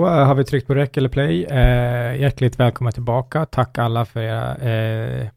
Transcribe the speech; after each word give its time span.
Då 0.00 0.06
har 0.06 0.34
vi 0.34 0.44
tryckt 0.44 0.66
på 0.66 0.74
rec 0.74 0.90
eller 0.94 1.08
play. 1.08 1.44
Eh, 1.44 2.20
hjärtligt 2.20 2.60
välkomna 2.60 2.92
tillbaka. 2.92 3.46
Tack 3.46 3.78
alla 3.78 4.04
för 4.04 4.20
era 4.20 4.56
eh, 4.56 5.28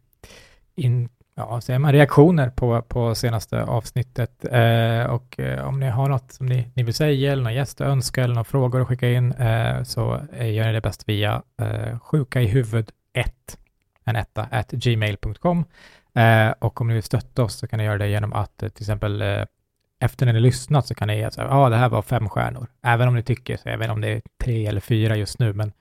in, 0.76 1.10
ja, 1.36 1.62
säger 1.62 1.80
man, 1.80 1.92
reaktioner 1.92 2.50
på, 2.50 2.82
på 2.82 3.16
senaste 3.16 3.64
avsnittet. 3.64 4.46
Eh, 4.46 5.04
och 5.04 5.40
eh, 5.40 5.68
om 5.68 5.80
ni 5.80 5.90
har 5.90 6.10
något 6.10 6.32
som 6.32 6.46
ni, 6.46 6.68
ni 6.74 6.84
vill 6.84 6.94
säga, 6.94 7.32
eller 7.32 7.44
någon 7.44 7.54
gäst 7.54 7.82
önska 7.82 8.24
eller 8.24 8.34
några 8.34 8.44
frågor 8.44 8.82
att 8.82 8.88
skicka 8.88 9.10
in, 9.10 9.32
eh, 9.32 9.84
så 9.84 10.22
eh, 10.34 10.54
gör 10.54 10.68
ni 10.68 10.74
det 10.74 10.82
bäst 10.82 11.10
via 11.10 11.42
eh, 11.62 12.00
sjuka 12.00 12.42
i 12.42 12.48
huvud 12.48 12.90
1, 13.14 13.58
en 14.06 14.16
etta, 14.16 14.48
at 14.52 14.72
gmail.com. 14.72 15.66
Eh, 16.16 16.54
och 16.60 16.82
om 16.82 16.88
ni 16.88 16.94
vill 16.94 17.04
stötta 17.04 17.44
oss 17.44 17.56
så 17.56 17.68
kan 17.68 17.78
ni 17.78 17.86
göra 17.86 17.98
det 17.98 18.08
genom 18.08 18.34
att 18.34 18.64
eh, 18.64 18.70
till 18.70 18.84
exempel 18.84 19.22
eh, 19.22 19.44
efter 20.04 20.26
när 20.26 20.34
ni 20.34 20.40
lyssnat 20.40 20.88
så 20.88 20.96
kan 20.96 21.08
ni 21.08 21.32
säga, 21.32 21.48
ja, 21.48 21.58
ah, 21.58 21.70
det 21.70 21.76
här 21.76 21.90
var 21.90 22.02
fem 22.02 22.30
stjärnor. 22.30 22.68
Även 22.82 23.08
om 23.08 23.16
ni 23.16 23.24
tycker, 23.24 23.58
så 23.58 23.70
även 23.70 23.90
om 23.90 24.02
det 24.02 24.08
är 24.08 24.22
tre 24.44 24.68
eller 24.68 24.82
fyra 24.82 25.16
just 25.16 25.40
nu, 25.40 25.54
men, 25.54 25.72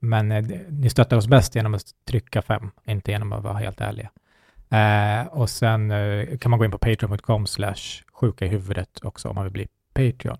men 0.00 0.32
eh, 0.32 0.44
ni 0.68 0.90
stöttar 0.90 1.16
oss 1.16 1.26
bäst 1.26 1.54
genom 1.54 1.74
att 1.74 1.82
trycka 2.08 2.42
fem, 2.42 2.70
inte 2.84 3.10
genom 3.10 3.32
att 3.32 3.44
vara 3.44 3.58
helt 3.58 3.80
ärliga. 3.80 4.10
Eh, 4.70 5.26
och 5.26 5.50
sen 5.50 5.90
eh, 5.90 6.38
kan 6.38 6.50
man 6.50 6.58
gå 6.58 6.64
in 6.64 6.70
på 6.70 6.78
patreon.com 6.78 7.46
slash 7.46 8.02
sjuka 8.12 8.44
i 8.44 8.48
huvudet 8.48 9.00
också 9.02 9.28
om 9.28 9.34
man 9.34 9.44
vill 9.44 9.52
bli 9.52 9.68
Patreon. 9.94 10.38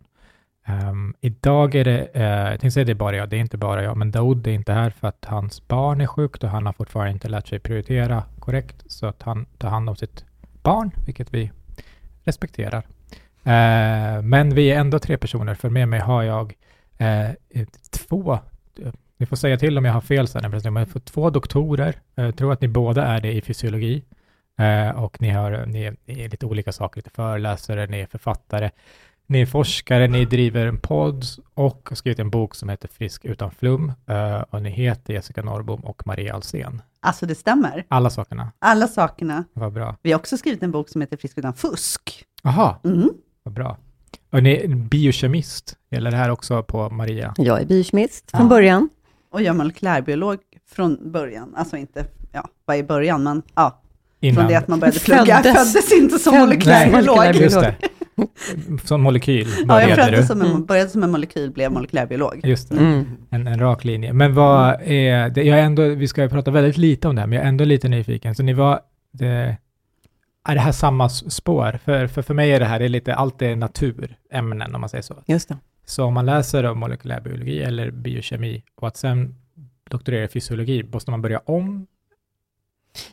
Um, 0.68 1.14
idag 1.20 1.74
är 1.74 1.84
det, 1.84 2.10
uh, 2.16 2.22
jag 2.22 2.60
tänkte 2.60 2.70
säga 2.70 2.84
det 2.84 2.92
är 2.92 2.94
bara 2.94 3.16
jag, 3.16 3.28
det 3.28 3.36
är 3.36 3.40
inte 3.40 3.56
bara 3.56 3.82
jag, 3.82 3.96
men 3.96 4.10
Daoud 4.10 4.46
är 4.46 4.52
inte 4.52 4.72
här 4.72 4.90
för 4.90 5.08
att 5.08 5.24
hans 5.24 5.68
barn 5.68 6.00
är 6.00 6.06
sjukt 6.06 6.44
och 6.44 6.50
han 6.50 6.66
har 6.66 6.72
fortfarande 6.72 7.12
inte 7.12 7.28
lärt 7.28 7.46
sig 7.46 7.58
prioritera 7.58 8.22
korrekt, 8.38 8.84
så 8.86 9.06
att 9.06 9.22
han 9.22 9.46
tar 9.58 9.68
hand 9.68 9.88
om 9.88 9.96
sitt 9.96 10.24
barn, 10.62 10.90
vilket 11.06 11.34
vi 11.34 11.52
respekterar. 12.24 12.82
Uh, 13.46 14.22
men 14.22 14.54
vi 14.54 14.70
är 14.72 14.80
ändå 14.80 14.98
tre 14.98 15.18
personer, 15.18 15.54
för 15.54 15.70
med 15.70 15.88
mig 15.88 16.00
har 16.00 16.22
jag 16.22 16.54
uh, 17.00 17.64
två, 17.90 18.38
ni 19.16 19.26
får 19.26 19.36
säga 19.36 19.56
till 19.56 19.78
om 19.78 19.84
jag 19.84 19.92
har 19.92 20.00
fel 20.00 20.28
sen, 20.28 20.50
men 20.50 20.76
jag 20.76 20.88
får 20.88 21.00
två 21.00 21.30
doktorer, 21.30 22.00
jag 22.14 22.36
tror 22.36 22.52
att 22.52 22.60
ni 22.60 22.68
båda 22.68 23.06
är 23.06 23.20
det 23.20 23.32
i 23.32 23.40
fysiologi, 23.40 24.04
och 24.94 25.20
ni, 25.20 25.30
har, 25.30 25.66
ni, 25.66 25.82
är, 25.84 25.96
ni 26.04 26.20
är 26.24 26.28
lite 26.28 26.46
olika 26.46 26.72
saker, 26.72 26.98
lite 26.98 27.10
föreläsare, 27.10 27.86
ni 27.86 28.00
är 28.00 28.06
författare, 28.06 28.70
ni 29.26 29.40
är 29.40 29.46
forskare, 29.46 30.08
ni 30.08 30.24
driver 30.24 30.66
en 30.66 30.78
podd 30.78 31.24
och 31.54 31.86
har 31.88 31.96
skrivit 31.96 32.18
en 32.18 32.30
bok 32.30 32.54
som 32.54 32.68
heter 32.68 32.88
Frisk 32.88 33.24
utan 33.24 33.50
flum. 33.50 33.92
Och 34.50 34.62
ni 34.62 34.70
heter 34.70 35.14
Jessica 35.14 35.42
Norrbom 35.42 35.80
och 35.80 36.06
Maria 36.06 36.34
Alsen. 36.34 36.82
Alltså 37.00 37.26
det 37.26 37.34
stämmer. 37.34 37.84
Alla 37.88 38.10
sakerna. 38.10 38.52
Alla 38.58 38.88
sakerna. 38.88 39.44
Vad 39.52 39.72
bra. 39.72 39.96
Vi 40.02 40.12
har 40.12 40.18
också 40.18 40.36
skrivit 40.36 40.62
en 40.62 40.70
bok 40.70 40.88
som 40.88 41.00
heter 41.00 41.16
Frisk 41.16 41.38
utan 41.38 41.54
fusk. 41.54 42.24
Jaha, 42.42 42.76
Mm. 42.84 43.10
Vad 43.46 43.54
bra. 43.54 43.76
Och 44.32 44.42
ni 44.42 44.52
är 44.56 44.68
biokemist. 44.68 45.76
Gäller 45.90 46.10
det 46.10 46.16
här 46.16 46.30
också 46.30 46.62
på 46.62 46.90
Maria? 46.90 47.34
Jag 47.36 47.60
är 47.60 47.66
biokemist 47.66 48.30
från 48.30 48.40
Ja. 48.42 48.48
början. 48.48 48.88
Och 49.32 49.40
jag 49.42 49.46
är 49.46 49.52
molekylärbiolog 49.58 50.38
från 50.70 51.12
början. 51.12 51.54
Alltså 51.56 51.76
inte, 51.76 52.04
ja, 52.32 52.48
vad 52.64 52.76
är 52.76 52.82
början, 52.82 53.22
men 53.22 53.42
ja, 53.54 53.80
från 54.20 54.28
Innan. 54.30 54.48
det 54.48 54.54
att 54.54 54.68
man 54.68 54.80
började 54.80 54.98
plugga. 55.00 55.26
Jag 55.44 55.56
Föddes. 55.56 55.92
inte 55.92 56.18
som 56.18 56.38
molekylärbiolog. 56.38 57.34
Just 57.34 57.60
det. 57.60 57.74
Som 58.84 59.02
molekyl 59.02 59.48
Ja, 59.68 59.80
jag 59.82 59.96
började 59.96 60.26
som 60.26 60.40
en, 60.40 60.46
Mm. 60.50 60.64
började 60.64 60.90
som 60.90 61.02
en 61.02 61.10
molekyl, 61.10 61.50
blev 61.50 61.72
molekylärbiolog. 61.72 62.40
Just 62.44 62.68
det. 62.68 62.76
Mm. 62.76 63.04
En, 63.30 63.46
en 63.46 63.58
rak 63.60 63.84
linje. 63.84 64.12
Men 64.12 64.34
vad 64.34 64.80
är 64.84 65.28
det? 65.30 65.42
Jag 65.42 65.58
är 65.58 65.62
ändå, 65.62 65.82
vi 65.88 66.08
ska 66.08 66.28
prata 66.28 66.50
väldigt 66.50 66.76
lite 66.76 67.08
om 67.08 67.14
det 67.14 67.20
här, 67.20 67.26
men 67.28 67.36
jag 67.36 67.44
är 67.44 67.48
ändå 67.48 67.64
lite 67.64 67.88
nyfiken. 67.88 68.34
Så 68.34 68.42
ni 68.42 68.52
var, 68.52 68.80
det, 69.12 69.56
är 70.46 70.54
det 70.54 70.60
här 70.60 70.72
samma 70.72 71.08
spår? 71.08 71.78
För, 71.84 72.06
för, 72.06 72.22
för 72.22 72.34
mig 72.34 72.50
är 72.52 72.60
det 72.60 72.66
här, 72.66 72.78
det 72.78 72.84
är 72.84 72.88
lite, 72.88 73.14
allt 73.14 73.42
är 73.42 73.56
naturämnen 73.56 74.74
om 74.74 74.80
man 74.80 74.90
säger 74.90 75.02
så. 75.02 75.22
Just 75.26 75.48
det. 75.48 75.56
Så 75.84 76.04
om 76.04 76.14
man 76.14 76.26
läser 76.26 76.64
om 76.64 76.78
molekylärbiologi 76.78 77.62
eller 77.62 77.90
biokemi 77.90 78.62
och 78.76 78.88
att 78.88 78.96
sen 78.96 79.34
doktorera 79.90 80.24
i 80.24 80.28
fysiologi, 80.28 80.84
måste 80.92 81.10
man 81.10 81.22
börja 81.22 81.38
om? 81.38 81.86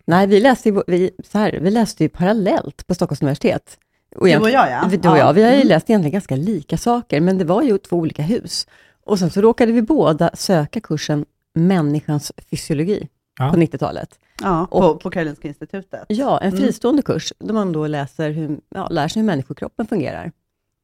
Nej, 0.06 0.28
vi 0.28 0.40
läste, 0.40 0.70
ju, 0.70 0.82
vi, 0.88 1.12
så 1.24 1.38
här, 1.38 1.60
vi 1.62 1.72
läste 1.72 2.04
ju 2.04 2.10
parallellt 2.10 2.88
på 2.88 2.96
Stockholms 2.96 3.22
universitet. 3.22 3.78
Och 4.16 4.28
Du 4.28 4.38
och 4.38 4.50
jag 4.50 4.72
ja. 4.72 4.88
vi- 4.92 4.98
Du 4.98 5.10
och 5.10 5.18
jag, 5.18 5.34
vi 5.34 5.44
har 5.44 5.50
ju 5.50 5.56
Mm. 5.56 5.68
läst 5.68 5.90
egentligen 5.90 6.12
ganska 6.12 6.36
lika 6.36 6.78
saker, 6.78 7.22
men 7.22 7.38
det 7.38 7.46
var 7.46 7.62
ju 7.62 7.78
två 7.78 7.96
olika 7.98 8.22
hus. 8.22 8.68
Och 9.06 9.20
sen 9.20 9.30
så 9.30 9.42
råkade 9.42 9.72
vi 9.72 9.82
båda 9.82 10.30
söka 10.34 10.80
kursen 10.82 11.26
Människans 11.56 12.32
fysiologi 12.50 13.08
Ja. 13.40 13.50
på 13.52 13.58
90-talet. 13.58 14.20
Ja, 14.42 14.68
på, 14.72 14.78
Och- 14.78 15.02
på 15.02 15.10
Karolinska 15.10 15.48
institutet. 15.48 16.06
Ja, 16.08 16.40
en 16.40 16.48
Mm. 16.54 16.62
fristående 16.62 17.02
kurs, 17.02 17.34
där 17.40 17.54
man 17.54 17.72
då 17.72 17.88
läser 17.88 18.30
hur, 18.32 18.60
ja, 18.70 18.88
lär 18.88 19.08
sig 19.08 19.20
hur 19.22 19.28
människokroppen 19.28 19.88
fungerar. 19.88 20.32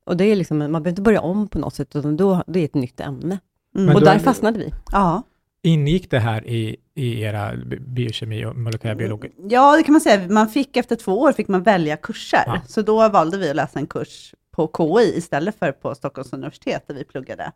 Och 0.05 0.17
det 0.17 0.25
är 0.25 0.35
liksom, 0.35 0.57
man 0.57 0.71
behöver 0.71 0.89
inte 0.89 1.01
börja 1.01 1.21
om 1.21 1.47
på 1.47 1.59
något 1.59 1.75
sätt, 1.75 1.95
utan 1.95 2.17
då, 2.17 2.43
det 2.47 2.59
är 2.59 2.65
ett 2.65 2.73
nytt 2.73 2.99
ämne. 2.99 3.39
Mm. 3.75 3.85
Men 3.85 3.95
och 3.95 4.01
där 4.01 4.15
är- 4.15 4.19
fastnade 4.19 4.59
vi. 4.59 4.73
Ja. 4.91 5.23
Ingick 5.61 6.11
det 6.11 6.19
här 6.19 6.47
i, 6.47 6.75
i 6.95 7.21
era 7.21 7.55
bi- 7.55 7.79
biokemi 7.79 8.45
och 8.45 8.55
molekylärbiologi? 8.57 9.29
ja, 9.49 9.77
det 9.77 9.83
kan 9.83 9.91
man 9.93 10.01
säga. 10.01 10.27
Man 10.29 10.47
fick 10.49 10.77
efter 10.77 10.95
två 10.95 11.19
år 11.19 11.31
fick 11.31 11.47
man 11.47 11.63
välja 11.63 11.97
kurser. 11.97 12.43
Ja. 12.45 12.61
Så 12.67 12.81
då 12.81 13.09
valde 13.09 13.37
vi 13.37 13.49
att 13.49 13.55
läsa 13.55 13.79
en 13.79 13.87
kurs 13.87 14.33
på 14.51 14.71
KI 14.77 15.17
istället 15.17 15.59
för 15.59 15.71
på 15.71 15.95
Stockholms 15.95 16.33
universitet 16.33 16.83
där 16.87 16.95
vi 16.95 17.03
pluggade. 17.03 17.51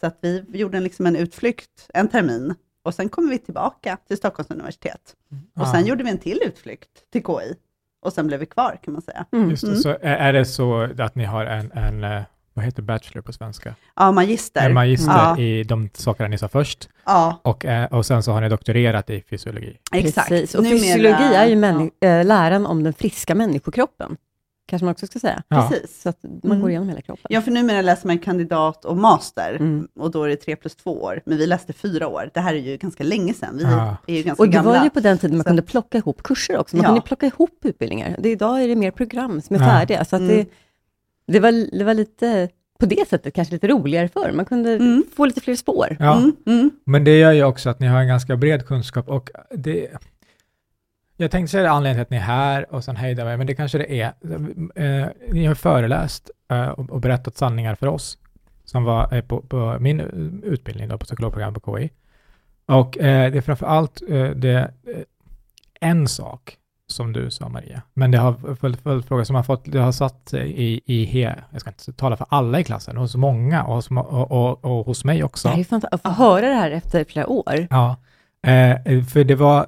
Så 0.00 0.06
att 0.06 0.18
vi 0.22 0.44
gjorde 0.52 0.76
en, 0.76 0.84
liksom 0.84 1.06
en 1.06 1.16
utflykt 1.16 1.90
en 1.94 2.08
termin 2.08 2.54
och 2.86 2.94
sen 2.94 3.08
kom 3.08 3.28
vi 3.28 3.38
tillbaka 3.38 3.96
till 4.08 4.16
Stockholms 4.16 4.50
universitet. 4.50 5.14
Och 5.60 5.66
sen 5.68 5.80
Ja. 5.80 5.86
gjorde 5.86 6.04
vi 6.04 6.10
en 6.10 6.18
till 6.18 6.40
utflykt 6.46 6.88
till 7.12 7.22
KI. 7.22 7.54
Och 8.02 8.12
sen 8.12 8.26
blev 8.26 8.40
vi 8.40 8.46
kvar 8.46 8.78
kan 8.84 8.92
man 8.92 9.02
säga. 9.02 9.24
Mm. 9.32 9.50
Just 9.50 9.62
det, 9.62 9.68
Mm. 9.68 9.80
så 9.80 9.96
är, 10.00 10.32
det 10.32 10.44
så 10.44 10.88
att 10.98 11.14
ni 11.14 11.24
har 11.24 11.44
en, 11.46 11.72
en 11.72 12.04
eh, 12.04 12.22
vad 12.54 12.64
heter 12.64 12.82
bachelor 12.82 13.22
på 13.22 13.32
svenska? 13.32 13.74
Ja, 13.96 14.12
magister. 14.12 14.66
En 14.66 14.74
magister 14.74 15.12
Ja. 15.12 15.38
i 15.38 15.62
de 15.64 15.90
sakerna 15.94 16.28
ni 16.28 16.38
sa 16.38 16.48
först 16.48 16.88
Ja, 17.04 17.40
och, 17.42 17.64
eh, 17.64 17.84
och 17.92 18.06
sen 18.06 18.22
så 18.22 18.32
har 18.32 18.40
ni 18.40 18.48
doktorerat 18.48 19.10
i 19.10 19.22
fysiologi. 19.30 19.78
exakt. 19.92 20.28
Precis. 20.28 20.54
Och 20.54 20.62
Numera- 20.62 20.78
fysiologi 20.78 21.34
är 21.34 21.46
ju 21.46 21.88
ja, 22.00 22.08
eh, 22.08 22.24
läran 22.26 22.66
om 22.66 22.82
den 22.82 22.92
friska 22.92 23.34
människokroppen. 23.34 24.16
Kanske 24.68 24.84
man 24.84 24.92
också 24.92 25.06
ska 25.06 25.18
säga. 25.18 25.42
Ja. 25.48 25.68
Precis. 25.70 26.02
Så 26.02 26.08
att 26.08 26.22
man 26.22 26.40
Mm. 26.44 26.60
går 26.60 26.70
igenom 26.70 26.88
hela 26.88 27.00
kroppen. 27.00 27.26
Ja, 27.28 27.40
för 27.40 27.50
numera 27.50 27.82
läser 27.82 28.06
man 28.06 28.18
kandidat 28.18 28.84
och 28.84 28.96
master 28.96 29.54
Mm. 29.60 29.88
och 29.98 30.10
då 30.10 30.22
är 30.22 30.28
det 30.28 30.36
tre 30.36 30.56
plus 30.56 30.76
två 30.76 31.02
år. 31.02 31.20
Men 31.26 31.38
vi 31.38 31.46
läste 31.46 31.72
fyra 31.72 32.08
år. 32.08 32.30
Det 32.34 32.40
här 32.40 32.54
är 32.54 32.58
ju 32.58 32.76
ganska 32.76 33.04
länge 33.04 33.34
sedan. 33.34 33.56
Vi 33.56 33.62
Ja. 33.64 33.96
är 34.06 34.14
ju 34.14 34.22
ganska 34.22 34.42
Och 34.42 34.46
det 34.48 34.52
gamla. 34.52 34.70
var 34.70 34.84
ju 34.84 34.90
på 34.90 35.00
den 35.00 35.18
tiden 35.18 35.36
man 35.36 35.44
Så- 35.44 35.48
kunde 35.48 35.62
plocka 35.62 35.98
ihop 35.98 36.22
kurser 36.22 36.58
också. 36.58 36.76
Man 36.76 36.82
Ja. 36.82 36.88
kunde 36.88 37.00
plocka 37.02 37.26
ihop 37.26 37.58
utbildningar. 37.64 38.16
Det, 38.18 38.28
idag 38.30 38.62
är 38.62 38.68
det 38.68 38.76
mer 38.76 38.90
program 38.90 39.40
som 39.40 39.56
är 39.56 39.60
Ja. 39.60 39.66
färdiga. 39.66 40.04
Så 40.04 40.16
att 40.16 40.22
Mm. 40.22 40.36
det, 40.36 40.46
det, 41.32 41.40
var, 41.40 41.78
det 41.78 41.84
var 41.84 41.94
lite, 41.94 42.48
på 42.80 42.86
det 42.86 43.08
sättet 43.08 43.34
kanske 43.34 43.54
lite 43.54 43.68
roligare 43.68 44.08
för. 44.08 44.32
Man 44.32 44.44
kunde 44.44 44.72
Mm. 44.74 45.04
få 45.16 45.24
lite 45.26 45.40
fler 45.40 45.54
spår. 45.54 45.96
Ja, 46.00 46.16
Mm, 46.18 46.32
mm. 46.46 46.70
men 46.84 47.04
det 47.04 47.18
gör 47.18 47.32
ju 47.32 47.44
också 47.44 47.70
att 47.70 47.80
ni 47.80 47.86
har 47.86 48.00
en 48.00 48.08
ganska 48.08 48.36
bred 48.36 48.66
kunskap 48.66 49.08
och 49.08 49.30
det 49.50 49.88
jag 51.16 51.30
tänkte 51.30 51.50
säga 51.50 51.70
anledningen 51.70 51.96
till 51.96 52.02
att 52.02 52.10
ni 52.10 52.16
är 52.16 52.20
här 52.20 52.74
och 52.74 52.84
sen 52.84 52.96
hejda 52.96 53.24
mig, 53.24 53.36
men 53.36 53.46
det 53.46 53.54
kanske 53.54 53.78
det 53.78 54.00
är. 54.00 54.12
Eh, 54.74 55.08
ni 55.32 55.46
har 55.46 55.54
föreläst 55.54 56.30
eh, 56.50 56.68
och, 56.68 56.90
och 56.90 57.00
berättat 57.00 57.36
sanningar 57.36 57.74
för 57.74 57.86
oss 57.86 58.18
som 58.64 58.84
var 58.84 59.14
eh, 59.14 59.20
på, 59.20 59.40
på 59.40 59.76
min 59.80 60.00
utbildning 60.44 60.88
då, 60.88 60.98
på 60.98 61.04
psykologprogram 61.04 61.54
på 61.54 61.78
KI. 61.78 61.90
Och 62.66 62.96
det 63.00 63.36
är 63.36 63.40
framför 63.40 63.66
allt 63.66 64.02
det, 64.36 64.70
en 65.80 66.08
sak 66.08 66.56
som 66.86 67.12
du 67.12 67.30
sa 67.30 67.48
Maria, 67.48 67.82
men 67.94 68.10
det 68.10 68.18
har 68.18 68.54
följt 68.54 68.80
följdfråga 68.80 69.24
som 69.24 69.36
har 69.36 69.42
fått, 69.42 69.64
det 69.64 69.78
har 69.78 69.92
satt 69.92 70.28
sig 70.28 70.50
i, 70.50 70.80
i 70.86 71.04
he, 71.04 71.34
jag 71.50 71.60
ska 71.60 71.70
inte 71.70 71.92
tala 71.92 72.16
för 72.16 72.26
alla 72.30 72.60
i 72.60 72.64
klassen, 72.64 72.96
hos 72.96 73.16
många 73.16 73.64
och 73.64 73.74
hos, 73.74 73.90
och, 73.90 74.32
och, 74.32 74.64
och 74.64 74.86
hos 74.86 75.04
mig 75.04 75.24
också. 75.24 75.48
Det 75.48 75.60
är 75.60 75.64
fantastiskt 75.64 76.06
att 76.06 76.16
få 76.16 76.22
höra 76.22 76.48
det 76.48 76.54
här 76.54 76.70
efter 76.70 77.04
flera 77.04 77.26
år. 77.26 77.66
Ja, 77.70 77.96
för 79.12 79.24
det 79.24 79.34
var, 79.34 79.66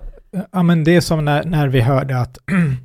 ja 0.52 0.62
men 0.62 0.84
det 0.84 0.96
är 0.96 1.00
som 1.00 1.24
när, 1.24 1.44
när 1.44 1.68
vi 1.68 1.80
hörde 1.80 2.20
att 2.20 2.38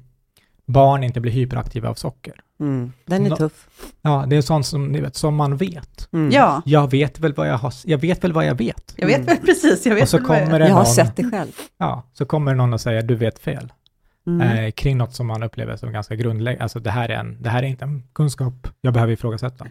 barn 0.66 1.04
inte 1.04 1.20
blir 1.22 1.32
hyperaktiva 1.32 1.90
av 1.90 1.94
socker. 1.94 2.34
Mm. 2.60 2.92
Den 3.06 3.26
är 3.26 3.30
Nå- 3.30 3.36
tuff. 3.36 3.68
Ja, 4.02 4.26
det 4.28 4.36
är 4.36 4.42
sånt 4.42 4.66
som, 4.66 4.88
ni 4.92 5.02
vet, 5.02 5.16
som 5.16 5.36
man 5.36 5.58
vet. 5.58 6.10
Mm. 6.14 6.32
Ja, 6.32 6.62
Jag 6.66 6.92
vet 6.92 7.20
väl 7.20 7.34
vad 7.34 7.48
jag 7.50 7.58
har, 7.58 7.74
jag 7.86 7.98
vet 7.98 8.24
väl 8.24 8.34
vad 8.34 8.46
jag 8.46 8.56
vet. 8.56 8.94
jag 8.98 9.08
vet 9.08 9.16
Mm. 9.16 9.26
väl 9.28 9.38
precis. 9.38 9.86
Jag 9.86 9.96
vet 9.96 10.04
Och 10.04 10.10
så 10.10 10.18
väl 10.18 10.28
vad 10.28 10.38
jag- 10.38 10.46
kommer 10.46 10.60
det 10.60 10.66
Jag 10.68 10.74
har 10.74 10.84
någon, 10.84 10.94
sett 10.94 11.16
det 11.16 11.32
själv. 11.32 11.52
ja, 11.78 12.04
så 12.14 12.26
kommer 12.26 12.56
någon 12.56 12.74
och 12.74 12.82
säger 12.82 13.02
du 13.02 13.16
vet 13.16 13.40
fel. 13.40 13.74
Mm. 14.28 14.42
Eh, 14.66 14.72
kring 14.72 14.98
något 14.98 15.14
som 15.14 15.28
man 15.28 15.44
upplever 15.44 15.76
som 15.76 15.92
ganska 15.92 16.16
grundläggande. 16.16 16.64
Alltså 16.64 16.80
det 16.80 16.92
här, 16.92 17.10
är 17.10 17.14
en, 17.16 17.38
det 17.42 17.50
här 17.50 17.64
är 17.64 17.68
inte 17.68 17.86
en 17.86 18.04
kunskap 18.14 18.68
jag 18.82 18.94
behöver 18.94 19.14
ifrågasätta. 19.14 19.68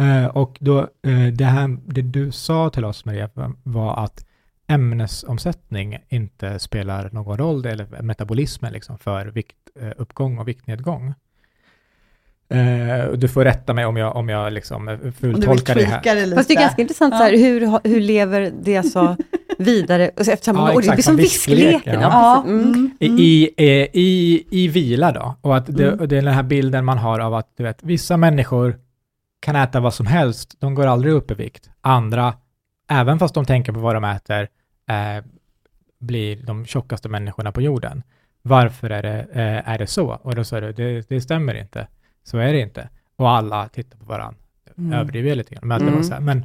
Eh, 0.00 0.24
och 0.26 0.56
då, 0.60 0.78
eh, 0.80 1.26
det, 1.32 1.44
här, 1.44 1.78
det 1.86 2.02
du 2.02 2.32
sa 2.32 2.70
till 2.70 2.84
oss 2.84 3.04
Maria 3.04 3.30
var 3.62 4.04
att 4.04 4.24
ämnesomsättning 4.68 5.98
inte 6.08 6.58
spelar 6.58 7.10
någon 7.12 7.38
roll, 7.38 7.66
eller 7.66 8.02
metabolismen 8.02 8.72
liksom, 8.72 8.98
för 8.98 9.26
viktuppgång 9.26 10.38
och 10.38 10.48
viktnedgång. 10.48 11.14
Eh, 12.50 13.04
och 13.04 13.18
du 13.18 13.28
får 13.28 13.44
rätta 13.44 13.74
mig 13.74 13.86
om 13.86 13.96
jag, 13.96 14.16
om 14.16 14.28
jag 14.28 14.52
liksom 14.52 14.88
eh, 14.88 14.98
fultolkar 15.20 15.74
det 15.74 15.84
här. 15.84 16.02
det 16.02 16.24
lite. 16.26 16.36
Fast 16.36 16.48
det 16.48 16.54
är 16.54 16.60
ganska 16.60 16.82
intressant, 16.82 17.14
Ja. 17.14 17.18
så 17.18 17.24
här, 17.24 17.36
hur, 17.38 17.88
hur 17.88 18.00
lever 18.00 18.52
det 18.62 18.72
jag 18.72 18.86
sa 18.86 19.16
vidare? 19.58 20.10
Och 20.16 20.24
så 20.24 20.30
efter 20.30 20.44
samma 20.44 20.68
Ja, 20.68 20.74
och 20.74 20.82
det 20.82 20.90
blir 20.92 21.02
som 21.02 21.16
viskleken, 21.16 22.00
ja. 22.00 22.44
Mm. 22.46 22.60
mm, 22.62 22.90
I, 23.00 23.06
mm. 23.06 23.18
i, 23.20 23.50
eh, 23.56 23.88
i, 23.92 24.44
i 24.50 24.68
vila 24.68 25.12
då, 25.12 25.34
och 25.40 25.56
att 25.56 25.66
det, 25.76 25.86
Mm. 25.92 26.08
det 26.08 26.16
är 26.16 26.22
den 26.22 26.34
här 26.34 26.42
bilden 26.42 26.84
man 26.84 26.98
har 26.98 27.20
av 27.20 27.34
att 27.34 27.52
du 27.56 27.62
vet, 27.62 27.82
vissa 27.82 28.16
människor 28.16 28.78
kan 29.40 29.56
äta 29.56 29.80
vad 29.80 29.94
som 29.94 30.06
helst, 30.06 30.54
de 30.58 30.74
går 30.74 30.86
aldrig 30.86 31.12
upp 31.14 31.30
i 31.30 31.34
vikt. 31.34 31.70
Andra, 31.80 32.34
även 32.90 33.18
fast 33.18 33.34
de 33.34 33.44
tänker 33.44 33.72
på 33.72 33.80
vad 33.80 33.96
de 33.96 34.04
äter, 34.04 34.48
eh, 34.88 35.24
blir 35.98 36.36
de 36.36 36.66
tjockaste 36.66 37.08
människorna 37.08 37.52
på 37.52 37.60
jorden. 37.62 38.02
Varför 38.42 38.90
är 38.90 39.02
det, 39.02 39.18
eh, 39.32 39.68
är 39.72 39.78
det 39.78 39.86
så? 39.86 40.06
Och 40.22 40.34
då 40.34 40.44
sa 40.44 40.60
du, 40.60 40.72
det, 40.72 41.08
det 41.08 41.20
stämmer 41.20 41.54
inte. 41.54 41.86
Så 42.24 42.38
är 42.38 42.52
det 42.52 42.60
inte. 42.60 42.88
Och 43.16 43.30
alla 43.30 43.68
tittar 43.68 43.98
på 43.98 44.04
varandra, 44.04 44.38
Mm. 44.78 44.92
överdriver 44.92 45.34
lite 45.34 45.54
grann. 45.54 45.68
Men, 45.68 45.78
det 45.80 45.84
Mm. 45.86 45.96
var 45.96 46.02
så 46.02 46.12
här, 46.14 46.20
men, 46.20 46.38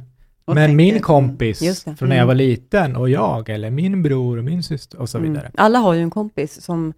Och 0.44 0.54
men 0.54 0.62
tänker- 0.64 0.76
min 0.76 0.90
mm. 0.90 1.02
kompis 1.02 1.84
det. 1.84 1.96
från 1.98 2.08
när 2.08 2.16
jag 2.16 2.22
Mm. 2.22 2.26
var 2.28 2.34
liten 2.34 2.96
och 2.96 3.10
jag, 3.10 3.48
eller 3.48 3.70
min 3.70 4.02
bror 4.02 4.38
och 4.38 4.44
min 4.44 4.62
syster 4.62 4.98
och 5.00 5.08
så 5.08 5.18
Mm. 5.18 5.30
vidare. 5.32 5.50
Alla 5.54 5.78
har 5.78 5.94
ju 5.94 6.00
en 6.02 6.10
kompis 6.10 6.60
som 6.62 6.92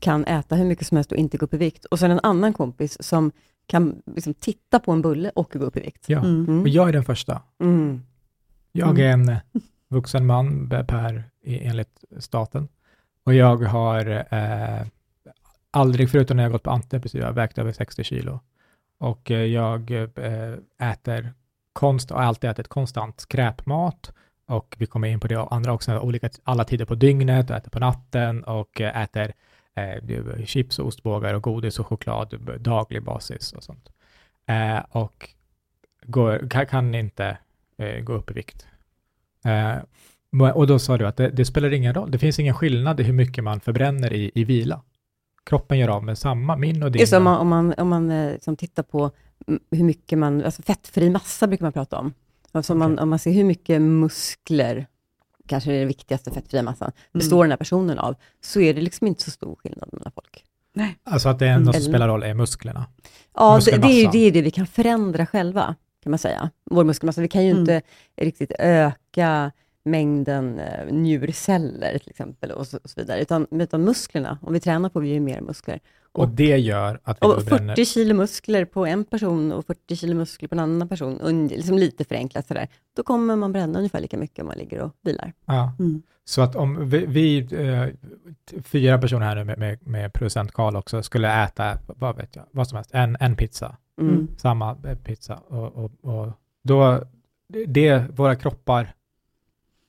kan 0.00 0.24
äta 0.24 0.54
hur 0.56 0.64
mycket 0.64 0.86
som 0.86 0.96
helst 0.96 1.12
och 1.12 1.18
inte 1.18 1.36
gå 1.38 1.44
upp 1.44 1.54
i 1.54 1.56
vikt. 1.56 1.84
Och 1.84 1.98
sen 1.98 2.10
en 2.10 2.20
annan 2.22 2.52
kompis 2.52 3.02
som 3.02 3.32
kan 3.66 4.02
liksom 4.14 4.34
titta 4.34 4.78
på 4.78 4.92
en 4.92 5.02
bulle 5.02 5.30
och 5.34 5.50
gå 5.52 5.64
upp 5.64 5.76
i 5.76 5.80
vikt. 5.80 6.04
Ja, 6.08 6.18
Mm. 6.18 6.44
Mm. 6.44 6.60
och 6.62 6.68
jag 6.68 6.88
är 6.88 6.92
den 6.92 7.04
första. 7.04 7.42
Mm. 7.60 8.02
Jag 8.72 8.98
är 8.98 9.10
en 9.12 9.36
vuxen 9.90 10.26
man 10.26 10.68
per, 10.68 11.24
enligt 11.44 12.04
staten. 12.18 12.68
Och 13.24 13.34
jag 13.34 13.56
har 13.56 14.26
eh, 14.30 14.86
aldrig, 15.70 16.10
förutom 16.10 16.36
när 16.36 16.44
jag 16.44 16.52
gått 16.52 16.62
på 16.62 16.70
antidepressiva, 16.70 17.32
vägt 17.32 17.58
över 17.58 17.72
60 17.72 18.04
kilo. 18.04 18.40
Och 18.98 19.30
eh, 19.30 19.44
jag 19.44 19.90
eh, 19.90 20.90
äter 20.90 21.32
konst, 21.72 22.10
och 22.10 22.18
har 22.18 22.24
alltid 22.24 22.50
ätit 22.50 22.68
konstant 22.68 23.20
skräpmat. 23.20 24.12
Och 24.46 24.76
vi 24.78 24.86
kommer 24.86 25.08
in 25.08 25.20
på 25.20 25.28
det 25.28 25.40
andra 25.40 25.72
också, 25.72 25.98
olika, 25.98 26.30
alla 26.44 26.64
tider 26.64 26.84
på 26.84 26.94
dygnet, 26.94 27.50
och 27.50 27.56
äter 27.56 27.70
på 27.70 27.78
natten 27.78 28.44
och 28.44 28.80
eh, 28.80 29.02
äter 29.02 29.32
eh, 29.74 30.44
chips 30.44 30.78
och 30.78 30.86
ostbågar 30.86 31.34
och 31.34 31.42
godis 31.42 31.78
och 31.78 31.86
choklad 31.86 32.34
eh, 32.34 32.54
daglig 32.54 33.02
basis 33.02 33.52
och 33.52 33.64
sånt. 33.64 33.88
Eh, 34.46 34.78
och 34.90 35.28
går, 36.02 36.48
kan, 36.50 36.66
kan 36.66 36.94
inte 36.94 37.38
eh, 37.78 38.00
gå 38.00 38.12
upp 38.12 38.30
i 38.30 38.34
vikt. 38.34 38.66
Eh, 39.44 40.50
och 40.54 40.66
då 40.66 40.78
sa 40.78 40.98
du 40.98 41.06
att 41.06 41.16
det, 41.16 41.28
det 41.28 41.44
spelar 41.44 41.72
ingen 41.72 41.94
roll, 41.94 42.10
det 42.10 42.18
finns 42.18 42.38
ingen 42.38 42.54
skillnad 42.54 43.00
i 43.00 43.02
hur 43.02 43.12
mycket 43.12 43.44
man 43.44 43.60
förbränner 43.60 44.12
i, 44.12 44.30
i 44.34 44.44
vila. 44.44 44.82
Kroppen 45.44 45.78
gör 45.78 45.88
av 45.88 46.04
med 46.04 46.18
samma, 46.18 46.56
min 46.56 46.82
och 46.82 46.92
din. 46.92 47.00
Just 47.00 47.12
det, 47.12 47.16
om 47.16 47.24
man, 47.24 47.38
om 47.40 47.48
man, 47.48 47.74
om 47.78 47.88
man 47.88 48.10
eh, 48.10 48.32
liksom 48.32 48.56
tittar 48.56 48.82
på 48.82 49.10
mm, 49.46 49.60
hur 49.70 49.84
mycket 49.84 50.18
man, 50.18 50.44
alltså 50.44 50.62
fettfri 50.62 51.10
massa 51.10 51.46
brukar 51.46 51.64
man 51.64 51.72
prata 51.72 51.98
om. 51.98 52.12
Alltså 52.52 52.72
om, 52.72 52.78
man, 52.78 52.98
om 52.98 53.10
man 53.10 53.18
ser 53.18 53.32
hur 53.32 53.44
mycket 53.44 53.82
muskler, 53.82 54.86
kanske 55.46 55.72
är 55.72 55.78
den 55.78 55.88
viktigaste 55.88 56.30
fettfria 56.30 56.62
massan, 56.62 56.92
består 57.12 57.44
den 57.44 57.50
här 57.50 57.56
personen 57.56 57.98
av, 57.98 58.14
så 58.40 58.60
är 58.60 58.74
det 58.74 58.80
liksom 58.80 59.06
inte 59.06 59.22
så 59.22 59.30
stor 59.30 59.56
skillnad 59.56 59.88
mellan 59.92 60.12
folk. 60.12 60.44
Alltså 61.04 61.28
att 61.28 61.38
det 61.38 61.48
enda 61.48 61.72
som 61.72 61.78
Eller- 61.78 61.88
spelar 61.88 62.08
roll 62.08 62.22
är 62.22 62.34
musklerna. 62.34 62.86
Ja, 63.34 63.60
det, 63.64 63.70
det 63.70 63.76
är 63.76 63.76
ju 63.76 63.82
Muskelmassan. 63.82 64.12
det, 64.12 64.18
är 64.18 64.32
det 64.32 64.42
vi 64.42 64.50
kan 64.50 64.66
förändra 64.66 65.26
själva, 65.26 65.74
kan 66.02 66.10
man 66.10 66.18
säga. 66.18 66.50
Vår 66.70 66.84
muskelmassa. 66.84 67.20
Vi 67.20 67.28
kan 67.28 67.44
ju 67.44 67.50
Mm. 67.50 67.60
inte 67.60 67.82
riktigt 68.16 68.52
öka 68.58 69.52
mängden 69.82 70.58
eh, 70.58 70.92
njurceller 70.92 71.98
till 71.98 72.10
exempel 72.10 72.50
och 72.50 72.66
så, 72.66 72.78
och 72.84 72.90
så 72.90 73.00
vidare, 73.00 73.20
utan, 73.20 73.46
utan 73.50 73.84
musklerna, 73.84 74.38
om 74.42 74.52
vi 74.52 74.60
tränar 74.60 74.88
på, 74.88 75.00
vi 75.00 75.08
ger 75.08 75.20
mer 75.20 75.40
muskler. 75.40 75.80
Och 76.12 76.28
det 76.28 76.58
gör 76.58 77.00
att 77.04 77.18
vi 77.20 77.26
Och 77.26 77.36
då 77.36 77.44
bränner... 77.44 77.76
40 77.76 77.84
kilo 77.84 78.14
muskler 78.14 78.64
på 78.64 78.86
en 78.86 79.04
person 79.04 79.52
och 79.52 79.66
40 79.66 79.96
kilo 79.96 80.14
muskler 80.14 80.48
på 80.48 80.54
en 80.54 80.58
annan 80.60 80.88
person, 80.88 81.20
och 81.20 81.32
liksom 81.32 81.78
lite 81.78 82.04
förenklat 82.04 82.46
sådär, 82.46 82.68
då 82.96 83.02
kommer 83.02 83.36
man 83.36 83.52
bränna 83.52 83.78
ungefär 83.78 84.00
lika 84.00 84.16
mycket 84.18 84.38
om 84.38 84.46
man 84.46 84.56
ligger 84.58 84.80
och 84.80 84.92
vilar. 85.02 85.32
Ja. 85.46 85.72
Mm. 85.78 86.02
Så 86.24 86.42
att 86.42 86.56
om 86.56 86.88
vi, 86.88 87.06
vi 87.06 87.38
eh, 87.38 87.86
fyra 88.62 88.98
personer 88.98 89.26
här 89.26 89.34
nu 89.36 89.44
med, 89.44 89.58
med, 89.58 89.86
med 89.86 90.12
producent 90.12 90.52
Karl 90.52 90.76
också 90.76 91.02
skulle 91.02 91.44
äta, 91.44 91.78
vad 91.86 92.16
vet 92.16 92.36
jag, 92.36 92.44
vad 92.50 92.68
som 92.68 92.76
helst, 92.76 92.90
en, 92.94 93.16
en 93.20 93.36
pizza, 93.36 93.76
Mm. 94.00 94.14
Mm. 94.14 94.28
samma 94.36 94.76
eh, 94.84 94.98
pizza, 94.98 95.36
och, 95.48 95.76
och, 95.84 95.90
och 96.02 96.32
då, 96.64 97.02
det, 97.66 98.04
våra 98.16 98.36
kroppar 98.36 98.94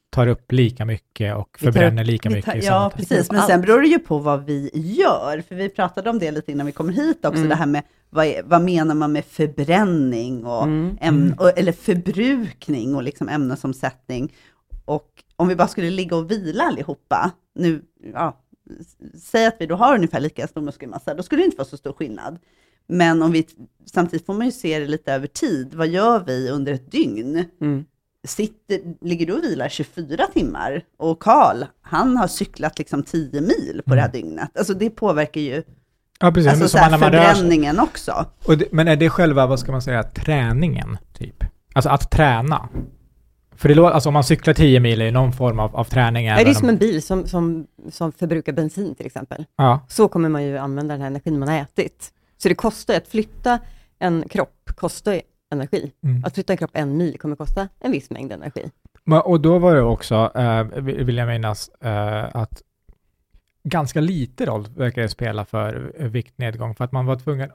tar 0.09 0.27
upp 0.27 0.51
lika 0.51 0.85
mycket 0.85 1.35
och 1.35 1.57
förbränner 1.59 2.03
lika 2.03 2.29
mycket 2.29 2.45
tar- 2.45 2.55
Ja, 2.63 2.91
precis. 2.95 3.31
Men 3.31 3.41
sen 3.41 3.61
beror 3.61 3.81
det 3.81 3.87
ju 3.87 3.99
på 3.99 4.17
vad 4.19 4.45
vi 4.45 4.69
gör. 4.73 5.41
För 5.47 5.55
vi 5.55 5.69
pratade 5.69 6.09
om 6.09 6.19
det 6.19 6.31
lite 6.31 6.51
innan 6.51 6.65
vi 6.65 6.71
kommer 6.71 6.93
hit 6.93 7.25
också, 7.25 7.37
Mm. 7.37 7.49
det 7.49 7.55
här 7.55 7.65
med 7.65 7.83
vad, 8.09 8.25
är, 8.25 8.43
vad 8.43 8.61
menar 8.61 8.95
man 8.95 9.11
med 9.11 9.25
förbränning 9.25 10.45
och, 10.45 10.63
Mm. 10.63 10.97
ämn, 11.01 11.21
Mm. 11.25 11.37
och 11.39 11.57
eller 11.59 11.71
förbrukning 11.71 12.95
och 12.95 13.03
liksom 13.03 13.29
ämnesomsättning. 13.29 14.33
Och 14.85 15.23
om 15.35 15.47
vi 15.47 15.55
bara 15.55 15.67
skulle 15.67 15.89
ligga 15.89 16.15
och 16.15 16.31
vila 16.31 16.63
allihopa, 16.63 17.31
nu, 17.55 17.81
ja, 18.13 18.37
säg 19.17 19.45
att 19.45 19.55
vi 19.59 19.65
då 19.65 19.75
har 19.75 19.95
ungefär 19.95 20.19
lika 20.19 20.47
stor 20.47 20.61
muskelmassa, 20.61 21.13
då 21.13 21.23
skulle 21.23 21.41
det 21.41 21.45
inte 21.45 21.57
vara 21.57 21.67
så 21.67 21.77
stor 21.77 21.93
skillnad. 21.93 22.39
Men 22.91 23.21
om 23.21 23.31
vi, 23.31 23.47
samtidigt 23.93 24.25
får 24.25 24.33
man 24.33 24.45
ju 24.45 24.51
se 24.51 24.79
det 24.79 24.87
lite 24.87 25.13
över 25.13 25.27
tid. 25.27 25.73
Vad 25.73 25.87
gör 25.87 26.23
vi 26.27 26.49
under 26.49 26.73
ett 26.73 26.91
dygn? 26.91 27.45
Mm. 27.61 27.85
sitter, 28.27 28.79
ligger 29.05 29.25
du 29.25 29.33
och 29.33 29.43
vilar 29.43 29.69
24 29.69 30.27
timmar 30.33 30.83
och 30.97 31.19
Karl, 31.19 31.63
han 31.81 32.17
har 32.17 32.27
cyklat 32.27 32.79
liksom 32.79 33.03
10 33.03 33.41
mil 33.41 33.81
på 33.85 33.95
det 33.95 34.01
här 34.01 34.09
Mm. 34.09 34.21
dygnet. 34.21 34.57
Alltså 34.57 34.73
det 34.73 34.89
påverkar 34.89 35.41
ju 35.41 35.63
Ja, 36.19 36.31
precis. 36.31 36.51
alltså, 36.51 36.67
så 36.67 36.77
här, 36.77 36.91
när 36.91 36.97
man 36.97 37.11
rör 37.11 37.33
förbränningen 37.33 37.79
också. 37.79 38.25
Och 38.47 38.57
det, 38.57 38.65
men 38.71 38.87
är 38.87 38.95
det 38.95 39.09
själva, 39.09 39.47
vad 39.47 39.59
ska 39.59 39.71
man 39.71 39.81
säga, 39.81 40.03
träningen, 40.03 40.97
typ? 41.13 41.43
Alltså 41.73 41.89
att 41.89 42.11
träna. 42.11 42.69
För 43.55 43.69
det 43.69 43.75
låter, 43.75 43.93
alltså 43.93 44.09
om 44.09 44.13
man 44.13 44.23
cyklar 44.23 44.53
10 44.53 44.79
mil 44.79 45.01
ju 45.01 45.11
någon 45.11 45.33
form 45.33 45.59
av, 45.59 45.75
av 45.75 45.83
träning. 45.83 46.25
Nej, 46.25 46.45
det 46.45 46.49
är 46.51 46.53
som 46.53 46.63
om- 46.63 46.69
en 46.69 46.77
bil 46.77 47.01
som, 47.01 47.27
som, 47.27 47.67
som 47.91 48.11
förbrukar 48.11 48.53
bensin 48.53 48.95
till 48.95 49.05
exempel. 49.05 49.45
Ja, 49.57 49.85
Så 49.89 50.07
kommer 50.07 50.29
man 50.29 50.43
ju 50.43 50.57
använda 50.57 50.93
den 50.93 51.01
här 51.01 51.07
energin 51.07 51.39
man 51.39 51.47
har 51.49 51.57
ätit. 51.57 52.11
Så 52.41 52.49
det 52.49 52.55
kostar, 52.55 52.93
att 52.95 53.07
flytta 53.07 53.59
en 53.99 54.29
kropp 54.29 54.71
kostar 54.75 55.21
energi. 55.51 55.91
mm. 56.03 56.23
Att 56.25 56.33
flytta 56.33 56.53
en 56.53 56.57
kropp 56.57 56.71
en 56.73 56.97
mil 56.97 57.19
kommer 57.19 57.35
kosta 57.35 57.67
en 57.79 57.91
viss 57.91 58.09
mängd 58.09 58.31
energi. 58.31 58.71
Och 59.23 59.41
då 59.41 59.59
var 59.59 59.75
det 59.75 59.81
också, 59.81 60.31
eh, 60.35 60.63
vill 60.63 61.03
vill 61.03 61.17
jag 61.17 61.27
minnas, 61.27 61.69
eh, 61.69 62.35
att 62.35 62.61
ganska 63.63 64.01
lite 64.01 64.45
roll 64.45 64.67
verkar 64.75 65.01
det 65.01 65.09
spela 65.09 65.45
för 65.45 65.93
eh, 65.97 66.07
viktnedgång, 66.07 66.75
för 66.75 66.85
att 66.85 66.91
man 66.91 67.05
var 67.05 67.15
tvungen, 67.15 67.51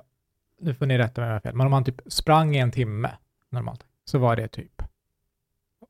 nu 0.60 0.74
får 0.74 0.86
ni 0.86 0.98
rätta 0.98 1.20
mig 1.20 1.26
om 1.26 1.30
jag 1.30 1.34
har 1.34 1.40
fel, 1.40 1.54
men 1.54 1.66
om 1.66 1.70
man 1.70 1.84
typ 1.84 2.00
sprang 2.06 2.56
i 2.56 2.58
en 2.58 2.72
timme 2.72 3.10
normalt, 3.50 3.84
så 4.04 4.18
var 4.18 4.36
det 4.36 4.48
typ, 4.48 4.82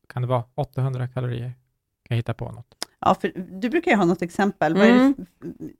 kan 0.09 0.23
det 0.23 0.28
vara 0.28 0.44
800 0.54 1.09
kalorier? 1.09 1.52
Kan 2.02 2.09
jag 2.09 2.16
hitta 2.16 2.35
på 2.35 2.52
något? 2.52 2.86
Ja, 3.08 3.14
för 3.20 3.32
du 3.60 3.70
brukar 3.70 3.90
ju 3.90 3.96
ha 3.96 4.04
något 4.04 4.22
exempel. 4.22 4.76
Mm. 4.76 5.14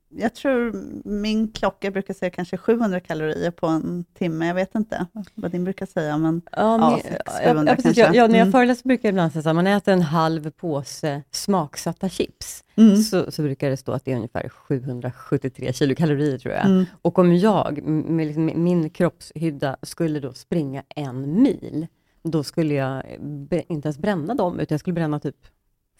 jag 0.09 0.35
tror 0.35 0.73
min 1.09 1.51
klocka 1.51 1.91
brukar 1.91 2.13
säga 2.13 2.29
kanske 2.29 2.57
700 2.57 2.99
kalorier 2.99 3.51
på 3.51 3.67
en 3.67 4.05
timme. 4.13 4.47
Jag 4.47 4.55
vet 4.55 4.75
inte 4.75 5.05
vad 5.35 5.51
din 5.51 5.63
brukar 5.63 5.85
säga, 5.85 6.17
men 6.17 6.41
Ja, 6.51 6.57
Ja, 6.61 6.89
men- 6.89 6.99
600 6.99 7.23
ja, 7.43 7.53
ja, 7.69 7.75
precis. 7.75 7.83
kanske. 7.83 8.01
Ja, 8.17 8.27
när 8.27 8.37
jag 8.37 8.41
Mm. 8.47 8.51
föreläser 8.51 8.87
brukar 8.87 9.09
jag 9.09 9.13
ibland 9.13 9.31
säga 9.31 9.49
att 9.49 9.55
man 9.55 9.67
äter 9.67 9.93
en 9.93 10.01
halv 10.01 10.51
påse 10.51 11.23
smaksatta 11.31 12.09
chips, 12.09 12.63
mm. 12.75 12.97
så, 12.97 13.31
så 13.31 13.41
brukar 13.41 13.69
det 13.69 13.77
stå 13.77 13.91
att 13.91 14.05
det 14.05 14.11
är 14.11 14.15
ungefär 14.15 14.49
773 14.49 15.73
kilokalorier 15.73 16.37
tror 16.37 16.53
jag. 16.53 16.65
Mm. 16.65 16.85
Och 17.01 17.19
om 17.19 17.35
jag, 17.35 17.83
med 17.87 18.27
liksom 18.27 18.51
min 18.55 18.89
kroppshydda, 18.89 19.77
skulle 19.81 20.19
då 20.19 20.33
springa 20.33 20.83
en 20.95 21.41
mil, 21.43 21.87
då 22.23 22.43
skulle 22.43 22.73
jag 22.73 23.03
inte 23.47 23.87
ens 23.87 23.97
bränna 23.97 24.33
dem, 24.35 24.59
utan 24.59 24.73
jag 24.75 24.79
skulle 24.79 24.93
bränna 24.93 25.19
typ 25.19 25.35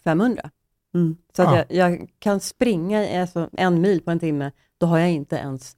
500. 0.04 0.50
Mm. 0.94 1.16
Så 1.36 1.42
att 1.42 1.48
Ja. 1.56 1.64
jag, 1.68 1.90
jag 1.98 2.08
kan 2.18 2.40
springa 2.40 3.20
alltså, 3.20 3.50
en 3.52 3.80
mil 3.80 4.00
på 4.00 4.10
en 4.10 4.18
timme, 4.20 4.50
då 4.78 4.86
har 4.86 4.98
jag 4.98 5.10
inte 5.10 5.36
ens 5.36 5.76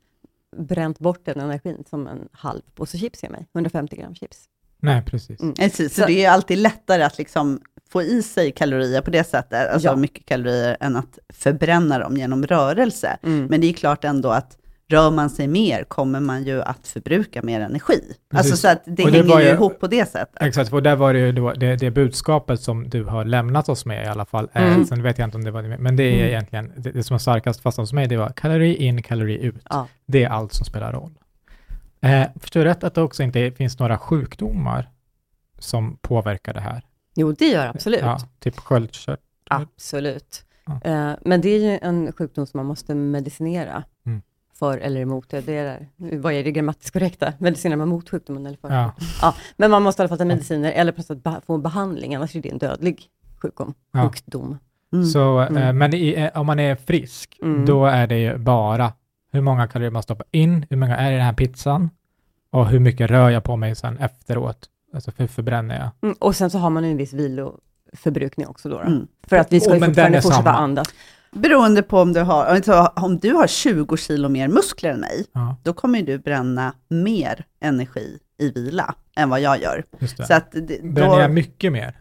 bränt 0.56 0.98
bort 0.98 1.24
den 1.24 1.40
energin 1.40 1.84
som 1.90 2.06
en 2.06 2.28
halv 2.32 2.60
påse 2.74 2.98
chips 2.98 3.22
ger 3.22 3.30
mig, 3.30 3.46
150 3.54 3.96
gram 3.96 4.14
chips. 4.14 4.44
Nej, 4.82 5.02
precis. 5.02 5.40
Mm. 5.40 5.54
Precis, 5.54 5.94
så 5.94 6.00
Så- 6.00 6.06
det 6.06 6.12
är 6.12 6.20
ju 6.20 6.26
alltid 6.26 6.58
lättare 6.58 7.02
att 7.02 7.18
liksom 7.18 7.60
få 7.90 8.02
i 8.02 8.22
sig 8.22 8.52
kalorier 8.52 9.00
på 9.00 9.10
det 9.10 9.24
sättet, 9.24 9.70
alltså 9.72 9.88
Ja. 9.88 9.96
mycket 9.96 10.26
kalorier, 10.26 10.76
än 10.80 10.96
att 10.96 11.18
förbränna 11.28 11.98
dem 11.98 12.16
genom 12.16 12.46
rörelse. 12.46 13.18
Mm. 13.22 13.46
Men 13.46 13.60
det 13.60 13.66
är 13.66 13.72
klart 13.72 14.04
ändå 14.04 14.28
att 14.28 14.56
rör 14.90 15.10
man 15.10 15.30
sig 15.30 15.48
mer 15.48 15.84
kommer 15.84 16.20
man 16.20 16.44
ju 16.44 16.62
att 16.62 16.88
förbruka 16.88 17.42
mer 17.42 17.60
energi. 17.60 18.14
Alltså 18.34 18.56
så 18.56 18.68
att 18.68 18.82
det 18.86 19.04
Och 19.04 19.10
det 19.12 19.18
hänger 19.18 19.34
var 19.34 19.40
ju 19.40 19.48
ihop 19.48 19.80
på 19.80 19.86
det 19.86 20.06
sättet. 20.10 20.42
Exakt, 20.42 20.72
och 20.72 20.82
där 20.82 20.96
var 20.96 21.12
det 21.12 21.18
ju 21.18 21.32
då 21.32 21.52
det, 21.52 21.76
det 21.76 21.90
budskapet 21.90 22.60
som 22.60 22.88
du 22.90 23.04
har 23.04 23.24
lämnat 23.24 23.68
oss 23.68 23.84
med 23.86 24.04
i 24.04 24.08
alla 24.08 24.24
fall. 24.24 24.48
Eh, 24.52 24.62
Mm. 24.72 24.84
sen 24.84 25.02
vet 25.02 25.18
jag 25.18 25.26
inte 25.26 25.36
om 25.36 25.44
det 25.44 25.50
var 25.50 25.62
det, 25.62 25.78
men 25.78 25.96
det 25.96 26.02
är 26.02 26.14
Mm. 26.14 26.26
egentligen, 26.28 26.72
det, 26.76 26.90
det 26.90 27.02
som 27.02 27.14
var 27.14 27.18
starkast 27.18 27.60
fast 27.60 27.78
hos 27.78 27.92
mig, 27.92 28.06
det 28.08 28.16
var 28.16 28.28
kalori 28.36 28.74
in, 28.76 29.02
kalori 29.02 29.42
ut. 29.42 29.62
Ja. 29.70 29.86
Det 30.06 30.24
är 30.24 30.28
allt 30.28 30.52
som 30.52 30.66
spelar 30.66 30.92
roll. 30.92 31.12
Eh, 32.02 32.22
förstår 32.40 32.62
jag 32.62 32.70
rätt 32.70 32.84
att 32.84 32.94
det 32.94 33.02
också 33.02 33.22
inte 33.22 33.50
finns 33.50 33.78
några 33.78 33.98
sjukdomar 33.98 34.88
som 35.58 35.96
påverkar 36.00 36.54
det 36.54 36.60
här? 36.60 36.82
Jo, 37.16 37.32
det 37.32 37.48
gör 37.48 37.66
absolut. 37.66 38.00
Ja, 38.00 38.18
typ 38.38 38.58
sköldkörtel. 38.58 39.24
Absolut. 39.50 40.44
Ja. 40.66 40.80
Eh, 40.90 41.12
men 41.24 41.40
det 41.40 41.48
är 41.48 41.58
ju 41.72 41.78
en 41.82 42.12
sjukdom 42.12 42.46
som 42.46 42.58
man 42.58 42.66
måste 42.66 42.94
medicinera. 42.94 43.84
För 44.60 44.78
eller 44.78 45.00
emot. 45.00 45.28
Det 45.30 45.48
är 45.48 45.64
där, 45.64 45.88
vad 46.18 46.32
är 46.32 46.44
det 46.44 46.52
grammatiskt 46.52 46.92
korrekta? 46.92 47.32
Medicinerar 47.38 47.76
man 47.78 47.88
mot 47.88 48.10
sjukdomen 48.10 48.46
eller 48.46 48.56
för? 48.58 48.70
Ja. 48.74 48.92
Ja, 49.22 49.34
men 49.56 49.70
man 49.70 49.82
måste 49.82 50.00
i 50.00 50.02
alla 50.02 50.08
fall 50.08 50.18
ta 50.18 50.24
mediciner 50.24 50.72
eller 50.72 50.92
på 50.92 51.02
något 51.08 51.44
få 51.46 51.54
en 51.54 51.62
behandling, 51.62 52.14
annars 52.14 52.36
är 52.36 52.40
det 52.42 52.48
en 52.50 52.58
dödlig 52.58 53.02
sjukdom. 53.42 53.74
Ja. 53.92 54.02
sjukdom. 54.02 54.58
Mm. 54.92 55.04
Så, 55.06 55.40
eh, 55.40 55.46
Mm. 55.48 55.78
men 55.78 55.94
i, 55.94 56.14
eh, 56.34 56.40
om 56.40 56.46
man 56.46 56.58
är 56.60 56.74
frisk, 56.76 57.38
Mm. 57.42 57.66
då 57.66 57.86
är 57.86 58.06
det 58.06 58.18
ju 58.18 58.38
bara 58.38 58.92
hur 59.32 59.40
många 59.40 59.66
kalorier 59.68 59.90
man 59.90 60.02
stoppar 60.02 60.26
in, 60.30 60.66
hur 60.70 60.76
många 60.76 60.96
är 60.96 61.12
i 61.12 61.14
den 61.16 61.24
här 61.24 61.32
pizzan 61.32 61.90
och 62.52 62.68
hur 62.68 62.78
mycket 62.78 63.10
rör 63.10 63.30
jag 63.30 63.44
på 63.44 63.56
mig 63.56 63.74
sen 63.74 63.98
efteråt? 63.98 64.66
Alltså 64.94 65.12
hur 65.16 65.26
förbränner 65.26 65.78
jag? 65.78 65.90
Mm, 66.02 66.16
och 66.20 66.36
sen 66.36 66.50
så 66.50 66.58
har 66.58 66.70
man 66.70 66.84
en 66.84 66.96
viss 66.96 67.12
viloförbrukning 67.12 68.46
också 68.46 68.68
då. 68.68 68.76
då. 68.78 68.82
Mm. 68.82 69.06
För 69.26 69.36
att 69.36 69.52
vi 69.52 69.60
ska 69.60 69.70
Oh, 69.70 69.78
ju 69.78 69.84
fortfarande 69.84 70.18
är 70.18 70.22
fortsätta 70.22 70.42
samma. 70.44 70.58
andas. 70.58 70.88
Beroende 71.36 71.82
på 71.82 72.00
om 72.00 72.12
du 72.12 72.20
har, 72.20 72.44
alltså, 72.44 72.92
om 72.96 73.18
du 73.18 73.32
har 73.32 73.46
20 73.46 73.96
kilo 73.96 74.28
mer 74.28 74.48
muskler 74.48 74.90
än 74.90 75.00
mig, 75.00 75.24
Ja, 75.32 75.56
då 75.62 75.72
kommer 75.72 76.02
du 76.02 76.18
bränna 76.18 76.74
mer 76.88 77.44
energi 77.60 78.18
i 78.38 78.50
vila 78.50 78.94
än 79.16 79.30
vad 79.30 79.40
jag 79.40 79.60
gör. 79.62 79.84
just 79.98 80.16
det. 80.16 80.26
Så 80.26 80.34
att 80.34 80.52
det, 80.52 80.82
Bränner 80.82 81.16
då, 81.16 81.20
jag 81.20 81.30
mycket 81.30 81.72
mer? 81.72 81.96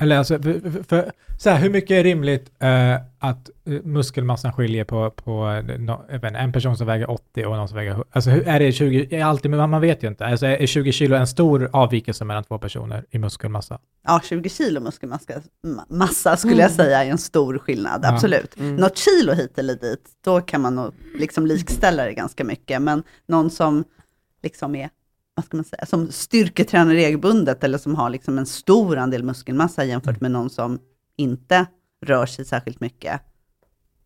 Eller 0.00 0.16
alltså, 0.18 0.42
för, 0.42 0.70
för, 0.70 0.82
för, 0.82 1.12
så 1.38 1.50
här, 1.50 1.58
hur 1.58 1.70
mycket 1.70 1.90
är 1.90 2.04
rimligt 2.04 2.50
eh, 2.58 2.94
att 3.18 3.50
eh, 3.64 3.72
muskelmassan 3.84 4.52
skiljer 4.52 4.84
på, 4.84 5.10
på 5.10 5.48
eh, 5.68 5.78
no, 5.78 6.04
en 6.36 6.52
person 6.52 6.76
som 6.76 6.86
väger 6.86 7.10
80 7.10 7.44
och 7.46 7.56
någon 7.56 7.68
som 7.68 7.76
väger 7.76 7.90
100? 7.90 8.06
Alltså 8.12 8.30
hur, 8.30 8.48
är 8.48 8.60
det 8.60 8.72
20, 8.72 9.16
är 9.16 9.24
alltid, 9.24 9.50
men 9.50 9.70
man 9.70 9.80
vet 9.80 10.02
ju 10.02 10.08
inte. 10.08 10.26
Alltså 10.26 10.46
är 10.46 10.66
20 10.66 10.92
kilo 10.92 11.16
en 11.16 11.26
stor 11.26 11.70
avvikelse 11.72 12.24
mellan 12.24 12.44
två 12.44 12.58
personer 12.58 13.04
i 13.10 13.18
muskelmassa? 13.18 13.78
ja, 14.06 14.20
20 14.24 14.48
kilo 14.48 14.80
muskelmassa 14.80 15.32
ma- 15.66 15.84
massa 15.96 16.36
skulle 16.36 16.62
jag 16.62 16.70
Mm. 16.70 16.76
säga 16.76 17.04
är 17.04 17.10
en 17.10 17.18
stor 17.18 17.58
skillnad, 17.58 18.00
Ja. 18.04 18.12
absolut. 18.14 18.56
Mm. 18.58 18.76
Något 18.76 18.98
kilo 18.98 19.32
hit 19.32 19.58
eller 19.58 19.74
dit, 19.74 20.08
då 20.24 20.40
kan 20.40 20.60
man 20.60 20.74
nog 20.74 20.92
liksom 21.18 21.46
likställa 21.46 22.04
det 22.04 22.12
ganska 22.14 22.44
mycket, 22.44 22.82
men 22.82 23.02
någon 23.28 23.50
som 23.50 23.84
liksom 24.42 24.74
är 24.74 24.90
vad 25.40 25.44
ska 25.44 25.56
man 25.56 25.64
säga, 25.64 25.86
som 25.86 26.12
styrketränar 26.12 26.94
regelbundet 26.94 27.64
eller 27.64 27.78
som 27.78 27.94
har 27.94 28.10
liksom 28.10 28.38
en 28.38 28.46
stor 28.46 28.96
andel 28.96 29.22
muskelmassa 29.22 29.84
jämfört 29.84 30.20
med 30.20 30.30
någon 30.30 30.50
som 30.50 30.78
inte 31.16 31.66
rör 32.06 32.26
sig 32.26 32.44
särskilt 32.44 32.80
mycket, 32.80 33.20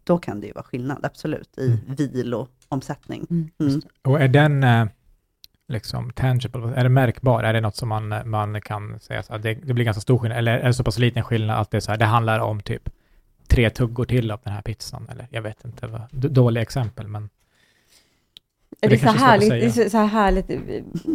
då 0.04 0.18
kan 0.18 0.40
det 0.40 0.46
ju 0.46 0.52
vara 0.52 0.64
skillnad, 0.64 1.04
absolut, 1.04 1.58
i 1.58 1.66
Mm. 1.66 2.12
viloomsättning. 2.12 3.26
Mm. 3.30 3.50
Mm. 3.60 3.80
Och 4.02 4.20
är 4.20 4.28
den 4.28 4.64
eh, 4.64 4.86
liksom 5.68 6.12
tangible, 6.12 6.74
är 6.76 6.82
det 6.82 6.88
märkbar? 6.88 7.42
Är 7.42 7.52
det 7.52 7.60
något 7.60 7.76
som 7.76 7.88
man, 7.88 8.30
man 8.30 8.60
kan 8.60 9.00
säga 9.00 9.22
så 9.22 9.34
att 9.34 9.42
det, 9.42 9.54
det 9.54 9.74
blir 9.74 9.84
ganska 9.84 10.00
stor 10.00 10.18
skillnad? 10.18 10.38
Eller 10.38 10.58
är 10.58 10.66
det 10.66 10.74
så 10.74 10.84
pass 10.84 10.98
liten 10.98 11.22
skillnad 11.24 11.60
att 11.60 11.70
det, 11.70 11.76
är 11.76 11.80
så 11.80 11.90
här, 11.90 11.98
det 11.98 12.04
handlar 12.04 12.38
om 12.40 12.60
typ 12.60 12.90
tre 13.48 13.70
tuggor 13.70 14.04
till 14.04 14.30
av 14.30 14.40
den 14.44 14.52
här 14.52 14.62
pizzan? 14.62 15.08
Eller 15.10 15.28
jag 15.30 15.42
vet 15.42 15.64
inte, 15.64 15.86
vad, 15.86 16.02
dåliga 16.32 16.62
exempel, 16.62 17.08
men 17.08 17.28
Det 18.80 18.88
det 18.88 18.94
är, 18.94 18.98
så 18.98 19.06
härligt, 19.08 19.50
det 19.50 19.70
säga. 19.72 19.84
är 19.86 19.88
så, 19.90 19.98
här 19.98 20.06
härligt 20.06 20.50
eh, 20.50 20.58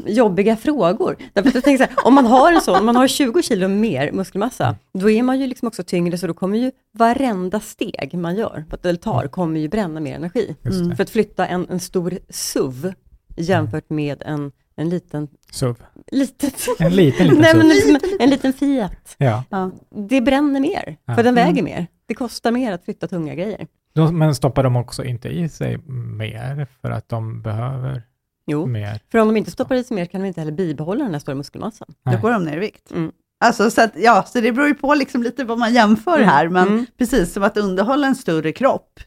jobbiga 0.05 0.55
frågor. 0.55 1.15
Därför 1.33 1.51
jag 1.53 1.63
tänker 1.63 1.85
så 1.85 1.89
här, 1.89 2.07
om 2.07 2.13
man 2.13 2.25
har 2.25 2.53
en 2.53 2.61
sån, 2.61 2.75
om 2.79 2.85
man 2.85 2.95
har 2.95 3.07
20 3.07 3.41
kilo 3.41 3.67
mer 3.67 4.11
muskelmassa, 4.11 4.75
då 4.93 5.09
är 5.09 5.23
man 5.23 5.39
ju 5.39 5.47
liksom 5.47 5.67
också 5.67 5.83
tyngre, 5.83 6.17
så 6.17 6.27
då 6.27 6.33
kommer 6.33 6.57
ju 6.57 6.71
varenda 6.93 7.59
steg 7.59 8.09
man 8.13 8.35
gör, 8.35 8.65
eller 8.83 8.95
tar, 8.99 9.27
kommer 9.27 9.59
ju 9.59 9.67
bränna 9.69 9.99
mer 9.99 10.15
energi. 10.15 10.55
Mm. 10.65 10.95
För 10.95 11.03
att 11.03 11.09
flytta 11.09 11.47
en, 11.47 11.67
en 11.69 11.79
stor 11.79 12.19
SUV 12.29 12.93
jämfört 13.37 13.89
med 13.89 14.23
en, 14.25 14.51
en 14.75 14.89
liten, 14.89 15.27
SUV. 15.51 15.75
litet, 16.11 16.67
En 16.79 16.95
liten, 16.95 17.27
liten 17.27 17.41
nej, 17.41 17.55
men 17.57 17.67
liksom, 17.67 17.97
en 18.19 18.29
liten 18.29 18.53
Fiat. 18.53 19.15
Ja. 19.17 19.43
Ja. 19.49 19.71
Det 20.07 20.21
bränner 20.21 20.59
mer, 20.59 20.97
Ja. 21.05 21.15
för 21.15 21.23
den 21.23 21.37
Mm. 21.37 21.45
väger 21.47 21.63
mer. 21.63 21.87
Det 22.05 22.13
kostar 22.13 22.51
mer 22.51 22.71
att 22.71 22.85
flytta 22.85 23.07
tunga 23.07 23.35
grejer. 23.35 23.67
De, 24.05 24.17
men 24.17 24.35
stoppar 24.35 24.63
de 24.63 24.75
också 24.75 25.03
inte 25.03 25.29
i 25.29 25.49
sig 25.49 25.77
mer 26.17 26.67
för 26.81 26.91
att 26.91 27.09
de 27.09 27.41
behöver 27.41 28.03
Jo, 28.45 28.65
mer? 28.65 29.01
för 29.11 29.17
om 29.19 29.27
de 29.27 29.37
inte 29.37 29.51
stoppar 29.51 29.75
i 29.75 29.83
sig 29.83 29.95
mer 29.95 30.05
kan 30.05 30.21
de 30.21 30.27
inte 30.27 30.41
heller 30.41 30.51
bibehålla 30.51 31.03
den 31.03 31.13
här 31.13 31.19
stora 31.19 31.35
muskelmassan. 31.35 31.87
Då 32.03 32.11
Nej. 32.11 32.21
går 32.21 32.31
de 32.31 32.43
ner 32.45 32.57
i 32.57 32.59
vikt. 32.59 32.91
Mm. 32.91 33.11
Alltså, 33.39 33.71
så, 33.71 33.81
att, 33.81 33.91
ja, 33.95 34.23
så 34.23 34.41
det 34.41 34.51
beror 34.51 34.67
ju 34.67 34.73
på 34.75 34.93
liksom 34.93 35.23
lite 35.23 35.43
vad 35.43 35.57
man 35.57 35.73
jämför 35.73 36.15
Mm. 36.17 36.29
här, 36.29 36.47
men 36.49 36.67
Mm. 36.67 36.85
precis 36.97 37.33
som 37.33 37.43
att 37.43 37.57
underhålla 37.57 38.07
en 38.07 38.15
större 38.15 38.51
kropp 38.51 38.99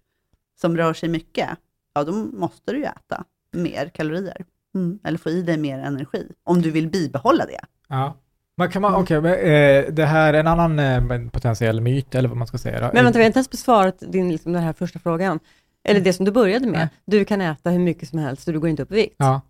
som 0.61 0.77
rör 0.77 0.95
sig 0.95 1.09
mycket, 1.09 1.49
ja 1.95 2.05
då 2.05 2.13
måste 2.13 2.73
du 2.73 2.79
ju 2.79 2.85
äta 2.85 3.25
mer 3.53 3.89
kalorier. 3.89 4.45
Mm. 4.75 4.99
Eller 5.05 5.19
få 5.19 5.31
i 5.31 5.43
dig 5.43 5.59
mer 5.59 5.79
energi, 5.79 6.29
om 6.45 6.63
du 6.63 6.71
vill 6.71 6.89
bibehålla 6.91 7.47
det. 7.47 7.61
Ja. 7.89 8.17
Men 8.57 8.71
kan 8.71 8.83
man, 8.83 8.91
Mm. 8.93 9.03
okej, 9.03 9.21
men, 9.21 9.33
eh, 9.33 9.93
det 9.93 10.05
här 10.07 10.35
är 10.35 10.41
en 10.41 10.47
annan 10.47 10.79
eh, 10.79 11.29
potentiell 11.31 11.81
myt, 11.81 12.15
eller 12.15 12.29
vad 12.29 12.39
man 12.39 12.47
ska 12.47 12.59
säga. 12.59 12.81
då. 12.81 12.91
Men 12.95 13.05
vänta, 13.05 13.19
vi 13.19 13.23
har 13.25 13.27
inte 13.27 13.39
ens 13.39 13.51
besvarat 13.51 13.97
din, 14.01 14.33
liksom, 14.33 14.53
den 14.53 14.63
här 14.63 14.73
första 14.73 14.99
frågan. 14.99 15.41
Eller 15.85 16.01
det 16.01 16.13
som 16.13 16.25
du 16.25 16.33
började 16.33 16.67
med. 16.67 16.79
Nej. 16.79 16.89
Du 17.05 17.25
kan 17.25 17.41
äta 17.41 17.71
hur 17.71 17.79
mycket 17.79 18.09
som 18.09 18.19
helst 18.19 18.47
och 18.49 18.55
du 18.55 18.61
går 18.61 18.71
inte 18.71 18.83
upp 18.83 18.93
i 18.93 18.95
vikt. 18.95 19.15
Ja. 19.19 19.41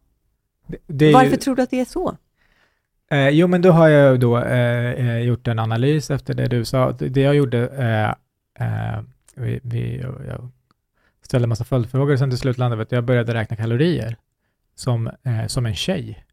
Det, 0.66 0.76
det 0.86 1.12
Varför 1.12 1.30
ju, 1.30 1.36
tror 1.36 1.56
du 1.56 1.62
att 1.62 1.70
det 1.70 1.80
är 1.80 1.84
så? 1.84 2.16
eh, 3.10 3.28
jo, 3.28 3.46
men 3.46 3.62
då 3.62 3.70
har 3.70 3.88
jag 3.88 4.20
då 4.20 4.38
eh, 4.38 4.90
eh, 5.08 5.18
gjort 5.18 5.48
en 5.48 5.58
analys 5.58 6.10
efter 6.10 6.34
det 6.34 6.46
du 6.46 6.64
sa. 6.64 6.92
Det 6.92 7.20
jag 7.20 7.34
gjorde, 7.34 7.58
eh, 8.58 9.00
vi, 9.34 9.60
vi, 9.62 9.96
jag 10.28 10.48
ställde 11.26 11.44
en 11.44 11.48
massa 11.48 11.64
följdfrågor, 11.64 12.16
sen 12.16 12.30
till 12.30 12.38
slut 12.38 12.58
landade 12.58 12.76
vi 12.78 12.82
att 12.82 12.92
jag 12.92 13.04
började 13.04 13.34
räkna 13.34 13.56
kalorier 13.56 14.16
som, 14.74 15.10
som 15.46 15.66
en 15.66 15.74
tjej, 15.74 16.24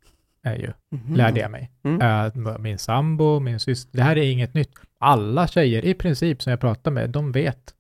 är 0.44 0.56
ju, 0.56 0.72
lärde 1.16 1.40
jag 1.40 1.52
mig. 1.52 1.72
Mm. 1.84 2.02
Eh, 2.02 2.58
min 2.60 2.78
sambo, 2.78 3.40
min 3.40 3.60
syster, 3.60 3.98
det 3.98 4.04
här 4.04 4.18
är 4.18 4.32
inget 4.32 4.54
nytt. 4.54 4.72
Alla 5.00 5.48
tjejer 5.48 5.86
i 5.86 5.94
princip 5.94 6.42
som 6.42 6.50
jag 6.52 6.60
pratar 6.60 6.92
med, 6.92 7.10
de 7.10 7.32
vet 7.32 7.74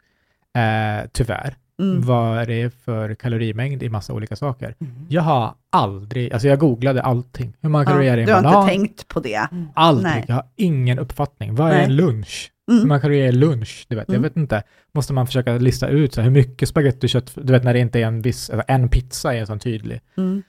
eh, 0.57 1.07
tyvärr 1.11 1.55
Mm. 1.81 2.01
vad 2.01 2.47
det 2.47 2.61
är 2.61 2.69
för 2.69 3.15
kalorimängd 3.15 3.83
i 3.83 3.89
massa 3.89 4.13
olika 4.13 4.35
saker. 4.35 4.75
Mm. 4.81 4.93
Jag 5.09 5.21
har 5.21 5.53
aldrig, 5.69 6.33
alltså 6.33 6.47
jag 6.47 6.59
googlade 6.59 7.01
allting. 7.01 7.53
Hur 7.61 7.69
många 7.69 7.85
kalorier 7.85 8.11
är 8.13 8.15
det 8.17 8.21
i 8.21 8.25
du 8.25 8.31
har 8.31 8.37
en 8.39 8.43
banan? 8.43 8.69
inte 8.69 8.77
tänkt 8.87 9.07
på 9.07 9.19
det. 9.19 9.47
Aldrig. 9.73 10.13
Nej. 10.13 10.25
Jag 10.27 10.35
har 10.35 10.45
ingen 10.55 10.99
uppfattning. 10.99 11.55
Vad 11.55 11.71
är 11.71 11.79
en 11.83 11.95
lunch? 11.95 12.51
Hur 12.67 12.75
Mm. 12.77 12.87
många 12.87 12.99
kalorier 13.01 13.27
är 13.27 13.31
lunch? 13.31 13.85
Du 13.89 13.95
vet, 13.95 14.07
Jag 14.07 14.15
Mm. 14.15 14.23
vet 14.23 14.37
inte. 14.37 14.63
Måste 14.93 15.13
man 15.13 15.25
försöka 15.27 15.53
lista 15.57 15.87
ut 15.87 16.13
så 16.13 16.21
här, 16.21 16.25
hur 16.29 16.33
mycket 16.35 16.69
spagetti 16.69 17.05
och 17.05 17.09
kött, 17.09 17.31
du 17.35 17.53
vet 17.53 17.63
när 17.63 17.73
det 17.73 17.79
inte 17.79 17.99
är 17.99 18.05
en 18.05 18.21
viss, 18.21 18.49
alltså 18.49 18.65
en 18.67 18.89
pizza 18.89 19.35
är 19.35 19.45
så 19.45 19.57
tydlig. 19.59 20.01
Mm. 20.17 20.43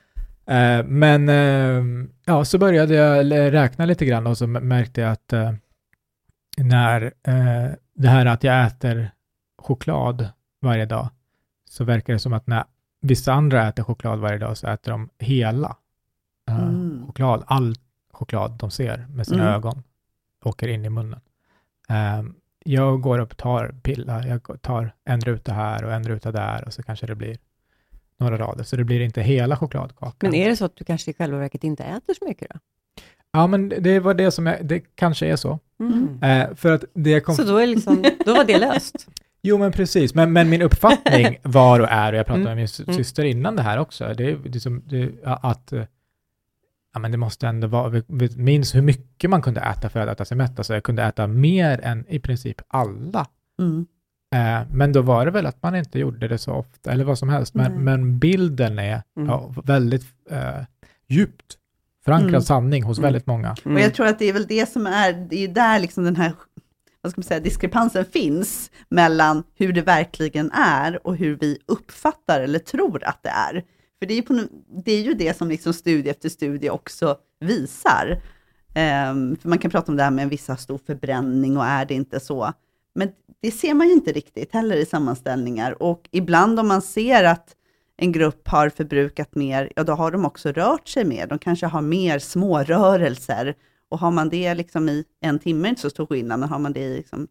Eh, 0.50 0.85
men 0.87 1.28
eh, 1.28 2.09
ja, 2.25 2.45
så 2.45 2.59
började 2.59 2.95
jag 2.95 3.33
räkna 3.52 3.85
lite 3.85 4.04
grann 4.04 4.26
och 4.26 4.38
så 4.38 4.47
märkte 4.47 5.00
jag 5.00 5.11
att 5.12 5.33
eh, 5.33 5.52
när 6.57 7.12
det 7.95 8.09
här 8.09 8.26
att 8.26 8.45
jag 8.45 8.66
äter 8.66 9.11
choklad 9.59 10.28
varje 10.61 10.87
dag, 10.87 11.09
så 11.69 11.85
verkar 11.85 12.12
det 12.12 12.19
som 12.19 12.33
att 12.33 12.47
när 12.47 12.64
vissa 13.00 13.33
andra 13.33 13.69
äter 13.69 13.83
choklad 13.83 14.19
varje 14.19 14.38
dag 14.38 14.57
så 14.57 14.66
äter 14.69 14.90
de 14.92 15.09
hela 15.19 15.76
Mm. 16.50 17.07
choklad, 17.07 17.45
all 17.47 17.75
choklad 18.12 18.52
de 18.59 18.71
ser 18.71 19.07
med 19.11 19.26
sina 19.26 19.42
Mm. 19.42 19.54
ögon, 19.54 19.83
åker 20.45 20.69
in 20.69 20.85
i 20.85 20.88
munnen. 20.90 21.21
Eh, 21.88 22.23
jag 22.64 23.00
går 23.00 23.19
upp 23.19 23.30
och 23.33 23.37
tar 23.38 23.75
pillar, 23.83 24.26
jag 24.26 24.62
tar 24.62 24.95
en 25.04 25.21
ruta 25.21 25.52
här 25.52 25.85
och 25.85 25.92
en 25.92 26.04
ruta 26.04 26.33
där 26.33 26.64
och 26.66 26.73
så 26.73 26.83
kanske 26.83 27.07
det 27.07 27.14
blir 27.14 27.38
några 28.21 28.39
rader, 28.39 28.65
så 28.65 28.77
det 28.77 28.85
blir 28.85 29.00
inte 29.00 29.23
hela 29.23 29.57
chokladkakan. 29.57 30.31
Men 30.31 30.35
är 30.35 30.49
det 30.49 30.57
så 30.57 30.65
att 30.65 30.77
du 30.77 30.85
kanske 30.85 31.11
i 31.11 31.15
själva 31.15 31.39
verket 31.39 31.65
inte 31.65 31.85
äter 31.85 32.15
så 32.19 32.25
mycket 32.25 32.49
då? 32.50 32.59
Ja, 33.33 33.47
men 33.47 33.69
det 33.69 34.00
var 34.00 34.15
det 34.15 34.31
som 34.31 34.47
jag, 34.47 34.67
det 34.67 34.81
kanske 34.95 35.27
är 35.27 35.37
så. 35.37 35.59
Mm. 35.81 36.19
Eh, 36.23 36.55
för 36.55 36.73
att 36.73 36.85
det 36.95 37.21
kom... 37.21 37.35
Så 37.35 37.43
då, 37.45 37.57
är 37.57 37.67
liksom, 37.67 38.05
då 38.27 38.35
var 38.35 38.45
det 38.45 38.59
löst? 38.59 39.09
Jo, 39.43 39.59
men 39.59 39.73
precis. 39.73 40.15
Men, 40.15 40.33
men 40.33 40.49
min 40.50 40.62
uppfattning 40.62 41.39
var 41.43 41.81
och 41.81 41.89
är, 41.91 42.12
och 42.12 42.19
jag 42.19 42.27
pratade 42.27 42.43
Mm. 42.50 42.57
med 42.57 42.69
min 42.79 42.85
Mm. 42.89 42.97
syster 43.05 43.25
innan 43.25 43.57
det 43.57 43.62
här 43.62 43.79
också, 43.79 44.15
det 44.17 44.25
är 44.31 44.39
liksom, 44.45 44.83
det, 44.87 45.11
att 45.25 45.73
eh, 45.73 45.85
ja, 46.95 47.00
men 47.00 47.11
det 47.12 47.17
måste 47.19 47.49
ändå 47.49 47.67
vara, 47.67 47.89
vi, 47.89 48.03
vi 48.07 48.37
minns 48.37 48.75
hur 48.75 48.83
mycket 48.83 49.31
man 49.31 49.43
kunde 49.43 49.61
äta 49.61 49.89
för 49.89 50.00
att 50.00 50.09
äta 50.09 50.25
sig 50.25 50.37
mätt. 50.37 50.59
Alltså 50.59 50.75
jag 50.75 50.83
kunde 50.83 51.03
äta 51.03 51.27
mer 51.27 51.81
än 51.83 52.05
i 52.09 52.19
princip 52.19 52.61
alla. 52.69 53.27
Mm. 53.61 53.87
Eh, 54.35 54.61
men 54.73 54.93
då 54.93 55.03
var 55.03 55.25
det 55.25 55.31
väl 55.31 55.47
att 55.47 55.63
man 55.63 55.75
inte 55.77 55.99
gjorde 55.99 56.29
det 56.29 56.39
så 56.39 56.53
ofta, 56.53 56.93
eller 56.93 57.05
vad 57.05 57.19
som 57.19 57.29
helst. 57.29 57.55
Men, 57.55 57.85
men 57.85 58.19
bilden 58.19 58.79
är 58.79 59.03
Mm. 59.17 59.29
ja, 59.29 59.55
väldigt 59.65 60.07
eh, 60.31 60.55
djupt 61.09 61.57
förankrad 62.05 62.29
Mm. 62.29 62.43
sanning 62.43 62.83
hos 62.83 62.99
Mm. 62.99 63.07
väldigt 63.09 63.27
många. 63.27 63.57
Mm. 63.65 63.77
Och 63.77 63.83
jag 63.83 63.95
tror 63.95 64.07
att 64.07 64.19
det 64.19 64.25
är 64.29 64.33
väl 64.33 64.47
det 64.47 64.69
som 64.69 64.87
är, 64.87 65.13
det 65.13 65.45
är 65.45 65.49
där 65.49 65.79
liksom 65.79 66.05
den 66.05 66.17
här, 66.17 66.33
vad 67.01 67.13
ska 67.13 67.19
man 67.19 67.25
säga, 67.25 67.41
diskrepansen 67.41 68.05
finns 68.05 68.71
mellan 68.89 69.43
hur 69.57 69.73
det 69.73 69.83
verkligen 69.83 70.51
är 70.53 71.07
och 71.07 71.17
hur 71.17 71.37
vi 71.41 71.59
uppfattar 71.67 72.41
eller 72.41 72.59
tror 72.59 73.05
att 73.05 73.23
det 73.23 73.29
är. 73.29 73.65
För 73.99 74.07
det 74.07 74.15
är 74.15 74.17
ju, 74.17 74.23
på, 74.23 74.45
det, 74.85 74.93
är 74.93 75.03
ju 75.03 75.15
det 75.15 75.37
som 75.37 75.49
liksom 75.49 75.73
studie 75.73 76.11
efter 76.11 76.29
studie 76.29 76.71
också 76.71 77.17
visar. 77.41 78.23
Ehm, 78.75 79.37
för 79.37 79.49
man 79.49 79.59
kan 79.59 79.71
prata 79.71 79.93
om 79.93 79.97
det 79.97 80.03
här 80.03 80.11
med 80.11 80.23
en 80.23 80.29
vissa 80.29 80.57
stor 80.57 80.79
förbränning 80.87 81.57
och 81.57 81.65
är 81.65 81.85
det 81.85 81.95
inte 81.95 82.21
så. 82.21 82.53
Men 82.95 83.09
det 83.43 83.51
ser 83.51 83.75
man 83.75 83.87
ju 83.87 83.93
inte 83.93 84.13
riktigt 84.13 84.53
heller 84.53 84.77
i 84.77 84.87
sammanställningar. 84.87 85.83
Och 85.83 86.09
ibland 86.11 86.61
om 86.61 86.69
man 86.69 86.83
ser 86.83 87.25
att 87.25 87.57
en 87.97 88.13
grupp 88.13 88.49
har 88.49 88.69
förbrukat 88.69 89.35
mer, 89.35 89.73
ja 89.77 89.85
då 89.85 89.93
har 89.93 90.11
de 90.11 90.25
också 90.25 90.53
rört 90.53 90.89
sig 90.89 91.05
mer. 91.05 91.27
De 91.27 91.39
kanske 91.39 91.67
har 91.67 91.81
mer 91.83 92.19
smårörelser. 92.19 93.55
Och 93.89 93.99
har 93.99 94.11
man 94.11 94.29
det 94.29 94.55
liksom 94.55 94.89
i 94.89 95.05
en 95.21 95.39
timme 95.39 95.69
är 95.69 95.71
inte 95.71 95.81
så 95.83 95.91
stor 95.91 96.07
skillnad, 96.07 96.41
men 96.41 96.49
har 96.49 96.59
man 96.59 96.73
det 96.73 96.81
i 96.81 96.97
liksom 96.97 97.27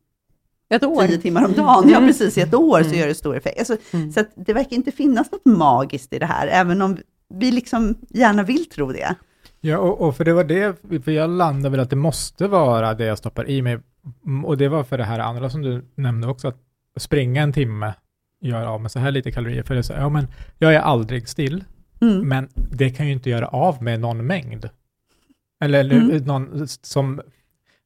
Ett 0.69 0.83
år? 0.83 1.07
tio 1.07 1.17
timmar 1.17 1.45
om 1.45 1.53
dagen, 1.53 1.89
ja 1.89 1.97
Mm. 1.97 2.07
precis, 2.09 2.37
i 2.37 2.41
ett 2.41 2.53
år 2.53 2.79
så 2.81 2.87
Mm. 2.87 2.99
gör 2.99 3.07
det 3.07 3.15
stor 3.15 3.37
effekt. 3.37 3.59
Alltså, 3.59 3.77
Mm. 3.93 4.11
Så 4.11 4.19
att 4.19 4.29
det 4.35 4.53
verkar 4.53 4.75
inte 4.75 4.91
finnas 4.91 5.31
något 5.31 5.45
magiskt 5.45 6.13
i 6.13 6.19
det 6.19 6.25
här, 6.25 6.47
även 6.47 6.81
om 6.81 6.97
vi 7.33 7.51
liksom 7.51 7.95
gärna 8.09 8.43
vill 8.43 8.65
tro 8.69 8.91
det. 8.91 9.15
Ja, 9.61 9.77
och, 9.77 10.01
och 10.07 10.17
för 10.17 10.25
det 10.25 10.33
var 10.33 10.43
det, 10.43 10.75
för 11.03 11.11
jag 11.11 11.29
landade 11.29 11.69
väl 11.69 11.79
att 11.79 11.89
det 11.89 11.95
måste 11.95 12.47
vara 12.47 12.93
det 12.93 13.05
jag 13.05 13.17
stoppar 13.17 13.49
i 13.49 13.61
mig. 13.61 13.79
Mm, 14.25 14.45
Och 14.45 14.57
det 14.57 14.67
var 14.67 14.83
för 14.83 14.97
det 14.97 15.03
här 15.03 15.19
andra 15.19 15.49
som 15.49 15.61
du 15.61 15.85
nämnde 15.95 16.27
också, 16.27 16.47
att 16.47 16.57
springa 16.97 17.41
en 17.43 17.53
timme 17.53 17.93
gör 18.41 18.65
av 18.65 18.81
med 18.81 18.91
så 18.91 18.99
här 18.99 19.11
lite 19.11 19.31
kalorier. 19.31 19.63
För 19.63 19.73
det 19.73 19.79
är 19.79 19.83
så, 19.83 19.93
ja 19.93 20.09
men 20.09 20.27
jag 20.57 20.73
är 20.73 20.79
aldrig 20.79 21.27
still. 21.29 21.63
Mm. 22.01 22.27
Men 22.27 22.49
det 22.71 22.89
kan 22.89 23.05
ju 23.07 23.13
inte 23.13 23.29
göra 23.29 23.47
av 23.47 23.83
med 23.83 23.99
någon 23.99 24.25
mängd. 24.27 24.69
Eller, 25.63 25.79
eller 25.79 25.95
Mm. 25.95 26.17
någon 26.23 26.67
som 26.67 27.21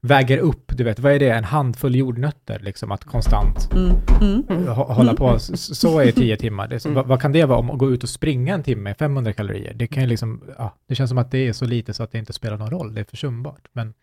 väger 0.01 0.37
upp, 0.37 0.71
du 0.77 0.83
vet, 0.83 0.99
vad 0.99 1.11
är 1.13 1.19
det, 1.19 1.29
en 1.29 1.43
handfull 1.43 1.95
jordnötter, 1.95 2.59
liksom 2.59 2.91
att 2.91 3.03
konstant 3.03 3.69
Mm. 3.73 3.89
Mm. 4.21 4.67
hå- 4.67 4.93
hålla 4.93 5.13
på, 5.13 5.39
så, 5.39 5.57
så 5.75 5.99
är 5.99 6.11
tio 6.11 6.37
timmar. 6.37 6.67
Det 6.67 6.79
så, 6.79 6.87
Mm. 6.89 6.95
vad, 6.95 7.07
vad 7.07 7.21
kan 7.21 7.31
det 7.31 7.45
vara 7.45 7.59
om 7.59 7.69
att 7.71 7.77
gå 7.77 7.91
ut 7.91 8.03
och 8.03 8.09
springa 8.09 8.53
en 8.53 8.63
timme, 8.63 8.93
500 8.93 9.33
kalorier? 9.33 9.73
Det 9.73 9.87
kan 9.87 10.03
ju 10.03 10.09
liksom, 10.09 10.41
ja, 10.57 10.75
det 10.87 10.95
känns 10.95 11.09
som 11.09 11.17
att 11.17 11.31
det 11.31 11.37
är 11.47 11.53
så 11.53 11.65
lite 11.65 11.93
så 11.93 12.03
att 12.03 12.11
det 12.11 12.17
inte 12.17 12.33
spelar 12.33 12.57
någon 12.57 12.69
roll, 12.71 12.93
det 12.93 13.01
är 13.01 13.05
försumbart. 13.05 13.67
Men, 13.73 13.93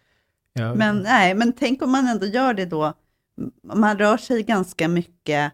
ja, 0.53 0.75
Men 0.75 0.99
nej, 0.99 1.35
men 1.35 1.53
tänk 1.53 1.83
om 1.83 1.91
man 1.91 2.07
ändå 2.09 2.27
gör 2.27 2.55
det 2.55 2.67
då, 2.67 2.93
man 3.75 3.99
rör 3.99 4.17
sig 4.17 4.43
ganska 4.43 4.89
mycket, 4.89 5.53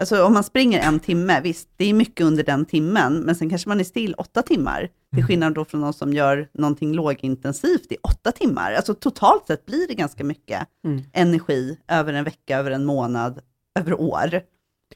alltså 0.00 0.24
om 0.24 0.32
man 0.34 0.44
springer 0.44 0.80
en 0.80 1.00
timme, 1.00 1.40
visst, 1.40 1.68
det 1.76 1.84
är 1.84 1.94
mycket 1.94 2.26
under 2.26 2.44
den 2.44 2.64
timmen, 2.64 3.20
men 3.20 3.34
sen 3.34 3.50
kanske 3.50 3.68
man 3.68 3.80
är 3.80 3.84
still 3.84 4.14
åtta 4.14 4.42
timmar, 4.42 4.80
till 4.80 5.18
Mm. 5.18 5.26
skillnad 5.28 5.54
då 5.54 5.64
från 5.64 5.80
någon 5.80 5.92
som 5.92 6.12
gör 6.12 6.48
någonting 6.54 6.94
lågintensivt 6.94 7.92
i 7.92 7.96
åtta 8.02 8.32
timmar. 8.32 8.72
Alltså 8.72 8.94
totalt 8.94 9.46
sett 9.46 9.66
blir 9.66 9.88
det 9.88 9.94
ganska 9.94 10.24
mycket 10.24 10.66
Mm. 10.84 11.02
energi 11.12 11.78
över 11.88 12.12
en 12.12 12.24
vecka, 12.24 12.58
över 12.58 12.70
en 12.70 12.84
månad, 12.84 13.40
över 13.78 14.00
år. 14.00 14.40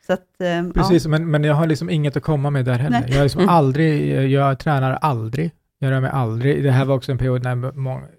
Att, 0.09 0.41
eh, 0.41 0.71
Precis, 0.75 1.07
men, 1.07 1.31
men 1.31 1.45
jag 1.45 1.55
har 1.55 1.67
liksom 1.67 1.91
inget 1.91 2.17
att 2.17 2.23
komma 2.23 2.51
med 2.51 2.65
där 2.65 2.79
heller. 2.79 3.01
Nej. 3.01 3.13
Jag, 3.15 3.23
liksom 3.23 3.41
Mm. 3.41 3.55
aldrig, 3.55 4.31
jag 4.31 4.59
tränar 4.59 4.93
aldrig, 4.93 5.51
jag 5.79 5.91
rör 5.91 6.01
mig 6.01 6.11
aldrig. 6.11 6.63
Det 6.65 6.71
här 6.71 6.85
var 6.85 6.95
också 6.95 7.13
en 7.13 7.19
period 7.19 7.43
när 7.43 7.57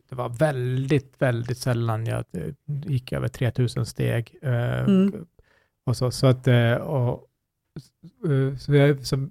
det 0.09 0.15
var 0.15 0.29
väldigt, 0.29 1.15
väldigt 1.21 1.57
sällan 1.57 2.05
jag 2.05 2.23
eh, 2.33 2.43
gick 2.65 3.11
över 3.11 3.27
3000 3.27 3.85
steg. 3.85 4.35
eh, 4.41 4.79
Mm. 4.79 5.25
Och 5.85 5.97
så, 5.97 6.11
så 6.11 6.27
att, 6.27 6.47
eh, 6.47 6.73
och, 6.73 7.23
så 8.59 8.75
jag, 8.75 9.05
så 9.05 9.29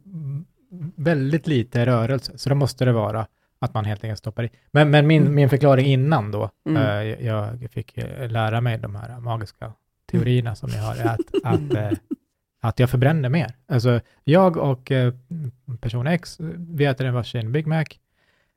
väldigt 0.96 1.46
lite 1.46 1.86
rörelse, 1.86 2.38
så 2.38 2.48
då 2.48 2.54
måste 2.54 2.84
det 2.84 2.92
vara 2.92 3.26
att 3.58 3.74
man 3.74 3.84
helt 3.84 4.04
enkelt 4.04 4.18
stoppar 4.18 4.44
i. 4.44 4.50
Men, 4.70 4.90
men 4.90 5.06
min, 5.06 5.22
Mm. 5.22 5.34
min 5.34 5.48
förklaring 5.48 5.86
innan 5.86 6.30
då, 6.30 6.50
Mm. 6.68 7.16
jag 7.26 7.70
fick 7.70 7.96
lära 8.28 8.60
mig 8.60 8.78
de 8.78 8.94
här 8.94 9.20
magiska 9.20 9.72
teorierna 10.10 10.54
som 10.54 10.70
ni 10.70 10.76
har, 10.76 10.94
är 10.96 11.06
att, 11.06 11.44
att, 11.44 11.94
att 12.60 12.78
jag 12.78 12.90
förbränner 12.90 13.28
mer. 13.28 13.54
Alltså 13.68 14.00
jag 14.24 14.56
och 14.56 14.92
person 15.80 16.06
X, 16.06 16.36
vi 16.56 16.84
äter 16.84 17.06
en 17.06 17.14
varsin 17.14 17.52
Big 17.52 17.66
Mac, 17.66 17.84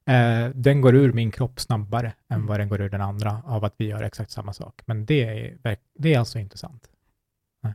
eh, 0.09 0.49
den 0.55 0.81
går 0.81 0.95
ur 0.95 1.13
min 1.13 1.31
kropp 1.31 1.59
snabbare 1.59 2.13
än 2.29 2.45
vad 2.45 2.59
den 2.59 2.69
går 2.69 2.81
ur 2.81 2.89
den 2.89 3.01
andra 3.01 3.41
av 3.45 3.65
att 3.65 3.73
vi 3.77 3.85
gör 3.85 4.03
exakt 4.03 4.31
samma 4.31 4.53
sak. 4.53 4.81
Men 4.85 5.05
det 5.05 5.23
är, 5.23 5.77
det 5.93 6.13
är 6.13 6.19
alltså 6.19 6.39
inte 6.39 6.57
sant. 6.57 6.89
Nej. 7.61 7.73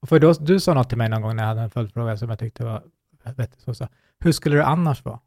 Och 0.00 0.08
för 0.08 0.18
då, 0.18 0.32
du 0.32 0.60
sa 0.60 0.74
något 0.74 0.88
till 0.88 0.98
mig 0.98 1.08
någon 1.08 1.22
gång 1.22 1.36
när 1.36 1.42
jag 1.42 1.48
hade 1.48 1.60
en 1.60 1.70
följdfråga 1.70 2.16
som 2.16 2.28
jag 2.30 2.38
tyckte 2.38 2.64
var 2.64 2.82
vettigt. 3.36 3.60
Så 3.60 3.74
sa, 3.74 3.88
hur 4.18 4.32
skulle 4.32 4.56
det 4.56 4.66
annars 4.66 5.04
vara? 5.04 5.20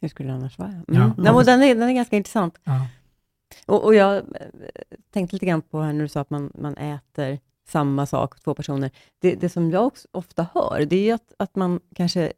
Hur 0.00 0.08
skulle 0.08 0.28
det 0.28 0.34
annars 0.34 0.58
vara? 0.58 0.68
Mm. 0.68 0.84
Ja. 0.86 1.14
Men 1.16 1.44
den, 1.44 1.62
är, 1.62 1.74
den 1.74 1.88
är 1.88 1.92
ganska 1.92 2.16
intressant. 2.16 2.58
Ja. 2.64 2.86
Och, 3.66 3.84
och 3.84 3.94
jag 3.94 4.16
eh, 4.16 4.22
tänkte 5.10 5.36
lite 5.36 5.46
grann 5.46 5.62
på 5.62 5.80
här 5.80 5.92
när 5.92 6.02
du 6.02 6.08
sa 6.08 6.20
att 6.20 6.30
man, 6.30 6.52
man 6.54 6.76
äter 6.76 7.38
samma 7.68 8.06
sak, 8.06 8.40
två 8.40 8.54
personer. 8.54 8.90
Det, 9.18 9.34
det 9.34 9.48
som 9.48 9.70
jag 9.70 9.86
också 9.86 10.08
ofta 10.10 10.46
hör, 10.54 10.86
det 10.86 11.10
är 11.10 11.14
att, 11.14 11.32
att 11.36 11.56
man 11.56 11.80
kanske, 11.94 12.32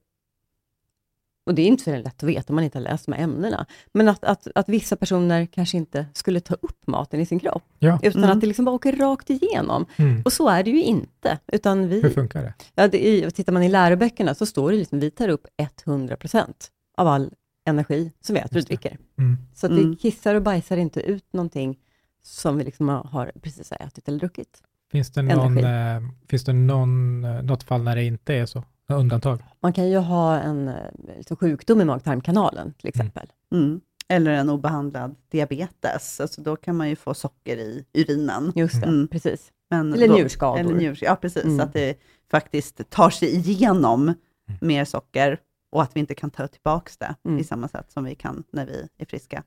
och 1.49 1.55
det 1.55 1.63
är 1.63 1.67
inte 1.67 1.85
så 1.85 1.97
lätt 1.97 2.07
att 2.07 2.23
veta 2.23 2.45
om 2.49 2.55
man 2.55 2.65
inte 2.65 2.79
har 2.79 2.83
läst 2.83 3.07
de 3.07 3.13
här 3.13 3.23
ämnena, 3.23 3.67
men 3.93 4.09
att, 4.09 4.25
att, 4.25 4.47
att 4.55 4.69
vissa 4.69 4.97
personer 4.97 5.47
kanske 5.47 5.77
inte 5.77 6.07
skulle 6.15 6.41
ta 6.41 6.55
upp 6.55 6.87
maten 6.87 7.21
i 7.21 7.27
sin 7.27 7.41
kropp, 7.41 7.63
Ja. 7.79 7.99
utan 8.03 8.25
Mm. 8.25 8.37
att 8.37 8.41
det 8.41 8.47
liksom 8.47 8.65
bara 8.65 8.75
åker 8.75 8.93
rakt 8.97 9.31
igenom. 9.31 9.87
Mm. 9.97 10.23
Och 10.25 10.33
så 10.33 10.49
är 10.49 10.63
det 10.63 10.71
ju 10.71 10.83
inte, 10.83 11.39
utan 11.53 11.89
vi, 11.89 12.03
Hur 12.03 12.11
funkar 12.11 12.43
det? 12.43 12.55
Ja, 12.75 12.89
det 12.89 13.07
är, 13.09 13.31
tittar 13.31 13.53
man 13.53 13.63
i 13.63 13.69
läroböckerna 13.69 14.35
så 14.35 14.47
står 14.47 14.71
det 14.71 14.77
liksom, 14.77 15.01
vi 15.01 15.11
tar 15.11 15.29
upp 15.29 15.47
100% 15.87 16.71
av 16.97 17.09
all 17.09 17.31
energi 17.67 18.13
som 18.21 18.35
vi 18.35 18.41
äter 18.41 18.59
och 18.59 18.65
dricker. 18.65 18.99
Mm. 19.19 19.37
Så 19.55 19.67
att 19.67 19.73
Mm. 19.73 19.91
vi 19.91 19.97
kissar 19.97 20.35
och 20.35 20.43
bajsar 20.43 20.77
inte 20.77 21.01
ut 21.01 21.33
någonting 21.33 21.79
som 22.23 22.57
vi 22.59 22.65
liksom 22.65 22.89
har- 22.89 23.33
precis 23.43 23.73
ätit 23.73 24.09
eller 24.09 24.19
druckit. 24.19 24.63
Finns 24.93 25.11
det, 25.11 25.23
någon, 25.23 25.59
eh, 25.65 26.01
finns 26.29 26.45
det 26.45 26.53
någon, 26.53 27.25
eh, 27.25 27.43
något 27.43 27.63
fall 27.63 27.83
när 27.83 27.97
det 27.97 28.05
inte 28.05 28.35
är 28.35 28.47
så? 28.47 28.65
Undantag? 28.97 29.43
Man 29.61 29.73
kan 29.73 29.89
ju 29.91 29.97
ha 29.99 30.39
en 30.39 30.69
eh, 30.69 30.75
liksom 31.17 31.37
sjukdom 31.37 31.81
i 31.81 31.85
mag-tarmkanalen 31.85 32.73
till 32.79 32.89
exempel. 32.89 33.27
Mm. 33.53 33.81
Eller 34.09 34.31
en 34.31 34.51
obehandlad 34.51 35.15
diabetes, 35.31 36.21
alltså 36.21 36.41
då 36.43 36.57
kan 36.57 36.77
man 36.77 36.89
ju 36.89 36.97
få 36.97 37.15
socker 37.15 37.57
i 37.57 37.85
urinen. 37.93 38.53
Just 38.57 38.81
det, 38.81 38.87
Mm. 38.87 39.09
precis. 39.09 39.53
Men 39.71 39.93
Eller 39.95 40.09
då, 40.09 40.15
njurskador. 40.15 40.59
Eller 40.61 40.75
njurs, 40.75 41.03
ja, 41.03 41.17
precis. 41.17 41.45
Mm. 41.45 41.61
Att 41.61 41.73
det 41.73 41.99
faktiskt 42.31 42.91
tar 42.91 43.11
sig 43.11 43.35
igenom 43.37 44.15
mer 44.61 44.85
socker 44.85 45.41
och 45.73 45.83
att 45.83 45.97
vi 45.97 46.01
inte 46.01 46.15
kan 46.15 46.31
ta 46.31 46.47
tillbaka 46.49 46.91
det 46.99 47.15
Mm. 47.29 47.39
i 47.41 47.45
samma 47.45 47.69
sätt 47.69 47.93
som 47.93 48.05
vi 48.05 48.15
kan 48.15 48.45
när 48.53 48.67
vi 48.67 48.89
är 48.99 49.05
friska. 49.07 49.43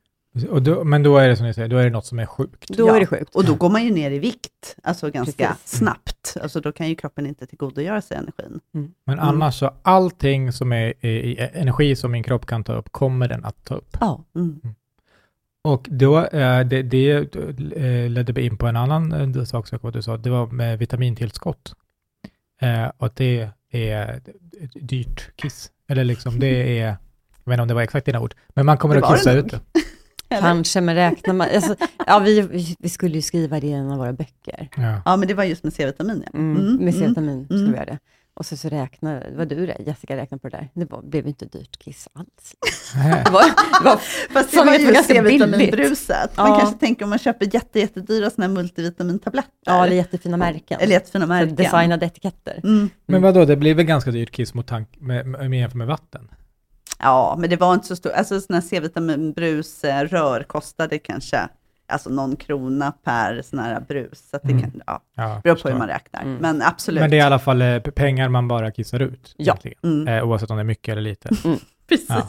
Och 0.50 0.62
då, 0.63 0.84
men 0.84 1.04
då 1.04 1.17
är 1.17 1.28
det 1.30 1.36
som 1.36 1.46
ni 1.46 1.54
säger, 1.54 1.67
då 1.67 1.78
är 1.78 1.84
det 1.84 1.89
något 1.89 2.06
som 2.06 2.20
är 2.20 2.26
sjukt. 2.26 2.67
Då 2.70 2.88
Ja, 2.88 2.96
är 2.96 3.00
det 3.00 3.06
sjukt. 3.06 3.36
Och 3.36 3.46
då 3.46 3.56
går 3.56 3.70
man 3.70 3.84
ju 3.86 3.91
ner 3.91 4.12
i 4.12 4.20
vikt, 4.20 4.76
alltså 4.84 5.10
ganska 5.12 5.48
Precis. 5.48 5.78
snabbt. 5.78 6.38
Alltså 6.41 6.62
då 6.62 6.72
kan 6.72 6.89
ju 6.89 6.96
kroppen 6.96 7.26
inte 7.26 7.46
tillgodogöra 7.48 8.02
sig 8.02 8.17
energin. 8.17 8.60
Men 9.06 9.20
Mm. 9.20 9.20
annars 9.30 9.56
så, 9.60 9.74
allting 9.82 10.52
som 10.52 10.74
är 10.74 11.06
i, 11.06 11.50
energi 11.54 11.96
som 11.96 12.12
min 12.12 12.24
kropp 12.24 12.46
kan 12.46 12.63
ta 12.63 12.74
upp, 12.74 12.91
kommer 12.91 13.28
den 13.28 13.46
att 13.46 13.65
ta 13.65 13.76
upp. 13.76 13.98
Ja, 14.00 14.24
Mm. 14.36 14.60
Och 15.63 15.88
då, 15.91 16.26
eh, 16.26 16.60
det, 16.67 16.82
det 16.82 17.12
eh, 17.76 18.10
ledde 18.10 18.34
mig 18.34 18.46
in 18.46 18.58
på 18.58 18.67
en 18.67 18.76
annan 18.76 19.36
eh, 19.36 19.44
sak, 19.44 19.67
som 19.67 19.91
du 19.91 20.02
sa, 20.02 20.17
det 20.17 20.30
var 20.30 20.48
med 20.48 20.80
vitamintillskott. 20.80 21.74
Och 22.98 23.10
det 23.15 23.50
är 23.72 24.22
dyrt 24.74 25.36
kiss. 25.36 25.72
Eller 25.88 26.04
liksom, 26.04 26.39
det 26.39 26.80
är, 26.80 26.86
jag 27.44 27.50
vet 27.52 27.54
inte 27.54 27.62
om 27.62 27.67
det 27.67 27.74
var 27.74 27.82
exakt 27.82 28.06
dina 28.06 28.20
ord, 28.20 28.34
men 28.50 28.65
man 28.65 28.78
kommer 28.78 28.96
Det 28.96 29.06
att 29.08 29.17
kissa 29.17 29.34
det 29.34 29.39
ut 29.39 29.52
det. 29.52 29.60
Eller? 30.32 30.41
kanske, 30.41 30.82
men 30.82 30.96
räknar 30.96 31.34
man... 31.34 31.48
Alltså, 31.56 31.76
ja, 32.08 32.20
vi, 32.20 32.41
vi, 32.80 32.89
skulle 32.89 33.15
ju 33.15 33.22
skriva 33.22 33.60
det 33.60 33.67
i 33.67 33.72
en 33.72 33.91
av 33.91 33.98
våra 33.98 34.13
böcker. 34.13 34.70
Ja. 34.76 35.02
Ja, 35.06 35.15
men 35.17 35.28
det 35.28 35.34
var 35.34 35.44
just 35.44 35.63
med 35.63 35.74
C-vitamin. 35.74 36.24
Ja. 36.26 36.39
Mm, 36.39 36.58
Mm, 36.58 36.76
med 36.76 36.82
mm. 36.82 36.94
C-vitamin 36.94 37.46
skulle 37.46 37.60
mm. 37.60 37.72
vi 37.72 37.78
göra 37.78 37.86
det. 37.86 38.00
Och 38.34 38.46
så, 38.46 38.58
så 38.58 38.70
räknar, 38.70 39.20
det 39.32 39.38
var 39.38 39.46
du 39.46 39.65
det, 39.65 39.78
Jessica 39.86 40.17
räknade 40.17 40.41
på 40.41 40.50
det 40.50 40.58
där. 40.58 40.70
Det 40.74 40.91
var, 40.91 41.02
blev 41.02 41.28
inte 41.28 41.46
dyrt 41.46 41.80
kiss 41.80 42.08
alls. 42.13 42.56
Nej. 42.96 43.22
Det 43.26 43.32
var, 43.32 43.44
det 43.80 43.86
var 43.86 43.96
Fast 44.34 44.52
det 44.52 44.58
Som 44.58 44.67
var 44.67 44.74
ju 44.74 44.96
C-vitaminbruset. 45.04 46.38
Man 46.38 46.50
Ja. 46.50 46.60
kanske 46.60 46.80
tänker 46.80 47.04
om 47.04 47.10
man 47.10 47.20
köper 47.20 47.56
jätte, 47.56 47.80
jättedyra 47.80 48.30
såna 48.30 48.48
här 48.48 48.54
multivitamintabletter. 48.54 49.52
ja, 49.65 49.86
eller 49.86 49.96
jättefina 49.96 50.38
märken. 50.38 50.80
eller 50.80 50.94
jättefina 50.94 51.26
Så 51.26 51.30
märken. 51.30 51.56
Designade 51.56 52.06
etiketter. 52.06 52.60
Mm. 52.63 52.89
Men 53.06 53.22
vad 53.22 53.34
då? 53.34 53.46
det 53.46 53.56
blir 53.56 53.76
väl 53.76 53.86
ganska 53.86 54.12
dyrt 54.12 54.32
kiss 54.32 54.54
mot 54.54 54.67
tank, 54.67 54.89
med, 55.00 55.28
med, 55.28 55.50
med, 55.50 55.60
jämfört 55.60 55.78
med 55.78 55.88
vatten? 55.88 56.30
Ja, 57.02 57.36
men 57.40 57.50
det 57.50 57.56
var 57.58 57.74
inte 57.74 57.88
så 57.88 57.96
stort. 57.96 58.12
Alltså 58.16 58.42
sådana 58.42 58.62
här 58.62 58.68
C-vitaminbrus, 58.68 59.84
eh, 59.84 60.04
rör 60.04 60.44
kostade 60.44 60.98
kanske 61.00 61.50
alltså 61.88 62.10
någon 62.10 62.36
krona 62.36 62.92
per 63.04 63.42
sån 63.42 63.60
här 63.60 63.80
brus. 63.80 64.30
Så 64.30 64.36
att 64.36 64.42
det 64.44 64.52
Mm. 64.52 64.62
kan, 64.72 64.82
ja, 64.88 65.02
Ja, 65.16 65.42
beror 65.44 65.56
på 65.56 65.70
hur 65.70 65.78
man 65.78 65.88
räknar. 65.88 66.22
Mm. 66.22 66.36
Men 66.36 66.62
absolut. 66.62 67.02
Men 67.02 67.10
det 67.10 67.16
är 67.16 67.20
i 67.20 67.22
alla 67.22 67.40
fall 67.40 67.62
eh, 67.62 67.80
pengar 67.80 68.30
man 68.30 68.48
bara 68.48 68.72
kissar 68.72 69.00
ut. 69.00 69.36
Ja. 69.38 69.58
Mm. 69.84 70.08
Eh, 70.08 70.24
oavsett 70.24 70.50
om 70.52 70.58
det 70.58 70.62
är 70.62 70.66
mycket 70.66 70.92
eller 70.92 71.02
lite. 71.02 71.30
Precis. 71.90 72.10
Ja. 72.10 72.28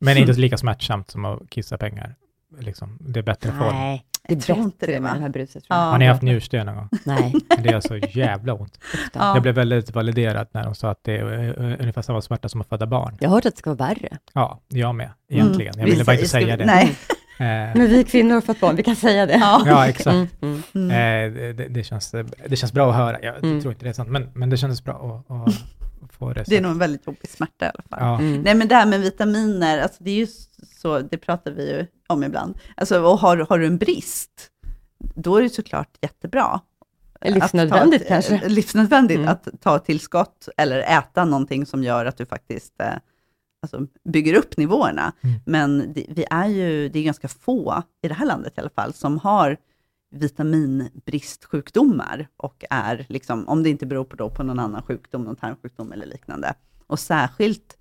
Men 0.00 0.16
inte 0.16 0.32
lika 0.32 0.56
smärtsamt 0.58 1.10
som 1.10 1.24
att 1.24 1.50
kissa 1.50 1.78
pengar. 1.78 2.14
Liksom, 2.58 2.98
det 3.00 3.18
är 3.20 3.22
bättre 3.24 3.50
form. 3.50 3.74
Nej, 3.74 4.04
det 4.28 4.34
är 4.34 4.36
Jag 4.36 4.42
tror 4.44 4.56
bättre 4.56 4.64
inte 4.64 4.86
det, 4.86 4.92
med 5.00 5.10
va? 5.10 5.14
det 5.16 5.20
här 5.22 5.28
bruset. 5.28 5.52
Tror 5.64 5.78
Ja. 5.78 5.84
jag. 5.84 5.90
Har 5.90 5.98
ni 5.98 6.06
haft 6.06 6.22
njursten 6.22 6.66
någon 6.66 6.76
gång? 6.76 6.88
Nej, 7.04 7.34
Det 7.62 7.68
är 7.68 7.80
så 7.80 7.96
jävla 7.96 8.54
ont. 8.54 8.78
Ja. 9.12 9.34
Jag 9.34 9.42
blev 9.42 9.54
väldigt 9.54 9.94
validerad 9.94 10.48
när 10.52 10.64
de 10.64 10.74
sa 10.74 10.90
att 10.90 11.04
det 11.04 11.16
är 11.16 11.58
eh, 11.60 11.76
ungefär 11.80 12.02
samma 12.02 12.20
smärta 12.22 12.48
som 12.48 12.60
att 12.60 12.68
föda 12.68 12.86
barn. 12.86 13.16
jag 13.20 13.28
har 13.28 13.34
hört 13.36 13.46
att 13.46 13.54
det 13.54 13.58
ska 13.58 13.74
vara 13.74 13.88
värre. 13.88 14.18
Ja, 14.32 14.60
jag 14.68 14.94
med, 14.94 15.10
egentligen. 15.30 15.74
Jag 15.76 15.84
ville 15.84 15.94
Mm. 15.94 15.98
Vi 15.98 16.04
bara 16.04 16.12
inte 16.16 16.28
säga 16.28 16.56
det. 16.56 16.66
Nej. 16.66 16.96
Eh, 17.40 17.44
Men 17.46 17.86
vi 17.86 18.04
kvinnor 18.04 18.34
har 18.34 18.40
fått 18.40 18.60
barn, 18.60 18.76
vi 18.76 18.82
kan 18.82 18.96
säga 18.96 19.26
det. 19.26 19.32
Ja. 19.34 19.62
ja, 19.66 19.86
exakt. 19.88 20.06
Mm, 20.14 20.28
mm. 20.42 20.62
Mm. 20.74 20.90
Eh, 20.90 21.54
det, 21.54 21.68
det, 21.68 21.84
känns, 21.84 22.14
det 22.48 22.56
känns 22.56 22.72
bra 22.72 22.90
att 22.90 22.96
höra. 22.96 23.22
Jag 23.22 23.44
Mm. 23.44 23.60
tror 23.60 23.72
inte 23.72 23.84
det 23.84 23.88
är 23.88 23.92
sant, 23.92 24.08
men, 24.08 24.30
men 24.34 24.50
det 24.50 24.56
kändes 24.56 24.84
bra 24.84 25.24
att, 25.28 25.48
att 25.48 26.12
få 26.18 26.32
det 26.32 26.44
Det 26.46 26.56
är 26.56 26.60
nog 26.60 26.70
en 26.72 26.78
väldigt 26.78 27.06
jobbig 27.06 27.28
smärta 27.30 27.66
i 27.66 27.68
alla 27.68 27.82
fall. 27.90 27.98
Ja. 28.00 28.18
Mm. 28.18 28.42
Nej, 28.42 28.54
men 28.54 28.68
det 28.68 28.74
här 28.74 28.86
med 28.86 29.00
vitaminer, 29.00 29.78
alltså 29.78 30.04
det 30.04 30.10
är 30.10 30.14
ju 30.14 30.26
så, 30.82 30.98
det 31.00 31.18
pratar 31.18 31.50
vi 31.50 31.70
ju 31.70 31.86
om 32.08 32.24
ibland. 32.24 32.58
Alltså, 32.76 33.00
och 33.02 33.18
har, 33.18 33.36
har 33.36 33.58
du 33.58 33.66
en 33.66 33.78
brist, 33.78 34.50
då 34.98 35.36
är 35.36 35.42
det 35.42 35.50
såklart 35.50 35.98
jättebra. 36.00 36.60
Livsnödvändigt 37.20 38.02
ett, 38.02 38.08
kanske. 38.08 38.34
eh, 38.34 38.48
Livsnödvändigt 38.48 39.18
Mm. 39.18 39.28
att 39.28 39.48
ta 39.60 39.78
tillskott 39.78 40.48
eller 40.56 40.78
äta 40.98 41.24
någonting 41.24 41.66
som 41.66 41.84
gör 41.84 42.06
att 42.06 42.16
du 42.16 42.26
faktiskt 42.26 42.80
eh, 42.80 42.92
alltså, 43.62 43.86
bygger 44.04 44.34
upp 44.34 44.56
nivåerna. 44.56 45.12
Mm. 45.20 45.40
Men 45.46 45.92
det, 45.94 46.06
vi 46.08 46.24
är 46.30 46.46
ju, 46.46 46.88
det 46.88 46.98
är 46.98 47.02
ganska 47.02 47.28
få, 47.28 47.82
i 48.02 48.08
det 48.08 48.14
här 48.14 48.26
landet 48.26 48.52
i 48.56 48.60
alla 48.60 48.70
fall, 48.70 48.92
som 48.92 49.18
har 49.18 49.56
vitaminbristsjukdomar 50.10 52.28
och 52.36 52.64
är, 52.70 53.06
liksom, 53.08 53.48
om 53.48 53.62
det 53.62 53.70
inte 53.70 53.86
beror 53.86 54.04
på, 54.04 54.16
då, 54.16 54.30
på 54.30 54.42
någon 54.42 54.58
annan 54.58 54.82
sjukdom, 54.82 55.22
någon 55.24 55.36
tarmsjukdom 55.36 55.92
eller 55.92 56.06
liknande. 56.06 56.54
Och 56.86 57.00
särskilt 57.00 57.77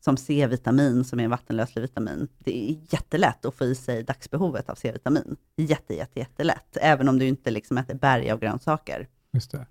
som 0.00 0.16
C-vitamin, 0.16 1.04
som 1.04 1.20
är 1.20 1.24
en 1.24 1.30
vattenlöslig 1.30 1.82
vitamin, 1.82 2.28
det 2.38 2.70
är 2.70 2.76
jättelätt 2.90 3.44
att 3.44 3.54
få 3.54 3.64
i 3.64 3.74
sig 3.74 4.02
dagsbehovet 4.02 4.70
av 4.70 4.74
C-vitamin. 4.74 5.36
Jätte, 5.56 5.94
jätte, 5.94 6.18
jättelätt, 6.18 6.76
även 6.80 7.08
om 7.08 7.18
du 7.18 7.26
inte 7.26 7.50
liksom 7.50 7.78
äter 7.78 7.94
berg 7.94 8.30
av 8.30 8.40
grönsaker. 8.40 9.06
Just 9.32 9.50
det. 9.50 9.66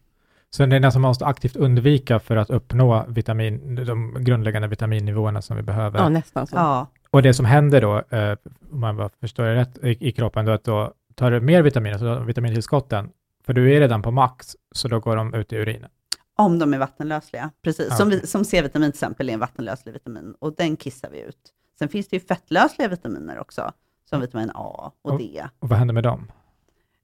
Så 0.50 0.66
det 0.66 0.76
är 0.76 0.80
nästan 0.80 1.02
man 1.02 1.10
måste 1.10 1.26
aktivt 1.26 1.56
undvika 1.56 2.20
för 2.20 2.36
att 2.36 2.50
uppnå 2.50 3.06
vitamin, 3.08 3.76
de 3.76 4.24
grundläggande 4.24 4.68
vitaminnivåerna 4.68 5.42
som 5.42 5.58
vi 5.58 5.64
behöver. 5.64 6.00
Ja, 6.00 6.10
nästan 6.10 6.48
så. 6.48 6.56
Ja, 6.56 6.88
Och 7.12 7.22
det 7.22 7.34
som 7.34 7.46
händer 7.46 7.82
då, 7.82 8.04
eh, 8.18 8.38
om 8.72 8.80
man 8.80 8.98
bara 8.98 9.10
förstår 9.22 9.44
det 9.44 9.56
rätt, 9.56 9.78
i, 9.84 10.08
i 10.08 10.12
kroppen, 10.12 10.46
då 10.46 10.52
att 10.52 10.64
då 10.64 10.94
tar 11.16 11.32
du 11.32 11.42
mer 11.42 11.62
vitaminer, 11.62 11.98
så 11.98 12.20
vitamintillskotten, 12.20 13.10
för 13.46 13.54
du 13.54 13.76
är 13.76 13.80
redan 13.80 14.02
på 14.02 14.12
max, 14.12 14.56
så 14.72 14.88
då 14.88 15.00
går 15.00 15.16
de 15.16 15.34
ut 15.34 15.54
i 15.54 15.56
urinen. 15.56 15.90
Om 16.36 16.60
de 16.60 16.74
är 16.74 16.78
vattenlösliga. 16.78 17.52
Precis, 17.62 17.88
Ja, 17.90 17.96
som, 17.96 18.08
okej. 18.08 18.20
vi, 18.22 18.28
som 18.28 18.46
C-vitamin 18.46 18.92
till 18.92 18.98
exempel 18.98 19.30
är 19.30 19.34
en 19.34 19.40
vattenlöslig 19.40 19.94
vitamin 19.94 20.36
och 20.40 20.56
den 20.56 20.76
kissar 20.78 21.10
vi 21.10 21.20
ut. 21.22 21.38
Sen 21.80 21.90
finns 21.90 22.08
det 22.08 22.16
ju 22.16 22.20
fettlösliga 22.20 22.88
vitaminer 22.88 23.40
också, 23.40 23.72
som 24.10 24.22
vitamin 24.22 24.52
A 24.56 24.92
och 25.02 25.12
Och- 25.12 25.20
D. 25.20 25.46
Och 25.60 25.70
vad 25.70 25.80
händer 25.80 25.94
med 25.94 26.04
dem? 26.04 26.32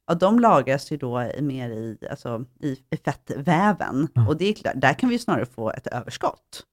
Ja, 0.08 0.14
de 0.14 0.40
lagras 0.40 0.92
ju 0.92 0.98
då 0.98 1.30
mer 1.42 1.70
i, 1.70 1.98
alltså, 2.12 2.46
i, 2.60 2.72
i 2.90 2.98
fettväven 3.06 4.08
Mm. 4.16 4.28
och 4.28 4.38
det 4.38 4.46
är 4.50 4.54
klart, 4.54 4.74
där 4.76 4.94
kan 4.94 5.10
vi 5.10 5.16
ju 5.16 5.20
snarare 5.20 5.46
få 5.46 5.72
ett 5.72 5.88
överskott. 5.88 6.64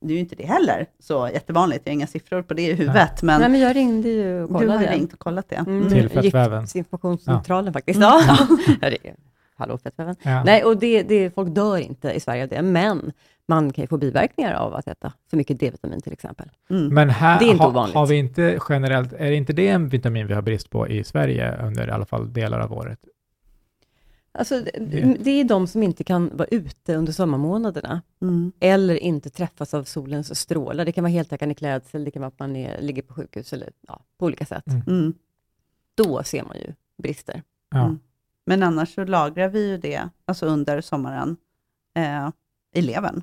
Nu 0.00 0.12
är 0.12 0.14
ju 0.14 0.20
inte 0.20 0.34
det 0.36 0.46
heller 0.46 0.86
så 0.98 1.28
jättevanligt, 1.32 1.82
jag 1.86 1.90
har 1.90 1.94
inga 1.94 2.06
siffror 2.06 2.42
på 2.42 2.54
det 2.54 2.62
i 2.62 2.72
huvudet, 2.72 3.22
men, 3.22 3.40
Nej, 3.40 3.50
men 3.50 3.60
jag 3.60 3.76
ringde 3.76 4.08
ju 4.08 4.42
och 4.42 4.48
du 4.48 4.54
har 4.54 4.60
kollade. 4.60 4.86
ringt 4.92 5.12
och 5.12 5.18
kollat 5.18 5.48
det. 5.48 5.56
Mm, 5.56 5.88
Till 5.88 6.08
fettväven. 6.08 6.62
Giftinformationscentralen 6.62 7.72
faktiskt. 7.72 7.96
Mm. 7.96 8.08
Ja. 8.08 8.36
Ja, 8.80 8.90
det 8.90 9.08
är, 9.08 9.14
hallå 9.56 9.78
fettväven. 9.78 10.16
Ja. 10.22 10.44
Nej, 10.44 10.64
och 10.64 10.76
det, 10.78 11.02
det, 11.02 11.30
folk 11.34 11.54
dör 11.54 11.76
inte 11.76 12.10
i 12.12 12.20
Sverige 12.20 12.42
av 12.42 12.48
det, 12.48 12.62
men 12.62 13.12
man 13.48 13.72
kan 13.72 13.82
ju 13.82 13.88
få 13.88 13.96
biverkningar 13.98 14.54
av 14.54 14.74
att 14.74 14.86
äta 14.88 15.12
för 15.30 15.36
mycket 15.36 15.60
D-vitamin 15.60 16.00
till 16.00 16.12
exempel. 16.12 16.48
Mm. 16.70 16.94
Men 16.94 17.10
här 17.10 17.38
Det 17.38 17.44
är 17.44 17.50
inte 17.50 17.62
har, 17.62 17.70
ovanligt. 17.70 17.94
har 17.94 18.06
vi 18.06 18.16
inte 18.16 18.58
generellt, 18.68 19.12
är 19.12 19.30
inte 19.32 19.52
det 19.52 19.68
en 19.68 19.88
vitamin 19.88 20.26
vi 20.26 20.34
har 20.34 20.42
brist 20.42 20.70
på 20.70 20.88
i 20.88 21.04
Sverige 21.04 21.56
under 21.62 21.88
i 21.88 21.90
alla 21.90 22.06
fall 22.06 22.32
delar 22.32 22.60
av 22.60 22.72
året? 22.72 22.98
Alltså, 24.32 24.60
det, 24.60 24.78
Det- 24.80 25.16
det 25.20 25.30
är 25.30 25.44
de 25.44 25.66
som 25.66 25.82
inte 25.82 26.04
kan 26.04 26.30
vara 26.36 26.48
ute 26.50 26.94
under 26.94 27.12
sommarmånaderna, 27.12 28.02
Mm. 28.22 28.52
eller 28.60 28.94
inte 28.96 29.30
träffas 29.30 29.74
av 29.74 29.84
solens 29.84 30.38
strålar. 30.40 30.84
Det 30.84 30.92
kan 30.92 31.04
vara 31.04 31.12
heltäckande 31.12 31.54
klädsel, 31.54 32.04
det 32.04 32.10
kan 32.10 32.20
vara 32.22 32.28
att 32.28 32.38
man 32.38 32.56
är, 32.56 32.80
ligger 32.80 33.02
på 33.02 33.14
sjukhus, 33.14 33.52
eller 33.52 33.68
ja, 33.88 34.00
på 34.18 34.26
olika 34.26 34.46
sätt. 34.46 34.66
Mm. 34.66 34.82
Mm. 34.86 35.14
Då 35.94 36.22
ser 36.22 36.42
man 36.42 36.56
ju 36.56 36.72
brister. 37.02 37.42
Ja. 37.70 37.96
Mm. 38.46 38.60
Men 38.60 38.62
annars 38.68 38.94
så 38.94 39.04
lagrar 39.04 39.48
vi 39.48 39.68
ju 39.70 39.78
det, 39.78 40.08
alltså 40.24 40.46
under 40.46 40.80
sommaren, 40.80 41.36
eh, 41.96 42.28
i 42.74 42.82
levern. 42.82 43.22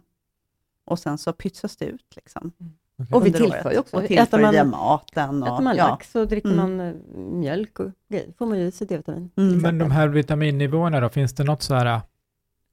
Och 0.85 0.99
sen 0.99 1.17
så 1.17 1.33
pytsas 1.33 1.77
det 1.77 1.85
ut 1.85 2.15
liksom. 2.15 2.51
okej. 2.99 3.13
Och 3.15 3.25
vi 3.25 3.33
tillför 3.33 3.71
ju 3.71 3.77
också. 3.79 3.97
Och 3.97 4.03
Äter 4.03 4.15
tillför 4.15 4.41
man- 4.41 4.51
via 4.51 4.63
maten. 4.63 5.43
Och, 5.43 5.47
Äter 5.55 5.63
man 5.63 5.75
ja. 5.75 5.87
lax 5.87 6.11
så 6.11 6.25
dricker 6.25 6.49
Mm. 6.53 6.77
man 6.77 6.87
eh, 6.87 6.93
mjölk 7.17 7.79
och 7.79 7.91
grejer, 8.09 8.27
får 8.37 8.45
man 8.45 8.59
ju 8.59 8.71
sig 8.71 8.87
D-vitamin. 8.87 9.29
till 9.29 9.43
Mm. 9.47 9.61
Men 9.61 9.77
de 9.77 9.91
här 9.91 10.07
vitaminnivåerna 10.07 10.99
då, 10.99 11.09
finns 11.09 11.33
det 11.33 11.43
något 11.43 11.61
så 11.63 11.73
här 11.75 12.01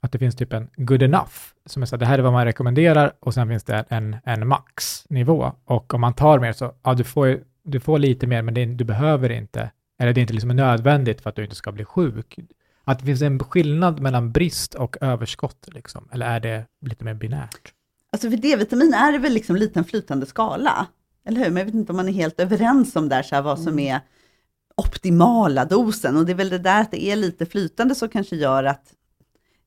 att 0.02 0.12
det 0.12 0.18
finns 0.18 0.36
typ 0.36 0.52
en 0.52 0.68
good 0.76 1.02
enough, 1.02 1.32
som 1.66 1.82
är 1.82 1.86
så 1.86 1.96
här, 1.96 1.98
det 2.00 2.06
här 2.06 2.18
är 2.18 2.22
vad 2.22 2.32
man 2.32 2.44
rekommenderar 2.44 3.12
och 3.20 3.34
sen 3.34 3.48
finns 3.48 3.64
det 3.64 3.84
en, 3.88 4.16
en 4.24 4.48
maxnivå 4.48 5.52
och 5.64 5.94
om 5.94 6.00
man 6.00 6.14
tar 6.14 6.38
mer 6.38 6.52
så, 6.52 6.72
ja 6.82 6.94
du 6.94 7.04
får, 7.04 7.26
ju- 7.28 7.44
du 7.62 7.80
får 7.80 7.98
lite 7.98 8.26
mer 8.26 8.42
men 8.42 8.54
det, 8.54 8.64
du 8.66 8.84
behöver 8.84 9.30
inte, 9.30 9.70
eller 10.00 10.12
det 10.12 10.20
är 10.20 10.22
inte 10.22 10.32
liksom 10.34 10.50
nödvändigt 10.50 11.20
för 11.20 11.30
att 11.30 11.36
du 11.36 11.44
inte 11.44 11.56
ska 11.56 11.72
bli 11.72 11.84
sjuk. 11.84 12.38
Att 12.84 12.98
det 12.98 13.04
finns 13.04 13.22
en 13.22 13.38
skillnad 13.38 14.00
mellan 14.00 14.32
brist 14.32 14.74
och 14.74 14.96
överskott 15.00 15.68
liksom, 15.72 16.08
eller 16.12 16.26
är 16.26 16.40
det 16.40 16.66
lite 16.86 17.04
mer 17.04 17.14
binärt? 17.14 17.72
Alltså 18.12 18.30
för 18.30 18.36
D-vitamin 18.36 18.94
är 18.94 19.12
det 19.12 19.18
väl 19.18 19.32
liksom 19.32 19.56
lite 19.56 19.78
en 19.78 19.84
flytande 19.84 20.26
skala, 20.26 20.86
eller 21.26 21.38
hur? 21.44 21.50
Men 21.50 21.56
jag 21.56 21.64
vet 21.64 21.74
inte 21.74 21.92
om 21.92 21.96
man 21.96 22.08
är 22.08 22.12
helt 22.12 22.40
överens 22.40 22.96
om 22.96 23.08
där, 23.08 23.22
så 23.22 23.34
här, 23.34 23.42
vad 23.42 23.58
som 23.58 23.72
Mm. 23.72 23.94
är 23.94 24.00
optimala 24.76 25.64
dosen. 25.64 26.16
Och 26.16 26.26
det 26.26 26.32
är 26.32 26.36
väl 26.36 26.48
det 26.48 26.58
där 26.58 26.80
att 26.80 26.90
det 26.90 27.04
är 27.04 27.16
lite 27.16 27.46
flytande 27.46 27.94
som 27.94 28.08
kanske 28.08 28.36
gör 28.36 28.64
att, 28.64 28.92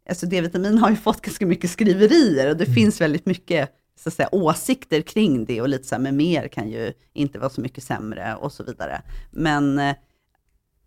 alltså 0.09 0.25
D-vitamin 0.25 0.77
har 0.77 0.89
ju 0.89 0.95
fått 0.95 1.21
ganska 1.21 1.45
mycket 1.45 1.69
skriverier 1.69 2.49
och 2.49 2.57
det 2.57 2.63
Mm. 2.63 2.75
finns 2.75 3.01
väldigt 3.01 3.25
mycket 3.25 3.69
så 3.99 4.09
att 4.09 4.13
säga, 4.13 4.29
åsikter 4.31 5.01
kring 5.01 5.45
det 5.45 5.61
och 5.61 5.69
lite 5.69 5.83
så 5.83 5.95
här, 5.95 6.01
men 6.01 6.17
mer 6.17 6.47
kan 6.47 6.69
ju 6.69 6.93
inte 7.13 7.39
vara 7.39 7.49
så 7.49 7.61
mycket 7.61 7.83
sämre 7.83 8.35
och 8.35 8.51
så 8.51 8.63
vidare. 8.63 9.01
Men 9.31 9.79
eh, 9.79 9.95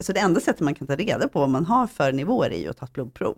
så 0.01 0.13
det 0.13 0.21
enda 0.21 0.41
sättet 0.41 0.61
man 0.61 0.75
kan 0.75 0.87
ta 0.87 0.95
reda 0.97 1.29
på 1.29 1.41
vad 1.41 1.51
man 1.51 1.67
har 1.67 1.87
för 1.87 2.13
nivåer 2.13 2.51
är 2.51 2.59
ju 2.59 2.69
att 2.71 2.77
ta 2.77 2.85
ett 2.87 2.93
blodprov. 2.93 3.37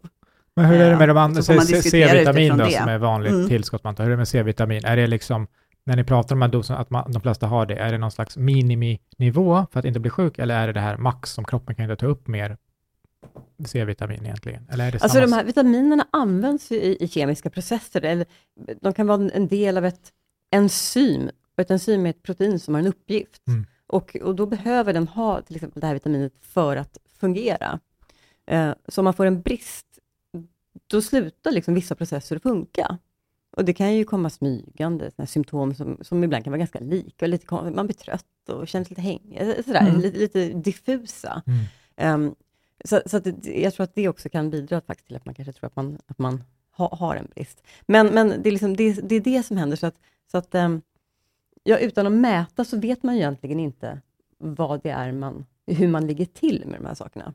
Men 0.56 0.64
hur 0.64 0.80
är 0.80 0.90
det 0.90 0.96
med 0.96 1.08
de 1.08 1.16
Ja, 1.16 1.22
andra, 1.22 1.42
C-vitamin 1.42 2.56
då, 2.56 2.64
det. 2.64 2.70
som 2.70 2.88
är 2.88 2.98
vanligt 2.98 3.32
Mm. 3.32 3.48
tillskott 3.48 3.84
man 3.84 3.94
tar, 3.94 4.04
hur 4.04 4.10
är 4.10 4.14
det 4.14 4.16
med 4.16 4.28
C-vitamin? 4.28 4.84
Är 4.84 4.96
det 4.96 5.06
liksom, 5.06 5.46
när 5.84 5.96
ni 5.96 6.04
pratar 6.04 6.36
om 6.42 6.50
doserna, 6.50 6.78
att 6.78 6.90
man, 6.90 7.12
de 7.12 7.22
flesta 7.22 7.46
har 7.46 7.66
det, 7.66 7.74
är 7.76 7.92
det 7.92 7.98
någon 7.98 8.10
slags 8.10 8.36
miniminivå 8.36 9.66
för 9.72 9.78
att 9.78 9.84
inte 9.86 10.00
bli 10.00 10.10
sjuk, 10.10 10.38
eller 10.38 10.54
är 10.62 10.66
det 10.66 10.72
det 10.72 10.80
här 10.80 10.96
max 10.96 11.30
som 11.32 11.44
kroppen 11.44 11.74
kan 11.74 11.82
inte 11.90 11.96
ta 11.96 12.06
upp 12.06 12.26
mer 12.28 12.56
C-vitamin 13.66 14.24
egentligen? 14.24 14.68
Eller 14.72 14.86
är 14.86 14.92
det 14.92 15.02
Alltså 15.02 15.08
samma 15.18 15.26
de 15.26 15.32
här 15.32 15.44
vitaminerna 15.44 16.06
används 16.12 16.70
ju 16.70 16.76
i, 16.76 16.96
i 17.04 17.08
kemiska 17.08 17.50
processer, 17.50 18.02
eller 18.04 18.26
de 18.80 18.92
kan 18.92 19.06
vara 19.06 19.30
en 19.34 19.48
del 19.48 19.78
av 19.78 19.84
ett 19.84 20.12
enzym, 20.54 21.30
och 21.56 21.60
ett 21.62 21.70
enzym 21.70 22.06
är 22.06 22.10
ett 22.10 22.22
protein 22.22 22.58
som 22.60 22.74
har 22.74 22.80
en 22.80 22.86
uppgift. 22.86 23.42
Mm. 23.48 23.66
Och, 23.88 24.16
och 24.16 24.34
då 24.36 24.46
behöver 24.46 24.92
den 24.92 25.08
ha 25.08 25.42
till 25.42 25.56
exempel 25.56 25.80
det 25.80 25.86
här 25.86 25.94
vitaminet 25.94 26.32
för 26.40 26.76
att 26.76 26.98
fungera. 27.18 27.80
Eh, 28.46 28.72
så 28.88 29.00
om 29.00 29.04
man 29.04 29.14
får 29.14 29.26
en 29.26 29.40
brist, 29.42 29.86
då 30.86 31.02
slutar 31.02 31.50
liksom 31.50 31.74
vissa 31.74 31.94
processer 31.94 32.38
funka. 32.38 32.98
Och 33.50 33.64
det 33.64 33.72
kan 33.74 33.94
ju 33.94 34.04
komma 34.04 34.30
smygande, 34.30 35.10
såna 35.16 35.26
symptom 35.26 35.74
som, 35.74 35.98
som 36.00 36.24
ibland 36.24 36.44
kan 36.44 36.50
vara 36.50 36.58
ganska 36.58 36.80
lika. 36.80 37.26
Lite, 37.26 37.46
kon- 37.46 37.74
man 37.74 37.86
blir 37.86 37.96
trött 37.96 38.48
och 38.48 38.68
känner 38.68 38.84
sig 38.84 38.90
lite 38.90 39.00
hängig, 39.00 39.64
sådär, 39.64 39.88
Mm. 39.88 40.00
lite, 40.00 40.18
lite 40.18 40.48
diffusa. 40.48 41.42
Mm. 41.46 41.58
Ehm, 41.96 42.34
så 42.84 43.00
så 43.06 43.16
att 43.16 43.24
det, 43.24 43.60
jag 43.60 43.74
tror 43.74 43.84
att 43.84 43.94
det 43.94 44.08
också 44.08 44.28
kan 44.28 44.50
bidra 44.50 44.80
faktiskt 44.80 45.06
till 45.06 45.16
att 45.16 45.24
man 45.26 45.34
kanske 45.34 45.52
tror 45.52 45.66
att 45.66 45.76
man, 45.76 45.98
att 46.06 46.18
man 46.18 46.44
ha, 46.76 46.96
har 46.96 47.16
en 47.16 47.26
brist. 47.34 47.62
Men, 47.86 48.06
men 48.06 48.28
det, 48.42 48.48
är 48.48 48.52
liksom, 48.52 48.76
det, 48.76 48.92
det 48.92 49.14
är 49.14 49.20
det 49.20 49.42
som 49.42 49.56
händer. 49.56 49.76
Så 49.76 49.86
att, 49.86 49.96
så 50.30 50.38
att, 50.38 50.54
ehm, 50.54 50.82
ja, 51.68 51.78
utan 51.78 52.06
att 52.06 52.12
mäta 52.12 52.64
så 52.64 52.76
vet 52.78 53.02
man 53.02 53.14
egentligen 53.14 53.60
inte 53.60 54.00
vad 54.38 54.82
det 54.82 54.90
är 54.90 55.12
man, 55.12 55.46
hur 55.66 55.88
man 55.88 56.06
ligger 56.06 56.24
till 56.24 56.62
med 56.66 56.80
de 56.80 56.86
här 56.86 56.94
sakerna. 56.94 57.34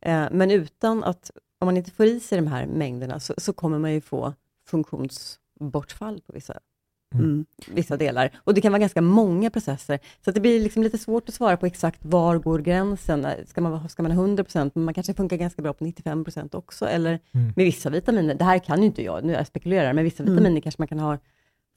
Eh, 0.00 0.26
men 0.32 0.50
utan 0.50 1.04
att, 1.04 1.30
om 1.58 1.66
man 1.66 1.76
inte 1.76 1.90
får 1.90 2.06
i 2.06 2.20
sig 2.20 2.38
de 2.38 2.46
här 2.46 2.66
mängderna, 2.66 3.20
så, 3.20 3.34
så 3.38 3.52
kommer 3.52 3.78
man 3.78 3.92
ju 3.92 4.00
få 4.00 4.34
funktionsbortfall 4.68 6.20
på 6.26 6.32
vissa 6.32 6.58
Mm. 7.14 7.24
Mm. 7.26 7.46
vissa 7.68 7.96
delar. 7.96 8.30
Och 8.36 8.54
det 8.54 8.60
kan 8.60 8.72
vara 8.72 8.80
ganska 8.80 9.00
många 9.00 9.50
processer. 9.50 9.98
Så 10.24 10.30
det 10.30 10.40
blir 10.40 10.60
liksom 10.60 10.82
lite 10.82 10.98
svårt 10.98 11.28
att 11.28 11.34
svara 11.34 11.56
på 11.56 11.66
exakt 11.66 12.04
var 12.04 12.38
går 12.38 12.58
gränsen. 12.58 13.26
Ska 13.46 13.60
man, 13.60 13.88
ska 13.88 14.02
man 14.02 14.12
ha 14.12 14.22
100 14.22 14.44
procent, 14.44 14.74
men 14.74 14.84
man 14.84 14.94
kanske 14.94 15.14
funkar 15.14 15.36
ganska 15.36 15.62
bra 15.62 15.72
på 15.72 15.84
95 15.84 16.24
procent 16.24 16.54
också. 16.54 16.86
Eller 16.88 17.20
Mm. 17.32 17.46
med 17.56 17.64
vissa 17.64 17.90
vitaminer, 17.90 18.34
det 18.34 18.44
här 18.44 18.58
kan 18.58 18.80
ju 18.80 18.86
inte 18.86 19.02
jag, 19.02 19.24
nu 19.24 19.32
jag 19.32 19.46
spekulerar, 19.46 19.92
men 19.92 20.04
vissa 20.04 20.22
Mm. 20.22 20.34
vitaminer 20.34 20.60
kanske 20.60 20.80
man 20.80 20.88
kan 20.88 20.98
ha, 20.98 21.18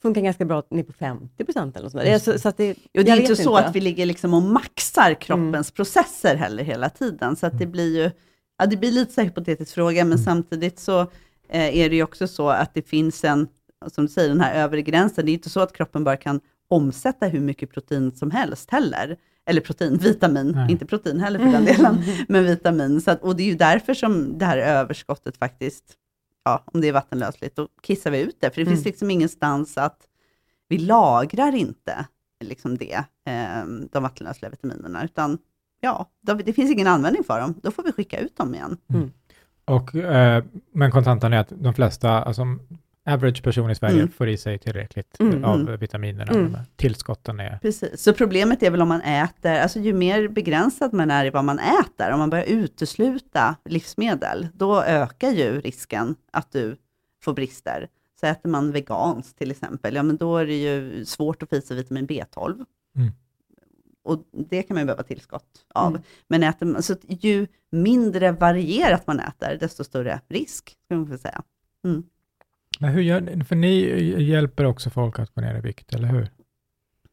funkar 0.02 0.22
ganska 0.22 0.46
bra 0.46 0.64
ner 0.70 0.84
på 0.84 0.94
50 0.94 1.46
procent 1.46 1.76
eller 1.76 1.84
något 1.84 1.92
sånt. 1.92 2.06
Just 2.06 2.26
Så, 2.26 2.40
så 2.40 2.50
att 2.50 2.58
det, 2.58 2.72
Och 2.72 2.78
det 3.04 3.12
är 3.12 3.20
inte 3.22 3.36
så 3.36 3.56
att 3.58 3.76
vi 3.76 3.82
ligger 3.82 4.06
liksom 4.06 4.34
och 4.34 4.42
maxar 4.42 5.14
kroppens 5.14 5.70
Mm. 5.70 5.76
processer 5.76 6.36
heller 6.36 6.64
hela 6.64 6.90
tiden, 6.90 7.36
så 7.36 7.46
att 7.48 7.60
det 7.60 7.66
blir 7.66 8.04
ju, 8.04 8.12
ja 8.58 8.66
det 8.66 8.78
blir 8.78 8.92
lite 8.92 9.14
så 9.14 9.22
hypotetisk 9.22 9.74
fråga, 9.74 10.04
men 10.06 10.14
Mm. 10.14 10.24
samtidigt 10.26 10.80
så 10.80 11.02
eh, 11.50 11.78
är 11.78 11.90
det 11.90 11.96
ju 11.96 12.04
också 12.04 12.28
så 12.28 12.50
att 12.50 12.74
det 12.74 12.82
finns 12.90 13.24
en, 13.24 13.48
som 13.92 14.06
du 14.06 14.12
säger, 14.12 14.30
den 14.30 14.42
här 14.42 14.56
övre 14.64 14.82
gränsen, 14.82 15.26
det 15.26 15.32
är 15.32 15.34
inte 15.34 15.50
så 15.50 15.60
att 15.60 15.74
kroppen 15.74 16.04
bara 16.04 16.18
kan 16.18 16.40
omsätta 16.70 17.26
hur 17.28 17.40
mycket 17.40 17.72
protein 17.72 18.12
som 18.16 18.32
helst 18.32 18.72
heller, 18.72 19.18
eller 19.50 19.62
protein, 19.62 19.98
vitamin, 20.02 20.52
Nej. 20.56 20.72
inte 20.72 20.86
protein 20.86 21.20
heller 21.20 21.40
för 21.40 21.46
den 21.52 21.66
delen, 21.76 22.04
men 22.28 22.44
vitamin, 22.44 23.02
så 23.02 23.12
att, 23.12 23.24
och 23.24 23.36
det 23.36 23.44
är 23.44 23.48
ju 23.48 23.56
därför 23.56 23.94
som 23.94 24.38
det 24.38 24.46
här 24.46 24.58
överskottet 24.58 25.38
faktiskt, 25.38 25.84
ja, 26.48 26.64
om 26.66 26.82
det 26.82 26.88
är 26.88 26.94
vattenlösligt, 26.94 27.56
då 27.56 27.68
kissar 27.82 28.12
vi 28.12 28.22
ut 28.22 28.38
det, 28.40 28.50
för 28.52 28.62
det 28.62 28.66
finns 28.66 28.80
Mm. 28.80 28.90
liksom 28.90 29.12
ingenstans 29.12 29.78
att 29.78 30.08
vi 30.70 30.78
lagrar 30.78 31.56
inte 31.56 32.06
liksom 32.44 32.78
det, 32.78 33.04
eh, 33.26 33.66
de 33.92 34.04
vattenlösliga 34.04 34.50
vitaminerna, 34.50 35.04
utan 35.04 35.38
ja, 35.82 36.10
det 36.22 36.54
finns 36.54 36.72
ingen 36.72 36.88
användning 36.88 37.24
för 37.24 37.40
dem, 37.40 37.60
då 37.64 37.72
får 37.72 37.84
vi 37.84 37.92
skicka 37.92 38.20
ut 38.20 38.38
dem 38.38 38.56
igen. 38.56 38.78
Och, 39.66 39.96
eh, 39.96 40.44
men 40.72 40.92
kontentan 40.92 41.34
är 41.34 41.38
att 41.40 41.54
de 41.56 41.74
flesta, 41.74 42.10
alltså 42.24 42.44
average 43.08 43.44
person 43.44 43.72
i 43.72 43.76
Sverige 43.76 43.96
Mm. 43.96 44.12
får 44.12 44.30
i 44.30 44.38
sig 44.38 44.58
tillräckligt 44.58 45.20
Mm, 45.20 45.44
av 45.44 45.60
mm. 45.60 45.80
vitaminerna. 45.80 46.32
Mm. 46.32 46.58
Tillskotten 46.76 47.40
är... 47.40 47.60
Precis, 47.62 48.02
så 48.04 48.14
problemet 48.14 48.64
är 48.64 48.72
väl 48.72 48.82
om 48.82 48.88
man 48.88 49.02
äter, 49.02 49.56
alltså 49.56 49.80
ju 49.80 49.94
mer 49.94 50.28
begränsad 50.28 50.94
man 50.94 51.12
är 51.12 51.26
i 51.26 51.30
vad 51.30 51.46
man 51.46 51.60
äter, 51.60 52.12
om 52.12 52.20
man 52.20 52.30
börjar 52.30 52.46
utesluta 52.46 53.56
livsmedel, 53.66 54.48
då 54.54 54.84
ökar 54.84 55.30
ju 55.32 55.62
risken 55.62 56.16
att 56.32 56.52
du 56.52 56.78
får 57.24 57.34
brister. 57.34 57.88
Så 58.20 58.26
äter 58.26 58.50
man 58.50 58.72
veganskt 58.72 59.38
till 59.38 59.52
exempel, 59.52 59.96
ja 59.96 60.04
men 60.04 60.18
då 60.18 60.38
är 60.38 60.46
det 60.46 60.56
ju 60.56 61.06
svårt 61.06 61.44
att 61.44 61.50
få 61.50 61.56
i 61.56 61.62
sig 61.62 61.78
vitamin 61.78 62.08
B12. 62.08 62.66
Mm. 62.96 63.12
Och 64.04 64.24
det 64.50 64.64
kan 64.64 64.76
man 64.76 64.82
ju 64.82 64.86
behöva 64.86 65.04
tillskott 65.04 65.66
av. 65.76 65.90
Mm. 65.90 66.02
Men 66.28 66.44
äter 66.44 66.66
man, 66.66 66.84
så 66.84 66.96
ju 67.08 67.48
mindre 67.72 68.32
varierat 68.32 69.08
man 69.08 69.20
äter, 69.20 69.58
desto 69.60 69.84
större 69.84 70.22
risk, 70.30 70.76
skulle 70.86 71.00
man 71.00 71.18
säga. 71.18 71.42
Men 72.80 72.90
hur 72.92 73.02
gör 73.02 73.22
ni? 73.22 73.44
För 73.44 73.56
ni 73.56 74.24
hjälper 74.24 74.66
också 74.66 74.90
folk 74.90 75.20
att 75.20 75.34
gå 75.34 75.42
ner 75.42 75.58
i 75.58 75.62
vikt, 75.62 75.94
eller 75.96 76.08
hur? 76.08 76.28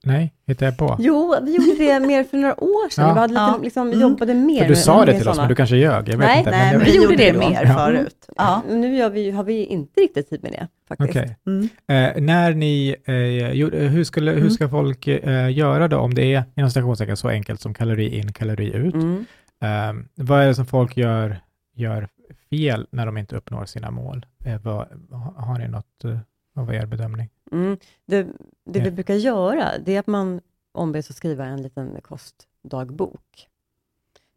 Nej, 0.07 0.35
hittar 0.47 0.67
jag 0.67 0.77
på? 0.79 0.97
Jo, 0.99 1.35
vi 1.43 1.55
gjorde 1.57 1.85
det 1.85 2.01
mer 2.07 2.25
för 2.25 2.37
några 2.37 2.65
år 2.65 2.91
sedan. 2.91 3.09
Ja. 3.09 3.15
Vi 3.15 3.21
hade 3.21 3.33
lite, 3.33 3.41
Ja. 3.43 3.61
liksom, 3.63 3.87
Mm. 3.89 4.01
jobbade 4.01 4.35
mer 4.35 4.59
För 4.59 4.65
du 4.65 4.69
med- 4.71 4.79
sa 4.79 5.05
det 5.05 5.13
med 5.13 5.21
till 5.21 5.29
oss, 5.29 5.35
såna. 5.37 5.43
men 5.45 5.49
du 5.49 5.55
kanske 5.55 5.77
ljög. 5.77 6.09
Jag 6.09 6.19
vet 6.19 6.27
Nej, 6.27 6.39
inte. 6.39 6.51
Nej, 6.51 6.73
det- 6.73 6.79
men 6.79 6.87
vi 6.87 6.93
vi 6.93 6.97
gjorde 7.03 7.17
det 7.17 7.25
det 7.25 7.33
då. 7.33 7.39
mer 7.39 7.65
Ja. 7.65 7.75
förut. 7.75 8.29
Ja. 8.37 8.63
Nu 8.71 8.97
gör 8.97 9.11
vi, 9.11 9.31
har 9.31 9.45
vi 9.45 9.65
inte 9.65 10.01
riktigt 10.01 10.31
tid 10.31 10.43
med 10.43 10.53
det, 10.53 10.69
faktiskt. 10.89 11.11
Okej. 11.11 11.37
Mm. 11.47 11.69
Eh, 12.17 12.23
när 12.23 12.55
ni, 12.55 12.97
eh, 13.05 13.53
gjorde- 13.53 13.77
hur, 13.79 14.05
skulle, 14.05 14.31
hur 14.31 14.39
Mm. 14.39 14.51
ska 14.51 14.69
folk 14.69 15.07
eh, 15.09 15.51
göra 15.53 15.89
då 15.89 15.99
om 15.99 16.15
det 16.15 16.35
är 16.35 16.45
inom 16.57 16.71
citationstecken 16.71 17.17
så 17.17 17.29
enkelt 17.29 17.61
som 17.61 17.75
kalori 17.75 18.19
in, 18.19 18.33
kalori 18.33 18.73
ut? 18.75 18.95
Mm. 18.95 19.25
Eh, 19.63 20.05
vad 20.15 20.43
är 20.43 20.47
det 20.47 20.55
som 20.55 20.67
folk 20.67 20.97
gör, 20.97 21.41
gör 21.77 22.09
fel 22.51 22.87
när 22.91 23.07
de 23.07 23.17
inte 23.19 23.37
uppnår 23.37 23.65
sina 23.65 23.91
mål? 23.91 24.27
Eh, 24.45 24.61
vad, 24.63 24.87
ha- 25.11 25.35
har 25.37 25.59
ni 25.59 25.69
något, 25.69 26.05
eh, 26.05 26.19
vad 26.53 26.69
är 26.69 26.73
er 26.83 26.87
bedömning? 26.87 27.31
Mm. 27.53 27.77
Det, 28.07 28.23
det 28.65 28.79
Ja. 28.79 28.85
vi 28.85 28.91
brukar 28.91 29.15
göra, 29.15 29.79
det 29.79 29.95
är 29.95 29.99
att 30.01 30.07
man 30.07 30.41
ombeds 30.73 31.11
att 31.11 31.17
skriva 31.17 31.45
en 31.47 31.63
liten 31.63 32.01
kostdagbok. 32.03 33.49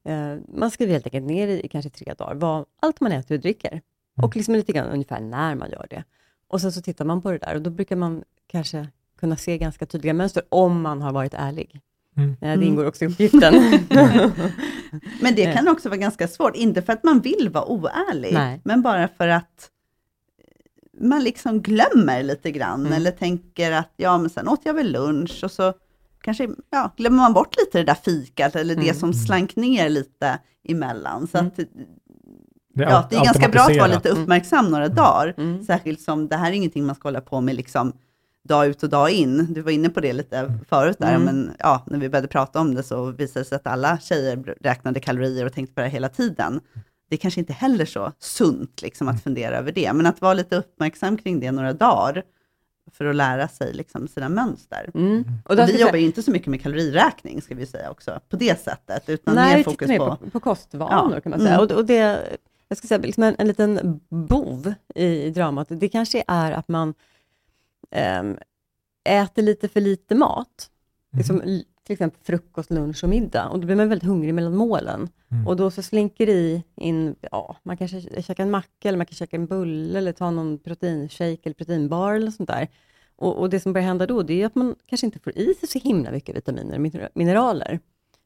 Eh, 0.04 0.36
man 0.54 0.72
skriver 0.72 0.94
helt 0.94 1.06
enkelt 1.08 1.26
ner 1.26 1.48
i 1.48 1.68
kanske 1.68 1.90
tre 1.90 2.14
dagar 2.14 2.36
vad, 2.36 2.66
allt 2.82 3.02
man 3.02 3.12
äter 3.12 3.36
och 3.36 3.42
dricker. 3.42 3.82
Och 4.22 4.36
liksom 4.36 4.54
lite 4.56 4.72
grann 4.74 4.88
ungefär 4.90 5.20
när 5.20 5.56
man 5.56 5.70
gör 5.72 5.88
det. 5.90 6.04
Och 6.48 6.62
sen 6.62 6.72
så 6.72 6.82
tittar 6.82 7.06
man 7.06 7.22
på 7.22 7.32
det 7.32 7.38
där 7.38 7.56
och 7.56 7.62
då 7.62 7.70
brukar 7.70 7.96
man 7.96 8.24
kanske 8.48 8.88
kunna 9.20 9.36
se 9.36 9.58
ganska 9.58 9.86
tydliga 9.86 10.14
mönster 10.14 10.44
om 10.50 10.82
man 10.82 11.02
har 11.02 11.12
varit 11.12 11.34
ärlig. 11.34 11.82
Mm. 12.18 12.30
Eh, 12.32 12.36
det 12.40 12.48
Mm. 12.48 12.64
ingår 12.64 12.86
också 12.86 13.06
i 13.06 13.08
uppgiften. 13.12 13.54
Men 15.22 15.36
det 15.36 15.54
kan 15.54 15.68
också 15.68 15.90
vara 15.90 15.98
ganska 15.98 16.28
svårt, 16.28 16.56
inte 16.56 16.82
för 16.82 16.94
att 16.94 17.04
man 17.04 17.20
vill 17.20 17.50
vara 17.54 17.66
oärlig, 17.66 18.34
Nej. 18.34 18.62
men 18.64 18.82
bara 18.82 19.08
för 19.08 19.28
att 19.28 19.70
man 21.02 21.24
liksom 21.24 21.62
glömmer 21.62 22.24
lite 22.24 22.52
grann, 22.52 22.80
Mm. 22.82 22.94
eller 22.94 23.12
tänker 23.12 23.72
att 23.72 23.92
ja, 23.98 24.18
men 24.18 24.30
sen 24.30 24.48
åt 24.48 24.62
jag 24.64 24.74
väl 24.74 24.92
lunch, 24.92 25.40
och 25.44 25.52
så 25.52 25.74
kanske 26.22 26.50
ja, 26.70 26.94
glömmer 26.98 27.18
man 27.18 27.34
bort 27.34 27.56
lite 27.58 27.78
det 27.78 27.84
där 27.84 27.94
fikat, 28.04 28.56
eller 28.56 28.76
det 28.76 28.82
Mm. 28.82 28.96
som 28.96 29.14
slank 29.14 29.56
ner 29.56 29.90
lite 29.90 30.40
emellan. 30.70 31.28
Så 31.28 31.38
Mm. 31.38 31.48
att, 31.48 31.56
Det 32.76 32.84
ja, 32.84 33.08
det 33.10 33.16
är 33.16 33.24
ganska 33.26 33.48
bra 33.50 33.62
att 33.62 33.78
vara 33.78 33.88
lite 33.88 34.10
Mm. 34.10 34.22
uppmärksam 34.24 34.70
några 34.72 34.88
dagar, 34.88 35.34
Mm. 35.38 35.64
särskilt 35.64 36.02
som 36.02 36.28
det 36.28 36.36
här 36.36 36.52
är 36.52 36.56
ingenting 36.56 36.86
man 36.86 36.96
ska 36.96 37.08
hålla 37.08 37.22
på 37.22 37.42
med 37.42 37.56
liksom 37.56 37.94
dag 38.48 38.68
ut 38.68 38.84
och 38.84 38.90
dag 38.90 39.12
in. 39.12 39.54
Du 39.54 39.62
var 39.62 39.72
inne 39.72 39.90
på 39.90 40.00
det 40.00 40.14
lite 40.14 40.54
förut 40.70 40.98
där, 41.00 41.16
Mm. 41.16 41.24
men 41.24 41.52
ja, 41.60 41.84
när 41.88 42.00
vi 42.00 42.10
började 42.10 42.28
prata 42.28 42.60
om 42.60 42.76
det 42.76 42.84
så 42.84 43.06
visade 43.06 43.40
det 43.40 43.46
sig 43.50 43.56
att 43.56 43.68
alla 43.68 43.98
tjejer 44.00 44.56
räknade 44.62 45.00
kalorier 45.00 45.46
och 45.46 45.54
tänkte 45.54 45.74
på 45.76 45.82
det 45.82 45.88
hela 45.90 46.10
tiden. 46.10 46.60
Det 47.10 47.16
är 47.16 47.18
kanske 47.18 47.40
inte 47.40 47.54
heller 47.54 47.86
så 47.86 48.12
sunt 48.20 48.82
liksom, 48.82 49.08
att 49.08 49.24
fundera 49.24 49.58
över 49.58 49.72
det, 49.72 49.94
men 49.94 50.06
att 50.06 50.22
vara 50.22 50.34
lite 50.34 50.56
uppmärksam 50.56 51.18
kring 51.18 51.40
det 51.40 51.52
några 51.52 51.74
dagar, 51.74 52.24
för 52.94 53.06
att 53.06 53.16
lära 53.16 53.48
sig 53.48 53.74
liksom, 53.74 54.08
sina 54.08 54.30
mönster. 54.30 54.90
Mm. 54.94 55.24
Och 55.46 55.56
där 55.56 55.64
ska 55.68 55.74
vi 55.76 55.82
jobbar 55.82 55.92
säga- 55.92 56.02
ju 56.02 56.06
inte 56.08 56.24
så 56.24 56.32
mycket 56.32 56.48
med 56.48 56.62
kaloriräkning, 56.62 57.42
ska 57.42 57.56
vi 57.56 57.66
säga 57.66 57.92
också, 57.92 58.20
på 58.30 58.36
det 58.36 58.62
sättet, 58.62 59.10
utan 59.10 59.36
Nej, 59.36 59.50
mer 59.52 59.58
vi 59.58 59.64
fokus 59.64 59.88
mer 59.88 59.98
på... 60.00 60.16
på, 60.16 60.30
på 60.30 60.40
kostvanor 60.40 61.14
Ja. 61.16 61.22
kan 61.22 61.30
man 61.30 61.40
säga. 61.40 61.54
Mm. 61.54 61.66
Och, 61.66 61.72
och 61.72 61.86
det, 61.86 62.20
jag 62.68 62.78
ska 62.78 62.88
säga, 62.88 62.98
liksom 63.02 63.24
en, 63.24 63.36
en 63.38 63.48
liten 63.48 64.00
bov 64.10 64.74
i, 64.96 65.06
i 65.06 65.30
dramat, 65.30 65.68
det 65.70 65.90
kanske 65.90 66.24
är 66.28 66.52
att 66.52 66.68
man 66.68 66.94
ehm, 67.92 68.38
äter 69.10 69.42
lite 69.42 69.68
för 69.68 69.82
lite 69.82 70.16
mat. 70.16 70.70
Liksom, 71.18 71.42
l- 71.42 71.64
till 71.84 71.94
exempel 71.94 72.20
frukost, 72.24 72.72
lunch 72.72 73.04
och 73.04 73.10
middag. 73.10 73.50
Och 73.50 73.60
då 73.60 73.66
blir 73.66 73.76
man 73.76 73.90
väldigt 73.90 74.08
hungrig 74.10 74.34
mellan 74.34 74.56
målen. 74.56 75.10
Mm. 75.32 75.48
Och 75.48 75.56
då 75.56 75.72
så 75.72 75.82
slinker 75.82 76.26
det 76.26 76.32
i 76.34 76.64
in, 76.76 77.16
ja, 77.32 77.58
man 77.64 77.78
kanske 77.78 78.22
käkar 78.22 78.44
en 78.44 78.52
macka, 78.52 78.88
eller 78.90 78.98
man 78.98 79.06
kan 79.06 79.16
käka 79.16 79.36
en 79.38 79.46
bulle, 79.46 79.98
eller 79.98 80.12
ta 80.12 80.32
någon 80.32 80.58
proteinshake 80.60 81.40
eller 81.44 81.54
proteinbar 81.54 82.14
eller 82.14 82.32
sånt 82.32 82.50
där. 82.50 82.68
Och, 83.16 83.38
och 83.40 83.50
det 83.50 83.60
som 83.60 83.74
börjar 83.74 83.88
hända 83.88 84.06
då, 84.08 84.22
det 84.24 84.42
är 84.42 84.46
att 84.46 84.56
man 84.56 84.76
kanske 84.86 85.08
inte 85.08 85.20
får 85.20 85.38
i 85.38 85.54
sig 85.54 85.70
så 85.70 85.80
himla 85.80 86.12
mycket 86.12 86.36
vitaminer 86.36 86.76
och 86.76 86.82
minera- 86.82 87.10
mineraler. 87.14 87.80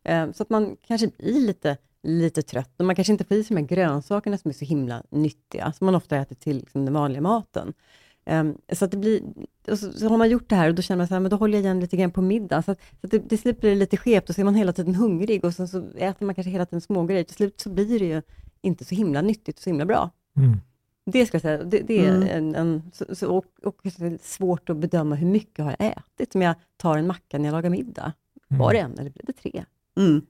Eh, 0.03 0.31
så 0.31 0.43
att 0.43 0.49
man 0.49 0.77
kanske 0.87 1.07
blir 1.07 1.33
lite, 1.47 1.77
lite 2.03 2.41
trött 2.41 2.73
och 2.79 2.85
man 2.85 2.95
kanske 2.95 3.11
inte 3.13 3.23
får 3.23 3.37
i 3.37 3.43
sig 3.43 3.55
de 3.55 3.61
här 3.61 3.67
grönsakerna 3.67 4.37
som 4.37 4.49
är 4.49 4.53
så 4.53 4.65
himla 4.65 5.03
nyttiga, 5.09 5.73
som 5.77 5.85
man 5.85 5.95
ofta 5.95 6.17
äter 6.17 6.35
till 6.35 6.57
liksom, 6.57 6.85
den 6.85 6.93
vanliga 6.93 7.21
maten. 7.21 7.73
Eh, 8.31 8.43
så 8.75 8.85
att 8.85 8.91
det 8.91 8.97
blir, 8.97 9.21
och 9.67 9.79
så, 9.79 9.91
så 9.91 10.07
har 10.09 10.17
man 10.17 10.29
gjort 10.29 10.49
det 10.49 10.55
här 10.55 10.69
och 10.69 10.75
då 10.75 10.81
känner 10.81 10.97
man 10.97 11.07
så 11.07 11.13
här, 11.13 11.19
men 11.21 11.31
då 11.31 11.37
håller 11.37 11.57
jag 11.57 11.63
igen 11.63 11.79
lite 11.79 11.97
grann 11.97 12.11
på 12.11 12.21
middagen. 12.21 12.63
Så 12.63 12.71
att, 12.71 12.79
så 13.01 13.05
att 13.07 13.11
det, 13.11 13.19
till 13.19 13.39
slut 13.39 13.59
blir 13.61 13.69
det 13.69 13.75
lite 13.75 13.97
skevt 13.97 14.29
och 14.29 14.35
så 14.35 14.41
är 14.41 14.45
man 14.45 14.55
hela 14.55 14.73
tiden 14.73 14.95
hungrig 14.95 15.45
och 15.45 15.53
sen 15.53 15.67
så 15.67 15.83
äter 15.95 16.25
man 16.25 16.35
kanske 16.35 16.51
hela 16.51 16.65
tiden 16.65 16.81
smågrejer. 16.81 17.23
Till 17.23 17.35
slut 17.35 17.59
så 17.61 17.69
blir 17.69 17.99
det 17.99 18.05
ju 18.05 18.21
inte 18.61 18.85
så 18.85 18.95
himla 18.95 19.21
nyttigt 19.21 19.57
och 19.57 19.63
så 19.63 19.69
himla 19.69 19.85
bra. 19.85 20.09
Mm. 20.37 20.57
Det 21.05 21.25
ska 21.25 21.35
jag 21.35 21.41
säga, 21.41 21.63
det, 21.63 21.79
det 21.79 22.05
är 22.05 22.15
Mm. 22.15 22.27
en, 22.29 22.55
en 22.55 22.91
så, 22.93 23.15
så, 23.15 23.27
och, 23.37 23.45
och 23.63 23.75
det 23.83 23.99
är 24.01 24.17
svårt 24.21 24.69
att 24.69 24.77
bedöma 24.77 25.15
hur 25.15 25.27
mycket 25.27 25.65
har 25.65 25.75
jag 25.79 25.87
ätit 25.97 26.35
om 26.35 26.41
jag 26.41 26.55
tar 26.77 26.97
en 26.97 27.07
macka 27.07 27.37
när 27.37 27.45
jag 27.45 27.51
lagar 27.53 27.69
middag. 27.69 28.13
Var 28.47 28.73
det 28.73 28.79
en 28.79 28.91
eller 28.99 29.09
blev 29.09 29.25
det 29.25 29.33
tre? 29.33 29.63
Mm, 29.97 30.21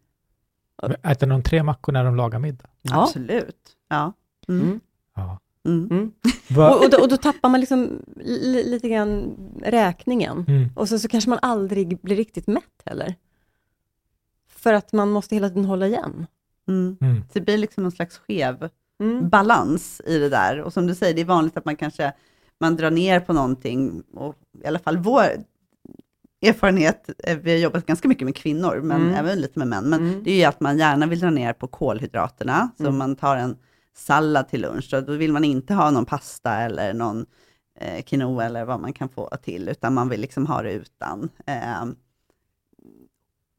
Äter 1.03 1.27
de 1.27 1.43
tre 1.43 1.63
mackor 1.63 1.91
när 1.93 2.03
de 2.03 2.15
lagar 2.15 2.39
middag? 2.39 2.69
Ja. 2.81 3.03
Absolut. 3.03 3.77
Ja. 3.89 4.13
Mm. 4.47 4.61
Mm. 4.61 4.79
Ja. 5.15 5.39
Mm. 5.65 5.89
Mm. 5.91 6.11
Och, 6.57 6.83
och, 6.83 6.89
då, 6.89 6.97
och 7.01 7.07
då 7.09 7.17
tappar 7.17 7.49
man 7.49 7.59
liksom 7.59 8.01
li, 8.15 8.63
lite 8.63 8.89
grann 8.89 9.35
räkningen. 9.63 10.45
Mm. 10.47 10.69
Och 10.75 10.89
sen 10.89 10.99
så 10.99 11.07
kanske 11.07 11.29
man 11.29 11.39
aldrig 11.41 11.99
blir 12.01 12.15
riktigt 12.15 12.47
mätt 12.47 12.81
heller. 12.85 13.15
För 14.49 14.73
att 14.73 14.93
man 14.93 15.09
måste 15.11 15.35
hela 15.35 15.49
tiden 15.49 15.65
hålla 15.65 15.87
igen. 15.87 16.27
Mm. 16.67 16.97
Mm. 17.01 17.15
Så 17.21 17.29
det 17.33 17.41
blir 17.41 17.57
liksom 17.57 17.83
någon 17.83 17.91
slags 17.91 18.17
skev 18.17 18.69
Mm. 18.99 19.29
balans 19.29 20.01
i 20.05 20.17
det 20.17 20.29
där. 20.29 20.61
Och 20.61 20.73
som 20.73 20.87
du 20.87 20.95
säger, 20.95 21.13
det 21.13 21.21
är 21.21 21.25
vanligt 21.25 21.57
att 21.57 21.65
man 21.65 21.75
kanske 21.75 22.13
man 22.59 22.75
drar 22.75 22.91
ner 22.91 23.19
på 23.19 23.33
någonting. 23.33 24.03
Och 24.13 24.35
I 24.63 24.67
alla 24.67 24.79
fall 24.79 24.97
vår 24.97 25.25
erfarenhet, 26.41 27.09
eh, 27.23 27.37
vi 27.37 27.51
har 27.51 27.57
jobbat 27.57 27.85
ganska 27.85 28.07
mycket 28.07 28.25
med 28.25 28.35
kvinnor, 28.35 28.81
men 28.83 29.01
Mm. 29.01 29.13
även 29.13 29.41
lite 29.41 29.59
med 29.59 29.67
män, 29.67 29.89
men 29.89 29.99
Mm. 30.07 30.23
det 30.23 30.31
är 30.31 30.35
ju 30.35 30.43
att 30.43 30.59
man 30.59 30.77
gärna 30.77 31.05
vill 31.05 31.19
dra 31.19 31.29
ner 31.29 31.53
på 31.53 31.67
kolhydraterna. 31.67 32.69
Så 32.77 32.83
Mm. 32.83 32.97
man 32.97 33.15
tar 33.15 33.37
en 33.37 33.57
sallad 33.95 34.47
till 34.47 34.61
lunch, 34.61 34.89
så 34.89 35.01
då 35.01 35.13
vill 35.13 35.31
man 35.31 35.43
inte 35.43 35.73
ha 35.73 35.91
någon 35.91 36.05
pasta 36.05 36.55
eller 36.55 36.93
någon 36.93 37.25
eh, 37.79 38.03
quinoa 38.03 38.45
eller 38.45 38.65
vad 38.65 38.79
man 38.79 38.93
kan 38.93 39.09
få 39.09 39.29
till, 39.43 39.69
utan 39.69 39.93
man 39.93 40.09
vill 40.09 40.21
liksom 40.21 40.45
ha 40.45 40.61
det 40.61 40.71
utan. 40.71 41.29
Eh, 41.45 41.85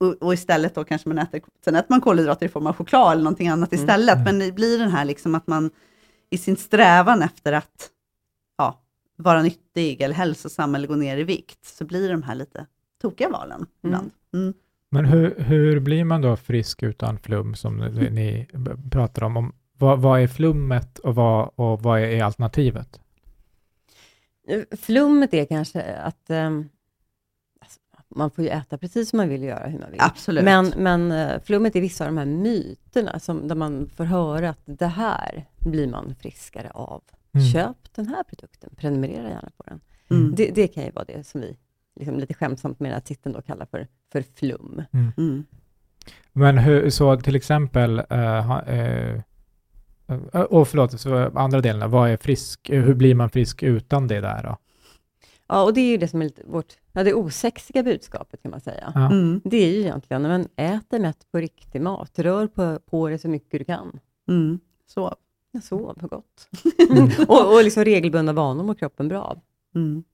och, 0.00 0.22
och 0.22 0.34
istället 0.34 0.74
då 0.74 0.84
kanske 0.84 1.08
man 1.08 1.18
äter, 1.18 1.40
sen 1.64 1.74
äter 1.74 1.86
man 1.88 2.00
kolhydrater 2.00 2.46
i 2.46 2.48
form 2.48 2.66
av 2.66 2.76
choklad 2.76 3.12
eller 3.12 3.22
någonting 3.22 3.48
annat 3.48 3.72
Mm. 3.72 3.84
istället, 3.84 4.18
men 4.24 4.38
det 4.38 4.52
blir 4.52 4.78
den 4.78 4.90
här 4.90 5.04
liksom 5.04 5.34
att 5.34 5.46
man 5.46 5.70
i 6.30 6.38
sin 6.38 6.56
strävan 6.56 7.22
efter 7.22 7.52
att 7.52 7.90
ja, 8.58 8.80
vara 9.16 9.42
nyttig 9.42 10.00
eller 10.00 10.14
hälsosam 10.14 10.74
eller 10.74 10.88
gå 10.88 10.94
ner 10.94 11.16
i 11.16 11.24
vikt, 11.24 11.64
så 11.64 11.84
blir 11.84 12.10
de 12.10 12.22
här 12.22 12.34
lite 12.34 12.66
tokiga 13.02 13.28
valen 13.28 13.66
ibland. 13.84 14.10
Mm. 14.34 14.54
Men 14.90 15.04
hur, 15.04 15.34
hur 15.38 15.80
blir 15.80 16.04
man 16.04 16.20
då 16.20 16.36
frisk 16.36 16.82
utan 16.82 17.18
flum 17.18 17.54
som 17.54 17.76
ni 17.76 18.48
pratar 18.90 19.24
om? 19.24 19.36
om 19.36 19.52
vad, 19.82 20.00
vad 20.00 20.20
är 20.20 20.26
flummet 20.26 20.98
och 20.98 21.14
vad, 21.14 21.50
och 21.54 21.82
vad 21.82 22.00
är 22.00 22.22
alternativet? 22.22 23.00
Flummet 24.80 25.34
är 25.34 25.44
kanske 25.44 25.94
att 25.94 26.30
alltså, 26.30 27.80
man 28.08 28.30
får 28.30 28.44
ju 28.44 28.50
äta 28.50 28.78
precis 28.78 29.10
som 29.10 29.16
man 29.16 29.28
vill 29.28 29.42
göra, 29.42 29.66
hur 29.66 29.78
man 29.78 29.90
vill. 29.90 30.00
Absolut. 30.02 30.44
Men, 30.44 30.72
men 30.76 31.12
eh, 31.12 31.42
flummet 31.42 31.76
är 31.76 31.80
vissa 31.80 32.04
av 32.04 32.10
de 32.10 32.18
här 32.18 32.26
myterna, 32.26 33.18
som, 33.18 33.48
där 33.48 33.54
man 33.54 33.88
får 33.96 34.04
höra 34.04 34.50
att 34.50 34.62
det 34.64 34.86
här 34.86 35.46
blir 35.58 35.88
man 35.88 36.14
friskare 36.20 36.70
av. 36.70 37.02
Mm. 37.34 37.46
Köp 37.46 37.94
den 37.94 38.06
här 38.06 38.22
produkten, 38.22 38.70
prenumerera 38.76 39.28
gärna 39.28 39.50
på 39.56 39.64
den. 39.66 39.80
Mm. 40.10 40.34
Det, 40.34 40.50
det 40.54 40.68
kan 40.68 40.84
ju 40.84 40.90
vara 40.90 41.04
det 41.04 41.26
som 41.26 41.40
vi 41.40 41.56
liksom 41.96 42.18
lite 42.18 42.34
skämtsamt 42.34 42.80
med 42.80 42.90
den 42.90 42.94
här 42.94 43.00
titeln 43.00 43.34
då 43.34 43.42
kallar 43.42 43.66
för, 43.66 43.88
för 44.12 44.24
flum. 44.34 44.82
Mm. 44.92 45.44
Men 46.32 46.58
hur, 46.58 46.90
så 46.90 47.16
till 47.16 47.36
exempel, 47.36 48.02
eh, 48.10 48.50
eh, 48.50 48.78
eh, 48.78 49.20
och 50.50 50.68
förlåt, 50.68 51.00
så 51.00 51.30
andra 51.34 51.60
delen, 51.60 51.90
vad 51.90 52.10
är 52.10 52.16
frisk, 52.16 52.70
eh, 52.70 52.82
hur 52.82 52.94
blir 52.94 53.14
man 53.14 53.30
frisk 53.30 53.62
utan 53.62 54.08
det 54.08 54.20
där 54.20 54.42
då? 54.42 54.56
Ja, 55.46 55.62
och 55.62 55.74
det 55.74 55.80
är 55.80 55.90
ju 55.90 55.96
det 55.96 56.08
som 56.08 56.20
är 56.22 56.24
lite 56.24 56.42
vårt, 56.44 56.76
ja, 56.92 57.04
det 57.04 57.14
osexiga 57.14 57.82
budskapet 57.82 58.42
kan 58.42 58.50
man 58.50 58.60
säga. 58.60 58.92
Ja. 58.94 59.06
Mm. 59.06 59.40
Det 59.44 59.56
är 59.56 59.72
ju 59.72 59.80
egentligen, 59.80 60.22
men 60.22 60.48
ät 60.56 60.90
dig 60.90 61.00
mätt 61.00 61.26
på 61.32 61.38
riktig 61.38 61.80
mat, 61.80 62.18
rör 62.18 62.46
på, 62.46 62.78
på 62.90 63.08
dig 63.08 63.18
så 63.18 63.28
mycket 63.28 63.58
du 63.58 63.64
kan. 63.64 64.00
Mm. 64.28 64.60
Så. 64.86 65.14
Ja, 65.52 65.60
Sov 65.60 65.98
gott. 66.00 66.48
och, 67.28 67.54
och 67.54 67.64
liksom 67.64 67.84
regelbundna 67.84 68.32
vanor 68.32 68.64
mår 68.64 68.74
kroppen 68.74 69.08
bra 69.08 69.22
av. 69.22 69.40
Mm. 69.74 70.04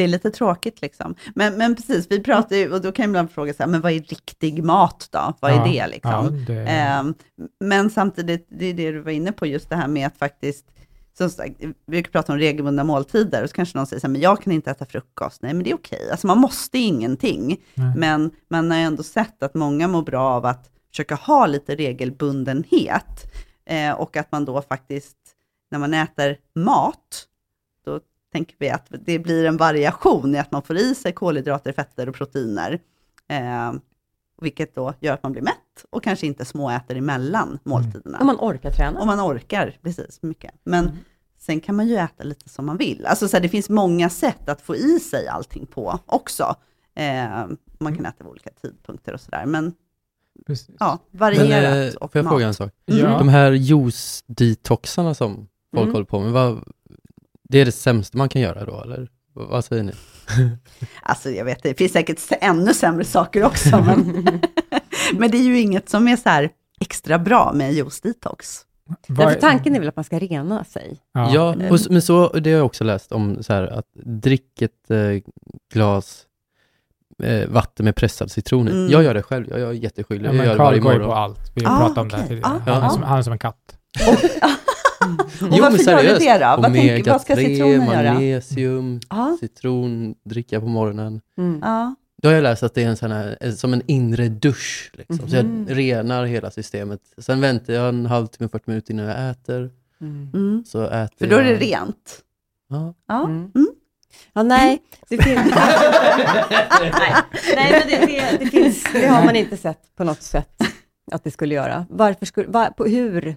Det 0.00 0.04
är 0.04 0.08
lite 0.08 0.30
tråkigt 0.30 0.82
liksom. 0.82 1.14
Men, 1.34 1.54
men 1.58 1.76
precis, 1.76 2.06
vi 2.10 2.22
pratar 2.22 2.56
ju, 2.56 2.72
och 2.72 2.80
då 2.80 2.92
kan 2.92 3.02
jag 3.02 3.08
ibland 3.08 3.30
fråga 3.30 3.54
så 3.54 3.62
här, 3.62 3.70
men 3.70 3.80
vad 3.80 3.92
är 3.92 4.00
riktig 4.00 4.64
mat 4.64 5.08
då? 5.10 5.34
Vad 5.40 5.50
är 5.50 5.56
Ja, 5.56 5.64
det 5.64 5.86
liksom? 5.86 6.12
Ja, 6.12 6.54
det, 6.54 6.60
Ehm, 6.66 7.14
men 7.60 7.90
samtidigt, 7.90 8.46
det 8.50 8.66
är 8.66 8.74
det 8.74 8.92
du 8.92 9.00
var 9.00 9.10
inne 9.12 9.32
på, 9.32 9.46
just 9.46 9.68
det 9.68 9.76
här 9.76 9.88
med 9.88 10.06
att 10.06 10.16
faktiskt, 10.16 10.66
som 11.18 11.30
sagt, 11.30 11.54
vi 11.60 11.74
brukar 11.86 12.10
prata 12.10 12.32
om 12.32 12.38
regelbundna 12.38 12.84
måltider, 12.84 13.42
och 13.42 13.48
så 13.48 13.54
kanske 13.54 13.78
någon 13.78 13.86
säger 13.86 14.00
så 14.00 14.06
här, 14.06 14.12
men 14.12 14.20
jag 14.20 14.42
kan 14.42 14.52
inte 14.52 14.70
äta 14.70 14.86
frukost. 14.86 15.42
Nej, 15.42 15.54
men 15.54 15.64
det 15.64 15.70
är 15.70 15.74
okej. 15.74 16.10
Alltså 16.10 16.26
man 16.26 16.38
måste 16.38 16.78
ingenting, 16.78 17.60
nej. 17.74 17.92
men 17.96 18.30
man 18.50 18.70
har 18.70 18.78
ju 18.78 18.84
ändå 18.84 19.02
sett 19.02 19.42
att 19.42 19.54
många 19.54 19.88
mår 19.88 20.02
bra 20.02 20.22
av 20.30 20.46
att 20.46 20.70
försöka 20.90 21.14
ha 21.14 21.46
lite 21.46 21.74
regelbundenhet, 21.76 23.32
eh, 23.66 23.92
och 23.92 24.16
att 24.16 24.32
man 24.32 24.44
då 24.44 24.62
faktiskt, 24.62 25.16
när 25.70 25.78
man 25.78 25.94
äter 25.94 26.36
mat, 26.54 27.26
tänker 28.32 28.56
vi 28.58 28.70
att 28.70 28.86
det 29.04 29.18
blir 29.18 29.44
en 29.44 29.56
variation 29.56 30.34
i 30.34 30.38
att 30.38 30.52
man 30.52 30.62
får 30.62 30.76
i 30.76 30.94
sig 30.94 31.12
kolhydrater, 31.12 31.72
fetter 31.72 32.08
och 32.08 32.14
proteiner. 32.14 32.80
Eh, 33.28 33.72
vilket 34.42 34.74
då 34.74 34.94
gör 35.00 35.14
att 35.14 35.22
man 35.22 35.32
blir 35.32 35.42
mätt 35.42 35.84
och 35.90 36.02
kanske 36.04 36.26
inte 36.26 36.44
småäter 36.44 36.94
emellan 36.96 37.58
måltiderna. 37.64 38.18
Om 38.20 38.26
man 38.26 38.36
orkar 38.40 38.70
träna. 38.70 39.00
Om 39.00 39.06
man 39.06 39.20
orkar, 39.20 39.76
precis, 39.82 40.18
mycket. 40.22 40.54
Men 40.64 40.90
sen 41.38 41.60
kan 41.60 41.76
man 41.76 41.88
ju 41.88 41.96
äta 41.96 42.24
lite 42.24 42.48
som 42.48 42.66
man 42.66 42.76
vill. 42.76 43.06
Alltså 43.06 43.28
så 43.28 43.36
här, 43.36 43.42
det 43.42 43.48
finns 43.48 43.68
många 43.68 44.08
sätt 44.10 44.48
att 44.48 44.60
få 44.60 44.76
i 44.76 45.00
sig 45.00 45.28
allting 45.28 45.66
på 45.66 45.98
också. 46.06 46.54
Eh, 46.94 47.46
man 47.80 47.96
kan 47.96 48.06
äta 48.06 48.24
vid 48.24 48.30
olika 48.30 48.50
tidpunkter 48.62 49.14
och 49.14 49.20
sådär. 49.20 49.46
Men 49.46 49.72
Precis. 50.46 50.74
ja, 50.78 50.98
Men, 51.10 51.18
varierat 51.20 51.94
eh, 51.94 51.98
och 52.00 52.12
får 52.12 52.18
jag 52.18 52.24
mat. 52.24 52.30
fråga 52.32 52.46
en 52.46 52.54
sak? 52.54 52.72
Ja. 52.84 53.18
De 53.18 53.28
här 53.28 53.52
juice-detoxarna 53.52 55.14
som 55.14 55.34
folk 55.74 55.82
Mm. 55.82 55.92
håller 55.92 56.04
på 56.06 56.20
med, 56.20 56.32
vad, 56.32 56.64
det 57.50 57.58
är 57.58 57.64
det 57.64 57.72
sämsta 57.72 58.18
man 58.18 58.28
kan 58.28 58.42
göra 58.42 58.64
då, 58.64 58.82
eller? 58.82 59.08
Vad 59.32 59.64
säger 59.64 59.82
ni? 59.82 59.92
Alltså 61.02 61.30
jag 61.30 61.44
vet, 61.44 61.62
det 61.62 61.74
finns 61.74 61.92
säkert 61.92 62.20
ännu 62.40 62.74
sämre 62.74 63.04
saker 63.04 63.44
också. 63.44 63.80
Men, 63.86 64.04
men 65.18 65.30
det 65.30 65.36
är 65.38 65.42
ju 65.42 65.60
inget 65.60 65.88
som 65.88 66.08
är 66.08 66.16
så 66.16 66.28
här 66.28 66.50
extra 66.80 67.18
bra 67.18 67.52
med 67.54 67.72
juice 67.72 68.00
detox. 68.00 68.60
Därför 69.06 69.40
tanken 69.40 69.74
är 69.76 69.80
väl 69.80 69.88
att 69.88 69.96
man 69.96 70.04
ska 70.04 70.18
rena 70.18 70.64
sig. 70.64 70.98
Ja. 71.12 71.30
Ja, 71.34 71.52
Mm. 71.54 71.72
och, 71.72 71.78
men 71.90 72.02
så, 72.02 72.28
det 72.28 72.50
har 72.50 72.56
jag 72.58 72.66
också 72.66 72.84
läst 72.84 73.12
om, 73.12 73.42
så 73.42 73.52
här, 73.52 73.66
att 73.66 73.86
drick 74.04 74.62
ett 74.62 74.90
eh, 74.90 74.98
glas 75.72 76.26
eh, 77.22 77.48
vatten 77.48 77.84
med 77.84 77.96
pressad 77.96 78.30
citron 78.30 78.68
i. 78.68 78.70
Mm. 78.70 78.90
Jag 78.90 79.02
gör 79.02 79.14
det 79.14 79.22
själv, 79.22 79.46
jag, 79.50 79.60
jag 79.60 79.68
är 79.70 79.74
jätteskyldig, 79.74 80.28
Ja, 80.28 80.34
jag 80.34 80.44
gör 80.46 80.52
det 80.52 80.56
Carl 80.56 80.66
varje 80.66 80.78
går 80.80 80.92
ju 80.92 80.98
morgon. 80.98 81.10
på 81.12 81.16
allt. 81.18 81.52
Vi 81.54 81.66
Ah, 81.66 81.78
pratade 81.78 82.00
om 82.00 82.08
det 82.08 82.16
okej. 82.16 82.28
tidigare. 82.28 82.46
Ah, 82.52 82.58
han, 82.66 82.78
är 82.82 82.82
ja. 82.86 82.90
som, 82.90 83.02
han 83.02 83.18
är 83.18 83.22
som 83.22 83.32
en 83.32 83.38
katt. 83.38 83.76
Och 85.18 85.26
Jo, 85.40 85.48
varför 85.48 85.60
men 85.60 85.70
gör 85.70 85.76
du 85.76 85.78
seriöst, 86.18 86.20
det 86.20 86.38
då? 86.38 86.62
Vad, 86.62 86.72
tänker, 86.74 87.10
vad 87.12 87.20
ska 87.20 87.34
omega-3, 87.34 87.46
citronen 87.46 87.86
göra? 87.86 88.12
magnesium, 88.14 89.00
Ja, 89.10 89.36
citron, 89.40 90.14
dricka 90.24 90.60
på 90.60 90.66
morgonen. 90.66 91.20
Mm. 91.38 91.58
ja. 91.62 91.94
Då 92.22 92.28
har 92.28 92.34
jag 92.34 92.42
läst 92.42 92.62
att 92.62 92.74
det 92.74 92.82
är 92.82 92.88
en 92.88 92.96
sån 92.96 93.12
här, 93.12 93.36
eh, 93.40 93.52
som 93.52 93.72
en 93.72 93.82
inre 93.86 94.28
dusch. 94.28 94.90
Liksom. 94.94 95.28
Så 95.28 95.36
Mhm. 95.42 95.66
jag 95.68 95.78
renar 95.78 96.24
hela 96.24 96.50
systemet. 96.50 97.00
Sen 97.18 97.40
väntar 97.40 97.72
jag 97.72 97.88
en 97.88 98.06
halvtimme, 98.06 98.48
40 98.48 98.64
minuter 98.66 98.92
innan 98.94 99.06
jag 99.06 99.30
äter. 99.30 99.70
Mm. 100.00 100.28
Mm. 100.34 100.64
Så 100.66 100.84
äter 100.84 101.16
För 101.18 101.26
då 101.26 101.36
är 101.36 101.44
jag... 101.44 101.60
det 101.60 101.66
rent. 101.66 102.20
Ja. 102.68 102.94
Ja. 103.08 103.24
Mm. 103.24 103.50
Mm. 103.54 103.68
Ja, 104.32 104.42
nej, 104.42 104.82
det 105.08 105.18
finns... 105.22 105.40
nej, 106.80 107.12
nej, 107.56 107.72
men 107.72 107.88
det, 107.88 108.06
det, 108.06 108.36
det 108.44 108.46
finns, 108.46 108.84
det 108.92 109.06
har 109.06 109.24
man 109.24 109.36
inte 109.36 109.56
sett 109.56 109.96
på 109.96 110.04
något 110.04 110.22
sätt 110.22 110.62
att 111.12 111.24
det 111.24 111.30
skulle 111.30 111.54
göra. 111.54 111.86
Varför 111.90 112.26
skulle, 112.26 112.46
var, 112.48 112.66
på, 112.70 112.84
hur, 112.84 113.36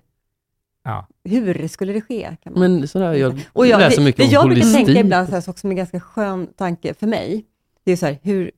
Ja. 0.84 1.08
hur 1.24 1.68
skulle 1.68 1.94
det 1.94 2.02
ske? 2.02 2.36
Kan 2.44 2.54
man? 2.54 2.62
Men 2.62 2.88
sådär, 2.88 3.14
jag 3.14 3.40
Och 3.54 3.68
jag, 3.68 3.80
läser 3.80 3.98
det, 3.98 4.04
mycket 4.04 4.18
det 4.18 4.24
om 4.26 4.32
jag 4.32 4.46
brukar 4.46 4.62
holistik. 4.62 4.86
tänka 4.86 5.00
ibland, 5.02 5.30
så 5.30 5.34
här, 5.36 5.54
som 5.60 5.72
är 5.72 5.76
ganska 5.76 6.00
skön 6.00 6.48
tanke 6.58 6.94
för 6.94 7.08
mig, 7.08 7.46
det 7.84 7.92
är 7.92 7.96
så 7.96 8.06
här, 8.06 8.18
hur 8.24 8.52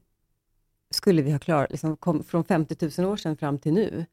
skulle 0.94 1.22
vi 1.22 1.32
ha 1.32 1.40
klarat, 1.40 1.72
liksom, 1.72 1.98
kom, 1.98 2.24
från 2.24 2.44
50 2.44 3.02
000 3.02 3.12
år 3.12 3.18
sedan 3.18 3.38
fram 3.38 3.58
till 3.58 3.74
nu? 3.74 4.06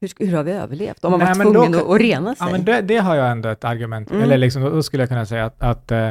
Hur, 0.00 0.26
hur 0.26 0.36
har 0.36 0.42
vi 0.44 0.52
överlevt? 0.52 1.04
Om 1.04 1.10
man 1.10 1.20
Nej, 1.20 1.34
var 1.34 1.44
då 1.44 1.52
tvungen 1.52 1.72
kan- 1.72 1.80
att, 1.82 1.88
att 1.94 2.00
rena 2.00 2.34
sig? 2.34 2.46
Ja, 2.46 2.52
men 2.52 2.64
det, 2.64 2.80
det 2.80 2.96
har 2.96 3.16
jag 3.16 3.30
ändå 3.30 3.48
ett 3.48 3.64
argument, 3.64 4.10
Mm. 4.10 4.22
eller 4.22 4.36
liksom, 4.38 4.62
då 4.62 4.82
skulle 4.82 5.02
jag 5.02 5.08
kunna 5.08 5.26
säga 5.26 5.44
att, 5.44 5.62
att 5.62 5.90
eh, 5.90 6.10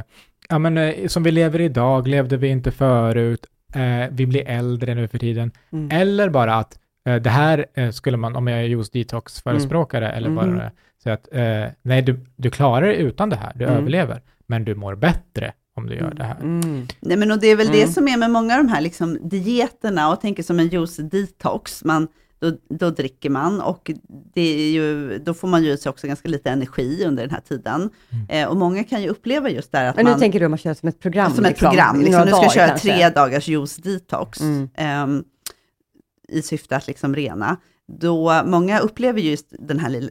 ja, 0.49 0.59
men, 0.59 0.77
eh, 0.77 1.07
som 1.07 1.23
vi 1.23 1.31
lever 1.31 1.61
idag 1.61 2.07
levde 2.07 2.37
vi 2.37 2.47
inte 2.47 2.71
förut, 2.71 3.45
eh, 3.75 4.09
vi 4.11 4.25
blir 4.25 4.47
äldre 4.47 4.95
nu 4.95 5.07
för 5.07 5.17
tiden, 5.17 5.51
Mm. 5.71 5.91
eller 6.01 6.29
bara 6.29 6.55
att 6.55 6.79
det 7.13 7.29
här 7.29 7.65
eh, 7.73 7.91
skulle 7.91 8.17
man, 8.17 8.35
om 8.35 8.47
jag 8.47 8.59
är 8.59 8.63
just 8.63 8.93
detox-förespråkare, 8.93 10.11
eller 10.11 10.29
Mm. 10.29 10.35
bara 10.55 10.71
säga 11.03 11.13
att 11.13 11.27
eh, 11.31 11.73
nej, 11.81 12.01
du, 12.01 12.25
du 12.35 12.49
klarar 12.51 12.87
dig 12.87 12.97
utan 13.01 13.29
det 13.29 13.35
här, 13.35 13.51
du 13.55 13.63
Mm. 13.65 13.77
överlever, 13.77 14.21
men 14.47 14.65
du 14.65 14.75
mår 14.75 14.95
bättre 14.95 15.53
om 15.75 15.87
du 15.87 15.95
gör 15.95 16.13
det 16.13 16.23
här. 16.23 16.35
Mm. 16.41 16.87
Nej, 16.99 17.17
men 17.17 17.31
och 17.31 17.39
det 17.39 17.47
är 17.47 17.55
väl 17.55 17.67
det 17.67 17.81
Mm. 17.81 17.93
som 17.93 18.07
är 18.07 18.17
med 18.17 18.31
många 18.31 18.53
av 18.57 18.63
de 18.63 18.69
här 18.69 18.81
liksom, 18.81 19.29
dieterna, 19.29 20.11
och 20.11 20.21
tänker 20.21 20.43
som 20.43 20.59
en 20.59 20.67
juice 20.67 20.97
detox, 20.97 21.83
man, 21.83 22.07
då, 22.39 22.51
då 22.69 22.89
dricker 22.89 23.29
man 23.29 23.61
och 23.61 23.91
det 24.33 24.41
är 24.41 24.71
ju, 24.71 25.17
då 25.17 25.33
får 25.33 25.47
man 25.47 25.63
ju 25.63 25.77
sig 25.77 25.89
också 25.89 26.07
ganska 26.07 26.29
lite 26.29 26.49
energi 26.49 27.03
under 27.07 27.23
den 27.23 27.31
här 27.31 27.41
tiden. 27.47 27.89
Mm. 28.11 28.25
Eh, 28.29 28.49
och 28.49 28.57
många 28.57 28.83
kan 28.83 29.01
ju 29.01 29.09
uppleva 29.09 29.49
just 29.49 29.71
det 29.71 29.77
här 29.77 29.85
att 29.85 29.95
Men 29.95 30.05
nu 30.05 30.11
man... 30.11 30.19
tänker 30.19 30.39
du 30.39 30.45
om 30.45 30.51
man 30.51 30.57
kör 30.57 30.73
som 30.73 30.89
ett 30.89 30.99
program? 30.99 31.31
som 31.33 31.45
ett 31.45 31.49
liksom, 31.51 31.69
program, 31.69 31.95
i 32.01 32.03
liksom, 32.03 32.13
några 32.13 32.25
nu 32.25 32.31
ska 32.31 32.43
jag 32.43 32.53
köra 32.53 32.67
kanske. 32.67 32.87
tre 32.93 33.09
dagars 33.09 33.47
juice 33.47 33.77
detox, 33.77 34.41
Mm. 34.41 34.69
ehm, 34.75 35.23
i 36.27 36.41
syfte 36.41 36.75
att 36.75 36.87
liksom 36.87 37.15
rena. 37.15 37.57
Då 37.87 38.43
många 38.45 38.79
upplever 38.79 39.21
just 39.21 39.45
den 39.59 39.79
här 39.79 39.89
lilla 39.89 40.09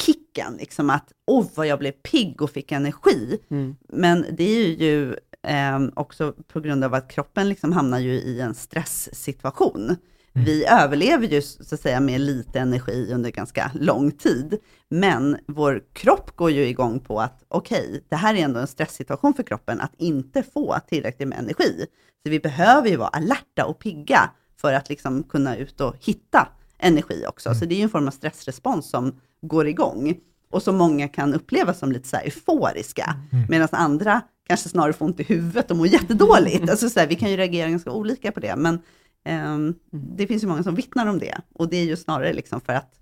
kicken, 0.00 0.56
liksom 0.58 0.90
att 0.90 1.12
åh 1.26 1.46
vad 1.54 1.66
jag 1.66 1.78
blev 1.78 1.92
pigg 1.92 2.42
och 2.42 2.50
fick 2.50 2.72
energi. 2.72 3.38
Mm. 3.50 3.76
Men 3.88 4.24
det 4.32 4.44
är 4.44 4.66
ju 4.66 5.16
ehm, 5.42 5.92
också 5.96 6.34
på 6.52 6.60
grund 6.60 6.84
av 6.84 6.94
att 6.94 7.10
kroppen 7.10 7.48
liksom 7.48 7.72
hamnar 7.72 7.98
ju 7.98 8.12
i 8.12 8.40
en 8.40 8.54
stresssituation. 8.54 9.96
Mm. 10.34 10.44
Vi 10.44 10.66
överlever 10.66 11.26
ju 11.26 11.42
så 11.42 11.74
att 11.74 11.80
säga 11.80 12.00
med 12.00 12.20
lite 12.20 12.60
energi 12.60 13.12
under 13.14 13.30
ganska 13.30 13.70
lång 13.74 14.10
tid, 14.10 14.58
men 14.88 15.38
vår 15.46 15.82
kropp 15.92 16.36
går 16.36 16.50
ju 16.50 16.66
igång 16.66 17.00
på 17.00 17.20
att 17.20 17.44
okej, 17.48 18.04
det 18.08 18.16
här 18.16 18.34
är 18.34 18.38
ändå 18.38 18.60
en 18.60 18.66
stresssituation 18.66 19.34
för 19.34 19.42
kroppen 19.42 19.80
att 19.80 19.94
inte 19.98 20.42
få 20.42 20.76
tillräckligt 20.88 21.28
med 21.28 21.38
energi. 21.38 21.86
Så 22.22 22.30
vi 22.30 22.40
behöver 22.40 22.88
ju 22.88 22.96
vara 22.96 23.08
alerta 23.08 23.66
och 23.66 23.78
pigga 23.78 24.30
för 24.60 24.72
att 24.72 24.88
liksom 24.88 25.22
kunna 25.22 25.56
ut 25.56 25.80
och 25.80 25.94
hitta 26.00 26.48
energi 26.78 27.24
också. 27.28 27.54
Så 27.54 27.64
det 27.64 27.74
är 27.74 27.76
ju 27.76 27.82
en 27.82 27.88
form 27.90 28.06
av 28.06 28.10
stressrespons 28.10 28.90
som 28.90 29.20
går 29.42 29.68
igång 29.68 30.14
och 30.50 30.62
som 30.62 30.76
många 30.76 31.08
kan 31.08 31.34
uppleva 31.34 31.74
som 31.74 31.92
lite 31.92 32.08
så 32.08 32.16
här 32.16 32.24
euforiska, 32.24 33.16
Mm. 33.32 33.46
medan 33.48 33.68
andra 33.72 34.20
kanske 34.46 34.68
snarare 34.68 34.92
får 34.92 35.04
ont 35.06 35.20
i 35.20 35.22
huvudet 35.22 35.70
och 35.70 35.76
mår 35.76 35.86
jättedåligt. 35.86 36.70
Alltså 36.70 36.90
så 36.90 37.00
här, 37.00 37.06
vi 37.06 37.14
kan 37.14 37.30
ju 37.30 37.36
reagera 37.36 37.68
ganska 37.70 37.90
olika 37.90 38.32
på 38.32 38.40
det, 38.40 38.56
men 38.56 38.78
ehm, 39.24 39.74
det 39.90 40.26
finns 40.26 40.42
ju 40.42 40.46
många 40.46 40.62
som 40.62 40.74
vittnar 40.74 41.06
om 41.06 41.18
det. 41.18 41.38
Och 41.54 41.68
det 41.68 41.76
är 41.76 41.84
ju 41.84 41.96
snarare 41.96 42.32
liksom 42.32 42.60
för 42.60 42.72
att 42.72 42.94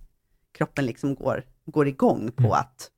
kroppen 0.59 0.87
liksom 0.87 1.15
går, 1.15 1.45
går 1.67 1.89
igång 1.89 2.31
på 2.33 2.43
Mm. 2.43 2.53
att 2.53 2.91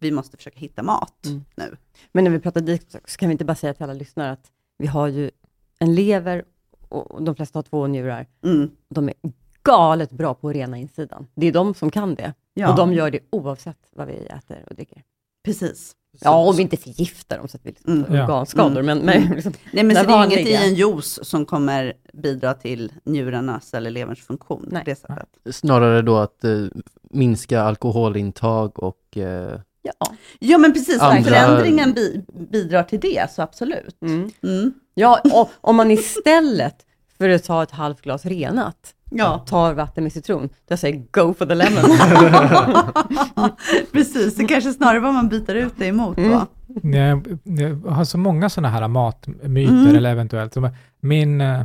vi 0.00 0.10
måste 0.10 0.36
försöka 0.36 0.58
hitta 0.58 0.82
mat 0.82 1.26
Mm. 1.26 1.44
nu. 1.56 1.76
Men 2.12 2.24
när 2.24 2.30
vi 2.30 2.38
pratar 2.38 2.60
detox, 2.60 3.12
så 3.12 3.18
kan 3.18 3.28
vi 3.28 3.32
inte 3.32 3.44
bara 3.44 3.54
säga 3.54 3.74
till 3.74 3.82
alla 3.82 3.92
lyssnare 3.92 4.30
att 4.32 4.50
vi 4.78 4.86
har 4.86 5.08
ju 5.08 5.30
en 5.78 5.94
lever 5.94 6.44
och 6.88 7.22
de 7.22 7.34
flesta 7.34 7.58
har 7.58 7.62
två 7.62 7.86
njurar. 7.86 8.26
Mm. 8.44 8.70
De 8.88 9.08
är 9.08 9.14
galet 9.62 10.10
bra 10.10 10.34
på 10.34 10.48
att 10.48 10.54
rena 10.54 10.76
insidan. 10.78 11.26
Det 11.34 11.46
är 11.46 11.52
de 11.52 11.74
som 11.74 11.90
kan 11.90 12.14
det. 12.14 12.34
Ja, 12.54 12.70
Och 12.70 12.76
de 12.76 12.92
gör 12.92 13.10
det 13.10 13.18
oavsett 13.30 13.78
vad 13.92 14.06
vi 14.06 14.12
äter 14.26 14.64
och 14.70 14.74
dricker. 14.76 15.02
precis. 15.44 15.92
Ja, 16.20 16.36
om 16.48 16.56
vi 16.56 16.62
inte 16.62 16.76
förgiftar 16.76 17.38
dem 17.38 17.48
så 17.48 17.56
att 17.56 17.66
vi 17.66 17.70
liksom 17.70 17.92
Mm. 17.92 18.04
får 18.06 18.14
organskador. 18.14 18.82
Men, 18.82 18.98
men 18.98 19.22
Mm. 19.22 19.32
liksom, 19.34 19.52
Nej, 19.72 19.84
men 19.84 19.88
Det 19.94 20.00
så 20.00 20.06
det 20.06 20.12
är 20.12 20.26
inget 20.26 20.38
i 20.46 20.54
en 20.54 20.74
juice 20.74 21.18
som 21.22 21.44
kommer 21.44 21.92
bidra 22.12 22.54
till 22.54 22.92
njurarnas 23.04 23.74
eller 23.74 23.90
leverns 23.90 24.20
funktion 24.20 24.68
Nej. 24.70 24.82
det 24.86 24.94
sättet. 24.94 25.28
Snarare 25.50 26.02
då 26.02 26.16
att 26.16 26.44
eh, 26.44 26.64
minska 27.10 27.62
alkoholintag 27.62 28.78
och 28.82 29.16
eh, 29.16 29.60
ja. 30.00 30.06
Ja, 30.38 30.58
men 30.58 30.72
precis. 30.72 31.00
Andra- 31.02 31.22
förändringen 31.22 31.92
bi 31.92 32.24
bidrar 32.52 32.82
till 32.82 33.00
det, 33.00 33.30
så 33.30 33.42
absolut. 33.42 34.02
Mm. 34.02 34.30
Mm. 34.42 34.72
ja, 34.94 35.20
och 35.32 35.50
om 35.60 35.76
man 35.76 35.90
istället 35.90 36.76
för 37.18 37.28
att 37.28 37.44
ta 37.44 37.62
ett 37.62 37.70
halvt 37.70 38.02
glas 38.02 38.26
renat, 38.26 38.92
Ja, 39.10 39.44
tar 39.48 39.74
vatten 39.74 40.04
med 40.04 40.12
citron, 40.12 40.48
då 40.68 40.76
säger 40.76 40.94
jag 40.96 41.26
go 41.26 41.34
for 41.34 41.46
the 41.46 41.54
lemon. 41.54 41.82
precis. 43.92 44.34
Det 44.34 44.44
kanske 44.44 44.72
snarare 44.72 45.00
vad 45.00 45.14
man 45.14 45.28
byter 45.28 45.54
ut 45.54 45.72
det 45.76 45.86
emot 45.86 46.16
då. 46.16 46.46
Mm. 46.82 46.94
Jag, 46.94 47.38
jag 47.58 47.90
har 47.92 48.04
så 48.04 48.18
många 48.18 48.48
sådana 48.50 48.68
här 48.68 48.88
matmyter, 48.88 49.72
Mm. 49.72 49.96
eller 49.96 50.10
eventuellt. 50.10 50.56
Min, 51.00 51.40
eh, 51.40 51.62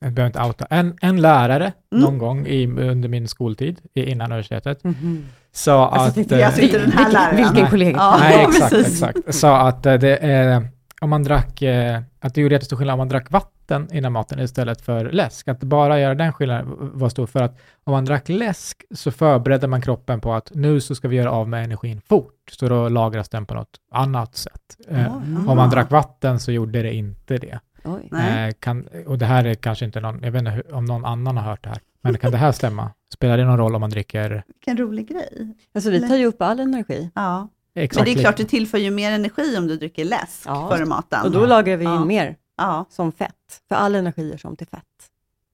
jag 0.00 0.12
behöver 0.12 0.26
inte 0.26 0.42
outa, 0.48 0.66
en, 0.70 0.96
en 1.02 1.20
lärare 1.20 1.72
Mm. 1.92 2.04
någon 2.04 2.18
gång 2.18 2.46
i, 2.46 2.66
under 2.66 3.08
min 3.08 3.28
skoltid, 3.28 3.80
i- 3.94 4.10
innan 4.10 4.32
universitetet, 4.32 4.84
Mhm. 4.84 5.24
sa 5.52 5.88
Alltså, 5.88 6.20
att... 6.20 6.32
eh, 6.32 6.38
jag, 6.38 6.46
alltså 6.46 6.60
inte 6.62 6.78
den 6.78 6.92
här 6.92 6.96
vilken, 7.04 7.12
läraren. 7.12 7.36
vilken 7.36 7.54
Nej. 7.62 7.70
kollega? 7.70 7.96
Ja. 7.98 8.16
Nej, 8.20 8.44
exakt, 8.48 8.70
precis. 8.70 9.02
exakt. 9.02 9.34
Sa 9.34 9.60
att 9.68 9.86
eh, 9.86 9.94
det 9.94 10.16
är, 10.16 10.68
om 11.00 11.10
man 11.10 11.22
drack, 11.24 11.62
eh, 11.62 12.00
att 12.20 12.34
det 12.34 12.40
gjorde 12.40 12.54
jättestor 12.54 12.76
skillnad 12.76 12.94
om 12.94 12.98
man 12.98 13.08
drack 13.08 13.30
vatten 13.30 13.88
innan 13.92 14.12
maten 14.12 14.40
istället 14.40 14.80
för 14.80 15.10
läsk. 15.10 15.48
Att 15.48 15.60
bara 15.60 16.00
göra 16.00 16.14
den 16.14 16.32
skillnaden 16.32 16.66
var 16.78 17.08
stor 17.08 17.26
för 17.26 17.42
att 17.42 17.58
om 17.84 17.92
man 17.92 18.04
drack 18.04 18.28
läsk 18.28 18.82
så 18.94 19.10
förberedde 19.10 19.66
man 19.66 19.82
kroppen 19.82 20.20
på 20.20 20.34
att 20.34 20.50
nu 20.54 20.80
så 20.80 20.94
ska 20.94 21.08
vi 21.08 21.16
göra 21.16 21.30
av 21.30 21.48
med 21.48 21.64
energin 21.64 22.00
fort, 22.08 22.34
så 22.50 22.68
då 22.68 22.88
lagras 22.88 23.28
den 23.28 23.46
på 23.46 23.54
något 23.54 23.76
annat 23.92 24.36
sätt. 24.36 24.60
Eh, 24.88 25.02
Ja, 25.02 25.06
Om 25.08 25.36
aha. 25.36 25.54
man 25.54 25.70
drack 25.70 25.90
vatten 25.90 26.40
så 26.40 26.52
gjorde 26.52 26.82
det 26.82 26.94
inte 26.94 27.38
det. 27.38 27.58
Eh, 27.84 28.52
kan, 28.58 28.88
och 29.06 29.18
det 29.18 29.26
här 29.26 29.44
är 29.44 29.54
kanske 29.54 29.84
inte 29.84 30.00
någon, 30.00 30.22
jag 30.22 30.32
vet 30.32 30.38
inte 30.38 30.50
hur, 30.50 30.74
om 30.74 30.84
någon 30.84 31.04
annan 31.04 31.36
har 31.36 31.44
hört 31.44 31.62
det 31.64 31.68
här, 31.68 31.78
men 32.00 32.18
kan 32.18 32.30
det 32.30 32.36
här 32.38 32.52
stämma? 32.52 32.90
Spelar 33.14 33.38
det 33.38 33.44
någon 33.44 33.58
roll 33.58 33.74
om 33.74 33.80
man 33.80 33.90
dricker 33.90 34.44
Vilken 34.48 34.76
rolig 34.76 35.08
grej. 35.08 35.54
Alltså 35.74 35.90
vi 35.90 36.08
tar 36.08 36.16
ju 36.16 36.26
upp 36.26 36.42
all 36.42 36.60
energi. 36.60 37.10
Ja. 37.14 37.48
exakt 37.74 37.96
Men 38.06 38.14
det 38.14 38.20
är 38.20 38.22
klart, 38.22 38.36
det 38.36 38.44
tillför 38.44 38.78
ju 38.78 38.90
mer 38.90 39.12
energi 39.12 39.56
om 39.58 39.66
du 39.66 39.76
dricker 39.76 40.04
läsk 40.04 40.42
Ja. 40.46 40.68
före 40.70 40.84
maten. 40.84 41.24
Och 41.24 41.30
då 41.30 41.46
lagrar 41.46 41.76
vi 41.76 41.84
in 41.84 41.90
Ja. 41.90 42.04
mer 42.04 42.36
Ja, 42.56 42.84
som 42.90 43.12
fett. 43.12 43.62
För 43.68 43.74
all 43.74 43.94
energi 43.94 44.30
görs 44.30 44.44
om 44.44 44.56
till 44.56 44.66
fett. 44.66 44.82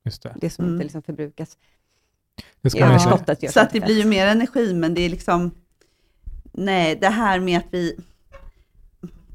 Just 0.05 0.23
det. 0.23 0.35
Det 0.41 0.51
som 0.51 0.65
Mm. 0.65 0.75
inte 0.75 0.83
liksom 0.85 1.03
förbrukas 1.03 1.57
det 2.61 2.71
ska 2.71 2.79
ju 2.79 2.85
Ja. 2.85 2.99
så 2.99 3.09
att 3.11 3.27
det 3.27 3.37
till 3.71 3.83
blir 3.83 3.95
ju 3.97 4.01
fett. 4.03 4.11
mer 4.11 4.27
energi, 4.27 4.75
men 4.75 4.95
det 4.95 5.01
är 5.01 5.09
liksom... 5.11 5.51
Nej, 6.53 6.99
det 7.01 7.09
här 7.09 7.41
med 7.41 7.59
att 7.59 7.67
vi... 7.71 7.97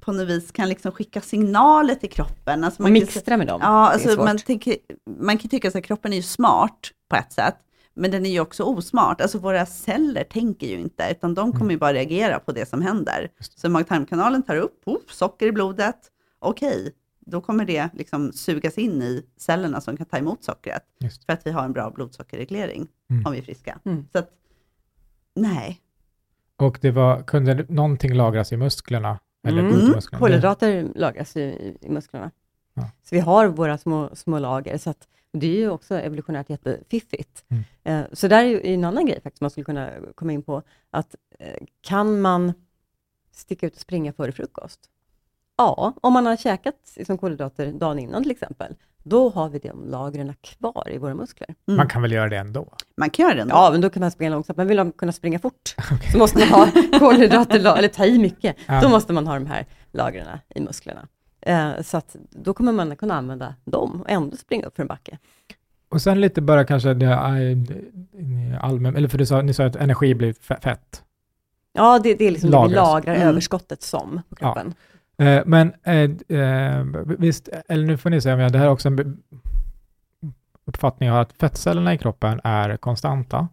på 0.06 0.12
något 0.12 0.28
vis 0.28 0.52
kan 0.52 0.70
liksom 0.70 0.92
skicka 0.92 1.22
signaler 1.22 1.96
till 1.96 2.10
kroppen. 2.10 2.64
Alltså 2.64 2.84
Och 2.84 2.90
man 2.90 3.00
kan 3.00 3.08
se- 3.08 3.14
mixtra 3.16 3.38
med 3.38 3.48
dem. 3.48 3.60
Ja, 3.64 3.68
alltså 3.92 4.24
man, 4.24 4.38
tänker, 4.38 4.76
man 5.20 5.38
kan 5.38 5.50
tycka 5.50 5.68
att 5.68 5.84
kroppen 5.84 6.12
är 6.14 6.18
ju 6.18 6.24
smart 6.24 6.92
på 7.10 7.16
ett 7.16 7.34
sätt, 7.34 7.56
men 7.94 8.12
den 8.12 8.26
är 8.26 8.30
ju 8.30 8.40
också 8.40 8.64
osmart. 8.64 9.22
Alltså 9.22 9.38
våra 9.40 9.66
celler 9.66 10.24
tänker 10.24 10.68
ju 10.68 10.80
inte, 10.80 11.08
utan 11.12 11.34
de 11.34 11.52
kommer 11.52 11.72
ju 11.72 11.78
bara 11.78 11.94
reagera 11.94 12.40
på 12.40 12.52
det 12.52 12.70
som 12.70 12.82
händer. 12.82 13.30
Så 13.56 13.70
mag-tarmkanalen 13.70 14.44
tar 14.44 14.56
upp, 14.56 14.82
oh, 14.86 14.98
socker 15.10 15.48
i 15.48 15.52
blodet, 15.52 15.98
okej, 16.40 16.92
då 17.20 17.42
kommer 17.42 17.66
det 17.66 17.90
liksom 17.94 18.32
sugas 18.34 18.78
in 18.78 19.02
i 19.02 19.26
cellerna 19.38 19.82
som 19.82 19.98
kan 19.98 20.06
ta 20.06 20.18
emot 20.18 20.44
sockret, 20.44 20.84
för 21.26 21.34
att 21.34 21.42
vi 21.48 21.52
har 21.52 21.64
en 21.66 21.74
bra 21.74 21.92
blodsockerreglering 21.92 22.88
Mm. 23.10 23.26
om 23.26 23.32
vi 23.32 23.38
är 23.38 23.44
friska. 23.44 23.80
Mm. 23.86 24.08
Så 24.12 24.18
att, 24.20 24.30
nej, 25.36 25.82
Och 26.58 26.78
det 26.82 26.92
var, 26.92 27.24
kunde 27.24 27.66
någonting 27.70 28.14
lagras 28.14 28.52
i 28.52 28.58
musklerna? 28.58 29.20
Eller 29.46 29.62
Mm. 29.62 30.02
Kolhydrater 30.20 30.92
lagras 30.96 31.38
i- 31.38 31.78
i 31.82 31.90
musklerna. 31.90 32.32
Ja. 32.74 32.82
Så 33.04 33.16
vi 33.16 33.20
har 33.20 33.48
våra 33.48 33.78
små, 33.78 34.10
små 34.16 34.40
lager, 34.40 34.78
så 34.78 34.90
att, 34.90 35.08
det 35.32 35.48
är 35.48 35.60
ju 35.60 35.70
också 35.70 35.96
evolutionärt 36.00 36.50
jättefiffigt. 36.50 37.44
Mm. 37.50 37.64
Eh, 37.84 38.06
så 38.14 38.28
där 38.28 38.44
är 38.44 38.48
ju 38.48 38.74
en 38.74 38.84
annan 38.84 39.06
grej 39.06 39.22
faktiskt 39.22 39.42
man 39.42 39.50
skulle 39.50 39.66
kunna 39.66 39.90
komma 40.16 40.32
in 40.32 40.42
på, 40.44 40.62
att 40.90 41.16
eh, 41.40 41.64
kan 41.82 42.22
man 42.22 42.54
sticka 43.32 43.68
ut 43.68 43.74
och 43.76 43.82
springa 43.82 44.14
före 44.14 44.32
frukost? 44.32 44.80
Ja, 45.58 45.94
om 46.02 46.14
man 46.14 46.26
har 46.26 46.36
käkat 46.36 46.94
liksom, 46.98 47.18
kolhydrater 47.18 47.72
dagen 47.72 48.00
innan 48.00 48.24
till 48.24 48.32
exempel, 48.32 48.76
då 49.06 49.30
har 49.30 49.50
vi 49.50 49.60
de 49.60 49.86
lagren 49.90 50.34
kvar 50.42 50.88
i 50.92 50.98
våra 50.98 51.14
muskler. 51.16 51.56
mm. 51.68 51.78
Man 51.78 51.88
kan 51.88 52.02
väl 52.02 52.12
göra 52.12 52.30
det 52.30 52.38
ändå? 52.38 52.68
man 52.98 53.10
kan 53.10 53.24
göra 53.26 53.36
det 53.36 53.42
ändå. 53.42 53.56
Ja, 53.56 53.70
men 53.72 53.82
då 53.82 53.90
kan 53.90 54.02
man 54.02 54.12
springa 54.12 54.32
långsamt. 54.32 54.58
Men 54.58 54.68
vill 54.68 54.78
man 54.78 54.92
kunna 54.92 55.12
springa 55.12 55.40
fort, 55.40 55.76
så 56.12 56.18
måste 56.18 56.40
man 56.40 56.48
ha 56.48 56.68
kolhydrater, 57.00 57.78
eller 57.78 57.88
ta 57.88 58.06
i 58.06 58.20
mycket. 58.20 58.56
Ja. 58.66 58.82
Då 58.82 58.90
måste 58.90 59.14
man 59.14 59.28
ha 59.28 59.34
de 59.34 59.46
här 59.46 59.66
lagren 59.92 60.28
i 60.56 60.62
musklerna. 60.62 61.08
Eh, 61.42 61.82
så 61.82 61.98
att 61.98 62.16
då 62.30 62.54
kommer 62.54 62.72
man 62.72 62.96
kunna 62.96 63.14
använda 63.16 63.56
dem 63.66 64.02
och 64.02 64.10
ändå 64.10 64.38
springa 64.38 64.66
upp 64.66 64.76
för 64.76 64.84
en 64.84 64.88
backe. 64.88 65.18
Och 65.90 66.02
sen 66.02 66.22
lite 66.22 66.42
bara 66.42 66.66
kanske 66.66 66.94
det 66.94 67.06
äh, 67.12 68.64
allmän, 68.66 68.96
eller 68.96 69.08
för 69.08 69.18
du 69.18 69.26
sa, 69.26 69.42
ni 69.42 69.54
sa 69.54 69.66
att 69.66 69.76
energi 69.76 70.16
blir 70.16 70.34
fe- 70.34 70.62
fett. 70.62 71.04
Ja, 71.74 72.00
det, 72.00 72.14
det 72.16 72.26
är 72.26 72.32
liksom 72.32 72.52
det 72.52 72.66
vi 72.70 72.74
lagrar 72.76 73.16
Mm. 73.16 73.28
överskottet 73.28 73.82
som 73.84 74.22
på 74.30 74.36
Ja. 74.40 74.54
Eh, 75.18 75.42
men 75.46 75.74
eh, 75.84 76.40
eh, 76.40 76.86
visst, 77.06 77.50
eller 77.68 77.86
nu 77.88 77.98
får 77.98 78.10
ni 78.10 78.22
säga 78.22 78.36
om 78.36 78.42
jag, 78.42 78.52
det 78.52 78.58
här 78.60 78.66
är 78.66 78.70
också 78.72 78.88
en 78.88 79.18
uppfattning 80.66 81.10
har 81.10 81.22
att 81.22 81.34
fettcellerna 81.34 81.94
i 81.94 81.98
kroppen 81.98 82.42
är 82.44 82.78
konstanta. 82.78 83.48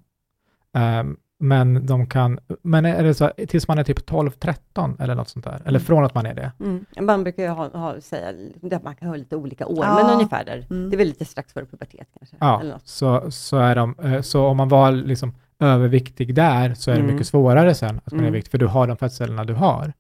Eh, 0.76 1.02
men 1.38 1.86
de 1.86 2.06
kan, 2.06 2.38
men 2.62 2.84
är 2.84 3.02
det 3.02 3.14
så 3.14 3.30
tills 3.48 3.68
man 3.68 3.78
är 3.78 3.84
typ 3.84 3.98
12-13 4.10 5.02
eller 5.02 5.14
något 5.14 5.28
sånt 5.28 5.44
där? 5.44 5.54
Eller 5.64 5.68
Mm. 5.78 5.80
från 5.80 6.04
att 6.04 6.14
man 6.14 6.26
är 6.26 6.34
det? 6.34 6.52
Mm. 6.60 6.84
Man 7.00 7.22
brukar 7.22 7.42
ju 7.42 7.48
ha, 7.48 7.68
ha, 7.78 8.00
säga 8.00 8.28
att 8.72 8.82
man 8.82 8.96
kan 8.96 9.08
ha 9.08 9.16
lite 9.16 9.36
olika 9.36 9.66
år, 9.66 9.84
Ja. 9.84 9.94
men 10.04 10.14
ungefär 10.14 10.44
där. 10.44 10.66
Mm. 10.70 10.90
Det 10.90 10.96
är 10.96 10.98
väl 10.98 11.06
lite 11.06 11.24
strax 11.24 11.52
före 11.52 11.64
pubertet 11.66 12.08
kanske. 12.18 12.36
Ja, 12.40 12.60
Eller 12.60 12.72
något. 12.72 12.88
så, 12.88 13.30
så 13.30 13.56
är 13.58 13.76
de, 13.76 13.94
eh, 14.02 14.20
så 14.20 14.46
om 14.46 14.56
man 14.56 14.68
var 14.68 14.92
liksom 14.92 15.34
överviktig 15.60 16.34
där 16.34 16.74
så 16.74 16.90
är 16.90 16.94
det 16.94 17.00
Mm. 17.00 17.12
mycket 17.14 17.26
svårare 17.26 17.74
sen 17.74 18.00
att 18.04 18.12
man 18.12 18.20
är 18.20 18.24
Mm. 18.24 18.32
viktig, 18.32 18.50
för 18.50 18.58
du 18.58 18.66
har 18.66 18.86
de 18.86 18.96
fettcellerna 18.96 19.44
du 19.44 19.54
har. 19.54 19.92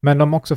Men 0.00 0.18
de 0.18 0.34
också 0.34 0.56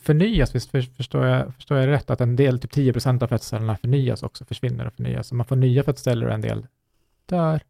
förnyas, 0.00 0.54
visst 0.54 0.70
för, 0.70 0.80
förstår, 0.82 1.26
jag, 1.26 1.54
förstår 1.54 1.78
jag 1.78 1.88
rätt, 1.88 2.10
att 2.10 2.20
en 2.20 2.36
del, 2.36 2.60
typ 2.60 2.72
10% 2.74 3.22
av 3.22 3.28
fettcellerna 3.28 3.76
förnyas 3.76 4.22
också, 4.22 4.44
försvinner 4.44 4.86
och 4.86 4.92
förnyas. 4.94 5.28
Så 5.28 5.34
man 5.34 5.46
får 5.46 5.56
nya 5.56 5.82
fettceller 5.82 6.26
och 6.26 6.32
en 6.32 6.40
del 6.40 6.66
dör. 7.26 7.60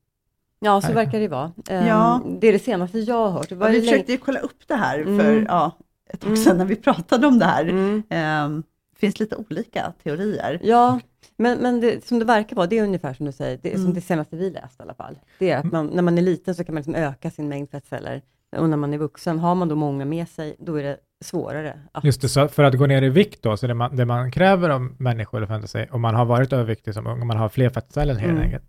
Ja, 0.60 0.80
så 0.80 0.92
verkar 0.92 1.20
det 1.20 1.28
vara. 1.28 1.52
Eh, 1.70 1.88
Ja. 1.88 2.22
Det 2.40 2.46
är 2.48 2.52
det 2.52 2.58
senaste 2.58 2.98
jag 2.98 3.14
har 3.14 3.30
hört. 3.30 3.48
Det 3.48 3.54
Ja, 3.54 3.66
vi 3.68 3.80
försökte 3.80 4.12
ju 4.12 4.18
kolla 4.18 4.40
upp 4.40 4.68
det 4.68 4.74
här 4.74 5.04
för 5.04 5.10
Mm. 5.32 5.44
ja, 5.48 5.72
ett 6.10 6.20
tag 6.20 6.28
Mm. 6.28 6.36
sedan 6.44 6.58
när 6.58 6.64
vi 6.64 6.76
pratade 6.76 7.26
om 7.26 7.38
det 7.38 7.44
här. 7.44 7.64
Mm. 7.64 8.02
Ehm, 8.10 8.62
finns 8.96 9.20
lite 9.20 9.36
olika 9.36 9.92
teorier. 10.02 10.60
Ja, 10.62 11.00
men, 11.36 11.58
men 11.58 11.80
det, 11.80 12.04
som 12.06 12.18
det 12.18 12.24
verkar 12.24 12.56
vara, 12.56 12.66
det 12.66 12.78
är 12.78 12.82
ungefär 12.84 13.14
som 13.14 13.26
du 13.26 13.32
säger, 13.32 13.58
det 13.62 13.68
är 13.68 13.74
som 13.74 13.82
Mm. 13.82 13.94
det 13.94 14.00
senaste 14.00 14.36
vi 14.36 14.50
läst 14.50 14.80
i 14.80 14.82
alla 14.82 14.94
fall. 14.94 15.18
Det 15.38 15.50
är 15.50 15.58
att 15.58 15.72
man, 15.72 15.86
när 15.86 16.02
man 16.02 16.18
är 16.18 16.22
liten 16.22 16.54
så 16.54 16.64
kan 16.64 16.74
man 16.74 16.80
liksom 16.80 16.94
öka 16.94 17.30
sin 17.30 17.48
mängd 17.48 17.70
fettceller 17.70 18.22
och 18.56 18.68
när 18.68 18.76
man 18.76 18.94
är 18.94 18.98
vuxen, 18.98 19.38
har 19.38 19.54
man 19.54 19.68
då 19.68 19.74
många 19.74 20.04
med 20.04 20.28
sig, 20.28 20.56
då 20.58 20.76
är 20.76 20.82
det 20.82 20.96
svårare 21.20 21.78
att... 21.92 22.04
Just 22.04 22.20
det, 22.20 22.28
så 22.28 22.48
för 22.48 22.62
att 22.64 22.74
gå 22.78 22.86
ner 22.86 23.02
i 23.02 23.08
vikt 23.08 23.42
då, 23.42 23.56
så 23.56 23.66
det 23.66 23.74
man, 23.74 23.96
det 23.96 24.04
man 24.04 24.32
kräver 24.32 24.70
av 24.70 24.94
människor, 24.98 25.42
eller 25.42 25.94
om 25.94 26.00
man 26.00 26.14
har 26.14 26.24
varit 26.24 26.52
överviktig 26.52 26.94
som 26.94 27.06
ung, 27.06 27.22
om 27.22 27.28
man 27.28 27.36
har 27.36 27.48
fler 27.48 27.70
fettceller 27.70 28.14
helt 28.14 28.30
Mm. 28.32 28.42
enkelt, 28.42 28.64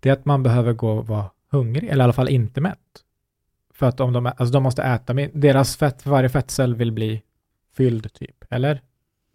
det 0.00 0.08
är 0.08 0.12
att 0.12 0.24
man 0.24 0.42
behöver 0.42 0.72
gå 0.72 0.90
och 0.92 1.06
vara 1.06 1.24
hungrig, 1.50 1.88
eller 1.88 2.02
i 2.02 2.04
alla 2.04 2.12
fall 2.12 2.28
inte 2.28 2.60
mätt. 2.60 2.78
För 3.74 3.86
att 3.86 4.00
om 4.00 4.12
de, 4.12 4.26
alltså 4.26 4.46
de 4.52 4.62
måste 4.62 4.82
äta, 4.82 5.14
deras 5.14 5.76
fett, 5.76 6.02
för 6.02 6.10
varje 6.10 6.28
fettcell 6.28 6.74
vill 6.74 6.92
bli 6.92 7.22
fylld 7.76 8.12
typ, 8.12 8.44
eller? 8.50 8.80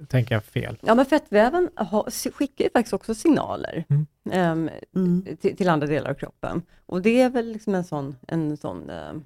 Tänker 0.07 0.35
jag 0.35 0.43
fel? 0.43 0.77
Ja, 0.81 0.95
men 0.95 1.05
fettväven 1.05 1.69
har, 1.75 2.31
skickar 2.31 2.63
ju 2.65 2.69
faktiskt 2.71 2.93
också 2.93 3.15
signaler 3.15 3.83
Mm. 3.89 4.05
ehm, 4.31 4.69
Mm. 4.95 5.25
till, 5.41 5.57
till 5.57 5.69
andra 5.69 5.87
delar 5.87 6.09
av 6.09 6.13
kroppen. 6.13 6.61
Och 6.85 7.01
det 7.01 7.21
är 7.21 7.29
väl 7.29 7.51
liksom 7.51 7.75
en 7.75 7.83
sån, 7.83 8.15
en 8.27 8.57
sån 8.57 8.89
ehm, 8.89 9.23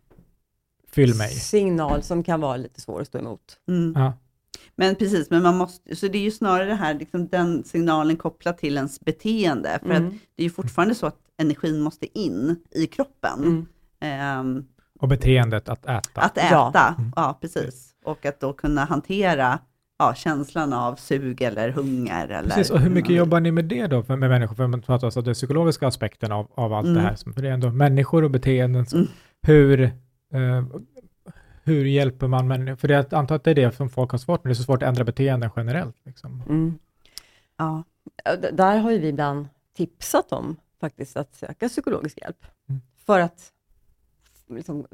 Fyll 0.92 1.16
mig. 1.16 1.30
signal 1.30 2.04
som 2.04 2.24
kan 2.24 2.42
vara 2.42 2.58
lite 2.58 2.82
svår 2.82 3.02
att 3.02 3.08
stå 3.08 3.18
emot. 3.20 3.42
Mm. 3.70 3.94
Ja. 3.96 4.14
Men 4.76 4.96
precis, 4.96 5.30
men 5.30 5.44
man 5.44 5.58
måste, 5.58 5.96
så 5.96 6.08
det 6.08 6.18
är 6.18 6.22
ju 6.22 6.32
snarare 6.32 6.66
det 6.68 6.76
här, 6.76 6.94
liksom 6.94 7.28
den 7.28 7.64
signalen 7.64 8.18
kopplat 8.18 8.58
till 8.58 8.76
ens 8.78 9.00
beteende. 9.00 9.80
För 9.84 9.92
att 9.92 9.98
Mm. 9.98 10.20
det 10.36 10.42
är 10.42 10.44
ju 10.44 10.50
fortfarande 10.50 10.96
så 10.96 11.08
att 11.08 11.18
energin 11.38 11.82
måste 11.82 12.20
in 12.20 12.56
i 12.72 12.88
kroppen. 12.88 13.40
Mm. 13.44 13.66
Ehm, 14.00 14.66
Och 15.00 15.08
beteendet 15.08 15.70
att 15.70 15.86
äta. 15.86 16.22
att 16.22 16.38
äta, 16.38 16.48
Ja. 16.52 16.72
ja. 17.16 17.24
Mm. 17.26 17.36
precis. 17.42 17.94
Och 18.06 18.26
att 18.26 18.40
då 18.40 18.54
kunna 18.54 18.86
hantera 18.86 19.60
ja, 20.00 20.14
känslan 20.16 20.74
av 20.74 20.96
sug 20.96 21.42
eller 21.42 21.70
hunger. 21.70 22.28
Eller, 22.28 22.50
Precis, 22.50 22.70
och 22.70 22.80
hur 22.80 22.90
mycket 22.90 23.16
jobbar 23.16 23.40
ni 23.40 23.52
med 23.52 23.66
det 23.66 23.88
då, 23.88 24.04
med 24.08 24.20
människor? 24.20 24.56
För 24.56 24.68
man 24.68 24.82
pratar 24.82 25.08
alltså 25.08 25.22
den 25.22 25.34
psykologiska 25.34 25.88
aspekten 25.88 26.32
av, 26.32 26.48
av 26.56 26.74
allt 26.74 26.86
Mm. 26.88 26.96
det 26.98 27.10
här, 27.10 27.16
som- 27.16 27.34
för 27.34 27.42
det 27.42 27.48
är 27.50 27.54
ändå 27.54 27.72
människor 27.72 28.24
och 28.24 28.32
beteenden. 28.32 28.86
Som, 28.86 29.00
Mm. 29.00 29.12
hur, 29.42 29.92
eh, 30.34 30.66
hur 31.64 31.86
hjälper 31.86 32.28
man 32.28 32.48
människor? 32.48 32.76
För 32.76 32.88
det, 32.88 32.94
jag 32.94 33.14
antar 33.14 33.36
att 33.36 33.44
det 33.44 33.52
är 33.52 33.56
det 33.56 33.76
som 33.76 33.90
folk 33.90 34.12
har 34.12 34.18
svårt 34.18 34.44
med, 34.44 34.50
det 34.50 34.54
är 34.54 34.56
så 34.56 34.64
svårt 34.64 34.84
att 34.84 34.90
ändra 34.90 35.04
beteenden 35.04 35.50
generellt. 35.56 35.96
Liksom. 36.04 36.42
Mm. 36.50 36.80
Ja. 37.58 37.84
D- 38.42 38.50
Där 38.54 38.78
har 38.78 38.92
ju 38.92 38.98
vi 39.00 39.08
ibland 39.08 39.48
tipsat 39.74 40.32
om 40.32 40.56
faktiskt 40.80 41.18
att 41.18 41.36
söka 41.36 41.68
psykologisk 41.70 42.18
hjälp. 42.22 42.46
Mm. 42.70 42.82
För 43.06 43.20
att 43.20 43.52
liksom, 44.50 44.88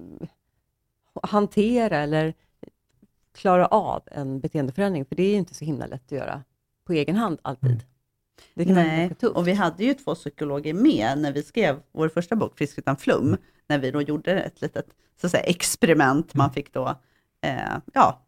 hantera 1.23 1.97
eller 1.97 2.33
klara 3.35 3.65
av 3.67 4.03
en 4.11 4.39
beteendeförändring. 4.39 5.05
För 5.05 5.15
det 5.15 5.23
är 5.23 5.29
ju 5.31 5.37
inte 5.37 5.53
så 5.53 5.65
himla 5.65 5.85
lätt 5.85 6.05
att 6.05 6.11
göra 6.11 6.43
på 6.85 6.93
egen 6.93 7.15
hand 7.15 7.39
alltid. 7.41 7.69
Mm. 7.71 7.81
Det 8.53 8.65
kan 8.65 8.75
vara 8.75 8.85
Nej, 8.85 9.15
och 9.33 9.47
vi 9.47 9.53
hade 9.53 9.83
ju 9.83 9.93
två 9.93 10.15
psykologer 10.15 10.73
med 10.73 11.17
när 11.17 11.31
vi 11.31 11.43
skrev 11.43 11.79
vår 11.91 12.09
första 12.09 12.35
bok, 12.35 12.57
Frisk 12.57 12.77
utan 12.77 12.97
flum, 12.97 13.27
Mm. 13.27 13.37
När 13.67 13.79
vi 13.79 13.91
då 13.91 14.01
gjorde 14.01 14.31
ett 14.31 14.61
litet 14.61 14.85
så 15.21 15.27
att 15.27 15.31
säga, 15.31 15.43
experiment. 15.43 16.33
Man 16.33 16.45
Mm. 16.45 16.53
fick 16.53 16.73
då 16.73 16.95
eh, 17.41 17.77
ja, 17.93 18.21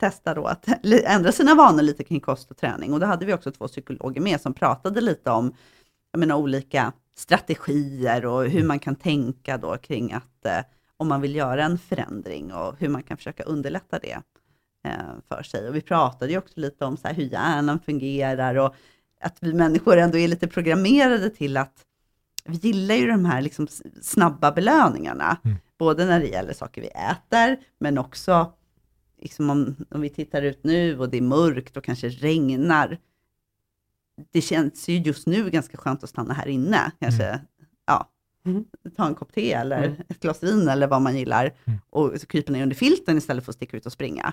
testa 0.00 0.34
då 0.34 0.46
att 0.46 0.68
ändra 1.04 1.32
sina 1.32 1.54
vanor 1.54 1.82
lite 1.82 2.04
kring 2.04 2.20
kost 2.20 2.50
och 2.50 2.56
träning. 2.56 2.92
Och 2.92 3.00
då 3.00 3.06
hade 3.06 3.26
vi 3.26 3.34
också 3.34 3.52
två 3.52 3.68
psykologer 3.68 4.20
med 4.20 4.40
som 4.40 4.54
pratade 4.54 5.00
lite 5.00 5.30
om 5.30 5.54
jag 6.12 6.20
menar, 6.20 6.36
olika 6.36 6.92
strategier 7.16 8.26
och 8.26 8.44
hur 8.44 8.64
man 8.64 8.78
kan 8.78 8.96
tänka 8.96 9.58
då 9.58 9.76
kring 9.76 10.12
att 10.12 10.46
eh, 10.46 10.60
om 10.96 11.08
man 11.08 11.20
vill 11.20 11.36
göra 11.36 11.64
en 11.64 11.78
förändring 11.78 12.52
och 12.52 12.74
hur 12.78 12.88
man 12.88 13.02
kan 13.02 13.16
försöka 13.16 13.42
underlätta 13.42 13.98
det 13.98 14.18
eh, 14.84 14.92
för 15.28 15.42
sig. 15.42 15.68
Och 15.68 15.76
vi 15.76 15.80
pratade 15.80 16.32
ju 16.32 16.38
också 16.38 16.60
lite 16.60 16.84
om 16.84 16.96
så 16.96 17.08
hur 17.08 17.24
hjärnan 17.24 17.80
fungerar 17.80 18.54
och 18.54 18.74
att 19.20 19.36
vi 19.40 19.54
människor 19.54 19.96
ändå 19.96 20.18
är 20.18 20.28
lite 20.28 20.48
programmerade 20.48 21.30
till 21.30 21.56
att 21.56 21.84
vi 22.48 22.56
gillar 22.56 22.94
ju 22.94 23.06
de 23.06 23.24
här 23.24 23.42
liksom 23.42 23.66
snabba 24.02 24.52
belöningarna, 24.52 25.36
Mm. 25.44 25.56
både 25.78 26.06
när 26.06 26.20
det 26.20 26.26
gäller 26.26 26.52
saker 26.52 26.80
vi 26.82 26.88
äter, 26.88 27.56
men 27.78 27.98
också 27.98 28.52
liksom 29.22 29.50
om, 29.50 29.76
om 29.90 30.00
vi 30.00 30.08
tittar 30.10 30.42
ut 30.42 30.64
nu 30.64 30.98
och 30.98 31.08
det 31.08 31.16
är 31.16 31.22
mörkt 31.22 31.76
och 31.76 31.84
kanske 31.84 32.08
regnar. 32.08 32.98
Det 34.32 34.40
känns 34.40 34.88
ju 34.88 34.98
just 34.98 35.26
nu 35.26 35.50
ganska 35.50 35.76
skönt 35.78 36.04
att 36.04 36.10
stanna 36.10 36.34
här 36.34 36.46
inne, 36.48 36.92
kanske 37.00 37.40
ja, 37.86 38.08
Mm. 38.46 38.64
ta 38.96 39.06
en 39.06 39.14
kopp 39.14 39.32
te 39.32 39.52
eller 39.52 39.82
Mm. 39.84 39.96
ett 40.08 40.20
glas 40.20 40.42
vin 40.42 40.68
eller 40.68 40.86
vad 40.86 41.02
man 41.02 41.16
gillar 41.16 41.54
Mm. 41.64 41.78
och 41.90 42.12
så 42.20 42.26
krypa 42.26 42.52
ner 42.52 42.62
under 42.62 42.76
filten 42.76 43.18
istället 43.18 43.44
för 43.44 43.52
att 43.52 43.56
sticka 43.56 43.76
ut 43.76 43.86
och 43.86 43.92
springa. 43.92 44.32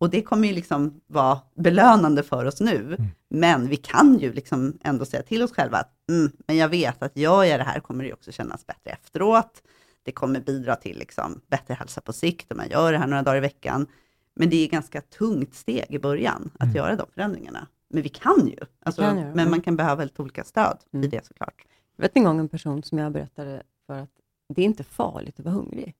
Mm. 0.00 0.06
Och 0.06 0.10
det 0.10 0.22
kommer 0.22 0.48
ju 0.48 0.54
liksom 0.54 1.00
vara 1.06 1.38
belönande 1.54 2.22
för 2.22 2.44
oss 2.44 2.60
nu. 2.60 2.76
Mm. 2.76 3.06
Men 3.30 3.68
vi 3.68 3.76
kan 3.76 4.18
ju 4.18 4.32
liksom 4.32 4.78
ändå 4.82 5.04
säga 5.04 5.22
till 5.22 5.42
oss 5.42 5.52
själva 5.52 5.78
att 5.78 5.92
mm, 6.10 6.32
men 6.46 6.56
jag 6.56 6.68
vet 6.68 7.02
att 7.02 7.16
gör 7.16 7.44
jag 7.44 7.60
det 7.60 7.64
här 7.64 7.80
kommer 7.80 8.04
det 8.04 8.12
också 8.12 8.32
kännas 8.32 8.66
bättre 8.66 8.90
efteråt. 8.90 9.62
Det 10.02 10.12
kommer 10.12 10.40
bidra 10.40 10.76
till 10.76 10.98
liksom 10.98 11.40
bättre 11.46 11.74
hälsa 11.74 12.00
på 12.00 12.12
sikt 12.12 12.52
om 12.52 12.56
man 12.56 12.68
gör 12.68 12.92
det 12.92 12.98
här 12.98 13.06
några 13.06 13.22
dagar 13.22 13.36
i 13.36 13.40
veckan. 13.40 13.86
Men 14.34 14.50
det 14.50 14.56
är 14.56 14.68
ganska 14.68 15.00
tungt 15.00 15.54
steg 15.54 15.86
i 15.88 15.98
början 15.98 16.50
att 16.54 16.62
Mm. 16.62 16.76
göra 16.76 16.96
de 16.96 17.06
förändringarna. 17.14 17.66
Men 17.90 18.02
vi 18.02 18.08
kan 18.08 18.46
ju. 18.48 18.58
Alltså, 18.82 19.02
kan 19.02 19.16
men 19.16 19.28
mm. 19.28 19.50
man 19.50 19.60
kan 19.60 19.76
behöva 19.76 20.04
lite 20.04 20.22
olika 20.22 20.44
stöd 20.44 20.78
i 20.92 20.96
Mm. 20.96 21.10
det 21.10 21.26
såklart. 21.26 21.64
Jag 21.96 22.02
vet 22.02 22.16
en 22.16 22.24
gång 22.24 22.38
en 22.38 22.48
person 22.48 22.82
som 22.82 22.98
jag 22.98 23.12
berättade 23.12 23.62
för 23.86 23.94
att 23.94 24.10
det 24.54 24.62
är 24.62 24.66
inte 24.66 24.84
farligt 24.84 25.38
att 25.38 25.44
vara 25.44 25.54
hungrig. 25.54 25.94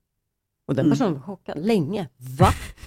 Och 0.68 0.74
den 0.74 0.84
Mm. 0.86 0.90
personen 0.98 1.14
var 1.14 1.20
chockad 1.20 1.66
länge. 1.66 2.08
Va? 2.38 2.48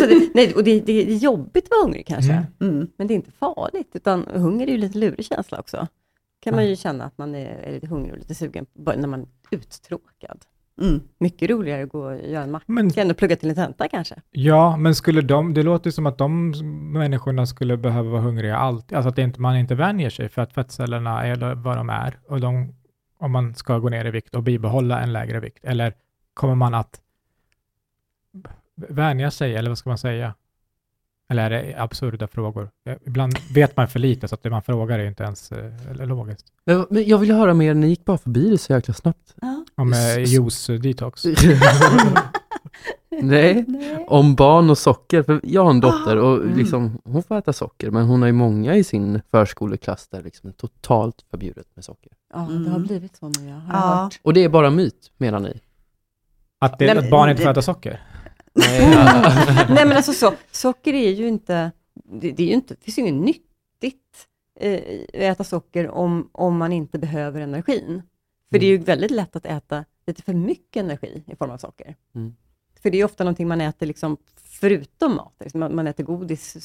så 0.00 0.06
det, 0.06 0.30
nej, 0.34 0.54
och 0.54 0.64
det, 0.64 0.80
det 0.80 0.92
är 0.92 1.16
jobbigt 1.16 1.64
att 1.64 1.70
vara 1.70 1.82
hungrig 1.84 2.06
kanske, 2.06 2.32
Mm. 2.60 2.74
Mm. 2.74 2.88
men 2.96 3.06
det 3.06 3.14
är 3.14 3.16
inte 3.16 3.30
farligt, 3.32 3.90
utan 3.94 4.26
hunger 4.34 4.66
är 4.66 4.70
ju 4.70 4.78
lite 4.78 4.98
lurig 4.98 5.24
känsla 5.24 5.58
också. 5.58 5.86
kan 6.42 6.54
man 6.54 6.66
ju 6.68 6.76
känna 6.76 7.04
att 7.04 7.18
man 7.18 7.34
är, 7.34 7.72
lite 7.72 7.86
hungrig 7.86 8.12
och 8.12 8.18
lite 8.18 8.34
sugen 8.34 8.66
när 8.74 9.06
man 9.08 9.20
är 9.20 9.26
uttråkad. 9.56 10.38
Mm. 10.82 11.00
Mycket 11.18 11.50
roligare 11.50 11.82
att 11.82 11.88
gå 11.88 12.04
och 12.04 12.16
göra 12.28 12.44
en 12.44 12.50
macka 12.50 12.64
Men, 12.68 12.90
än 12.96 13.10
att 13.10 13.16
plugga 13.16 13.36
till 13.36 13.48
en 13.48 13.54
tenta 13.54 13.88
kanske. 13.88 14.14
ja, 14.30 14.76
men 14.76 14.94
skulle 14.94 15.20
de, 15.22 15.54
det 15.54 15.62
låter 15.62 15.90
som 15.90 16.06
att 16.06 16.18
de 16.18 16.50
människorna 16.92 17.46
skulle 17.46 17.76
behöva 17.76 18.10
vara 18.10 18.20
hungriga 18.22 18.56
alltid, 18.56 18.96
alltså 18.96 19.08
att 19.08 19.18
inte, 19.18 19.40
man 19.40 19.56
inte 19.56 19.74
vänjer 19.74 20.10
sig 20.10 20.28
för 20.28 20.42
att 20.42 20.52
fettcellerna 20.52 21.26
är 21.26 21.54
vad 21.54 21.76
de 21.76 21.90
är 21.90 22.18
och 22.28 22.40
de, 22.40 22.74
om 23.18 23.32
man 23.32 23.54
ska 23.54 23.78
gå 23.78 23.88
ner 23.88 24.04
i 24.04 24.10
vikt 24.10 24.34
och 24.34 24.42
bibehålla 24.42 25.00
en 25.00 25.12
lägre 25.12 25.40
vikt, 25.40 25.64
eller 25.64 25.94
kommer 26.34 26.54
man 26.54 26.74
att 26.74 27.00
vänja 28.76 29.30
sig, 29.30 29.56
eller 29.56 29.70
vad 29.70 29.78
ska 29.78 29.90
man 29.90 29.98
säga? 29.98 30.34
Eller 31.28 31.50
är 31.50 31.62
det 31.62 31.74
absurda 31.82 32.26
frågor? 32.26 32.70
Ibland 33.06 33.34
vet 33.54 33.76
man 33.76 33.88
för 33.88 33.98
lite, 33.98 34.28
så 34.28 34.34
att 34.34 34.42
det 34.42 34.50
man 34.50 34.62
frågar 34.62 34.98
är 34.98 35.06
inte 35.06 35.22
ens 35.24 35.52
eh, 35.52 36.06
logiskt. 36.06 36.46
Men, 36.64 36.86
men 36.90 37.04
jag 37.08 37.18
vill 37.18 37.32
höra 37.32 37.54
mer, 37.54 37.74
ni 37.74 37.86
gick 37.88 38.04
bara 38.04 38.18
förbi 38.18 38.50
det 38.50 38.58
så 38.58 38.72
jäkla 38.72 38.94
snabbt. 38.94 39.34
Ja. 39.40 39.64
Om 39.74 39.92
eh, 39.92 39.98
juice-detox. 40.18 41.24
Nej, 43.22 43.66
om 44.08 44.34
barn 44.34 44.70
och 44.70 44.78
socker. 44.78 45.22
För 45.22 45.40
jag 45.44 45.62
har 45.64 45.70
en 45.70 45.80
dotter 45.80 46.16
och 46.16 46.36
Mm. 46.42 46.56
liksom, 46.58 46.98
hon 47.04 47.22
får 47.22 47.38
äta 47.38 47.52
socker, 47.52 47.90
men 47.90 48.06
hon 48.06 48.20
har 48.22 48.26
ju 48.26 48.32
många 48.32 48.74
i 48.76 48.84
sin 48.84 49.20
förskoleklass 49.30 50.08
där 50.08 50.22
liksom 50.22 50.48
är 50.48 50.52
totalt 50.54 51.24
förbjudet 51.30 51.66
med 51.74 51.84
socker. 51.84 52.12
Ja, 52.34 52.38
det 52.38 52.56
Mm. 52.56 52.72
har 52.72 52.78
blivit 52.78 53.16
så 53.16 53.28
nu, 53.28 53.48
jag 53.48 53.56
har 53.56 53.72
Ja. 53.72 54.10
Och 54.22 54.34
det 54.34 54.44
är 54.44 54.48
bara 54.48 54.70
myt, 54.70 55.10
menar 55.16 55.40
ni? 55.40 55.60
Att, 56.62 56.78
det, 56.78 56.94
Nej, 56.94 57.04
att 57.04 57.10
barn 57.10 57.30
inte 57.30 57.42
får 57.42 57.50
äta 57.50 57.62
socker? 57.62 58.00
Nej, 58.52 58.90
Nej 59.68 59.86
men 59.86 59.92
alltså 59.92 60.12
så, 60.12 60.34
socker 60.50 60.94
är 60.94 61.10
ju 61.10 61.28
inte, 61.28 61.70
det, 61.94 62.32
det 62.32 62.42
är 62.42 62.46
ju 62.46 62.52
inte, 62.52 62.74
det 62.74 62.84
finns 62.84 62.98
ju 62.98 63.02
inget 63.02 63.24
nyttigt 63.24 64.28
eh, 64.60 64.72
i 64.72 65.06
att 65.14 65.14
äta 65.14 65.44
socker 65.44 65.88
om, 65.88 66.30
om 66.32 66.56
man 66.56 66.72
inte 66.72 66.98
behöver 66.98 67.40
energin. 67.40 68.02
För 68.50 68.58
det 68.58 68.66
är 68.66 68.70
ju 68.70 68.78
väldigt 68.78 69.10
lätt 69.10 69.36
att 69.36 69.46
äta 69.46 69.84
lite 70.06 70.22
för 70.22 70.34
mycket 70.34 70.80
energi 70.82 71.22
i 71.26 71.36
form 71.36 71.50
av 71.50 71.58
socker. 71.58 71.96
Mm. 72.14 72.34
För 72.82 72.90
det 72.90 72.96
är 72.96 72.98
ju 72.98 73.04
ofta 73.04 73.24
någonting 73.24 73.48
man 73.48 73.60
äter 73.60 73.86
liksom 73.86 74.16
förutom 74.36 75.14
mat. 75.14 75.34
Liksom 75.40 75.60
man, 75.60 75.74
man 75.74 75.86
äter 75.86 76.04
godis 76.04 76.56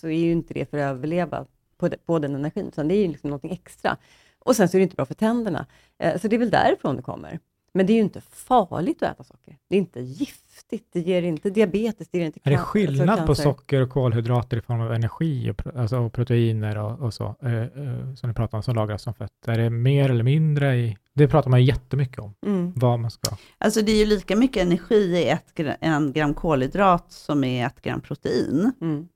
så 0.00 0.08
är 0.08 0.18
ju 0.18 0.32
inte 0.32 0.54
det 0.54 0.70
för 0.70 0.78
att 0.78 0.90
överleva 0.90 1.46
på, 1.76 1.88
de, 1.88 1.96
på 2.06 2.18
den 2.18 2.34
energin, 2.34 2.66
utan 2.66 2.88
det 2.88 2.94
är 2.94 3.02
ju 3.02 3.08
liksom 3.08 3.30
någonting 3.30 3.52
extra. 3.52 3.96
Och 4.38 4.56
sen 4.56 4.68
så 4.68 4.76
är 4.76 4.78
det 4.78 4.82
inte 4.82 4.96
bra 4.96 5.06
för 5.06 5.14
tänderna. 5.14 5.66
Eh, 5.98 6.20
så 6.20 6.28
det 6.28 6.36
är 6.36 6.40
väl 6.40 6.50
därifrån 6.50 6.96
det 6.96 7.02
kommer. 7.02 7.40
Men 7.76 7.86
det 7.86 7.92
är 7.92 7.94
ju 7.94 8.00
inte 8.00 8.20
farligt 8.20 9.02
att 9.02 9.12
äta 9.14 9.24
socker. 9.24 9.56
Det 9.68 9.74
är 9.76 9.78
inte 9.78 10.00
giftigt, 10.00 10.88
det 10.92 11.00
ger 11.00 11.22
inte 11.22 11.50
diabetes, 11.50 12.08
det 12.08 12.18
ger 12.18 12.26
inte 12.26 12.40
Är 12.44 12.50
det 12.50 12.56
alltså 12.56 12.70
skillnad 12.70 13.18
på 13.18 13.26
cancer. 13.26 13.42
socker 13.42 13.82
och 13.82 13.90
kolhydrater 13.90 14.56
i 14.56 14.60
form 14.60 14.80
av 14.80 14.92
energi 14.92 15.50
och, 15.50 15.76
alltså, 15.76 15.98
och 15.98 16.12
proteiner 16.12 16.78
och, 16.78 17.00
och 17.00 17.14
så, 17.14 17.36
eh, 17.42 17.52
eh, 17.62 18.14
som 18.14 18.28
ni 18.28 18.34
pratar 18.34 18.58
om, 18.58 18.62
som 18.62 18.74
lagras 18.74 19.02
som 19.02 19.14
fett? 19.14 19.30
Är 19.46 19.58
det 19.58 19.70
mer 19.70 20.10
eller 20.10 20.24
mindre 20.24 20.76
i... 20.76 20.96
Det 21.14 21.28
pratar 21.28 21.50
man 21.50 21.64
jättemycket 21.64 22.18
om, 22.18 22.34
Mm. 22.46 22.72
vad 22.76 22.98
man 22.98 23.10
ska... 23.10 23.36
Alltså 23.58 23.82
det 23.82 23.92
är 23.92 23.98
ju 23.98 24.06
lika 24.06 24.36
mycket 24.36 24.62
energi 24.62 24.94
i 25.16 25.28
ett 25.28 25.60
en 25.80 26.12
gram 26.12 26.34
kolhydrat 26.34 27.12
som 27.12 27.44
i 27.44 27.60
ett 27.62 27.82
gram 27.82 28.00
protein. 28.00 28.72
Mm. 28.80 29.08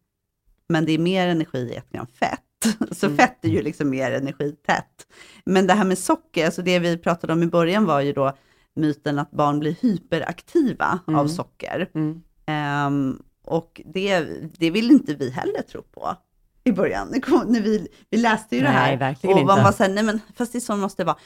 men 0.68 0.84
det 0.84 0.92
är 0.92 0.98
mer 0.98 1.28
energi 1.28 1.58
i 1.58 1.74
ett 1.76 1.90
gram 1.90 2.06
fett. 2.06 2.40
Så 2.90 3.06
Mm. 3.06 3.18
fett 3.18 3.44
är 3.44 3.48
ju 3.48 3.62
liksom 3.62 3.90
mer 3.90 4.10
energitätt. 4.12 5.06
Men 5.44 5.66
det 5.66 5.72
här 5.74 5.84
med 5.84 5.98
socker, 5.98 6.44
alltså 6.44 6.62
det 6.62 6.78
vi 6.78 6.98
pratade 6.98 7.32
om 7.32 7.42
i 7.42 7.46
början 7.46 7.84
var 7.86 8.00
ju 8.00 8.12
då 8.12 8.32
myten 8.80 9.18
att 9.18 9.30
barn 9.30 9.58
blir 9.58 9.76
hyperaktiva 9.80 10.98
Mm. 11.08 11.20
av 11.20 11.26
socker. 11.28 11.90
Mm. 11.94 12.22
Ehm, 12.46 13.22
och 13.44 13.80
det, 13.84 14.20
det 14.58 14.70
vill 14.70 14.90
inte 14.90 15.14
vi 15.14 15.30
heller 15.30 15.62
tro 15.62 15.82
på 15.82 16.16
i 16.64 16.72
början. 16.72 17.08
Det 17.12 17.28
när 17.46 17.60
vi, 17.60 17.88
vi 18.10 18.18
läste 18.18 18.56
ju 18.56 18.62
det 18.62 18.68
här 18.68 18.86
Nej, 18.88 18.96
verkligen 18.96 19.38
och 19.38 19.44
man 19.46 19.58
inte. 19.58 19.64
var 19.64 19.72
så 19.72 19.82
här, 19.82 19.90
nej 19.90 20.04
men 20.04 20.20
fast 20.34 20.52
det 20.52 20.58
är 20.58 20.60
så 20.60 20.72
det 20.72 20.78
måste 20.78 21.04
vara. 21.04 21.16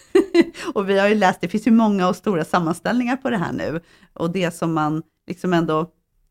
och 0.74 0.88
vi 0.88 0.98
har 0.98 1.08
ju 1.08 1.14
läst, 1.14 1.40
det 1.40 1.48
finns 1.48 1.66
ju 1.66 1.70
många 1.70 2.08
och 2.08 2.16
stora 2.16 2.44
sammanställningar 2.44 3.16
på 3.16 3.30
det 3.30 3.36
här 3.36 3.52
nu. 3.52 3.80
Och 4.12 4.30
det 4.30 4.50
som 4.50 4.72
man 4.72 5.02
liksom 5.26 5.52
ändå 5.52 5.90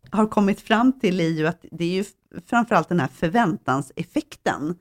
har 0.09 0.27
kommit 0.27 0.61
fram 0.61 0.99
till 0.99 1.19
är 1.19 1.29
ju 1.29 1.47
att 1.47 1.65
det 1.71 1.83
är 1.83 1.89
ju 1.89 2.05
framförallt 2.45 2.89
den 2.89 2.99
här 2.99 3.07
förväntanseffekten 3.07 4.75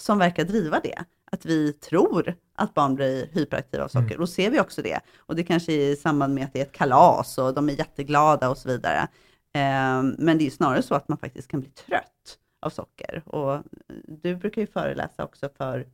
som 0.00 0.18
verkar 0.18 0.44
driva 0.44 0.80
det. 0.80 1.04
Att 1.32 1.46
vi 1.46 1.72
tror 1.72 2.34
att 2.54 2.74
barn 2.74 2.94
blir 2.94 3.26
hyperaktiva 3.32 3.84
av 3.84 3.88
socker. 3.88 4.06
Mm. 4.06 4.18
Då 4.18 4.26
ser 4.26 4.50
vi 4.50 4.60
också 4.60 4.82
det. 4.82 5.00
Och 5.18 5.36
det 5.36 5.42
kanske 5.44 5.72
är 5.72 5.90
i 5.92 5.96
samband 5.96 6.34
med 6.34 6.44
att 6.44 6.52
det 6.52 6.60
är 6.60 6.64
ett 6.64 6.72
kalas 6.72 7.38
och 7.38 7.54
de 7.54 7.68
är 7.68 7.72
jätteglada 7.72 8.50
och 8.50 8.58
så 8.58 8.68
vidare. 8.68 9.08
Ehm, 9.52 10.14
men 10.18 10.38
det 10.38 10.46
är 10.46 10.50
snarare 10.50 10.82
så 10.82 10.94
att 10.94 11.08
man 11.08 11.18
faktiskt 11.18 11.48
kan 11.48 11.60
bli 11.60 11.70
trött 11.70 12.38
av 12.60 12.70
socker. 12.70 13.22
Och 13.26 13.54
eh, 13.54 13.60
du 14.08 14.36
brukar 14.36 14.60
ju 14.60 14.66
föreläsa 14.66 15.24
också 15.24 15.48
för 15.56 15.86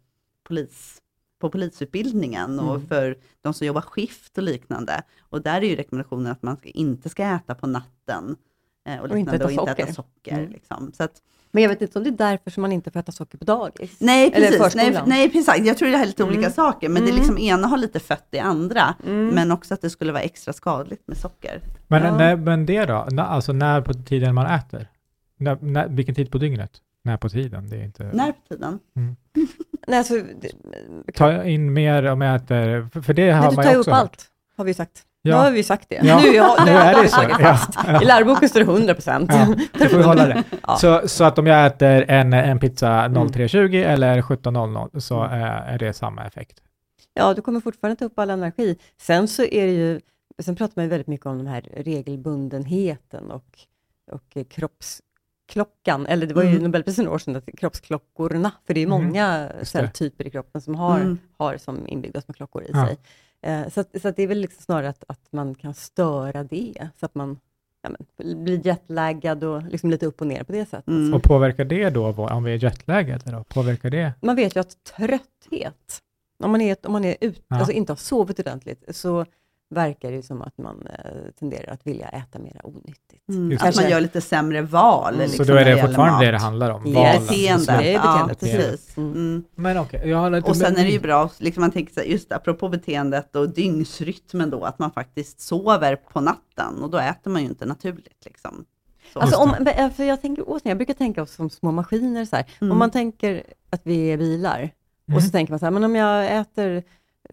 polis, 0.49 1.01
på 1.41 1.51
polisutbildningen 1.51 2.61
och 2.61 2.75
Mm. 2.75 2.87
för 2.87 3.19
de 3.43 3.55
som 3.55 3.67
jobbar 3.67 3.81
skift 3.81 4.39
och 4.39 4.45
liknande. 4.45 5.03
Och 5.21 5.43
där 5.43 5.63
är 5.63 5.67
ju 5.67 5.77
rekommendationen 5.77 6.33
att 6.33 6.43
man 6.43 6.57
inte 6.63 7.09
ska 7.09 7.23
äta 7.25 7.55
på 7.55 7.67
natten 7.67 8.31
eh, 8.31 8.37
och, 9.03 9.11
Och 9.11 9.19
inte 9.19 9.37
äta 9.37 9.45
och 9.45 9.51
inte 9.51 9.63
äta 9.63 9.75
socker. 9.77 9.93
socker. 9.93 10.33
Mm. 10.39 10.51
Liksom. 10.51 10.93
Så 10.97 11.03
att, 11.05 11.13
Men 11.51 11.63
jag 11.63 11.71
vet 11.71 11.83
inte 11.83 11.99
om 11.99 12.05
det 12.05 12.11
är 12.11 12.31
därför 12.31 12.51
som 12.51 12.61
man 12.61 12.73
inte 12.73 12.91
får 12.91 13.01
äta 13.01 13.13
socker 13.13 13.39
på 13.39 13.45
dagis. 13.45 13.97
nej, 14.01 14.31
Eller 14.35 14.59
precis. 14.59 14.75
Nej, 14.75 14.99
nej, 15.07 15.31
precis. 15.31 15.67
Jag 15.67 15.77
tror 15.79 15.89
det 15.89 15.97
här 15.97 16.03
är 16.05 16.07
lite 16.07 16.25
olika 16.25 16.39
Mm. 16.39 16.53
saker, 16.53 16.89
men 16.89 17.03
det 17.03 17.09
är 17.09 17.13
Mm. 17.13 17.19
liksom 17.19 17.39
ena 17.39 17.67
har 17.67 17.77
lite 17.79 18.01
fött 18.01 18.29
i 18.31 18.39
andra. 18.39 18.95
Mm. 19.07 19.29
Men 19.29 19.51
också 19.53 19.75
att 19.75 19.81
det 19.83 19.91
skulle 19.91 20.13
vara 20.13 20.23
extra 20.23 20.53
skadligt 20.53 21.09
med 21.09 21.17
socker. 21.17 21.61
Men, 21.89 22.03
Ja. 22.05 22.17
när, 22.19 22.37
men 22.37 22.67
det 22.67 22.85
då? 22.87 22.95
Alltså 23.23 23.53
när 23.53 23.81
på 23.81 23.95
tiden 23.95 24.35
man 24.35 24.47
äter? 24.47 24.89
När, 25.37 25.59
när, 25.61 25.89
vilken 25.89 26.15
tid 26.15 26.31
på 26.31 26.39
dygnet? 26.39 26.71
När 27.03 27.17
på 27.17 27.29
tiden? 27.29 27.69
Det 27.69 27.77
är 27.77 27.85
inte... 27.85 28.11
När 28.15 28.33
på 28.33 28.39
tiden? 28.49 28.79
Nej, 29.87 29.99
alltså, 29.99 30.15
det, 30.15 30.51
Ta 31.15 31.45
in 31.45 31.73
mer 31.73 32.05
om 32.05 32.21
jag 32.21 32.37
äter, 32.37 33.01
för, 33.03 33.15
det 33.15 33.31
har 33.31 33.41
men 33.43 33.51
du 33.51 33.57
man 33.57 33.65
tar 33.65 33.71
ju 33.73 33.75
ju 33.77 33.81
också 33.81 33.91
upp 33.91 33.95
hört. 33.97 34.03
allt, 34.03 34.31
har 34.57 34.65
vi 34.65 34.75
sagt. 34.75 35.03
Ja. 35.27 35.37
Nu 35.37 35.43
har 35.45 35.51
vi 35.51 35.63
sagt 35.63 35.89
det. 35.89 36.01
Ja, 36.03 36.21
Nu, 36.21 36.39
har- 36.41 36.65
nu 36.67 36.71
är 36.73 37.03
det 37.03 37.09
så. 37.09 37.23
Ja. 37.87 38.03
I 38.03 38.05
läroboken 38.05 38.49
står 38.49 38.61
det 38.61 38.67
100 38.67 38.95
procent. 38.95 39.31
Ja, 39.33 39.55
det 39.79 39.89
får 39.89 39.97
vi 39.99 40.03
hålla 40.05 40.27
det. 40.27 40.43
Ja. 40.67 40.77
Så, 40.77 41.09
så 41.09 41.25
att 41.25 41.39
om 41.39 41.47
jag 41.47 41.67
äter 41.67 42.05
en, 42.09 42.33
en 42.33 42.59
pizza 42.59 42.89
Mm. 43.05 43.27
03.20 43.29 43.85
eller 43.85 44.23
17.00 44.23 44.99
så 45.01 45.23
är, 45.23 45.47
är 45.47 45.79
det 45.79 45.93
samma 45.93 46.25
effekt. 46.27 46.61
Ja, 47.15 47.35
du 47.35 47.43
kommer 47.43 47.61
fortfarande 47.61 47.97
ta 47.99 48.05
upp 48.05 48.19
all 48.19 48.31
energi. 48.31 48.79
Sen 49.01 49.29
så 49.29 49.43
är 49.43 49.67
det 49.67 49.73
ju, 49.73 50.01
sen 50.43 50.57
pratar 50.57 50.73
man 50.77 50.85
ju 50.85 50.89
väldigt 50.91 51.07
mycket 51.09 51.27
om 51.27 51.39
den 51.39 51.47
här 51.47 51.63
regelbundenheten 51.77 53.31
och, 53.31 53.59
och 54.13 54.37
eh, 54.37 54.45
kroppsklockan, 54.45 56.07
eller 56.07 56.27
det 56.27 56.35
var 56.35 56.43
ju 56.43 56.49
Mm. 56.51 56.63
Nobelpriset 56.63 57.05
några 57.05 57.15
år 57.15 57.19
sedan, 57.19 57.37
att 57.37 57.49
kroppsklockorna, 57.59 58.51
för 58.67 58.75
det 58.75 58.81
är 58.81 58.87
Mm, 58.87 59.03
många 59.05 59.49
det. 59.59 59.65
celltyper 59.65 60.27
i 60.27 60.31
kroppen 60.31 60.61
som 60.61 60.75
har, 60.75 60.97
Mm. 61.01 61.19
har 61.39 61.57
som 61.57 61.89
inbyggda 61.89 62.21
små 62.21 62.35
klockor 62.35 62.63
i 62.63 62.71
Ja. 62.73 62.87
sig. 62.87 62.97
Eh, 63.45 63.69
så 63.69 63.81
att, 63.81 64.01
så 64.03 64.09
att 64.09 64.17
det 64.17 64.23
är 64.23 64.27
väl 64.27 64.39
liksom 64.39 64.63
snarare 64.63 64.89
att, 64.89 65.05
att 65.09 65.33
man 65.33 65.55
kan 65.55 65.75
störa 65.75 66.45
det, 66.45 66.89
så 67.01 67.07
att 67.07 67.15
man 67.15 67.39
ja, 67.83 67.91
men, 67.91 68.45
blir 68.45 68.67
jetlaggad 68.67 69.45
och 69.45 69.63
liksom 69.63 69.91
lite 69.91 70.07
upp 70.07 70.21
och 70.21 70.27
ner 70.27 70.45
på 70.45 70.53
det 70.53 70.67
sättet. 70.67 70.89
Mm. 70.89 71.15
Och 71.15 71.23
påverkar 71.23 71.65
det 71.65 71.91
då, 71.91 72.07
om 72.07 72.45
vi 72.45 72.53
är 72.55 72.65
jetlaggade 72.65 73.31
då, 73.31 73.45
påverkar 73.45 73.91
det? 73.91 74.13
Man 74.21 74.37
vet 74.37 74.57
ju 74.57 74.61
att 74.61 74.85
trötthet, 74.85 76.03
om 76.39 76.51
man, 76.51 76.61
är, 76.61 76.77
om 76.83 76.93
man 76.93 77.05
är 77.05 77.17
ut, 77.21 77.45
Ja. 77.49 77.57
alltså 77.57 77.73
inte 77.73 77.93
har 77.93 77.97
sovit 77.97 78.39
ordentligt, 78.39 78.97
så 78.97 79.27
verkar 79.75 80.13
det 80.13 80.23
som 80.23 80.43
att 80.43 80.59
man 80.59 80.87
eh, 80.87 81.11
tenderar 81.39 81.73
att 81.73 81.87
vilja 81.87 82.09
äta 82.09 82.39
mera 82.39 82.61
onyttigt. 82.67 83.29
Mm. 83.29 83.59
Att 83.61 83.77
man 83.77 83.91
gör 83.91 84.01
lite 84.01 84.21
sämre 84.21 84.63
val. 84.63 85.15
Mm. 85.15 85.27
Liksom, 85.27 85.47
så 85.47 85.53
då 85.53 85.59
är 85.59 85.65
det 85.65 85.81
fortfarande 85.81 86.27
det 86.27 86.31
det 86.33 86.39
handlar 86.39 86.71
om? 86.71 86.83
Ja, 86.87 86.93
valen, 87.03 87.21
Beteende. 87.23 87.59
beslut. 87.67 87.79
Det 87.79 87.89
är 87.89 87.95
Ja, 87.95 88.27
beteendet. 88.29 88.41
precis. 88.71 88.97
Mm. 88.97 89.13
Mm. 89.13 89.45
Men 89.55 89.79
okej, 89.79 90.03
jag 90.05 90.19
har 90.19 90.31
lite... 90.31 90.51
Och 90.51 90.57
sen 90.57 90.77
är 90.77 90.85
det 90.85 90.91
ju 90.91 91.01
bra, 91.01 91.31
liksom 91.39 91.61
man 91.61 91.71
tänker 91.71 91.95
så 91.95 92.01
här, 92.01 92.07
just 92.07 92.33
apropå 92.33 92.69
beteendet 92.69 93.37
och 93.37 93.49
dygnsrytmen 93.49 94.51
då, 94.51 94.65
att 94.65 94.79
man 94.79 94.91
faktiskt 94.91 95.41
sover 95.41 95.97
på 95.97 96.21
natten 96.21 96.83
och 96.83 96.91
då 96.91 96.99
äter 96.99 97.31
man 97.31 97.43
ju 97.43 97.49
inte 97.49 97.67
naturligt. 97.67 98.25
Liksom. 98.25 98.65
Så. 99.13 99.21
Alltså 99.21 99.37
om, 99.41 99.55
men, 99.61 99.91
för 99.91 100.05
jag, 100.05 100.21
tänker, 100.23 100.43
återigen, 100.47 100.69
jag 100.71 100.77
brukar 100.77 100.95
tänka 100.95 101.23
oss 101.23 101.35
som 101.35 101.51
små 101.51 101.73
maskiner. 101.73 102.25
Så 102.25 102.37
här. 102.37 102.45
Mm. 102.61 102.73
Om 102.73 102.79
man 102.79 102.91
tänker 102.91 103.43
att 103.71 103.81
vi 103.85 104.07
är 104.13 104.17
bilar, 104.17 104.71
Mm. 105.09 105.17
och 105.17 105.23
så 105.23 105.31
tänker 105.31 105.53
man 105.53 105.59
så 105.59 105.67
här, 105.67 105.71
men 105.71 105.85
om 105.85 105.97
jag 105.97 106.37
äter 106.41 106.83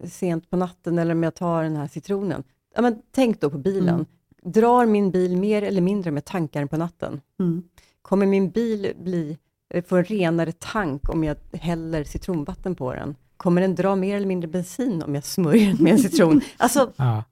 sent 0.04 0.50
på 0.50 0.56
natten 0.56 0.98
eller 0.98 1.14
om 1.14 1.22
jag 1.22 1.34
tar 1.34 1.62
den 1.62 1.76
här 1.76 1.88
citronen. 1.88 2.42
Ja, 2.74 2.82
men 2.82 2.96
tänk 3.14 3.40
då 3.40 3.50
på 3.50 3.58
bilen. 3.58 3.94
Mm. 3.94 4.06
Drar 4.44 4.86
min 4.86 5.10
bil 5.10 5.36
mer 5.36 5.62
eller 5.62 5.80
mindre 5.80 6.10
med 6.10 6.24
tankar 6.24 6.66
på 6.66 6.76
natten? 6.76 7.20
Mm. 7.40 7.62
Kommer 8.02 8.26
min 8.26 8.50
bil 8.50 8.92
bli, 9.02 9.38
eh, 9.74 9.84
få 9.84 9.96
en 9.96 10.04
renare 10.04 10.52
tank 10.52 11.08
om 11.08 11.24
jag 11.24 11.36
häller 11.52 12.04
citronvatten 12.04 12.74
på 12.74 12.94
den? 12.94 13.16
Kommer 13.36 13.60
den 13.60 13.74
dra 13.74 13.96
mer 13.96 14.16
eller 14.16 14.26
mindre 14.26 14.48
bensin 14.48 15.02
om 15.02 15.14
jag 15.14 15.24
smörjer 15.24 15.66
den 15.72 15.82
med 15.84 15.92
en 15.92 15.98
citron? 15.98 16.40
Alltså, 16.56 16.92
Ja, 16.96 17.24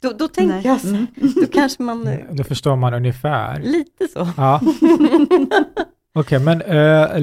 då, 0.00 0.12
då 0.12 0.28
tänker 0.28 0.54
Nej. 0.54 0.66
jag 0.66 0.80
så, 0.80 0.88
Mm. 0.88 1.06
då 1.16 1.46
kanske 1.52 1.82
man, 1.82 2.06
eh, 2.06 2.18
då 2.32 2.44
förstår 2.44 2.76
man 2.76 2.94
ungefär. 2.94 3.60
lite 3.62 4.08
så. 4.08 4.28
Ja. 4.36 4.60
Okej, 6.20 6.38
men 6.38 6.62
äh, 6.62 7.20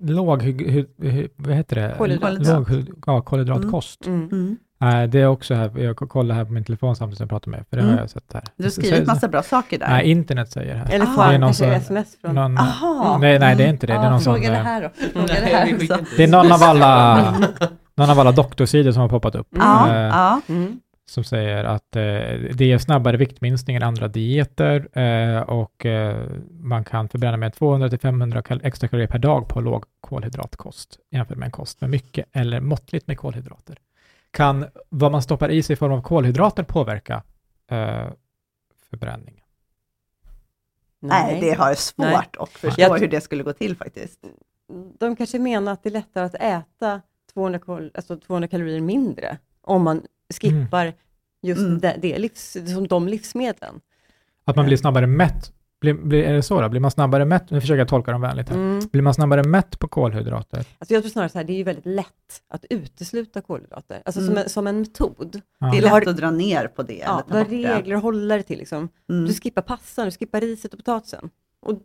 låg, 0.00 0.42
hur, 0.42 0.86
hur, 1.10 1.28
vad 1.36 1.54
heter 1.54 1.76
det? 1.76 1.94
Kolhydrat. 1.98 2.46
Låg, 2.46 2.84
ja, 3.06 3.20
kolhydratkost. 3.20 4.06
Mm. 4.06 4.28
Mm. 4.32 4.56
Nej, 4.80 5.08
det 5.08 5.20
är 5.20 5.26
också 5.26 5.54
här, 5.54 5.78
jag 5.78 5.96
kollar 5.96 6.34
här 6.34 6.44
på 6.44 6.52
min 6.52 6.64
telefon 6.64 6.96
samtidigt 6.96 7.18
som 7.18 7.24
jag 7.24 7.30
pratar 7.30 7.50
med 7.50 7.60
er, 7.60 7.64
för 7.70 7.76
det 7.76 7.82
Mm. 7.82 7.94
har 7.94 8.00
jag 8.00 8.10
sett 8.10 8.32
här. 8.34 8.42
Du 8.56 8.62
har 8.64 8.70
skrivit 8.70 8.98
så- 8.98 9.04
massa 9.06 9.28
bra 9.28 9.42
saker 9.42 9.78
där. 9.78 9.88
Nej, 9.88 10.10
internet 10.10 10.52
säger 10.52 10.74
här. 10.74 10.90
Eller 10.92 11.04
Ah, 11.04 11.08
får 11.08 11.22
han 11.22 11.32
någon 11.40 11.40
kanske 11.48 11.66
sms 11.74 12.16
från... 12.20 12.34
Någon, 12.34 12.58
Aha. 12.58 13.18
nej, 13.20 13.38
nej, 13.38 13.56
det 13.56 13.64
är 13.64 13.68
inte 13.68 13.86
det. 13.86 13.92
Det 13.92 13.98
är 13.98 14.04
Ja, 14.04 14.10
någon 14.10 14.20
som, 14.20 14.34
fråga 14.34 14.50
det 14.50 14.56
eh, 14.56 14.62
här 14.62 14.86
också. 14.86 15.02
Fråga 15.12 15.26
det 15.26 15.34
här 15.56 15.74
också. 15.74 15.98
det 16.16 16.22
är 16.24 16.28
någon 16.28 16.52
av 16.52 16.62
alla, 16.62 17.34
någon 17.96 18.10
av 18.10 18.20
alla 18.20 18.32
doktorsidor 18.32 18.92
som 18.92 19.00
har 19.02 19.08
poppat 19.08 19.34
upp. 19.34 19.46
Ja, 19.50 19.96
ja. 19.96 20.40
Mm. 20.48 20.78
Som 21.06 21.24
säger 21.24 21.64
att 21.64 21.96
eh, 21.96 22.02
det 22.54 22.60
ger 22.64 22.78
snabbare 22.78 23.16
viktminskning 23.16 23.76
än 23.76 23.82
andra 23.82 24.08
dieter 24.08 24.98
eh, 24.98 25.40
och 25.40 25.86
eh, 25.86 26.26
man 26.50 26.84
kan 26.84 27.08
förbränna 27.08 27.36
med 27.36 27.52
200-500 27.54 28.42
kal- 28.42 28.60
extra 28.64 28.88
kalorier 28.88 29.08
per 29.08 29.18
dag 29.18 29.48
på 29.48 29.60
låg 29.60 29.84
kolhydratkost 30.00 30.98
jämfört 31.10 31.38
med 31.38 31.46
en 31.46 31.52
kost 31.52 31.80
med 31.80 31.90
mycket 31.90 32.26
eller 32.32 32.60
måttligt 32.60 33.06
med 33.06 33.18
kolhydrater. 33.18 33.76
Kan 34.30 34.66
vad 34.88 35.12
man 35.12 35.22
stoppar 35.22 35.48
i 35.50 35.62
sig 35.62 35.72
i 35.74 35.76
form 35.76 35.92
av 35.92 36.02
kolhydrater 36.02 36.62
påverka 36.62 37.22
eh, 37.70 38.06
förbränningen? 38.90 39.40
Nej, 41.00 41.40
det 41.40 41.52
har 41.52 41.68
jag 41.68 41.78
svårt 41.78 42.06
Nej. 42.06 42.28
att 42.38 42.48
förstå 42.48 42.82
Jag- 42.82 42.98
hur 42.98 43.08
det 43.08 43.20
skulle 43.20 43.42
gå 43.42 43.52
till 43.52 43.76
faktiskt. 43.76 44.24
De 44.98 45.16
kanske 45.16 45.38
menar 45.38 45.72
att 45.72 45.82
det 45.82 45.88
är 45.88 45.92
lättare 45.92 46.24
att 46.24 46.34
äta 46.34 47.00
200, 47.34 47.58
kal 47.58 47.90
alltså 47.94 48.16
200 48.16 48.48
kalorier 48.48 48.80
mindre 48.80 49.38
om 49.60 49.82
man 49.82 50.02
skippar 50.40 50.92
just 51.42 51.60
Mm. 51.60 51.78
det, 51.78 51.96
det 52.02 52.18
livs, 52.18 52.56
som 52.74 52.86
de 52.88 53.08
livsmedlen. 53.08 53.80
Att 54.44 54.56
man 54.56 54.66
blir 54.66 54.76
snabbare 54.76 55.06
mätt? 55.06 55.52
Blir, 55.80 55.94
blir, 55.94 56.24
är 56.24 56.32
det 56.34 56.42
så 56.42 56.60
då? 56.60 56.68
Blir 56.68 56.80
man 56.80 56.90
snabbare 56.90 57.24
mätt? 57.24 57.50
Nu 57.50 57.60
försöker 57.60 57.78
jag 57.78 57.88
tolka 57.88 58.12
dem 58.12 58.20
vänligt 58.20 58.48
här. 58.48 58.56
Mm. 58.56 58.88
Blir 58.92 59.02
man 59.02 59.14
snabbare 59.14 59.42
mätt 59.44 59.78
på 59.78 59.88
kolhydrater? 59.88 60.58
Alltså 60.78 60.94
jag 60.94 61.02
tror 61.02 61.10
snarare 61.10 61.28
så 61.28 61.38
här, 61.38 61.44
det 61.44 61.52
är 61.52 61.56
ju 61.56 61.62
väldigt 61.62 61.86
lätt 61.86 62.42
att 62.48 62.64
utesluta 62.70 63.40
kolhydrater, 63.40 64.02
alltså 64.04 64.20
som, 64.20 64.30
Mm. 64.30 64.42
en, 64.42 64.48
som 64.48 64.66
en 64.66 64.80
metod. 64.80 65.40
Ja. 65.58 65.66
Det 65.70 65.78
är 65.78 65.88
har- 65.88 66.00
lätt 66.00 66.08
att 66.08 66.16
dra 66.16 66.30
ner 66.30 66.66
på 66.68 66.82
det. 66.82 67.02
Ja, 67.06 67.22
eller 67.30 67.44
du 67.44 67.56
har 67.66 67.74
regler 67.74 67.96
och 67.96 68.02
håller 68.02 68.42
till 68.42 68.58
liksom. 68.58 68.88
Mm. 69.10 69.26
Du 69.26 69.34
skippar 69.34 69.62
passan, 69.62 70.04
du 70.04 70.10
skippar 70.10 70.40
riset 70.40 70.72
och 70.72 70.78
potatisen. 70.78 71.30
Och, 71.60 71.78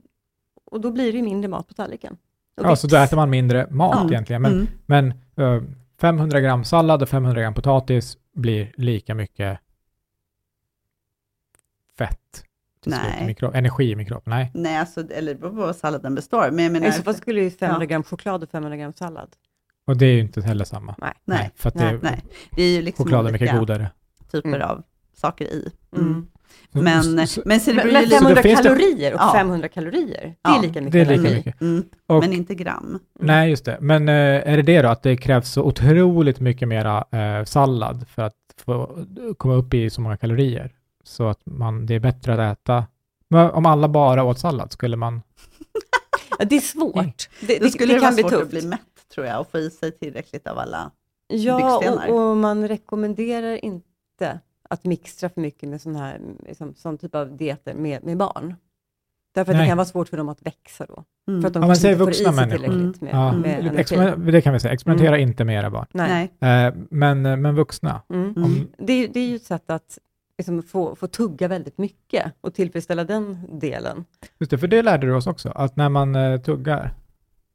och 0.71 0.81
då 0.81 0.91
blir 0.91 1.11
det 1.11 1.17
ju 1.17 1.23
mindre 1.23 1.49
mat 1.49 1.67
på 1.67 1.73
tallriken. 1.73 2.17
Och 2.57 2.65
Ja, 2.65 2.75
så 2.75 2.87
då 2.87 2.95
äter 2.97 3.15
man 3.17 3.29
mindre 3.29 3.67
mat 3.69 3.97
Ja. 4.01 4.09
egentligen. 4.09 4.41
Men, 4.41 4.53
Mm. 4.53 4.67
men 4.85 5.13
eh, 5.37 5.63
500 6.01 6.39
gram 6.41 6.63
sallad 6.63 7.01
och 7.01 7.09
500 7.09 7.41
gram 7.41 7.53
potatis 7.53 8.17
blir 8.33 8.71
lika 8.77 9.15
mycket 9.15 9.59
fett. 11.97 12.45
till 12.83 12.91
slut 12.91 13.03
Nej. 13.19 13.23
i 13.23 13.33
mikro- 13.33 13.51
energi 13.57 13.91
i 13.91 13.95
mikroben. 13.95 14.23
Nej. 14.25 14.51
Nej, 14.53 14.77
alltså, 14.77 15.11
eller 15.11 15.33
det 15.33 15.39
beror 15.39 15.51
på 15.51 15.55
vad 15.57 15.75
salladen 15.75 16.15
består. 16.15 16.51
Men 16.51 16.63
jag 16.63 16.71
menar, 16.73 16.87
I 16.87 16.91
så 16.91 17.03
fall 17.03 17.15
skulle 17.15 17.41
ju 17.41 17.51
500 17.51 17.83
Ja. 17.83 17.87
gram 17.87 18.03
choklad 18.03 18.43
och 18.43 18.49
500 18.49 18.77
gram 18.77 18.93
sallad. 18.93 19.35
Och 19.85 19.97
det 19.97 20.05
är 20.05 20.13
ju 20.13 20.19
inte 20.19 20.41
heller 20.41 20.65
samma. 20.65 20.95
Nej. 20.97 21.13
nej, 21.25 21.51
för 21.55 21.69
att 21.69 21.75
nej, 21.75 21.93
det, 21.93 21.99
nej, 22.01 22.23
det 22.51 22.63
är 22.63 22.75
ju 22.75 22.81
liksom 22.81 23.05
choklad 23.05 23.27
är 23.27 23.31
mycket 23.31 23.51
godare. 23.59 23.91
typer 24.31 24.49
Mm. 24.49 24.61
av 24.69 24.83
saker 25.13 25.45
i. 25.45 25.71
Mm. 25.95 26.27
Mm. 26.75 26.83
Men, 27.15 27.27
Så- 27.27 27.41
men 27.45 27.59
så 27.59 27.71
det 27.71 27.75
Men, 27.75 27.87
men 27.93 27.95
ju 28.01 28.05
lite... 28.07 28.15
500 28.17 28.41
finns 28.43 28.57
det- 28.61 28.63
kalorier 28.63 29.13
och 29.13 29.19
Ja. 29.19 29.31
500 29.35 29.67
kalorier, 29.67 30.21
det 30.23 30.35
Ja, 30.41 30.57
är 30.57 30.61
lika 30.61 30.81
mycket 30.81 30.91
det 30.91 30.99
är 31.13 31.17
lika 31.17 31.35
mycket. 31.35 31.61
Mm. 31.61 31.83
Och- 32.07 32.19
Men 32.19 32.33
inte 32.33 32.55
gram. 32.55 32.99
Nej, 33.19 33.49
just 33.49 33.65
det. 33.65 33.77
Men 33.81 34.09
eh, 34.09 34.15
är 34.15 34.55
det 34.57 34.61
det 34.63 34.81
då, 34.81 34.89
att 34.89 35.03
det 35.03 35.17
krävs 35.17 35.49
så 35.51 35.63
otroligt 35.63 36.39
mycket 36.39 36.67
mera 36.67 37.05
eh, 37.11 37.43
sallad 37.45 38.07
för 38.07 38.21
att 38.21 38.33
få 38.65 39.05
komma 39.37 39.53
upp 39.53 39.73
i 39.73 39.89
så 39.89 40.01
många 40.01 40.17
kalorier? 40.17 40.71
Så 41.03 41.27
att 41.27 41.39
man, 41.45 41.85
det 41.85 41.95
är 41.95 41.99
bättre 41.99 42.33
att 42.49 42.57
äta. 42.59 42.85
Men 43.29 43.51
om 43.51 43.65
alla 43.65 43.87
bara 43.87 44.23
åt 44.23 44.39
sallad, 44.39 44.71
skulle 44.71 44.95
man... 44.97 45.21
Det 46.49 46.55
är 46.55 46.59
svårt. 46.61 47.29
Det, 47.41 47.57
Då 47.57 47.63
det, 47.65 47.71
skulle 47.71 47.93
det 47.93 47.99
det, 47.99 47.99
kan 47.99 48.01
vara 48.01 48.13
bli 48.15 48.21
svårt 48.23 48.33
att 48.33 48.39
tufft. 48.39 48.51
bli 48.51 48.67
mätt, 48.67 48.79
tror 49.13 49.25
jag, 49.27 49.39
och 49.41 49.51
få 49.51 49.57
i 49.57 49.69
sig 49.69 49.91
tillräckligt 49.91 50.47
av 50.47 50.57
alla. 50.59 50.91
Ja, 51.27 51.77
och, 52.07 52.29
och 52.29 52.37
man 52.37 52.67
rekommenderar 52.67 53.65
inte 53.65 54.39
att 54.71 54.85
mixtra 54.85 55.29
för 55.29 55.41
mycket 55.41 55.69
med 55.69 55.81
sån 55.81 55.95
här, 55.95 56.19
liksom, 56.47 56.73
sån 56.75 56.97
typ 56.97 57.15
av 57.15 57.37
dieter 57.37 57.73
med, 57.73 58.03
med 58.03 58.17
barn. 58.17 58.55
Därför 59.31 59.51
att 59.51 59.57
Nej. 59.57 59.65
det 59.65 59.69
kan 59.69 59.77
vara 59.77 59.85
svårt 59.85 60.09
för 60.09 60.17
dem 60.17 60.29
att 60.29 60.41
växa 60.41 60.85
då. 60.85 61.03
Mm. 61.27 61.41
För 61.41 61.47
att 61.47 61.53
de 61.53 61.59
Ja, 61.63 61.67
men 61.67 61.75
kanske 61.75 61.81
säg 61.81 61.91
inte 61.91 61.99
får 61.99 62.07
i 62.09 62.11
vuxna 62.11 62.33
sig 62.33 62.47
människor. 62.47 62.67
tillräckligt 62.67 63.01
med, 63.01 63.13
Ja, 63.13 63.31
med 63.33 63.59
energi. 63.59 63.77
exper- 63.83 64.31
det 64.31 64.41
kan 64.41 64.53
vi 64.53 64.59
säga. 64.59 64.73
Experimentera 64.73 65.17
inte 65.17 65.43
med 65.45 65.55
era 65.59 65.69
barn. 65.69 65.85
Nej. 65.91 66.31
Eh, 66.39 66.73
men, 66.89 67.21
men 67.21 67.55
vuxna, 67.55 68.01
Mm. 68.09 68.29
Mm. 68.29 68.43
om, 68.43 68.67
Det, 68.77 68.93
är, 68.93 69.07
det 69.07 69.19
är 69.19 69.27
ju 69.27 69.35
ett 69.35 69.43
sätt 69.43 69.69
att 69.69 69.97
liksom, 70.37 70.63
få, 70.63 70.95
få 70.95 71.07
tugga 71.07 71.47
väldigt 71.47 71.77
mycket 71.77 72.31
och 72.41 72.53
tillfredsställa 72.53 73.03
den 73.03 73.37
delen. 73.59 74.05
just 74.39 74.51
det, 74.51 74.57
för 74.57 74.67
det 74.67 74.81
lärde 74.81 75.07
du 75.07 75.13
oss 75.13 75.27
också, 75.27 75.49
att 75.49 75.75
när 75.75 75.89
man 75.89 76.15
eh, 76.15 76.41
tuggar, 76.41 76.93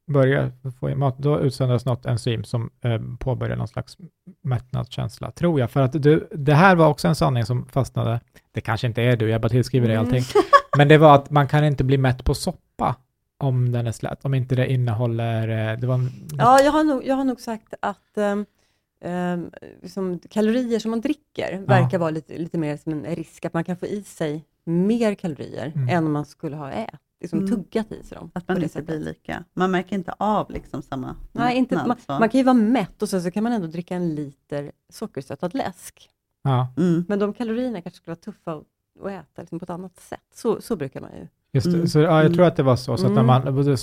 börjar 0.07 0.52
få 0.80 0.90
i 0.90 0.94
mat, 0.94 1.18
då 1.18 1.40
utsöndras 1.40 1.84
något 1.84 2.07
enzym 2.07 2.44
som 2.44 2.70
eh, 2.84 3.00
påbörjar 3.18 3.57
någon 3.57 3.68
slags 3.68 3.96
mättnadskänsla, 4.42 5.30
tror 5.30 5.61
jag. 5.61 5.70
För 5.70 5.80
att 5.80 6.02
du, 6.02 6.28
det 6.32 6.55
här 6.55 6.76
var 6.76 6.88
också 6.88 7.09
en 7.09 7.14
sanning 7.14 7.44
som 7.44 7.66
fastnade, 7.66 8.20
det 8.52 8.61
kanske 8.61 8.86
inte 8.86 9.02
är 9.02 9.16
du, 9.16 9.28
jag 9.28 9.40
bara 9.40 9.48
tillskriver 9.48 9.88
dig 9.88 9.96
Mm. 9.96 10.07
allting, 10.07 10.24
men 10.78 10.88
det 10.88 10.98
var 10.98 11.14
att 11.14 11.30
man 11.30 11.48
kan 11.48 11.64
inte 11.64 11.84
bli 11.84 11.98
mätt 11.98 12.24
på 12.24 12.34
soppa 12.34 12.96
om 13.38 13.72
den 13.72 13.86
är 13.86 13.92
slät, 13.92 14.24
om 14.24 14.34
inte 14.34 14.55
det 14.55 14.72
innehåller, 14.72 15.48
eh, 15.72 15.78
det 15.78 15.86
var 15.86 15.94
en, 15.94 16.11
Ja, 16.38 16.61
jag 16.61 16.72
har 16.72 16.84
nog, 16.84 17.07
jag 17.07 17.14
har 17.14 17.24
nog 17.24 17.40
sagt 17.40 17.74
att 17.80 18.18
ehm, 18.18 19.50
liksom, 19.82 20.18
kalorier 20.30 20.78
som 20.78 20.90
man 20.90 21.00
dricker 21.00 21.59
verkar 21.66 21.98
vara 21.98 22.11
lite, 22.11 22.38
lite 22.38 22.59
mer 22.59 22.76
som 22.76 22.92
en 22.92 23.05
risk, 23.16 23.44
att 23.44 23.55
man 23.55 23.64
kan 23.64 23.76
få 23.76 23.86
i 23.86 24.02
sig 24.02 24.44
mer 24.64 25.14
kalorier 25.14 25.72
Mm. 25.74 25.88
än 25.88 26.07
om 26.07 26.12
man 26.12 26.24
skulle 26.26 26.57
ha 26.57 26.70
ätit, 26.70 27.00
liksom 27.24 27.38
Mm. 27.38 27.50
tuggat 27.50 27.92
i 27.92 28.02
sig 28.02 28.18
dem. 28.18 28.30
Att 28.34 28.48
man 28.48 28.54
det 28.56 28.62
inte 28.62 28.72
sättet. 28.72 28.86
blir 28.86 28.98
lika. 29.00 29.44
Man 29.54 29.70
märker 29.70 29.96
inte 29.96 30.12
av 30.18 30.50
liksom 30.50 30.82
samma 30.82 31.16
Nej, 31.32 31.56
inte, 31.56 31.74
man, 31.76 31.96
man 32.08 32.28
kan 32.28 32.38
ju 32.38 32.44
vara 32.44 32.54
mätt 32.54 33.02
och 33.02 33.08
sen 33.08 33.22
så 33.22 33.30
kan 33.30 33.42
man 33.42 33.52
ändå 33.52 33.66
dricka 33.66 33.94
en 33.96 34.14
liter 34.14 34.72
sockersötad 34.92 35.54
läsk. 35.54 36.10
ja, 36.42 36.68
Mm. 36.76 37.04
Men 37.08 37.18
de 37.18 37.32
kalorierna 37.34 37.80
kanske 37.82 37.96
skulle 37.96 38.12
vara 38.14 38.20
tuffa 38.20 38.52
att, 38.54 39.10
äta 39.12 39.42
liksom 39.42 39.58
på 39.58 39.64
ett 39.64 39.70
annat 39.70 39.96
sätt. 40.00 40.20
Så, 40.34 40.60
så 40.60 40.76
brukar 40.76 41.00
man 41.00 41.10
ju. 41.16 41.26
Just 41.52 41.64
det. 41.70 41.74
Mm. 41.74 41.86
Så, 41.88 41.98
ja, 41.98 42.22
jag 42.22 42.34
tror 42.34 42.44
att 42.46 42.56
det 42.56 42.62
var 42.62 42.76
så. 42.76 42.96
Så 42.96 43.06
att 43.06 43.12
när 43.12 43.20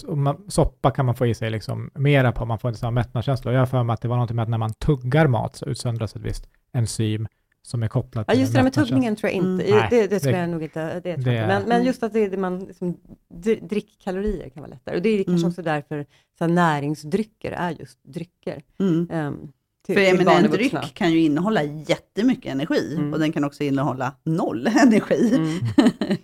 Mm. 0.08 0.24
man, 0.24 0.38
soppa 0.48 0.92
kan 0.92 1.06
man 1.06 1.16
få 1.16 1.26
i 1.28 1.34
sig 1.34 1.50
liksom 1.52 1.90
mera 1.96 2.32
på, 2.32 2.46
man 2.46 2.60
får 2.60 2.70
inte 2.70 2.80
samma 2.80 2.92
mättnadskänsla. 2.92 3.52
Jag 3.52 3.60
har 3.60 3.66
för 3.66 3.84
mig 3.84 3.94
att 3.94 4.02
det 4.02 4.08
var 4.08 4.16
någonting 4.16 4.36
med 4.36 4.44
att 4.44 4.50
när 4.50 4.58
man 4.58 4.74
tuggar 4.74 5.28
mat 5.28 5.56
så 5.56 5.66
utsöndras 5.66 6.16
ett 6.16 6.22
visst 6.22 6.50
enzym 6.74 7.28
som 7.64 7.84
är 7.84 7.88
kopplat 7.88 8.26
Ja, 8.28 8.32
till 8.34 8.42
just 8.42 8.54
det 8.54 8.60
där 8.60 8.64
med 8.64 8.74
tuggningen 8.74 9.16
tror 9.16 9.30
jag 9.30 9.36
inte, 9.38 9.64
Mm. 9.66 9.78
Nej, 9.80 9.88
det, 9.90 10.08
det 10.08 10.20
skulle 10.20 10.36
det- 10.36 10.42
jag 10.42 10.50
nog 10.50 10.64
inte, 10.64 10.86
det, 10.86 11.02
tror 11.02 11.02
det- 11.02 11.32
inte. 11.38 11.48
Men, 11.48 11.64
men 11.70 11.84
just 11.86 12.04
att 12.04 12.14
det, 12.14 12.28
det 12.30 12.38
man 12.38 12.60
liksom, 12.60 12.98
dr- 13.34 13.68
drickkalorier 13.68 14.50
kan 14.50 14.62
vara 14.64 14.70
lättare. 14.72 14.96
Och 14.96 15.02
det 15.02 15.10
är 15.10 15.24
kanske 15.24 15.40
Mm. 15.42 15.50
också 15.50 15.62
därför 15.62 16.06
så 16.38 16.44
här, 16.44 16.52
näringsdrycker 16.52 17.52
är 17.52 17.72
just 17.72 18.00
drycker. 18.04 18.62
Mm. 18.80 19.08
ehm, 19.12 19.52
till, 19.86 19.96
För 19.96 20.06
till 20.06 20.18
menar, 20.18 20.32
barn 20.34 20.46
en 20.46 20.52
vuxna. 20.52 20.80
dryck 20.82 20.94
kan 20.94 21.12
ju 21.12 21.20
innehålla 21.20 21.64
jättemycket 21.64 22.52
energi 22.52 22.96
Mm. 22.96 23.14
och 23.14 23.20
den 23.20 23.32
kan 23.32 23.44
också 23.44 23.64
innehålla 23.64 24.16
noll 24.24 24.68
energi. 24.82 25.36
Mm. 25.36 25.60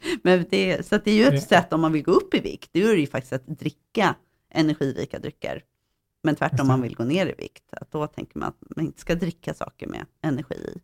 Men 0.24 0.46
det, 0.50 0.86
så 0.88 0.96
att 0.96 1.06
det 1.06 1.12
är 1.12 1.16
ju 1.16 1.24
ett 1.24 1.32
Det- 1.32 1.42
sätt 1.42 1.74
om 1.74 1.82
man 1.82 1.92
vill 1.94 2.04
gå 2.04 2.12
upp 2.12 2.34
i 2.34 2.40
vikt, 2.40 2.70
det 2.72 2.84
är 2.84 2.96
ju 2.96 3.08
faktiskt 3.08 3.34
att 3.34 3.48
dricka 3.48 4.16
energirika 4.54 5.20
drycker. 5.20 5.62
Men 6.24 6.36
tvärtom 6.36 6.60
om 6.62 6.68
man 6.68 6.82
vill 6.82 6.96
gå 6.96 7.04
ner 7.04 7.26
i 7.28 7.34
vikt, 7.38 7.64
att 7.72 7.92
då 7.92 8.08
tänker 8.08 8.40
man 8.40 8.50
att 8.50 8.76
man 8.76 8.86
inte 8.86 9.02
ska 9.02 9.16
dricka 9.16 9.54
saker 9.54 9.88
med 9.88 10.06
energi 10.22 10.56
i. 10.56 10.80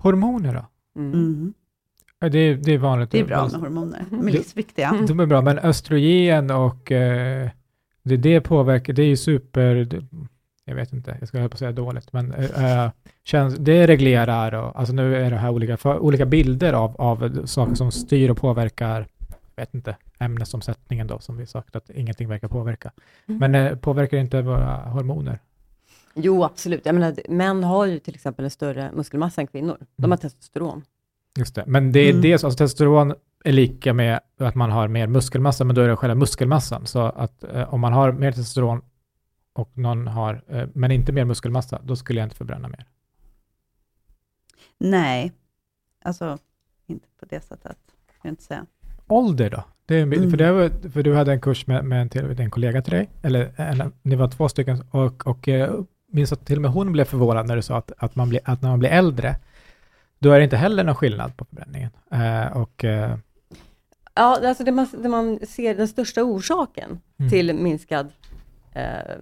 Hormoner 0.00 0.54
då? 0.54 0.66
Mm. 1.00 1.12
Mm. 1.12 1.54
Ja, 2.18 2.28
Det 2.28 2.38
är, 2.38 2.54
det 2.56 2.72
är 2.74 2.78
vanligt. 2.78 3.10
Det 3.10 3.20
är 3.20 3.24
bra 3.24 3.48
med 3.52 3.60
hormoner, 3.60 4.04
de 4.10 4.16
är 4.16 4.20
Mm. 4.20 4.32
livsviktiga. 4.34 4.88
Mm. 4.88 5.06
De 5.06 5.20
är 5.20 5.26
bra, 5.26 5.40
men 5.42 5.58
östrogen 5.58 6.50
och 6.50 6.92
eh, 6.92 7.48
det, 8.02 8.16
det 8.16 8.40
påverkar, 8.40 8.92
det 8.92 9.02
är 9.02 9.06
ju 9.06 9.16
super, 9.16 9.74
det, 9.74 10.02
jag 10.64 10.74
vet 10.74 10.92
inte, 10.92 11.16
jag 11.18 11.28
ska 11.28 11.38
höra 11.38 11.48
på 11.48 11.54
att 11.54 11.58
säga 11.58 11.72
dåligt, 11.72 12.12
men 12.12 12.32
eh, 12.34 12.90
känns, 13.24 13.56
det 13.56 13.86
reglerar 13.86 14.54
och, 14.54 14.78
alltså 14.78 14.94
nu 14.94 15.16
är 15.16 15.30
det 15.30 15.36
här 15.36 15.50
olika, 15.50 15.76
för, 15.76 15.98
olika 15.98 16.26
bilder 16.26 16.72
av, 16.72 16.96
av 17.00 17.46
saker 17.46 17.74
som 17.74 17.90
styr 17.92 18.30
och 18.30 18.36
påverkar, 18.36 19.06
jag 19.56 19.62
vet 19.62 19.74
inte, 19.74 19.96
ämnesomsättningen 20.18 21.06
då, 21.06 21.18
som 21.18 21.36
vi 21.36 21.46
sagt 21.46 21.76
att 21.76 21.90
ingenting 21.90 22.28
verkar 22.28 22.48
påverka. 22.48 22.90
Mm. 23.28 23.38
Men 23.38 23.54
eh, 23.54 23.76
påverkar 23.76 24.18
inte 24.18 24.42
våra 24.42 24.76
hormoner? 24.76 25.38
Jo, 26.14 26.44
absolut. 26.44 26.86
Jag 26.86 26.94
menar, 26.94 27.14
män 27.28 27.64
har 27.64 27.86
ju 27.86 27.98
till 27.98 28.14
exempel 28.14 28.44
en 28.44 28.50
större 28.50 28.90
muskelmassa 28.92 29.40
än 29.40 29.46
kvinnor. 29.46 29.76
De 29.96 30.04
Mm. 30.04 30.10
har 30.10 30.16
testosteron. 30.16 30.82
Just 31.38 31.54
det, 31.54 31.64
men 31.66 31.92
det 31.92 32.00
är 32.00 32.10
Mm. 32.10 32.22
det, 32.22 32.32
alltså 32.32 32.50
testosteron 32.50 33.14
är 33.44 33.52
lika 33.52 33.92
med 33.94 34.20
att 34.38 34.54
man 34.54 34.70
har 34.70 34.88
mer 34.88 35.06
muskelmassa, 35.06 35.64
men 35.64 35.74
då 35.76 35.82
är 35.82 35.88
det 35.88 35.96
själva 35.96 36.14
muskelmassan. 36.14 36.86
Så 36.86 37.00
att 37.00 37.44
eh, 37.44 37.74
om 37.74 37.80
man 37.80 37.92
har 37.92 38.12
mer 38.12 38.32
testosteron 38.32 38.82
och 39.52 39.78
någon 39.78 40.06
har, 40.06 40.42
eh, 40.48 40.68
men 40.74 40.90
inte 40.90 41.12
mer 41.12 41.24
muskelmassa, 41.24 41.80
då 41.84 41.96
skulle 41.96 42.20
jag 42.20 42.26
inte 42.26 42.36
förbränna 42.36 42.68
mer. 42.68 42.86
Nej, 44.78 45.32
alltså 46.04 46.38
inte 46.86 47.08
på 47.20 47.26
det 47.26 47.40
sättet, 47.40 47.76
kan 48.06 48.18
jag 48.22 48.32
inte 48.32 48.42
säga. 48.42 48.66
Ålder 49.08 49.50
då? 49.50 49.64
Det 49.86 49.94
är, 49.98 50.02
Mm. 50.02 50.30
för, 50.30 50.36
det 50.36 50.52
var, 50.52 50.90
för 50.90 51.02
du 51.02 51.14
hade 51.14 51.32
en 51.32 51.40
kurs 51.40 51.66
med, 51.66 51.84
med 51.84 52.02
en, 52.02 52.08
till, 52.08 52.40
en 52.40 52.50
kollega 52.50 52.82
till 52.82 52.92
dig, 52.92 53.10
eller 53.22 53.52
en, 53.56 53.92
ni 54.02 54.16
var 54.16 54.28
två 54.28 54.48
stycken, 54.48 54.84
och, 54.90 55.26
och 55.26 55.48
eh, 55.48 55.74
minns 56.10 56.32
att 56.32 56.46
till 56.46 56.56
och 56.56 56.62
med 56.62 56.70
hon 56.70 56.92
blev 56.92 57.04
förvånad 57.04 57.46
när 57.46 57.56
du 57.56 57.62
sa 57.62 57.76
att, 57.76 57.92
att, 57.96 58.16
man 58.16 58.28
blir, 58.28 58.40
att 58.44 58.62
när 58.62 58.68
man 58.68 58.78
blir 58.78 58.90
äldre, 58.90 59.36
då 60.18 60.30
är 60.30 60.38
det 60.38 60.44
inte 60.44 60.56
heller 60.56 60.84
någon 60.84 60.94
skillnad 60.94 61.36
på 61.36 61.44
förbränningen. 61.44 61.90
Eh, 62.10 62.56
och, 62.56 62.84
eh, 62.84 63.16
Ja, 64.14 64.48
alltså 64.48 64.64
det 64.64 64.72
man, 64.72 64.86
det 65.02 65.08
man 65.08 65.38
ser 65.46 65.74
den 65.74 65.88
största 65.88 66.22
orsaken 66.22 67.00
Mm. 67.18 67.30
till 67.30 67.54
minskad 67.54 68.12
eh, 68.72 69.14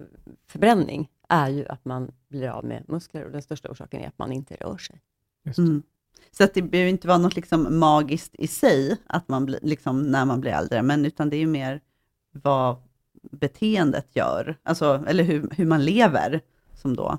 förbränning 0.47 1.09
är 1.29 1.49
ju 1.49 1.67
att 1.67 1.85
man 1.85 2.11
blir 2.29 2.47
av 2.49 2.65
med 2.65 2.83
muskler 2.87 3.25
och 3.25 3.31
den 3.31 3.41
största 3.41 3.69
orsaken 3.69 4.01
är 4.01 4.07
att 4.07 4.17
man 4.17 4.31
inte 4.31 4.55
rör 4.55 4.77
sig. 4.77 5.01
Mm. 5.57 5.83
Så 6.31 6.43
att 6.43 6.53
det 6.53 6.61
behöver 6.61 6.89
inte 6.89 7.07
vara 7.07 7.17
något 7.17 7.35
liksom 7.35 7.79
magiskt 7.79 8.35
i 8.35 8.47
sig, 8.47 8.97
att 9.07 9.27
man 9.27 9.45
blir, 9.45 9.59
liksom, 9.61 10.01
när 10.01 10.25
man 10.25 10.41
blir 10.41 10.51
äldre, 10.51 10.81
men 10.81 11.05
utan 11.05 11.29
det 11.29 11.35
är 11.35 11.39
ju 11.39 11.47
mer 11.47 11.81
vad 12.31 12.75
beteendet 13.31 14.07
gör, 14.15 14.57
alltså, 14.63 15.03
eller 15.07 15.23
hur, 15.23 15.49
hur 15.57 15.65
man 15.65 15.85
lever, 15.85 16.41
som 16.81 16.95
då, 16.95 17.17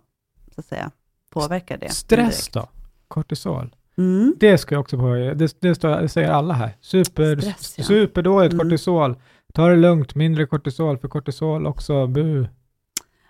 så 0.55 0.61
att 0.61 0.67
säga, 0.67 0.91
påverkar 1.31 1.77
det. 1.77 1.89
Stress 1.91 2.49
då? 2.49 2.69
Kortisol? 3.09 3.75
Mm. 3.99 4.35
Det 4.41 4.59
ska 4.59 4.75
jag 4.75 4.81
också 4.81 4.97
på. 4.99 5.15
Det, 5.15 5.61
det, 5.61 5.75
står, 5.75 6.01
det 6.01 6.09
säger 6.09 6.29
alla 6.31 6.55
här. 6.55 6.77
Super, 6.81 7.37
Stress, 7.41 7.75
ja. 7.79 7.85
Superdåligt 7.85 8.55
Mm. 8.55 8.67
kortisol. 8.67 9.17
Ta 9.55 9.69
det 9.69 9.77
lugnt, 9.77 10.15
mindre 10.15 10.47
kortisol, 10.47 10.99
för 10.99 11.09
kortisol 11.09 11.67
också, 11.67 12.07
bu. 12.07 12.41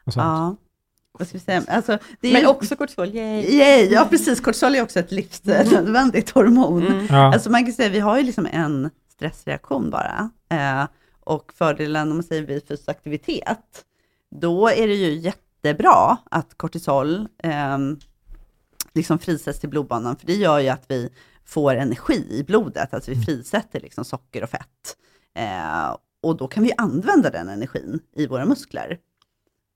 Och 0.04 0.12
sånt. 0.12 0.24
Ja, 0.24 0.56
vad 1.12 1.28
ska 1.28 1.38
vi 1.38 1.44
säga, 1.44 1.62
alltså, 1.68 1.98
det 2.20 2.28
är 2.28 2.32
Men 2.32 2.42
ju, 2.42 2.48
också 2.48 2.76
kortisol, 2.76 3.08
yay! 3.08 3.56
Yay, 3.58 3.88
ja 3.92 4.06
precis, 4.10 4.40
kortisol 4.40 4.74
är 4.74 4.82
också 4.82 4.98
ett 5.00 5.12
livsnödvändigt 5.12 6.30
hormon. 6.30 6.86
Mm. 6.86 7.06
Ja. 7.10 7.32
Alltså 7.34 7.50
man 7.50 7.64
kan 7.64 7.72
säga, 7.72 7.88
vi 7.88 7.98
har 8.00 8.18
ju 8.18 8.22
liksom 8.24 8.46
en 8.52 8.90
stressreaktion 9.12 9.90
bara. 9.90 10.30
Eh, 10.50 10.88
och 11.20 11.52
fördelen 11.56 12.10
om 12.10 12.16
man 12.16 12.22
säger 12.22 12.42
vid 12.42 12.68
fysisk 12.68 12.88
aktivitet, 12.88 13.84
då 14.40 14.68
är 14.68 14.88
det 14.88 14.94
ju 14.94 15.10
jättebra 15.62 16.16
att 16.30 16.54
kortisol 16.58 17.28
eh, 17.42 17.78
liksom 18.94 19.18
frisätts 19.18 19.60
till 19.60 19.68
blodbanan, 19.68 20.16
för 20.16 20.26
det 20.26 20.34
gör 20.34 20.58
ju 20.58 20.68
att 20.68 20.84
vi 20.88 21.08
får 21.44 21.74
energi 21.74 22.26
i 22.30 22.44
blodet, 22.44 22.94
alltså 22.94 23.10
vi 23.10 23.22
frisätter 23.22 23.80
liksom 23.80 24.04
socker 24.04 24.42
och 24.42 24.50
fett. 24.50 24.96
Eh, 25.34 25.96
och 26.22 26.36
då 26.36 26.48
kan 26.48 26.62
vi 26.62 26.72
använda 26.76 27.30
den 27.30 27.48
energin 27.48 28.00
i 28.16 28.26
våra 28.26 28.44
muskler. 28.44 28.98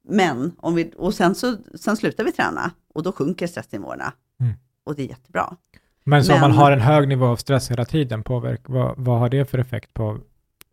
Men 0.09 0.53
om 0.59 0.74
vi, 0.74 0.93
och 0.97 1.14
sen, 1.14 1.35
så, 1.35 1.57
sen 1.74 1.97
slutar 1.97 2.24
vi 2.24 2.32
träna 2.32 2.70
och 2.95 3.03
då 3.03 3.12
sjunker 3.12 3.47
stressnivåerna. 3.47 4.12
Mm. 4.41 4.53
Och 4.85 4.95
det 4.95 5.03
är 5.03 5.09
jättebra. 5.09 5.57
Men 6.05 6.24
så 6.24 6.35
om 6.35 6.41
man 6.41 6.51
Men- 6.51 6.59
har 6.59 6.72
en 6.72 6.80
hög 6.80 7.09
nivå 7.09 7.26
av 7.26 7.37
stress 7.37 7.70
hela 7.70 7.85
tiden, 7.85 8.22
påverk, 8.22 8.61
vad, 8.64 8.95
vad 8.99 9.18
har 9.18 9.28
det 9.28 9.45
för 9.51 9.59
effekt 9.59 9.95
på 9.95 10.18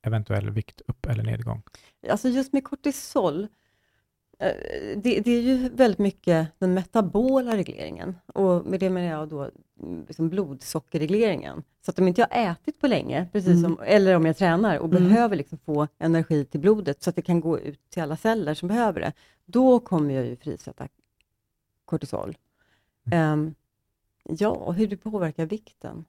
eventuell 0.01 0.49
vikt 0.49 0.81
upp 0.87 1.05
eller 1.05 1.23
nedgång? 1.23 1.61
Alltså 2.09 2.29
just 2.29 2.53
med 2.53 2.63
kortisol, 2.63 3.43
eh, 3.43 3.47
det, 4.95 5.19
det 5.19 5.31
är 5.31 5.41
ju 5.41 5.69
väldigt 5.69 5.99
mycket 5.99 6.47
den 6.59 6.73
metabola 6.73 7.57
regleringen. 7.57 8.15
Och 8.33 8.65
med 8.65 8.79
det 8.79 8.89
menar 8.89 9.07
jag 9.19 9.29
då 9.29 9.49
mm, 9.83 10.03
liksom 10.07 10.29
blodsockerregleringen. 10.29 11.63
Så 11.85 11.91
att 11.91 11.99
om 11.99 12.07
inte 12.07 12.21
jag 12.21 12.29
ätit 12.51 12.79
på 12.81 12.87
länge, 12.87 13.27
precis 13.31 13.47
Mm. 13.57 13.63
som, 13.63 13.79
eller 13.85 14.15
om 14.15 14.25
jag 14.25 14.37
tränar 14.37 14.77
och 14.77 14.89
Mm. 14.93 15.03
behöver 15.03 15.35
liksom 15.35 15.57
få 15.57 15.87
energi 15.99 16.45
till 16.45 16.59
blodet 16.59 17.03
så 17.03 17.09
att 17.09 17.15
det 17.15 17.21
kan 17.21 17.39
gå 17.41 17.59
ut 17.59 17.89
till 17.89 18.01
alla 18.03 18.17
celler 18.17 18.53
som 18.53 18.67
behöver 18.67 18.99
det, 19.01 19.13
då 19.45 19.79
kommer 19.79 20.13
jag 20.13 20.25
ju 20.25 20.35
frisätta 20.35 20.87
kortisol. 21.85 22.37
Ehm, 23.11 23.53
ja, 24.23 24.49
och 24.49 24.73
hur 24.73 24.87
det 24.87 24.97
påverkar 24.97 25.45
vikten. 25.45 26.05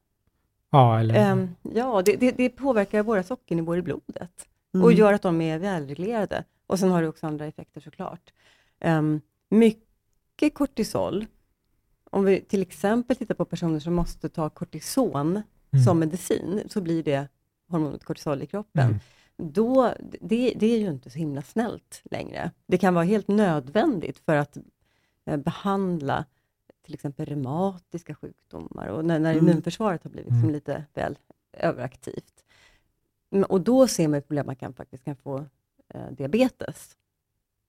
Ja, 0.70 1.00
eller 1.00 1.14
Ehm, 1.14 1.48
ja, 1.74 2.02
det, 2.04 2.16
det, 2.16 2.30
det 2.30 2.48
påverkar 2.48 3.02
våra 3.02 3.22
sockernivåer 3.22 3.78
i 3.78 3.82
blodet 3.82 4.48
Mm. 4.74 4.84
och 4.84 4.92
gör 4.92 5.12
att 5.12 5.22
de 5.22 5.40
är 5.40 5.58
välreglerade. 5.58 6.44
Och 6.72 6.78
sen 6.78 6.90
har 6.90 7.02
det 7.02 7.08
också 7.08 7.26
andra 7.26 7.46
effekter 7.46 7.80
såklart. 7.80 8.32
Um, 8.84 9.20
mycket 9.48 10.54
kortisol, 10.54 11.26
om 12.10 12.24
vi 12.24 12.40
till 12.40 12.62
exempel 12.62 13.16
tittar 13.16 13.34
på 13.34 13.44
personer 13.44 13.80
som 13.80 13.94
måste 13.94 14.28
ta 14.28 14.50
kortison 14.50 15.42
Mm. 15.74 15.84
som 15.84 15.98
medicin, 15.98 16.62
så 16.70 16.80
blir 16.80 17.02
det 17.02 17.28
hormonet 17.68 18.04
kortisol 18.04 18.42
i 18.42 18.46
kroppen. 18.46 18.86
Mm. 18.88 18.98
Då, 19.52 19.94
det, 20.20 20.52
det 20.56 20.66
är 20.66 20.78
ju 20.78 20.90
inte 20.90 21.10
så 21.10 21.18
himla 21.18 21.42
snällt 21.42 22.02
längre. 22.04 22.50
Det 22.66 22.78
kan 22.78 22.94
vara 22.94 23.04
helt 23.04 23.28
nödvändigt 23.28 24.18
för 24.18 24.36
att 24.36 24.56
eh, 25.24 25.36
behandla 25.36 26.24
till 26.82 26.94
exempel 26.94 27.26
reumatiska 27.26 28.14
sjukdomar 28.14 28.86
och 28.86 29.04
när, 29.04 29.18
när 29.18 29.32
Mm. 29.32 29.48
immunförsvaret 29.48 30.02
har 30.04 30.10
blivit 30.10 30.30
Mm. 30.30 30.42
som 30.42 30.50
lite 30.50 30.84
väl 30.94 31.18
överaktivt. 31.52 32.44
Och 33.48 33.60
då 33.60 33.86
ser 33.88 34.08
man 34.08 34.22
problem, 34.22 34.46
man 34.46 34.56
kan 34.56 34.74
faktiskt 34.74 35.04
kan 35.04 35.16
få 35.16 35.44
eh, 35.95 36.01
diabetes 36.11 36.90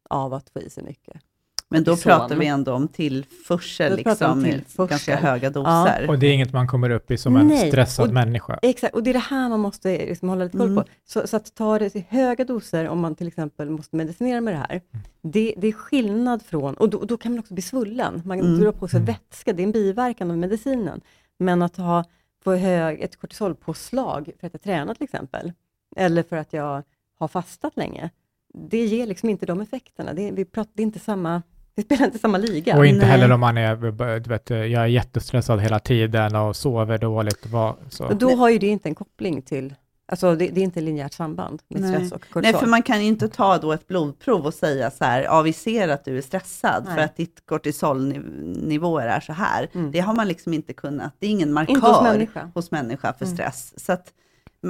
av 0.10 0.34
att 0.34 0.50
få 0.50 0.60
i 0.60 0.70
sig 0.70 0.84
mycket. 0.84 1.22
Men 1.70 1.84
då 1.84 1.98
pratar 1.98 2.36
vi 2.36 2.46
ändå 2.48 2.74
om 2.74 2.88
tillförsel, 2.88 3.92
om 3.92 3.98
liksom, 3.98 4.46
i 4.46 4.52
tillförsel. 4.52 4.88
ganska 4.88 5.16
höga 5.16 5.50
doser. 5.50 6.06
Och 6.10 6.20
det 6.20 6.28
är 6.28 6.34
inget 6.34 6.54
man 6.54 6.68
kommer 6.68 6.90
upp 6.90 7.12
i 7.12 7.18
som 7.18 7.36
en 7.36 7.48
Nej, 7.48 7.68
stressad 7.72 8.08
och- 8.08 8.14
människa. 8.14 8.60
Exakt, 8.62 8.96
och 8.96 9.04
det 9.04 9.10
är 9.10 9.14
det 9.14 9.20
här 9.20 9.50
man 9.50 9.60
måste 9.60 9.90
liksom 10.06 10.30
hålla 10.30 10.44
lite 10.44 10.58
koll 10.58 10.68
Mm. 10.70 10.84
på. 10.84 10.90
Så, 11.06 11.28
så 11.28 11.38
att 11.38 11.56
ta 11.56 11.80
det 11.80 11.90
till 11.90 12.04
höga 12.10 12.46
doser, 12.46 12.88
om 12.88 13.00
man 13.00 13.16
till 13.16 13.28
exempel 13.28 13.70
måste 13.70 13.96
medicinera 13.96 14.42
med 14.42 14.54
det 14.54 14.58
här, 14.58 14.82
det, 15.22 15.54
det 15.58 15.68
är 15.68 15.72
skillnad 15.72 16.42
från, 16.46 16.74
och 16.74 16.90
då, 16.90 17.04
då 17.06 17.18
kan 17.18 17.32
man 17.32 17.40
också 17.40 17.54
bli 17.54 17.64
svullen, 17.64 18.22
man 18.26 18.40
Mm. 18.40 18.60
drar 18.60 18.72
på 18.72 18.88
sig 18.88 18.98
Mm. 18.98 19.06
vätska, 19.06 19.54
det 19.54 19.62
är 19.62 19.66
en 19.66 19.72
biverkan 19.72 20.32
av 20.32 20.38
medicinen. 20.38 21.02
Men 21.40 21.62
att 21.62 21.78
ha 21.78 22.04
få 22.44 22.56
hög, 22.56 23.02
ett 23.02 23.16
kortisolpåslag 23.20 24.30
för 24.40 24.48
att 24.48 24.54
jag 24.54 24.62
tränar 24.62 24.94
till 24.94 25.04
exempel, 25.04 25.52
eller 25.96 26.24
för 26.24 26.38
att 26.38 26.54
jag 26.54 26.84
har 27.24 27.28
fastat 27.28 27.78
länge, 27.78 28.10
det 28.54 28.86
ger 28.86 29.08
liksom 29.08 29.30
inte 29.30 29.46
de 29.46 29.62
effekterna. 29.62 30.14
Det, 30.14 30.32
vi 30.32 30.46
pratar, 30.46 30.72
det 30.74 30.82
är 30.82 30.86
inte 30.86 31.00
samma, 31.00 31.42
det 31.76 31.82
spelar 31.82 32.06
inte 32.06 32.20
samma 32.20 32.38
liga. 32.38 32.78
Och 32.78 32.86
inte 32.86 33.00
Nej. 33.02 33.10
heller 33.10 33.32
om 33.32 33.40
man 33.40 33.58
är, 33.58 34.20
du 34.20 34.30
vet, 34.30 34.50
jag 34.50 34.72
är 34.74 34.86
jättestressad 34.86 35.62
hela 35.62 35.80
tiden 35.80 36.36
och 36.36 36.56
sover 36.56 36.98
dåligt. 36.98 37.46
Vad, 37.46 37.76
så. 37.90 38.06
Och 38.06 38.16
då 38.16 38.36
har 38.36 38.50
ju 38.50 38.60
det 38.60 38.68
inte 38.68 38.90
en 38.90 38.96
koppling 38.96 39.42
till, 39.42 39.76
alltså 40.06 40.36
det, 40.36 40.48
det 40.48 40.62
är 40.62 40.64
inte 40.64 40.82
linjärt 40.82 41.14
samband 41.14 41.62
med 41.68 41.82
Nej. 41.82 41.96
stress 41.96 42.12
och 42.12 42.22
kortisol. 42.22 42.42
Nej, 42.42 42.54
för 42.54 42.68
man 42.68 42.82
kan 42.82 43.02
ju 43.02 43.08
inte 43.08 43.30
ta 43.30 43.58
då 43.58 43.72
ett 43.72 43.88
blodprov 43.88 44.46
och 44.46 44.54
säga 44.54 44.92
så 44.92 45.04
här, 45.06 45.22
ja 45.24 45.42
vi 45.42 45.54
ser 45.54 45.88
att 45.88 46.06
du 46.06 46.18
är 46.18 46.22
stressad 46.22 46.84
Nej. 46.86 46.96
för 46.96 47.02
att 47.04 47.16
ditt 47.18 47.46
kortisolnivåer 47.46 49.08
är 49.08 49.20
så 49.20 49.34
här. 49.34 49.70
Mm. 49.74 49.92
Det 49.92 50.00
har 50.00 50.16
man 50.16 50.28
liksom 50.28 50.54
inte 50.54 50.74
kunnat, 50.74 51.14
det 51.20 51.28
är 51.28 51.32
ingen 51.32 51.54
markör 51.54 51.76
hos 51.76 52.04
människa. 52.04 52.52
hos 52.54 52.72
människa 52.72 53.14
för 53.14 53.26
Mm. 53.26 53.36
stress. 53.38 53.74
Så 53.86 53.92
att, 53.92 54.14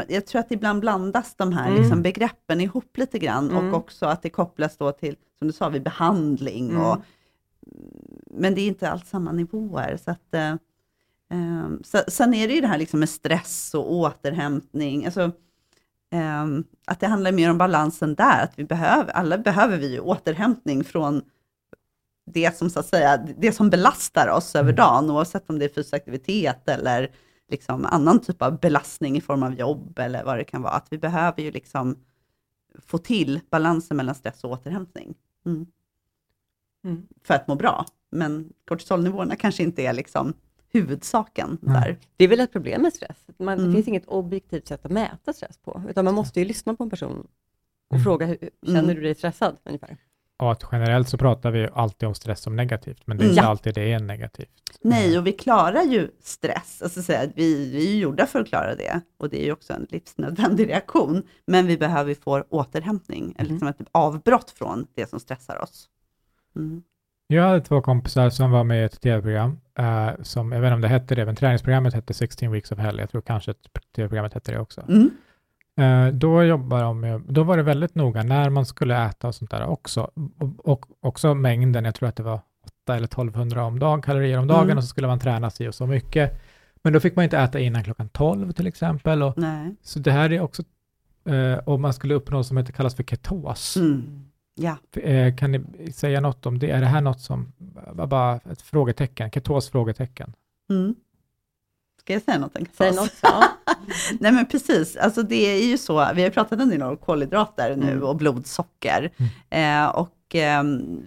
jag 0.08 0.26
tror 0.26 0.40
att 0.40 0.52
ibland 0.52 0.80
blandas 0.80 1.36
de 1.36 1.54
här 1.54 1.68
Mm. 1.70 1.82
liksom 1.82 2.02
begreppen 2.02 2.62
ihop 2.62 2.98
lite 2.98 3.20
grann 3.20 3.50
Mm. 3.52 3.68
och 3.68 3.78
också 3.78 4.06
att 4.06 4.22
det 4.22 4.30
kopplas 4.30 4.78
då 4.78 4.92
till, 4.92 5.16
som 5.40 5.48
du 5.48 5.54
sa, 5.54 5.70
vid 5.70 5.84
behandling. 5.84 6.70
Mm. 6.70 6.82
Och, 6.82 6.98
men 8.32 8.56
det 8.56 8.62
är 8.62 8.68
inte 8.68 8.90
alls 8.92 9.10
samma 9.10 9.32
nivåer. 9.32 9.98
Så 10.06 10.12
att, 10.12 10.34
eh, 10.34 10.50
eh, 11.32 11.68
så, 11.84 12.02
sen 12.08 12.34
är 12.34 12.48
det 12.48 12.54
ju 12.54 12.62
det 12.62 12.68
här 12.68 12.78
liksom 12.78 13.00
med 13.00 13.10
stress 13.10 13.74
och 13.74 13.94
återhämtning. 13.94 15.06
Alltså, 15.06 15.22
eh, 16.14 16.46
att 16.88 17.00
det 17.00 17.08
handlar 17.08 17.32
mer 17.32 17.50
om 17.52 17.58
balansen 17.58 18.16
där, 18.16 18.44
att 18.44 18.54
vi 18.60 18.64
behöver, 18.64 19.12
alla 19.14 19.38
behöver 19.38 19.78
vi 19.78 19.92
ju 19.94 20.00
återhämtning 20.00 20.84
från 20.84 21.22
det 22.26 22.58
som 22.58 22.70
så 22.70 22.80
att 22.80 22.86
säga, 22.86 23.18
det 23.38 23.52
som 23.52 23.70
belastar 23.70 24.28
oss 24.28 24.56
över 24.56 24.70
Mm. 24.70 24.76
dagen, 24.76 25.12
oavsett 25.12 25.50
om 25.50 25.60
det 25.60 25.66
är 25.66 25.70
fysisk 25.70 25.94
aktivitet 25.94 26.70
eller 26.70 27.12
liksom 27.50 27.86
annan 27.86 28.20
typ 28.22 28.42
av 28.42 28.60
belastning 28.60 29.18
i 29.18 29.22
form 29.22 29.44
av 29.44 29.54
jobb 29.54 30.00
eller 30.00 30.24
vad 30.24 30.38
det 30.38 30.44
kan 30.44 30.62
vara. 30.62 30.74
Att 30.74 30.88
vi 30.94 30.98
behöver 30.98 31.42
ju 31.44 31.52
liksom 31.52 31.96
få 32.86 32.98
till 32.98 33.40
balansen 33.50 33.98
mellan 33.98 34.16
stress 34.16 34.44
och 34.44 34.52
återhämtning. 34.52 35.16
Mm. 35.46 35.66
Mm. 36.84 37.08
För 37.24 37.34
att 37.34 37.48
må 37.48 37.56
bra. 37.56 37.86
Men 38.10 38.54
kortisolnivåerna 38.66 39.36
kanske 39.36 39.64
inte 39.64 39.82
är 39.82 39.94
liksom 39.94 40.34
huvudsaken 40.72 41.58
Nej. 41.62 41.74
där. 41.82 41.98
Det 42.18 42.24
är 42.24 42.28
väl 42.28 42.40
ett 42.40 42.52
problem 42.52 42.82
med 42.82 42.94
stress. 42.94 43.26
Man, 43.38 43.54
Mm. 43.60 43.66
Det 43.70 43.76
finns 43.76 43.88
inget 43.88 44.06
objektivt 44.06 44.68
sätt 44.68 44.86
att 44.86 44.92
mäta 44.92 45.34
stress 45.34 45.58
på, 45.58 45.84
utan 45.90 46.06
man 46.06 46.14
måste 46.16 46.40
ju 46.40 46.46
lyssna 46.46 46.76
på 46.76 46.84
en 46.84 46.90
person 46.90 47.28
och 47.88 47.96
Mm. 47.96 48.04
fråga, 48.04 48.26
hur, 48.26 48.38
känner 48.66 48.80
Mm. 48.84 48.96
du 48.96 49.02
dig 49.02 49.16
stressad? 49.16 49.58
Ungefär. 49.64 49.98
Och 50.40 50.52
att 50.52 50.64
generellt 50.72 51.10
så 51.10 51.18
pratar 51.18 51.52
vi 51.52 51.68
alltid 51.74 52.08
om 52.08 52.16
stress 52.16 52.42
som 52.42 52.56
negativt, 52.56 53.02
men 53.08 53.18
det 53.18 53.24
är 53.24 53.26
Mm. 53.26 53.38
inte 53.38 53.48
alltid 53.48 53.74
det 53.76 53.94
är 53.94 54.00
negativt. 54.00 54.50
Nej, 54.82 55.18
och 55.18 55.28
vi 55.28 55.32
klarar 55.32 55.82
ju 55.84 56.10
stress. 56.24 56.82
Alltså 56.84 57.02
så 57.02 57.14
att 57.14 57.30
vi, 57.36 57.70
vi 57.72 57.88
är 57.88 57.92
ju 57.94 58.00
gjorda 58.00 58.26
för 58.26 58.40
att 58.40 58.48
klara 58.48 58.76
det. 58.76 59.02
Och 59.18 59.30
det 59.30 59.42
är 59.42 59.46
ju 59.46 59.52
också 59.52 59.74
en 59.74 59.88
livsnödvändig 59.90 60.70
reaktion. 60.70 61.24
Men 61.48 61.68
vi 61.68 61.78
behöver 61.78 62.14
få 62.16 62.44
återhämtning, 62.50 63.36
eller 63.38 63.50
Mm. 63.50 63.52
liksom 63.54 63.68
ett 63.68 63.90
avbrott 63.92 64.52
från 64.52 64.88
det 64.96 65.10
som 65.10 65.20
stressar 65.20 65.62
oss. 65.64 65.88
Mm. 66.56 66.84
Jag 67.28 67.44
hade 67.44 67.62
två 67.62 67.82
kompisar 67.82 68.30
som 68.30 68.52
var 68.52 68.64
med 68.64 68.82
i 68.82 68.84
ett 68.86 69.02
tv-program, 69.02 69.60
eh, 69.80 70.10
som, 70.22 70.52
jag 70.52 70.62
vet 70.62 70.68
inte 70.68 70.76
om 70.76 70.82
det 70.82 70.88
hette 70.88 71.16
det, 71.16 71.26
men 71.26 71.36
träningsprogrammet 71.36 71.94
hette 71.94 72.14
16 72.14 72.52
Weeks 72.52 72.72
of 72.72 72.80
Hell. 72.80 72.98
Jag 73.00 73.10
tror 73.10 73.22
kanske 73.22 73.52
att 73.52 73.58
tv-programmet 73.96 74.34
hette 74.34 74.52
det 74.52 74.60
också. 74.60 74.84
Eh, 75.82 76.08
då 76.08 76.44
jobbar 76.44 76.82
de 76.84 77.24
då 77.28 77.44
var 77.44 77.58
det 77.58 77.64
väldigt 77.64 77.96
noga 77.96 78.24
när 78.24 78.50
man 78.50 78.66
skulle 78.66 79.06
äta 79.06 79.28
och 79.28 79.36
sånt 79.36 79.52
där 79.52 79.66
också. 79.66 80.12
Och, 80.58 80.86
också 81.02 81.34
mängden, 81.34 81.86
jag 81.86 81.96
tror 81.96 82.10
att 82.10 82.16
det 82.16 82.24
var 82.24 82.40
8 82.84 82.96
eller 82.96 83.08
1200 83.08 83.64
om 83.66 83.80
dagen, 83.80 84.02
kalorier 84.02 84.38
om 84.40 84.48
dagen 84.48 84.64
Mm. 84.64 84.78
och 84.78 84.84
så 84.84 84.88
skulle 84.88 85.08
man 85.08 85.20
träna 85.20 85.50
sig 85.50 85.68
och 85.68 85.76
så 85.76 85.88
mycket. 85.88 86.42
Men 86.84 86.94
då 86.94 87.00
fick 87.00 87.16
man 87.16 87.24
inte 87.24 87.38
äta 87.38 87.60
innan 87.60 87.84
klockan 87.84 88.10
12 88.10 88.52
till 88.52 88.68
exempel. 88.68 89.24
Och, 89.24 89.38
Nej. 89.38 89.76
så 89.82 90.00
det 90.00 90.12
här 90.12 90.32
är 90.34 90.42
också, 90.42 90.64
eh, 91.30 91.58
och 91.58 91.80
man 91.80 91.94
skulle 91.94 92.14
uppnå 92.14 92.38
något 92.38 92.48
som 92.48 92.58
heter, 92.58 92.74
kallas 92.74 92.96
för 92.96 93.04
ketos. 93.04 93.78
Mm. 93.78 94.26
Ja. 94.56 94.78
Eh, 95.02 95.36
kan 95.36 95.52
ni 95.52 95.92
säga 95.92 96.22
något 96.22 96.46
om 96.46 96.60
det? 96.60 96.70
Är 96.72 96.80
det 96.82 96.88
här 96.88 97.02
något 97.02 97.20
som, 97.22 97.52
bara 97.94 98.36
ett 98.52 98.62
frågetecken, 98.62 99.32
ketos 99.32 99.70
frågetecken? 99.70 100.34
Mm. 100.70 100.96
Ska 102.04 102.14
jag 102.14 102.22
säga 102.22 102.38
någonting? 102.38 102.68
Säg 102.78 102.92
något. 102.96 103.14
Ja. 103.22 103.44
Nej 104.20 104.32
men 104.32 104.46
precis, 104.46 104.96
alltså 104.98 105.24
det 105.24 105.36
är 105.36 105.64
ju 105.68 105.78
så, 105.78 106.10
vi 106.16 106.24
har 106.24 106.30
pratat 106.30 106.60
en 106.60 106.70
del 106.70 106.82
om 106.84 106.98
kolhydrater 106.98 107.76
nu 107.76 107.92
Mm. 107.92 108.04
och 108.04 108.16
blodsocker. 108.16 109.12
Eh, 109.50 109.86
och, 109.86 110.18
ehm, 110.34 111.00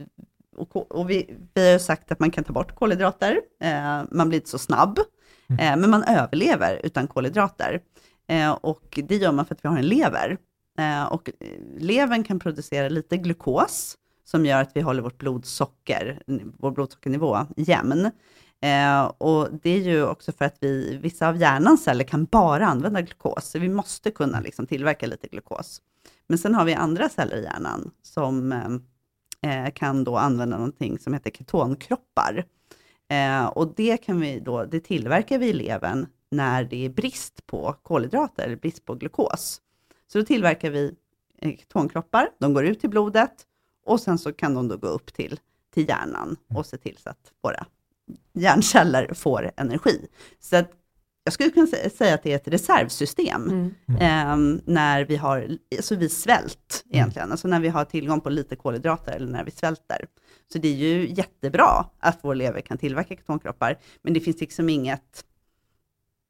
och, 0.57 0.91
och 0.93 1.11
vi, 1.11 1.35
vi 1.55 1.65
har 1.67 1.73
ju 1.73 1.79
sagt 1.79 2.13
att 2.13 2.21
man 2.21 2.31
kan 2.31 2.45
ta 2.45 2.53
bort 2.53 2.75
kolhydrater, 2.75 3.41
eh, 3.63 4.03
man 4.11 4.29
blir 4.29 4.39
inte 4.39 4.51
så 4.51 4.59
snabb, 4.59 4.99
Mm. 5.49 5.61
eh, 5.61 5.81
men 5.81 5.91
man 5.91 6.03
överlever 6.05 6.81
utan 6.85 7.07
kolhydrater. 7.07 7.81
Eh, 8.29 8.51
och 8.51 9.01
det 9.05 9.17
gör 9.17 9.33
man 9.33 9.47
för 9.47 9.55
att 9.55 9.65
vi 9.65 9.69
har 9.69 9.77
en 9.79 9.87
lever. 9.87 10.37
Eh, 10.79 11.05
och 11.05 11.31
levern 11.79 12.25
kan 12.25 12.39
producera 12.39 12.89
lite 12.89 13.17
glukos, 13.17 13.97
som 14.25 14.47
gör 14.47 14.61
att 14.63 14.71
vi 14.75 14.81
håller 14.81 15.03
vårt 15.03 15.19
blodsocker, 15.19 16.23
vår 16.59 16.71
blodsockernivå 16.71 17.47
jämn. 17.57 18.11
Eh, 18.61 19.05
och 19.05 19.49
det 19.63 19.71
är 19.71 19.81
ju 19.81 20.05
också 20.07 20.33
för 20.33 20.45
att 20.45 20.57
vi, 20.61 20.99
vissa 21.03 21.29
av 21.29 21.37
hjärnans 21.37 21.85
celler 21.85 22.05
kan 22.05 22.25
bara 22.25 22.67
använda 22.67 23.01
glukos, 23.01 23.45
så 23.45 23.59
vi 23.59 23.69
måste 23.69 24.11
kunna 24.11 24.41
liksom 24.41 24.67
tillverka 24.67 25.07
lite 25.07 25.29
glukos. 25.29 25.83
Men 26.27 26.39
sen 26.39 26.55
har 26.55 26.65
vi 26.65 26.75
andra 26.75 27.09
celler 27.09 27.37
i 27.37 27.43
hjärnan 27.43 27.91
som 28.03 28.53
eh, 28.53 29.61
eh 29.65 29.71
kan 29.71 30.05
då 30.05 30.17
använda 30.17 30.57
någonting 30.57 30.99
som 30.99 31.15
heter 31.15 31.31
ketonkroppar. 31.31 32.45
Eh, 33.09 33.47
och 33.47 33.75
det, 33.77 33.97
kan 33.97 34.21
vi 34.21 34.41
då, 34.41 34.65
det 34.65 34.81
tillverkar 34.81 35.39
vi 35.39 35.49
i 35.49 35.53
levern 35.53 36.07
när 36.31 36.65
det 36.65 36.85
är 36.85 36.89
brist 36.89 37.47
på 37.47 37.75
kolhydrater, 37.83 38.45
eller 38.45 38.57
brist 38.57 38.85
på 38.85 38.95
glukos. 38.95 39.61
Så 40.13 40.19
då 40.19 40.25
tillverkar 40.25 40.71
vi 40.71 40.95
eh, 41.39 41.57
ketonkroppar, 41.57 42.29
de 42.39 42.55
går 42.55 42.65
ut 42.65 42.85
i 42.85 42.89
blodet 42.89 43.47
och 43.85 44.01
sen 44.01 44.19
så 44.19 44.33
kan 44.33 44.55
de 44.55 44.69
då 44.69 44.77
gå 44.77 44.87
upp 44.87 45.13
till, 45.13 45.41
till 45.75 45.89
hjärnan 45.89 46.37
och 46.55 46.67
se 46.67 46.77
till 46.77 46.97
så 46.99 47.11
att 47.11 47.33
våra 47.43 47.67
hjärnceller 48.33 49.15
får 49.15 49.51
energi. 49.57 50.09
Så 50.41 50.57
att 50.57 50.71
jag 51.25 51.33
skulle 51.33 51.51
kunna 51.51 51.67
sä- 51.67 51.89
säga 51.97 52.15
att 52.15 52.23
det 52.23 52.33
är 52.33 52.37
ett 52.37 52.49
reservsystem 52.49 53.73
Mm. 53.89 54.55
eh, 54.57 54.61
när 54.65 55.05
vi 55.05 55.17
har, 55.17 55.49
alltså 55.77 55.95
vid 55.97 56.13
svält 56.13 56.85
egentligen, 56.91 57.31
alltså 57.31 57.49
när 57.49 57.61
vi 57.61 57.69
har 57.69 57.85
tillgång 57.85 58.21
på 58.21 58.31
lite 58.31 58.57
kolhydrater 58.57 59.13
eller 59.13 59.33
när 59.33 59.45
vi 59.45 59.51
svälter. 59.51 60.07
Så 60.53 60.59
det 60.59 60.69
är 60.69 60.75
ju 60.77 61.09
jättebra 61.15 61.85
att 62.01 62.19
vår 62.23 62.35
lever 62.35 62.61
kan 62.61 62.79
tillverka 62.79 63.15
ketonkroppar, 63.17 63.79
men 64.03 64.15
det 64.15 64.21
finns 64.21 64.41
liksom 64.41 64.69
inget, 64.69 65.25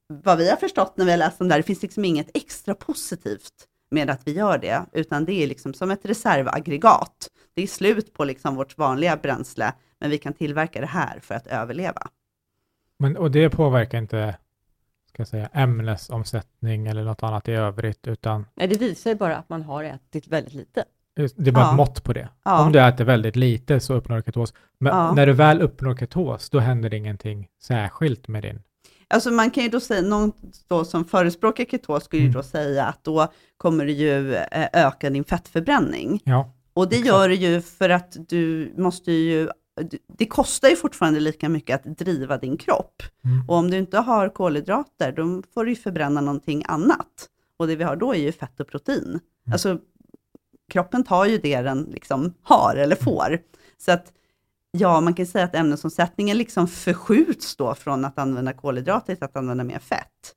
vad 0.09 0.39
vi 0.39 0.51
har 0.51 0.57
förstått 0.57 0.97
när 0.97 1.05
vi 1.05 1.11
har 1.11 1.19
läst 1.19 1.41
om 1.41 1.49
det 1.49 1.55
här, 1.55 1.59
det 1.61 1.67
finns 1.67 1.83
liksom 1.83 2.05
inget 2.05 2.31
extra 2.37 2.75
positivt 2.75 3.53
med 3.91 4.11
att 4.11 4.21
vi 4.25 4.33
gör 4.33 4.59
det, 4.59 4.87
utan 4.93 5.25
det 5.25 5.33
är 5.43 5.47
liksom 5.47 5.75
som 5.75 5.91
ett 5.91 6.05
reservaggregat. 6.05 7.29
Det 7.55 7.63
är 7.63 7.67
slut 7.67 8.13
på 8.13 8.25
liksom 8.25 8.55
vårt 8.57 8.79
vanliga 8.79 9.17
bränsle, 9.17 9.73
men 10.01 10.11
vi 10.11 10.19
kan 10.19 10.33
tillverka 10.33 10.81
det 10.81 10.87
här 10.87 11.19
för 11.23 11.35
att 11.35 11.47
överleva. 11.47 12.09
Men, 12.99 13.17
och 13.17 13.31
det 13.31 13.51
påverkar 13.51 13.99
inte 13.99 14.37
ska 15.09 15.21
jag 15.21 15.29
säga, 15.29 15.49
ämnesomsättning 15.53 16.87
eller 16.87 17.05
något 17.05 17.23
annat 17.23 17.49
i 17.49 17.53
övrigt, 17.53 18.07
utan 18.07 18.47
Nej, 18.55 18.69
det 18.69 18.79
visar 18.81 19.11
ju 19.11 19.17
bara 19.17 19.37
att 19.37 19.49
man 19.49 19.63
har 19.63 19.85
ätit 19.85 20.29
väldigt 20.29 20.55
lite. 20.55 20.85
det 21.15 21.49
är 21.49 21.53
bara 21.53 21.65
Ja. 21.65 21.71
ett 21.71 21.77
mått 21.77 22.05
på 22.05 22.13
det. 22.13 22.29
Ja. 22.45 22.67
Om 22.67 22.73
du 22.73 22.81
äter 22.81 23.05
väldigt 23.05 23.37
lite 23.37 23.81
så 23.81 23.95
uppnår 23.95 24.17
du 24.17 24.23
ketos. 24.23 24.55
Men 24.79 24.97
Ja. 24.97 25.13
när 25.15 25.27
du 25.27 25.33
väl 25.33 25.63
uppnår 25.63 25.97
ketos, 25.97 26.51
då 26.51 26.59
händer 26.59 26.95
ingenting 26.95 27.49
särskilt 27.63 28.29
med 28.29 28.43
din. 28.43 28.63
Alltså 29.09 29.31
man 29.31 29.51
kan 29.51 29.63
ju 29.63 29.69
då 29.69 29.81
säga, 29.81 30.03
någon 30.03 30.33
då 30.69 30.85
som 30.85 31.05
förespråkar 31.05 31.65
ketos 31.65 32.05
skulle 32.05 32.23
ju 32.23 32.27
Mm. 32.29 32.35
då 32.37 32.43
säga 32.43 32.85
att 32.87 33.05
då 33.05 33.33
kommer 33.57 33.87
det 33.87 33.93
ju 33.93 34.35
eh, 34.35 34.69
öka 34.73 35.11
din 35.11 35.25
fettförbränning. 35.25 36.21
Ja, 36.25 36.53
Och 36.75 36.89
det 36.89 36.97
Exakt. 36.97 37.09
gör 37.09 37.29
det 37.29 37.35
ju 37.35 37.61
för 37.61 37.89
att 37.91 38.17
du 38.29 38.73
måste 38.77 39.13
ju, 39.13 39.49
det 40.07 40.27
kostar 40.27 40.69
ju 40.69 40.77
fortfarande 40.77 41.21
lika 41.21 41.49
mycket 41.49 41.87
att 41.87 41.99
driva 41.99 42.39
din 42.39 42.57
kropp. 42.57 43.03
mm. 43.25 43.49
Och 43.49 43.57
om 43.57 43.71
du 43.71 43.79
inte 43.79 43.99
har 43.99 44.29
kolhydrater, 44.29 45.13
då 45.13 45.43
får 45.55 45.65
du 45.65 45.71
ju 45.71 45.77
förbränna 45.77 46.21
någonting 46.21 46.65
annat. 46.69 47.29
Och 47.57 47.67
det 47.67 47.77
vi 47.77 47.85
har 47.85 47.97
då 47.97 48.15
är 48.15 48.19
ju 48.19 48.33
fett 48.33 48.61
och 48.61 48.69
protein. 48.69 49.21
Alltså 49.53 49.79
kroppen 50.69 51.05
tar 51.05 51.25
ju 51.25 51.39
det 51.39 51.63
den 51.63 51.83
liksom 51.83 52.35
har 52.43 52.77
eller 52.77 52.97
får. 52.97 53.39
Så 53.79 53.93
att 53.93 54.13
ja, 54.71 55.01
man 55.01 55.15
kan 55.15 55.27
säga 55.27 55.45
att 55.45 55.55
ämnesomsättningen 55.55 56.39
liksom 56.39 56.69
förskjuts 56.69 57.57
då 57.57 57.75
från 57.75 58.05
att 58.05 58.19
använda 58.19 58.53
kolhydrater 58.53 59.15
till 59.15 59.25
att 59.25 59.37
använda 59.37 59.65
mer 59.65 59.79
fett. 59.79 60.35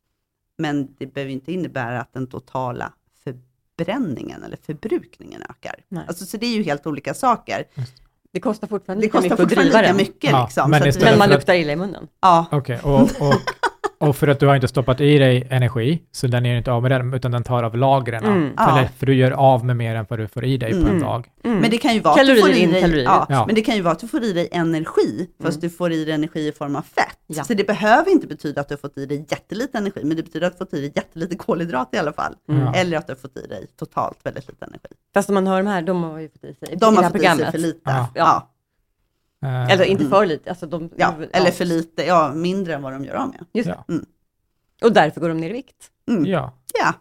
Men 0.57 0.95
det 0.97 1.13
behöver 1.13 1.31
inte 1.31 1.51
innebära 1.53 2.01
att 2.01 2.13
den 2.13 2.27
totala 2.27 2.93
förbränningen 3.23 4.43
eller 4.43 4.57
förbrukningen 4.57 5.41
ökar. 5.49 5.75
Nej. 5.87 6.05
Alltså, 6.07 6.25
så 6.25 6.37
det 6.37 6.45
är 6.45 6.55
ju 6.55 6.63
helt 6.63 6.87
olika 6.87 7.13
saker. 7.13 7.65
Det 8.33 8.39
kostar 8.39 8.67
fortfarande 8.67 9.01
Det 9.01 9.05
lika 9.05 9.17
kostar 9.17 9.29
mycket 9.29 9.33
att 9.43 9.49
fortfarande 9.49 9.69
driva 9.71 9.81
lika 9.81 9.87
den. 9.87 9.97
mycket. 9.97 10.31
Ja, 10.31 10.43
liksom, 10.45 10.71
men 10.71 10.87
istället 10.87 11.09
Men 11.09 11.17
man 11.19 11.27
för 11.27 11.33
att- 11.35 11.39
luktar 11.39 11.53
illa 11.53 11.71
i 11.73 11.75
munnen. 11.75 12.07
ja, 12.21 12.45
Okej, 12.51 12.79
och, 12.83 13.01
och, 13.01 13.09
och 13.99 14.15
för 14.15 14.27
att 14.27 14.39
du 14.39 14.47
har 14.47 14.55
inte 14.55 14.67
stoppat 14.67 15.01
i 15.01 15.17
dig 15.17 15.47
energi, 15.49 16.01
så 16.11 16.27
den 16.27 16.45
är 16.45 16.57
inte 16.57 16.71
av 16.71 16.81
med 16.81 16.91
den, 16.91 17.13
utan 17.13 17.31
den 17.31 17.43
tar 17.43 17.63
av 17.63 17.77
lagren. 17.77 18.23
Mm. 18.25 18.49
Ja. 18.57 18.77
Eller, 18.77 18.87
för 18.97 19.05
du 19.05 19.13
gör 19.13 19.31
av 19.31 19.65
med 19.65 19.77
mer 19.77 19.95
än 19.95 20.05
vad 20.09 20.19
du 20.19 20.27
får 20.27 20.45
i 20.45 20.57
dig 20.57 20.71
på 20.71 20.77
en 20.77 20.87
Mm. 20.87 21.01
dag. 21.01 21.27
Mm. 21.43 21.57
Men 21.59 21.69
det 21.71 21.77
kan 21.77 21.93
ju 21.93 21.99
vara 21.99 22.13
att 22.21 22.27
du 22.27 22.41
får 22.41 22.49
i 22.49 22.59
in, 22.59 22.71
dig, 22.71 22.81
kalorier 22.81 23.03
ja, 23.05 23.23
ut. 23.23 23.27
Ja. 23.29 23.45
men 23.45 23.55
det 23.55 23.61
kan 23.61 23.75
ju 23.75 23.81
vara 23.81 23.91
att 23.91 23.99
du 23.99 24.07
får 24.07 24.23
i 24.23 24.33
dig 24.33 24.49
energi, 24.51 25.27
fast 25.43 25.57
Mm. 25.57 25.61
du 25.61 25.69
får 25.69 25.91
i 25.91 26.05
dig 26.05 26.13
energi 26.13 26.47
i 26.47 26.51
form 26.51 26.75
av 26.75 26.81
fett. 26.81 27.17
Ja. 27.27 27.43
Så 27.43 27.53
det 27.53 27.63
behöver 27.67 28.11
inte 28.11 28.27
betyda 28.27 28.61
att 28.61 28.67
du 28.69 28.73
har 28.73 28.79
fått 28.79 28.97
i 28.97 29.05
dig 29.05 29.25
jättelite 29.29 29.77
energi, 29.77 29.99
men 30.03 30.17
det 30.17 30.23
betyder 30.23 30.47
att 30.47 30.53
du 30.53 30.63
har 30.63 30.65
fått 30.65 30.73
i 30.73 30.81
dig 30.81 30.91
jättelite 30.95 31.35
kolhydrat 31.35 31.89
i 31.93 31.97
alla 31.97 32.13
fall. 32.13 32.33
Mm. 32.49 32.61
Ja. 32.65 32.73
Eller 32.75 32.97
att 32.97 33.07
du 33.07 33.13
har 33.13 33.17
fått 33.17 33.37
i 33.37 33.47
dig 33.47 33.67
totalt 33.79 34.17
väldigt 34.23 34.47
lite 34.47 34.65
energi. 34.65 34.89
Fast 35.13 35.29
om 35.29 35.35
man 35.35 35.47
hör 35.47 35.57
de 35.57 35.67
här, 35.67 35.81
de 35.81 36.03
har 36.03 36.19
ju 36.19 36.29
fått 36.29 36.43
i 36.43 36.53
sig 36.65 36.77
De 36.77 36.97
har 36.97 37.03
fått 37.03 37.15
i 37.15 37.19
sig 37.19 37.51
för 37.51 37.57
lite. 37.57 38.05
Ja. 38.15 38.49
Eh, 39.45 39.71
Eller 39.71 39.83
inte 39.85 40.03
Mm. 40.03 40.11
för 40.11 40.25
lite. 40.25 40.49
Alltså 40.49 40.65
de, 40.67 40.89
Ja. 40.95 41.13
eller 41.33 41.51
för 41.51 41.65
lite, 41.65 42.03
ja 42.03 42.31
mindre 42.33 42.73
än 42.73 42.81
vad 42.81 42.93
de 42.93 43.05
gör 43.05 43.15
av 43.15 43.27
med. 43.29 43.45
Just 43.53 43.69
Ja. 43.69 43.83
det. 43.87 44.85
Och 44.85 44.93
därför 44.93 45.21
går 45.21 45.29
de 45.29 45.37
ner 45.37 45.49
i 45.49 45.53
vikt. 45.53 45.91
Mm. 46.09 46.25
Ja, 46.25 46.53
Ja. 46.79 46.93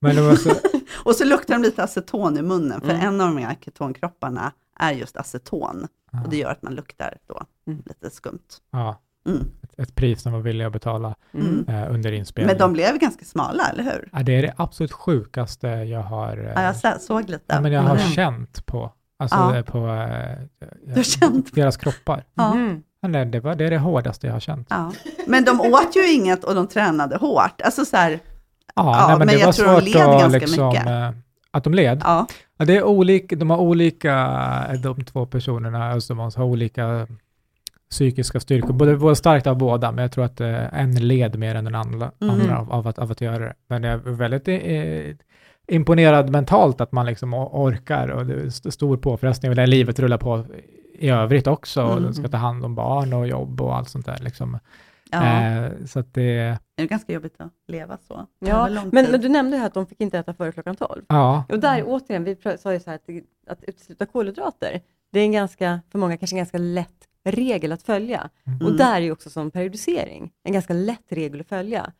men 0.00 0.16
det 0.16 0.22
var 0.22 0.34
så, 0.36 0.50
Och 1.04 1.14
så 1.14 1.24
luktar 1.24 1.54
de 1.54 1.62
lite 1.62 1.82
aceton 1.82 2.38
i 2.38 2.42
munnen, 2.42 2.80
för 2.80 2.90
Mm. 2.90 3.06
en 3.06 3.20
av 3.20 3.34
de 3.34 3.42
här 3.42 3.56
ketonkropparna 3.60 4.52
är 4.80 4.92
just 4.92 5.16
aceton. 5.16 5.88
ja, 6.12 6.22
Och 6.24 6.30
det 6.30 6.36
gör 6.36 6.50
att 6.50 6.62
man 6.62 6.74
luktar 6.74 7.18
då 7.26 7.42
Mm. 7.66 7.82
lite 7.86 8.10
skumt. 8.10 8.38
ja, 8.70 9.00
Mm. 9.26 9.40
ett, 9.62 9.78
ett 9.80 9.94
pris 9.94 10.22
som 10.22 10.32
var 10.32 10.40
villig 10.40 10.64
att 10.64 10.72
betala 10.72 11.14
Mm. 11.34 11.64
eh, 11.68 11.92
under 11.94 12.12
inspelningen. 12.12 12.56
Men 12.58 12.68
de 12.68 12.72
blev 12.72 12.98
ganska 12.98 13.24
smala, 13.24 13.68
eller 13.68 13.82
hur? 13.84 14.08
ja, 14.12 14.22
det 14.22 14.32
är 14.32 14.42
det 14.42 14.54
absolut 14.56 14.92
sjukaste 14.92 15.66
jag 15.68 16.02
har, 16.02 16.36
eh, 16.38 16.52
Ja, 16.54 16.62
jag 16.62 16.76
så- 16.76 16.98
såg 17.00 17.28
lite. 17.30 17.44
ja, 17.54 17.60
men 17.60 17.72
jag 17.72 17.82
har 17.82 17.96
Mm. 17.96 18.08
känt 18.08 18.66
på, 18.66 18.92
alltså 19.18 19.36
Ja. 19.36 19.56
eh, 19.56 19.62
på 19.62 19.78
eh, 19.88 21.02
deras 21.52 21.76
kroppar. 21.76 22.24
Ja. 22.34 22.56
Ja, 23.00 23.08
nej, 23.08 23.26
det, 23.26 23.40
var, 23.40 23.54
det 23.54 23.64
är 23.64 23.70
det 23.70 23.78
hårdaste 23.78 24.26
jag 24.26 24.34
har 24.34 24.40
känt. 24.40 24.66
Ja. 24.70 24.92
Men 25.26 25.44
de 25.44 25.60
åt 25.60 25.96
ju 25.96 26.12
inget 26.12 26.44
och 26.44 26.54
de 26.54 26.66
tränade 26.68 27.16
hårt. 27.16 27.60
Alltså 27.64 27.84
så 27.84 27.96
här, 27.96 28.18
Ja, 28.74 29.06
nej, 29.08 29.08
men, 29.08 29.18
men 29.18 29.26
det 29.28 29.34
jag 29.40 29.46
var 29.46 29.52
tror 29.52 29.66
de 29.66 29.72
svårt 29.80 29.84
led 29.94 30.02
att 30.02 30.20
ganska 30.20 30.38
liksom, 30.38 30.68
mycket. 30.68 30.86
eh, 30.86 31.10
att 31.50 31.64
de 31.64 31.74
led. 31.74 32.00
ja. 32.04 32.26
Det 32.58 32.76
är 32.76 32.82
olika, 32.84 33.36
de 33.36 33.50
har 33.50 33.58
olika, 33.58 34.76
de 34.82 35.04
två 35.04 35.26
personerna, 35.26 35.92
Östermans, 35.92 36.36
har 36.36 36.44
olika 36.44 37.06
psykiska 37.90 38.40
styrkor. 38.40 38.72
Både, 38.72 38.96
både 38.96 39.16
starkt 39.16 39.46
av 39.46 39.56
båda, 39.58 39.92
men 39.92 40.02
jag 40.02 40.12
tror 40.12 40.24
att 40.24 40.40
eh, 40.40 40.80
en 40.80 40.94
led 41.08 41.38
mer 41.38 41.54
än 41.54 41.64
den 41.64 41.74
andra, 41.74 42.10
Mm. 42.20 42.34
andra 42.34 42.58
av, 42.58 42.72
av, 42.72 42.88
att, 42.88 42.98
av 42.98 43.10
att 43.10 43.20
göra 43.20 43.38
det. 43.38 43.54
Men 43.68 43.82
jag 43.82 43.92
är 43.92 43.98
väldigt 44.10 44.48
eh, 44.48 45.26
imponerad 45.68 46.30
mentalt 46.30 46.80
att 46.80 46.92
man 46.92 47.06
liksom 47.06 47.34
or- 47.34 47.48
orkar 47.52 48.08
och 48.08 48.26
det 48.26 48.34
är 48.34 48.46
st- 48.46 48.70
stor 48.70 48.96
påfrestning. 48.96 49.50
Och 49.50 49.56
det 49.56 49.66
livet 49.66 49.98
rullar 49.98 50.18
på 50.18 50.44
i 50.98 51.08
övrigt 51.08 51.46
också. 51.46 51.82
Och 51.84 51.92
Mm. 51.92 52.02
de 52.04 52.14
ska 52.14 52.28
ta 52.28 52.36
hand 52.36 52.64
om 52.64 52.74
barn 52.74 53.12
och 53.12 53.28
jobb 53.28 53.60
och 53.60 53.76
allt 53.76 53.88
sånt 53.88 54.06
där. 54.06 54.18
Liksom. 54.20 54.58
ja. 55.10 55.42
Eh, 55.42 55.70
så 55.86 55.98
att 55.98 56.14
det, 56.14 56.58
Det 56.74 56.82
är 56.82 56.86
ganska 56.86 57.12
jobbigt 57.12 57.34
att 57.38 57.52
leva 57.68 57.98
så. 58.08 58.26
Ja, 58.38 58.68
men, 58.92 59.06
men 59.10 59.20
du 59.20 59.28
nämnde 59.28 59.56
ju 59.56 59.60
här 59.60 59.66
att 59.66 59.74
de 59.74 59.86
fick 59.86 60.00
inte 60.00 60.18
äta 60.18 60.34
före 60.34 60.52
klockan 60.52 60.76
12. 60.76 61.02
ja. 61.08 61.44
Och 61.48 61.58
där 61.60 61.82
återigen, 61.86 62.24
vi 62.24 62.36
sa 62.58 62.72
ju 62.72 62.80
så 62.80 62.90
här 62.90 62.94
att, 62.96 63.06
det- 63.06 63.22
att 63.46 63.64
utesluta 63.64 64.06
kolhydrater, 64.06 64.80
det 65.12 65.20
är 65.20 65.24
en 65.24 65.32
ganska, 65.32 65.80
för 65.92 65.98
många 65.98 66.16
kanske 66.16 66.34
en 66.36 66.38
ganska 66.38 66.58
lätt 66.58 67.08
regel 67.24 67.72
att 67.72 67.82
följa. 67.82 68.30
Mm. 68.46 68.66
Och 68.66 68.76
där 68.76 68.96
är 68.96 69.00
ju 69.00 69.12
också 69.12 69.30
som 69.30 69.50
periodisering, 69.50 70.30
en 70.44 70.52
ganska 70.52 70.74
lätt 70.74 71.06
regel 71.08 71.40
att 71.40 71.48
följa. 71.48 71.92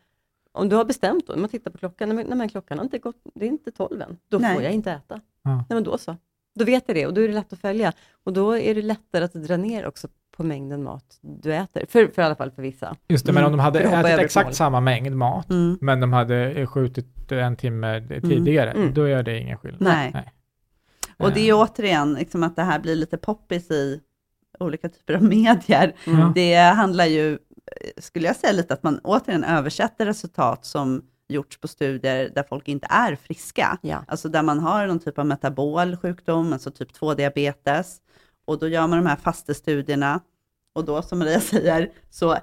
Om 0.57 0.69
du 0.69 0.75
har 0.75 0.85
bestämt 0.85 1.27
då, 1.27 1.33
om 1.33 1.41
man 1.41 1.49
tittar 1.49 1.71
på 1.71 1.77
klockan, 1.77 2.09
nej 2.15 2.25
men, 2.35 2.49
klockan 2.49 2.77
har 2.77 2.85
inte 2.85 2.97
gått, 2.97 3.15
det 3.35 3.45
är 3.45 3.49
inte 3.49 3.71
12 3.71 4.01
än, 4.01 4.17
då 4.29 4.37
Nej. 4.37 4.53
får 4.55 4.63
jag 4.63 4.71
inte 4.73 4.91
äta. 4.91 5.21
Ja. 5.43 5.55
Nej 5.55 5.65
men 5.69 5.83
då 5.83 5.97
så. 5.97 6.15
Då 6.55 6.65
vet 6.65 6.83
jag 6.87 6.95
det 6.97 7.05
och 7.07 7.13
då 7.13 7.21
är 7.21 7.27
det 7.27 7.33
lätt 7.33 7.53
att 7.53 7.59
följa. 7.59 7.93
Och 8.23 8.33
då 8.33 8.57
är 8.57 8.75
det 8.75 8.81
lättare 8.81 9.23
att 9.23 9.33
dra 9.33 9.57
ner 9.57 9.85
också 9.87 10.07
på 10.37 10.43
mängden 10.43 10.83
mat 10.83 11.17
du 11.21 11.53
äter, 11.53 11.85
för, 11.89 12.07
för 12.07 12.21
i 12.21 12.25
alla 12.25 12.35
fall 12.35 12.51
för 12.51 12.61
vissa. 12.61 12.95
Just 13.07 13.25
det, 13.25 13.33
men 13.33 13.43
om 13.45 13.51
de 13.51 13.59
hade 13.59 13.79
att 13.79 13.95
hoppa 13.95 14.09
ätit 14.09 14.25
exakt 14.25 14.45
mål. 14.47 14.53
samma 14.53 14.79
mängd 14.81 15.15
mat, 15.15 15.49
Mm. 15.49 15.77
men 15.81 15.99
de 15.99 16.13
hade 16.13 16.51
eh, 16.51 16.67
skjutit 16.67 17.31
en 17.31 17.55
timme 17.55 18.07
tidigare, 18.21 18.71
Mm. 18.71 18.93
då 18.93 19.07
gör 19.07 19.23
det 19.23 19.39
ingen 19.39 19.57
skillnad. 19.57 19.81
Nej. 19.81 20.11
Nej. 20.13 20.33
Och 21.17 21.31
det 21.33 21.39
är 21.39 21.45
ju 21.45 21.53
återigen 21.53 22.13
liksom 22.13 22.43
att 22.43 22.55
det 22.55 22.63
här 22.63 22.79
blir 22.79 22.95
lite 22.95 23.17
poppis 23.17 23.71
i 23.71 24.01
olika 24.59 24.89
typer 24.89 25.13
av 25.13 25.23
medier. 25.29 25.93
Det 26.35 26.55
handlar 26.55 27.05
ju, 27.05 27.33
eh, 27.33 27.37
skulle 27.97 28.27
jag 28.27 28.35
säga 28.35 28.53
lite 28.53 28.73
att 28.73 28.83
man 28.83 28.99
återigen 29.03 29.43
översätter 29.43 30.05
resultat 30.05 30.65
som 30.65 31.03
gjorts 31.27 31.57
på 31.57 31.67
studier 31.67 32.31
där 32.35 32.43
folk 32.43 32.67
inte 32.67 32.87
är 32.89 33.15
friska. 33.15 33.77
Ja. 33.81 34.03
Alltså 34.07 34.29
där 34.29 34.43
man 34.43 34.59
har 34.59 34.87
någon 34.87 34.99
typ 34.99 35.19
av 35.19 35.25
metabol 35.25 35.97
sjukdom, 35.97 36.53
alltså 36.53 36.71
typ 36.71 36.91
2-diabetes. 36.91 38.01
Och 38.45 38.59
då 38.59 38.67
gör 38.67 38.87
man 38.87 39.03
de 39.03 39.09
här 39.09 39.15
fastestudierna. 39.15 40.19
Och 40.73 40.85
då, 40.85 41.01
som 41.01 41.19
Maria 41.19 41.39
säger, 41.41 41.91
så 42.09 42.37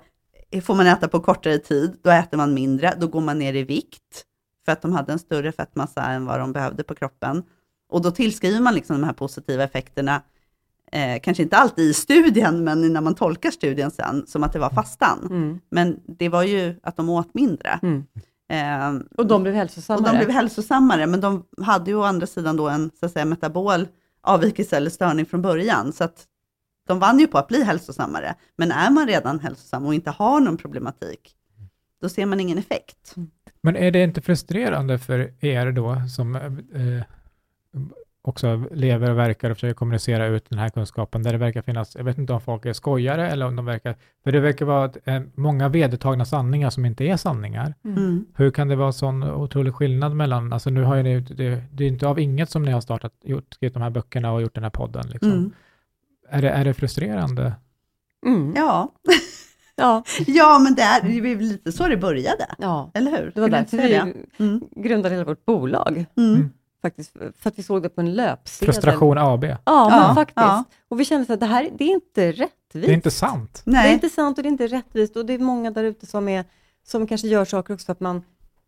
får 0.62 0.74
man 0.74 0.86
äta 0.86 1.08
på 1.08 1.20
kortare 1.20 1.58
tid, 1.58 1.96
då 2.02 2.10
äter 2.10 2.36
man 2.36 2.54
mindre, 2.54 2.94
då 3.00 3.06
går 3.06 3.20
man 3.20 3.38
ner 3.38 3.54
i 3.54 3.62
vikt, 3.62 4.24
för 4.64 4.72
att 4.72 4.82
de 4.82 4.92
hade 4.92 5.12
en 5.12 5.18
större 5.18 5.52
fettmassa 5.52 6.02
än 6.02 6.26
vad 6.26 6.38
de 6.38 6.52
behövde 6.52 6.82
på 6.82 6.94
kroppen. 6.94 7.42
Och 7.88 8.02
då 8.02 8.10
tillskriver 8.10 8.60
man 8.60 8.74
liksom 8.74 9.00
de 9.00 9.06
här 9.06 9.12
positiva 9.12 9.64
effekterna 9.64 10.22
eh, 10.94 11.20
kanske 11.22 11.42
inte 11.42 11.56
alltid 11.56 11.84
i 11.90 11.94
studien, 11.94 12.64
men 12.64 12.92
när 12.92 13.00
man 13.00 13.14
tolkar 13.14 13.50
studien 13.50 13.90
sen, 13.90 14.26
som 14.26 14.42
att 14.42 14.52
det 14.52 14.58
var 14.58 14.70
fastan. 14.70 15.26
Mm. 15.30 15.60
Men 15.70 16.00
det 16.06 16.28
var 16.28 16.42
ju 16.42 16.74
att 16.82 16.96
de 16.96 17.08
åt 17.08 17.34
mindre. 17.34 17.78
Mm. 17.82 18.04
Eh, 18.48 19.02
Och 19.16 19.26
de 19.26 19.42
blev 19.42 19.54
och 19.54 19.58
hälsosammare. 19.58 20.12
de 20.12 20.18
blev 20.18 20.30
hälsosammare, 20.30 21.06
men 21.06 21.20
de 21.20 21.44
hade 21.60 21.90
ju 21.90 21.96
å 21.96 22.02
andra 22.02 22.26
sidan 22.26 22.56
då 22.56 22.68
en 22.68 22.90
så 23.00 23.06
att 23.06 23.12
säga, 23.12 23.24
metabol 23.24 23.86
avvikelse 24.22 24.76
eller 24.76 24.90
störning 24.90 25.26
från 25.26 25.42
början. 25.42 25.92
Så 25.92 26.04
att 26.04 26.24
de 26.88 26.98
vann 26.98 27.18
ju 27.18 27.26
på 27.26 27.38
att 27.38 27.48
bli 27.48 27.62
hälsosammare. 27.62 28.34
Men 28.56 28.72
är 28.72 28.90
man 28.90 29.06
redan 29.06 29.40
hälsosam 29.40 29.86
och 29.86 29.94
inte 29.94 30.10
har 30.10 30.40
någon 30.40 30.56
problematik, 30.56 31.34
då 32.00 32.08
ser 32.08 32.26
man 32.26 32.40
ingen 32.40 32.58
effekt. 32.58 33.14
Men 33.60 33.76
är 33.76 33.90
det 33.90 34.02
inte 34.04 34.22
frustrerande 34.22 34.98
för 34.98 35.44
er 35.44 35.72
då, 35.72 35.96
som 36.16 36.36
eh, 36.36 37.02
också 38.26 38.64
lever 38.70 39.10
och 39.10 39.18
verkar 39.18 39.50
och 39.50 39.56
försöker 39.56 39.74
kommunicera 39.74 40.26
ut 40.26 40.50
den 40.50 40.58
här 40.58 40.68
kunskapen, 40.68 41.22
där 41.22 41.32
det 41.32 41.38
verkar 41.38 41.62
finnas, 41.62 41.96
jag 41.96 42.04
vet 42.04 42.18
inte 42.18 42.32
om 42.32 42.40
folk 42.40 42.66
är 42.66 42.72
skojare 42.72 43.30
eller 43.30 43.46
om 43.46 43.56
de 43.56 43.64
verkar, 43.64 43.96
för 44.24 44.32
det 44.32 44.40
verkar 44.40 44.66
vara 44.66 44.92
eh, 45.04 45.22
många 45.34 45.68
vedertagna 45.68 46.24
sanningar 46.24 46.70
som 46.70 46.84
inte 46.86 47.04
är 47.04 47.16
sanningar. 47.16 47.74
Mm. 47.84 48.26
Hur 48.34 48.50
kan 48.50 48.68
det 48.68 48.76
vara 48.76 48.92
sån 48.92 49.22
otrolig 49.22 49.74
skillnad 49.74 50.16
mellan, 50.16 50.52
alltså 50.52 50.70
nu 50.70 50.82
har 50.82 50.96
ju 50.96 51.02
ni, 51.02 51.20
det, 51.20 51.62
det 51.72 51.84
är 51.84 51.88
inte 51.88 52.06
av 52.06 52.20
inget 52.20 52.50
som 52.50 52.62
ni 52.62 52.72
har 52.72 52.80
startat, 52.80 53.12
gjort, 53.24 53.54
skrivit 53.54 53.74
de 53.74 53.82
här 53.82 53.90
böckerna 53.90 54.32
och 54.32 54.42
gjort 54.42 54.54
den 54.54 54.64
här 54.64 54.70
podden. 54.70 55.06
Liksom. 55.08 55.32
Mm. 55.32 55.52
Är, 56.28 56.42
det, 56.42 56.50
är 56.50 56.64
det 56.64 56.74
frustrerande? 56.74 57.54
Mm. 58.26 58.52
Ja. 58.56 58.92
Ja, 59.76 60.04
ja, 60.26 60.58
men 60.58 60.74
det 60.74 60.82
är, 60.82 61.36
lite 61.40 61.72
så 61.72 61.88
det 61.88 61.96
började, 61.96 62.46
ja. 62.58 62.90
eller 62.94 63.10
hur? 63.10 63.32
Det 63.34 63.40
var 63.40 63.48
Skulle 63.48 63.56
därför 63.56 63.76
vi 63.76 63.88
det? 63.88 64.44
Mm. 64.44 64.60
grundade 64.76 65.14
hela 65.14 65.24
vårt 65.24 65.44
bolag. 65.44 66.06
Mm. 66.16 66.50
Faktiskt, 66.84 67.12
för 67.12 67.48
att 67.48 67.58
vi 67.58 67.62
såg 67.62 67.82
det 67.82 67.88
på 67.88 68.00
en 68.00 68.14
löpsedel. 68.14 68.72
Frustration 68.74 69.18
AB. 69.18 69.44
Ja, 69.44 69.56
Ja, 69.64 69.88
men 70.06 70.14
faktiskt. 70.14 70.36
ja. 70.36 70.64
Och 70.88 71.00
vi 71.00 71.04
kände 71.04 71.34
att 71.34 71.40
det 71.40 71.46
här 71.46 71.70
det 71.78 71.84
är 71.84 71.88
inte 71.94 72.32
rättvist. 72.32 72.54
Det 72.72 72.90
är 72.90 72.94
inte 72.94 73.10
sant. 73.10 73.62
Det 73.64 73.70
är 73.70 73.74
Nej, 73.74 73.92
inte 73.94 74.08
sant 74.08 74.38
och 74.38 74.42
det 74.42 74.48
är 74.48 74.50
inte 74.50 74.66
rättvist. 74.66 75.16
Och 75.16 75.26
det 75.26 75.32
är 75.32 75.38
många 75.38 75.70
där 75.70 75.84
ute 75.84 76.06
som, 76.06 76.28
är, 76.28 76.44
som 76.86 77.06
kanske 77.06 77.28
gör 77.28 77.44
saker 77.44 77.74
också 77.74 77.84
för 77.86 77.92
att 77.92 78.00
man 78.00 78.22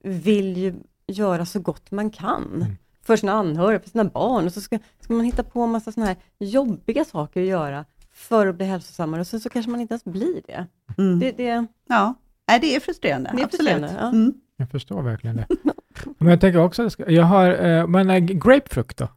vill 0.04 0.56
ju 0.56 0.74
göra 1.06 1.46
så 1.46 1.60
gott 1.60 1.90
man 1.90 2.10
kan. 2.10 2.44
Mm. 2.54 2.76
För 3.02 3.16
sina 3.16 3.32
anhöriga, 3.32 3.80
för 3.80 3.90
sina 3.90 4.04
barn. 4.04 4.46
Och 4.46 4.52
så 4.52 4.60
ska, 4.60 4.78
ska 5.00 5.12
man 5.12 5.24
hitta 5.24 5.42
på 5.42 5.60
en 5.60 5.70
massa 5.70 5.92
sådana 5.92 6.06
här 6.06 6.16
jobbiga 6.38 7.04
saker 7.04 7.40
att 7.40 7.46
göra 7.46 7.84
för 8.12 8.46
att 8.46 8.54
bli 8.56 8.66
hälsosammare. 8.66 9.20
Och 9.20 9.26
sen 9.26 9.40
så 9.40 9.48
kanske 9.48 9.70
man 9.70 9.80
inte 9.80 9.92
ens 9.94 10.04
blir 10.04 10.40
det. 10.46 10.66
mm. 10.98 11.18
Det, 11.18 11.32
det, 11.32 11.66
ja. 11.88 12.14
Nej, 12.48 12.60
det 12.60 12.76
är 12.76 12.80
frustrerande, 12.80 13.30
Det 13.34 13.40
är 13.42 13.44
absolut. 13.44 13.68
frustrerande, 13.70 13.96
ja. 14.00 14.08
Mm. 14.08 14.34
Jag 14.56 14.70
förstår 14.70 15.02
verkligen 15.02 15.36
det. 15.36 15.46
Men 16.18 16.28
jag 16.28 16.40
tänker 16.40 16.60
också, 16.60 16.88
jag 17.06 17.24
har, 17.24 17.64
eh, 17.66 17.86
men 17.86 18.10
eh, 18.10 18.18
grapefrukt 18.18 18.96
då? 18.96 19.08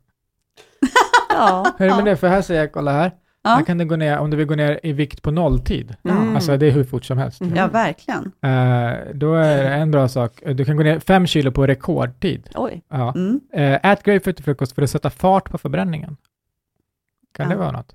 ja. 1.29 1.65
Hur 1.77 1.85
är 1.85 1.89
det 1.89 1.95
med 1.95 2.05
det? 2.05 2.15
För 2.17 2.27
här 2.27 2.41
säger 2.41 2.61
jag, 2.61 2.71
kolla 2.71 2.91
här, 2.91 3.11
Ja. 3.41 3.49
här 3.49 3.63
kan 3.65 3.77
det 3.77 3.85
gå 3.85 3.95
ner, 3.95 4.17
om 4.17 4.29
du 4.29 4.37
vill 4.37 4.45
gå 4.47 4.55
ner 4.55 4.79
i 4.83 4.91
vikt 4.93 5.21
på 5.21 5.31
nolltid, 5.31 5.95
Mm. 6.03 6.35
alltså 6.35 6.57
det 6.57 6.67
är 6.67 6.71
hur 6.71 6.83
fort 6.83 7.05
som 7.05 7.17
helst. 7.17 7.41
Mm. 7.41 7.55
Ja, 7.55 7.67
verkligen. 7.67 8.31
Eh, 8.41 8.97
då 9.13 9.33
är 9.35 9.63
det 9.63 9.69
en 9.69 9.91
bra 9.91 10.07
sak, 10.07 10.41
du 10.45 10.65
kan 10.65 10.77
gå 10.77 10.83
ner 10.83 10.99
fem 10.99 11.27
kilo 11.27 11.51
på 11.51 11.67
rekordtid. 11.67 12.49
Oj. 12.55 12.81
Ja. 12.89 13.13
Mm. 13.15 13.39
Eh, 13.53 13.91
ät 13.91 14.03
grapefrukt 14.03 14.37
till 14.37 14.45
frukost 14.45 14.75
för 14.75 14.81
att 14.81 14.89
sätta 14.89 15.09
fart 15.09 15.49
på 15.51 15.57
förbränningen. 15.57 16.17
Kan 17.33 17.47
det 17.49 17.53
Ja. 17.55 17.59
vara 17.59 17.71
något? 17.71 17.93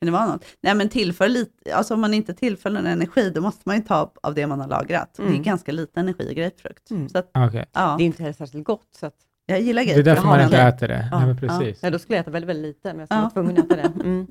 Kan 0.00 0.06
det 0.06 0.12
vara 0.12 0.26
något? 0.26 0.44
Nej, 0.60 0.74
men 0.74 0.88
tillför 0.88 1.28
lite, 1.28 1.74
alltså 1.74 1.94
om 1.94 2.00
man 2.00 2.14
inte 2.14 2.34
tillför 2.34 2.70
någon 2.70 2.86
energi, 2.86 3.30
då 3.34 3.40
måste 3.40 3.62
man 3.64 3.76
ju 3.76 3.82
ta 3.82 4.12
av 4.22 4.34
det 4.34 4.46
man 4.46 4.60
har 4.60 4.68
lagrat. 4.68 5.14
Det 5.16 5.22
är 5.22 5.26
Mm. 5.26 5.42
ganska 5.42 5.72
lite 5.72 6.00
energi 6.00 6.30
i 6.30 6.34
grapefrukt. 6.34 6.90
Mm. 6.90 7.08
Så 7.08 7.18
att, 7.18 7.30
Okej, 7.34 7.64
ja, 7.72 7.94
Det 7.98 8.04
är 8.04 8.06
inte 8.06 8.22
heller 8.22 8.34
särskilt 8.34 8.64
gott. 8.66 8.88
Så 9.00 9.06
att, 9.06 9.14
jag 9.46 9.60
gillar 9.60 9.82
det 9.82 9.84
är 9.84 9.86
grapefrukt. 9.86 10.04
därför 10.04 10.26
man 10.26 10.40
inte 10.40 10.56
okej. 10.56 10.68
äter 10.68 10.88
det. 10.88 11.08
Ja, 11.12 11.26
Nej, 11.26 11.36
precis. 11.36 11.82
ja, 11.82 11.90
då 11.90 11.98
skulle 11.98 12.16
jag 12.16 12.22
äta 12.22 12.30
väldigt, 12.30 12.48
väldigt 12.48 12.66
lite, 12.76 12.88
men 12.92 12.98
jag 12.98 13.08
skulle 13.08 13.18
Ja. 13.18 13.22
vara 13.22 13.30
tvungen 13.30 13.58
att 13.58 13.64
äta 13.64 13.76
det. 13.76 13.92
Mm. 14.04 14.26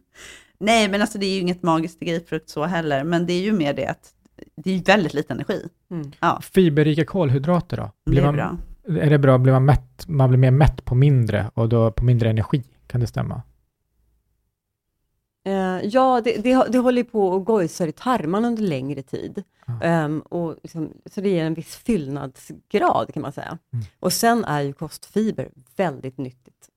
Nej, 0.60 0.90
men 0.90 1.02
alltså 1.02 1.18
det 1.18 1.26
är 1.26 1.34
ju 1.36 1.40
inget 1.42 1.64
magiskt 1.64 2.02
i 2.02 2.06
grapefrukt 2.06 2.50
så 2.50 2.64
heller, 2.66 3.04
men 3.04 3.26
det 3.26 3.34
är 3.34 3.42
ju 3.42 3.52
mer 3.52 3.74
det 3.74 3.86
att 3.88 4.14
det 4.56 4.72
är 4.72 4.84
väldigt 4.84 5.14
lite 5.14 5.34
energi. 5.34 5.68
Mm. 5.92 6.12
Ja, 6.20 6.40
Fiberrika 6.42 7.06
kolhydrater 7.06 7.78
då? 7.78 7.92
det 8.06 8.12
Blir 8.12 8.22
är 8.22 8.26
man, 8.26 8.36
bra. 8.36 8.58
Är 9.02 9.10
det 9.10 9.18
bra, 9.18 9.38
blir 9.38 9.54
man 9.54 9.66
mätt, 9.66 10.08
man 10.08 10.30
blir 10.30 10.40
mer 10.40 10.52
mätt 10.52 10.86
på 10.86 10.96
mindre 10.96 11.52
och 11.54 11.70
då 11.70 11.92
på 11.92 12.04
mindre 12.06 12.30
energi? 12.30 12.64
Kan 12.88 13.02
det 13.02 13.08
stämma? 13.08 13.42
Eh, 15.48 15.80
ja, 15.88 16.22
det, 16.22 16.38
det, 16.38 16.68
det 16.72 16.78
håller 16.78 17.04
på 17.04 17.28
och 17.28 17.46
gojsar 17.46 17.88
i 17.88 17.92
tarmarna 17.92 18.48
under 18.48 18.64
längre 18.64 19.02
tid. 19.02 19.44
Ja. 19.68 19.82
Ehm, 19.84 20.20
och 20.22 20.56
liksom, 20.64 20.94
så 21.06 21.22
det 21.22 21.30
ger 21.30 21.46
en 21.46 21.54
viss 21.54 21.76
fyllnadsgrad 21.76 23.14
kan 23.14 23.22
man 23.22 23.32
säga. 23.34 23.58
Mm. 23.74 23.86
Och 24.00 24.14
sen 24.14 24.44
är 24.46 24.62
ju 24.62 24.74
kostfiber 24.74 25.50
väldigt 25.76 26.18
nyttigt 26.18 26.70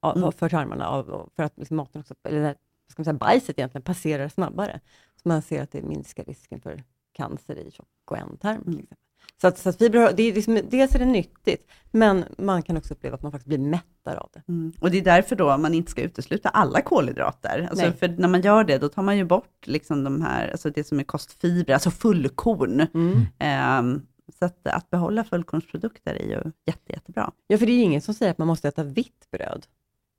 av, 0.00 0.16
Mm. 0.16 0.32
för 0.32 0.48
tarmarna, 0.48 0.88
av, 0.88 1.30
för 1.36 1.42
att 1.42 1.58
liksom 1.58 1.76
maten 1.76 2.00
också, 2.00 2.14
eller 2.28 2.54
ska 2.90 3.00
man 3.00 3.04
säga, 3.04 3.14
bajset 3.14 3.58
egentligen 3.58 3.82
passerar 3.82 4.28
snabbare. 4.28 4.80
Så 5.22 5.28
man 5.28 5.42
ser 5.42 5.62
att 5.62 5.70
det 5.72 5.82
minskar 5.82 6.24
risken 6.24 6.60
för 6.60 6.82
cancer 7.12 7.56
i 7.56 7.70
tjock 7.70 7.86
och 8.10 8.18
ändtarm. 8.18 8.62
till 8.62 8.72
Mm. 8.72 8.82
exempel. 8.82 8.96
Så 9.40 9.46
att, 9.46 9.58
så 9.58 9.68
att 9.68 9.78
fibrer, 9.78 10.12
det 10.16 10.22
är 10.22 10.34
liksom, 10.34 10.60
dels 10.70 10.94
är 10.94 10.98
det 10.98 11.04
nyttigt, 11.04 11.70
men 11.90 12.24
man 12.38 12.62
kan 12.62 12.76
också 12.76 12.94
uppleva 12.94 13.14
att 13.14 13.22
man 13.22 13.32
faktiskt 13.32 13.48
blir 13.48 13.58
mättare 13.58 14.18
av 14.18 14.30
det. 14.32 14.42
Mm. 14.48 14.72
Och 14.80 14.90
det 14.90 14.98
är 14.98 15.02
därför 15.02 15.36
då 15.36 15.56
man 15.56 15.74
inte 15.74 15.90
ska 15.90 16.02
utesluta 16.02 16.48
alla 16.48 16.80
kolhydrater. 16.80 17.66
Alltså 17.70 17.84
Nej. 17.84 17.96
för 17.96 18.08
när 18.08 18.28
man 18.28 18.40
gör 18.40 18.64
det, 18.64 18.78
då 18.78 18.88
tar 18.88 19.02
man 19.02 19.16
ju 19.16 19.24
bort 19.24 19.66
liksom 19.66 20.04
de 20.04 20.22
här, 20.22 20.48
alltså 20.48 20.70
det 20.70 20.84
som 20.84 21.00
är 21.00 21.04
kostfibrer, 21.04 21.74
alltså 21.74 21.90
fullkorn. 21.90 22.86
Mm. 22.94 23.26
Ehm, 23.38 24.02
så 24.38 24.44
att, 24.44 24.66
att 24.66 24.90
behålla 24.90 25.24
fullkornsprodukter 25.24 26.14
är 26.14 26.26
ju 26.26 26.52
jätte, 26.66 26.92
jättebra. 26.92 27.32
Ja, 27.46 27.58
för 27.58 27.66
det 27.66 27.72
är 27.72 27.76
ju 27.76 27.82
ingen 27.82 28.00
som 28.00 28.14
säger 28.14 28.32
att 28.32 28.38
man 28.38 28.48
måste 28.48 28.68
äta 28.68 28.82
vitt 28.82 29.30
bröd, 29.32 29.66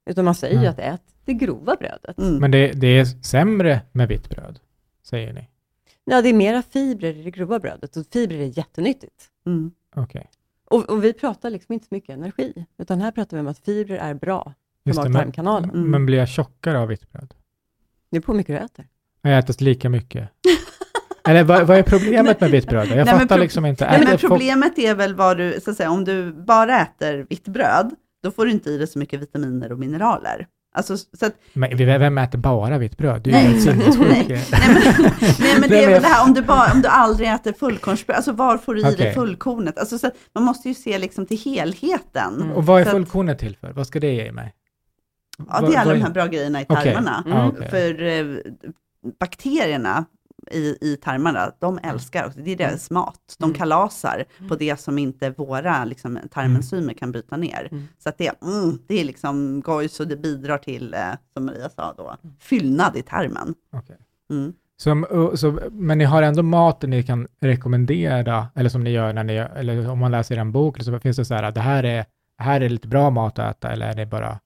utan 0.10 0.26
man 0.26 0.36
säger 0.36 0.62
ju 0.62 0.68
att 0.68 0.80
ät 0.80 1.02
det 1.26 1.34
grova 1.34 1.76
brödet. 1.76 2.18
Mm. 2.18 2.36
Men 2.36 2.52
det, 2.52 2.72
det 2.72 2.88
är 2.88 3.06
sämre 3.06 3.82
med 3.92 4.08
vitt 4.08 4.30
bröd, 4.30 4.60
säger 5.04 5.34
ni? 5.34 5.51
Ja, 6.06 6.22
det 6.22 6.30
är 6.30 6.34
mera 6.34 6.62
fibrer 6.62 7.18
i 7.18 7.24
det 7.24 7.32
grova 7.32 7.60
brödet 7.60 7.98
och 7.98 8.06
fibrer 8.14 8.40
är 8.40 8.58
jättenyttigt. 8.58 9.30
Mm. 9.46 9.72
Okej. 9.96 10.30
Och, 10.70 10.90
och 10.90 11.04
vi 11.04 11.14
pratar 11.14 11.50
liksom 11.50 11.74
inte 11.74 11.86
så 11.86 11.96
mycket 11.96 12.10
energi, 12.18 12.66
utan 12.78 13.02
här 13.02 13.12
pratar 13.12 13.38
vi 13.38 13.42
om 13.42 13.48
att 13.48 13.60
fibrer 13.60 13.98
är 13.98 14.14
bra 14.14 14.44
för 14.84 14.90
Just 14.90 15.00
det, 15.00 15.04
men, 15.04 15.12
mag-tarmkanalen. 15.12 15.70
Mm. 15.70 15.92
men 15.92 16.06
blir 16.06 16.18
jag 16.18 16.30
tjockare 16.30 16.80
av 16.80 16.88
vitt 16.88 17.12
bröd? 17.12 17.34
Det 18.10 18.18
är 18.18 18.22
på 18.22 18.32
hur 18.32 18.38
mycket 18.38 18.60
du 18.60 18.66
äter. 18.66 18.88
Jag 19.22 19.38
äter 19.38 19.64
lika 19.64 19.90
mycket. 19.90 20.30
Eller 21.28 21.44
vad, 21.44 21.68
vad 21.68 21.78
är 21.78 21.84
problemet 21.84 22.42
med 22.42 22.52
vitt 22.52 22.70
bröd? 22.70 22.88
Jag 22.88 22.96
Nej, 22.96 23.06
men 23.06 23.20
fattar 23.20 23.36
pro- 23.36 23.44
liksom 23.44 23.66
inte. 23.66 23.86
Nej, 23.86 24.06
men 24.08 24.18
problemet 24.18 24.80
är 24.80 24.96
väl 24.96 25.16
vad 25.16 25.38
du, 25.38 25.60
så 25.62 25.72
att 25.72 25.78
säga, 25.78 25.92
om 25.92 26.04
du 26.06 26.34
bara 26.34 26.82
äter 26.82 27.26
vitt 27.30 27.48
bröd, 27.48 27.96
då 28.24 28.32
får 28.32 28.46
du 28.46 28.52
inte 28.52 28.70
i 28.70 28.78
dig 28.78 28.88
så 28.88 29.00
mycket 29.00 29.22
vitaminer 29.22 29.72
och 29.72 29.80
mineraler. 29.80 30.48
Alltså, 30.74 30.98
så 30.98 31.26
att, 31.26 31.36
Men 31.54 31.78
vem 31.78 32.18
äter 32.18 32.38
bara 32.38 32.78
vitt 32.78 32.98
bröd? 32.98 33.22
Det 33.24 33.32
är 33.32 33.42
ju 33.42 33.48
Nej. 33.48 33.54
helt 33.54 33.64
sinnessjukt. 33.64 34.00
nej, 34.00 34.26
nej, 34.30 34.46
men, 34.52 35.32
nej, 35.40 35.60
men 35.60 35.70
det 35.70 35.84
är 35.84 35.90
väl 35.90 36.02
det 36.02 36.08
här, 36.08 36.28
om 36.28 36.34
du, 36.34 36.42
bara, 36.42 36.72
om 36.72 36.82
du 36.82 36.88
aldrig 36.88 37.30
äter 37.30 37.54
fullkornsbröd, 37.54 38.16
alltså 38.16 38.32
var 38.32 38.58
får 38.58 38.76
du 38.76 38.82
i 38.82 38.84
Okej. 38.84 38.96
dig 38.96 39.14
fullkornet? 39.14 39.78
Alltså, 39.80 39.98
så 40.00 40.08
att 40.08 40.14
man 40.34 40.44
måste 40.44 40.68
ju 40.68 40.74
se 40.74 40.98
liksom 40.98 41.26
till 41.26 41.38
helheten. 41.38 42.36
Mm. 42.42 42.52
Och 42.52 42.66
vad 42.66 42.82
är 42.82 42.86
fullkornet 42.86 43.40
till 43.40 43.58
för? 43.58 43.72
Vad 43.72 43.88
ska 43.88 44.00
det 44.00 44.14
ge 44.14 44.32
mig? 44.32 44.54
Ja, 45.50 45.62
det 45.62 45.76
är 45.76 45.80
alla 45.80 45.94
de 45.94 46.02
här 46.02 46.10
bra 46.10 46.26
grejerna 46.26 46.62
i 46.62 46.66
tarmarna. 46.66 47.24
Mm. 47.26 47.38
Ja, 47.38 47.48
okej. 47.48 47.70
För 47.70 48.04
eh, 48.04 48.26
bakterierna 49.20 50.06
i, 50.52 50.78
i 50.82 50.98
tarmarna, 50.98 51.52
de 51.60 51.80
älskar 51.84 52.26
också, 52.28 52.40
det 52.40 52.52
är 52.52 52.56
deras 52.56 52.92
mat. 52.92 53.36
De 53.40 53.44
Mm. 53.44 53.58
kalasar 53.58 54.26
på 54.48 54.56
det 54.56 54.80
som 54.80 54.98
inte 54.98 55.30
våra 55.30 55.86
liksom, 55.86 56.20
tarmenzymer 56.32 56.94
kan 56.94 57.12
bryta 57.12 57.38
ner. 57.38 57.68
Mm. 57.72 57.88
Så 58.00 58.10
att 58.10 58.18
det, 58.18 58.42
mm, 58.42 58.80
det 58.88 59.00
är 59.00 59.04
liksom 59.04 59.62
gojs 59.62 60.00
och 60.00 60.08
det 60.08 60.16
bidrar 60.18 60.58
till, 60.58 60.94
eh, 60.94 61.00
som 61.34 61.46
Maria 61.46 61.70
sa 61.70 61.94
då, 61.98 62.18
fyllnad 62.40 62.98
i 62.98 63.02
tarmen. 63.02 63.56
Okej. 63.74 63.98
Mm. 64.30 64.54
Så, 64.78 65.32
så, 65.38 65.60
men 65.72 65.98
ni 65.98 66.04
har 66.04 66.22
ändå 66.22 66.44
maten 66.44 66.90
ni 66.90 67.04
kan 67.04 67.28
rekommendera, 67.40 68.48
eller 68.56 68.70
som 68.70 68.84
ni 68.84 68.90
gör 68.90 69.14
när 69.14 69.24
ni 69.24 69.34
eller 69.36 69.90
om 69.90 70.00
man 70.00 70.12
läser 70.12 70.38
en 70.38 70.52
bok, 70.52 70.84
så 70.84 71.00
finns 71.00 71.18
det 71.18 71.26
så 71.26 71.34
här 71.34 71.44
att 71.44 71.56
det 71.56 71.62
här 71.62 71.84
är, 71.84 72.06
det 72.38 72.44
här 72.44 72.62
är 72.62 72.70
lite 72.70 72.88
bra 72.88 73.10
mat 73.10 73.40
att 73.40 73.58
äta, 73.58 73.72
eller 73.72 73.86
är 73.90 73.94
det 73.96 74.06
bara... 74.06 74.40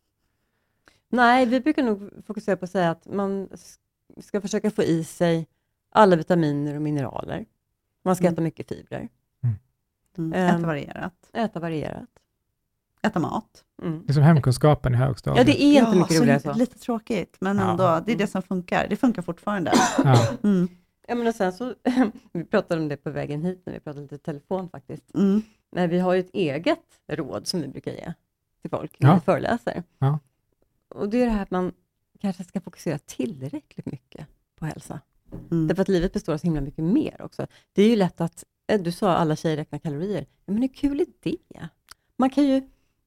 Nej, 1.10 1.46
vi 1.46 1.60
brukar 1.60 1.84
nog 1.84 2.10
fokusera 2.28 2.58
på 2.58 2.66
att 2.66 2.72
säga 2.72 2.92
att 2.92 3.08
man 3.08 3.50
ska 4.22 4.42
försöka 4.42 4.72
få 4.72 4.84
i 4.84 5.04
sig 5.04 5.48
alla 5.96 6.16
vitaminer 6.16 6.76
och 6.76 6.82
mineraler. 6.82 7.46
Man 8.04 8.16
ska 8.16 8.26
Mm. 8.26 8.34
äta 8.34 8.42
mycket 8.42 8.68
fibrer, 8.68 9.10
Mm. 10.18 10.34
Ehm. 10.34 10.56
Äta 10.58 10.68
varierat. 10.68 11.30
äta 11.34 11.60
varierat. 11.60 12.10
Äta 13.02 13.20
mat. 13.20 13.64
Mm. 13.84 14.04
Det 14.06 14.12
är 14.12 14.14
som 14.14 14.24
hemkunskapen 14.24 14.94
i 14.94 14.98
Ja, 14.98 15.06
högstadiet. 15.06 15.46
det 15.46 15.64
är 15.64 15.80
inte 15.86 15.98
mycket 15.98 16.20
roligare 16.22 16.40
så. 16.40 16.54
lite 16.54 16.80
tråkigt, 16.80 17.38
men 17.40 17.58
Ja. 17.58 17.72
ändå, 17.72 18.04
det 18.06 18.12
är 18.12 18.16
det 18.18 18.28
som 18.28 18.42
funkar. 18.42 18.88
Det 18.90 18.96
funkar 18.96 19.22
fortfarande. 19.22 19.72
Ja. 20.04 20.30
Mm. 20.44 20.68
Ja, 21.08 21.16
men 21.16 21.28
och 21.28 21.36
sen 21.36 21.54
så, 21.54 21.76
vi 22.32 22.44
pratade 22.46 22.82
om 22.82 22.88
det 22.88 22.98
på 22.98 23.10
vägen 23.10 23.42
hit, 23.44 23.62
när 23.66 23.74
vi 23.74 23.80
pratade 23.80 24.02
lite 24.02 24.18
telefon 24.18 24.70
faktiskt. 24.70 25.16
Mm. 25.16 25.42
Men 25.72 25.90
vi 25.90 26.00
har 26.00 26.14
ju 26.14 26.20
ett 26.20 26.30
eget 26.34 26.80
råd 27.08 27.48
som 27.48 27.62
vi 27.62 27.68
brukar 27.68 27.92
ge 27.92 28.14
till 28.62 28.70
folk 28.70 29.00
när 29.00 29.10
Ja. 29.10 29.16
vi 29.16 29.22
föreläser. 29.22 29.84
Ja. 29.98 30.20
Och 30.90 31.10
det 31.10 31.22
är 31.22 31.26
det 31.26 31.32
här 31.32 31.42
att 31.44 31.52
man 31.52 31.72
kanske 32.20 32.44
ska 32.44 32.62
fokusera 32.62 32.98
tillräckligt 32.98 33.86
mycket 33.86 34.28
på 34.56 34.66
hälsa. 34.66 35.00
Mm. 35.52 35.68
Därför 35.68 35.82
att 35.82 35.88
livet 35.90 36.14
består 36.14 36.34
av 36.34 36.38
så 36.38 36.48
himla 36.48 36.62
mycket 36.62 36.84
mer 36.84 37.22
också. 37.22 37.48
Det 37.74 37.84
är 37.84 37.90
ju 37.90 37.96
lätt 37.96 38.22
att, 38.22 38.44
eh, 38.68 38.82
du 38.82 38.92
sa 38.92 39.12
alla 39.16 39.36
tjejer 39.36 39.58
räknar 39.58 39.80
kalorier, 39.80 40.26
men 40.46 40.58
hur 40.62 40.68
kul 40.68 41.00
är 41.00 41.06
det? 41.24 41.68
Man 42.18 42.30
kan 42.30 42.44
ju, 42.44 42.56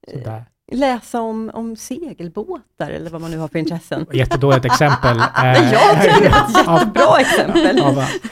eh, 0.07 0.13
Sådär. 0.13 0.45
läsa 0.71 1.21
om, 1.21 1.51
om 1.53 1.75
segelbåtar 1.75 2.89
eller 2.91 3.09
vad 3.09 3.21
man 3.21 3.31
nu 3.31 3.37
har 3.37 3.47
för 3.47 3.59
intressen. 3.59 4.05
Jättedåligt 4.13 4.65
exempel. 4.65 5.17
eh, 5.19 5.25
Men 5.35 5.71
jag 5.71 6.01
tycker 6.03 6.21
det 6.23 6.29
var 6.29 6.47
ett 6.47 6.87
jättebra 6.87 7.19
exempel. 7.19 7.77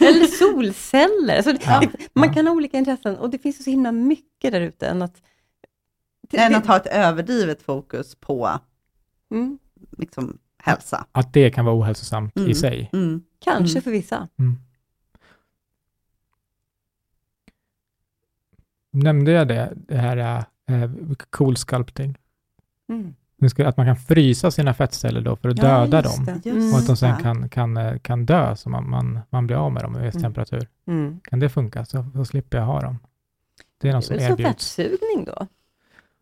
Eller 0.07 0.25
solceller. 0.27 1.35
Alltså, 1.37 1.55
Ja. 1.69 1.83
man 2.13 2.33
kan 2.33 2.47
ha 2.47 2.53
olika 2.53 2.77
intressen 2.77 3.15
och 3.17 3.29
det 3.29 3.37
finns 3.37 3.63
så 3.63 3.69
himla 3.69 3.91
mycket 3.91 4.51
där 4.51 4.61
ute 4.61 4.87
än 4.87 5.01
att... 5.01 5.21
Än 6.33 6.55
att 6.55 6.65
ha 6.67 6.75
ett 6.77 6.87
överdrivet 6.87 7.61
fokus 7.61 8.15
på 8.15 8.59
mm, 9.31 9.59
liksom, 9.97 10.37
hälsa. 10.57 11.05
Att 11.11 11.33
det 11.33 11.49
kan 11.51 11.65
vara 11.65 11.75
ohälsosamt 11.79 12.37
i 12.37 12.39
Mm. 12.39 12.53
sig. 12.55 12.89
Mm. 12.93 13.21
Kanske 13.39 13.77
Mm. 13.77 13.83
för 13.83 13.91
vissa. 13.91 14.27
Mm. 14.39 14.57
Nämnde 18.91 19.31
jag 19.31 19.47
det, 19.47 19.73
det 19.75 19.97
här 19.97 20.17
eh, 20.69 20.91
cool 21.29 21.57
sculpting? 21.57 22.17
Mm. 22.89 23.15
Att 23.67 23.77
man 23.77 23.85
kan 23.85 23.95
frysa 23.97 24.51
sina 24.51 24.73
fettceller 24.73 25.21
då 25.21 25.35
för 25.35 25.49
att 25.49 25.57
döda 25.57 26.01
just 26.03 26.15
dem. 26.17 26.25
det. 26.43 26.49
Just 26.49 26.73
Och 26.73 26.79
att 26.79 26.87
de 26.87 26.97
sen 26.97 27.17
det. 27.17 27.23
kan, 27.23 27.49
kan, 27.49 27.77
eh, 27.77 27.99
kan 27.99 28.25
dö, 28.25 28.55
så 28.55 28.69
man, 28.69 28.89
man, 28.89 29.19
man 29.29 29.47
blir 29.47 29.57
av 29.57 29.71
med 29.71 29.83
dem 29.83 29.93
vid 29.93 30.03
viss 30.03 30.15
Mm. 30.15 30.23
temperatur. 30.23 30.67
Mm. 30.87 31.19
Kan 31.23 31.39
det 31.39 31.49
funka? 31.49 31.85
Så, 31.85 32.05
så 32.13 32.25
slipper 32.25 32.57
jag 32.57 32.65
ha 32.65 32.81
dem. 32.81 32.99
Det 33.77 33.87
är 33.87 33.91
Det 33.91 33.97
något 33.97 34.03
är 34.03 34.07
som 34.07 34.15
väl 34.15 34.25
som 34.25 34.31
erbjuds. 34.33 34.75
fettsugning 34.75 35.25
då? 35.25 35.47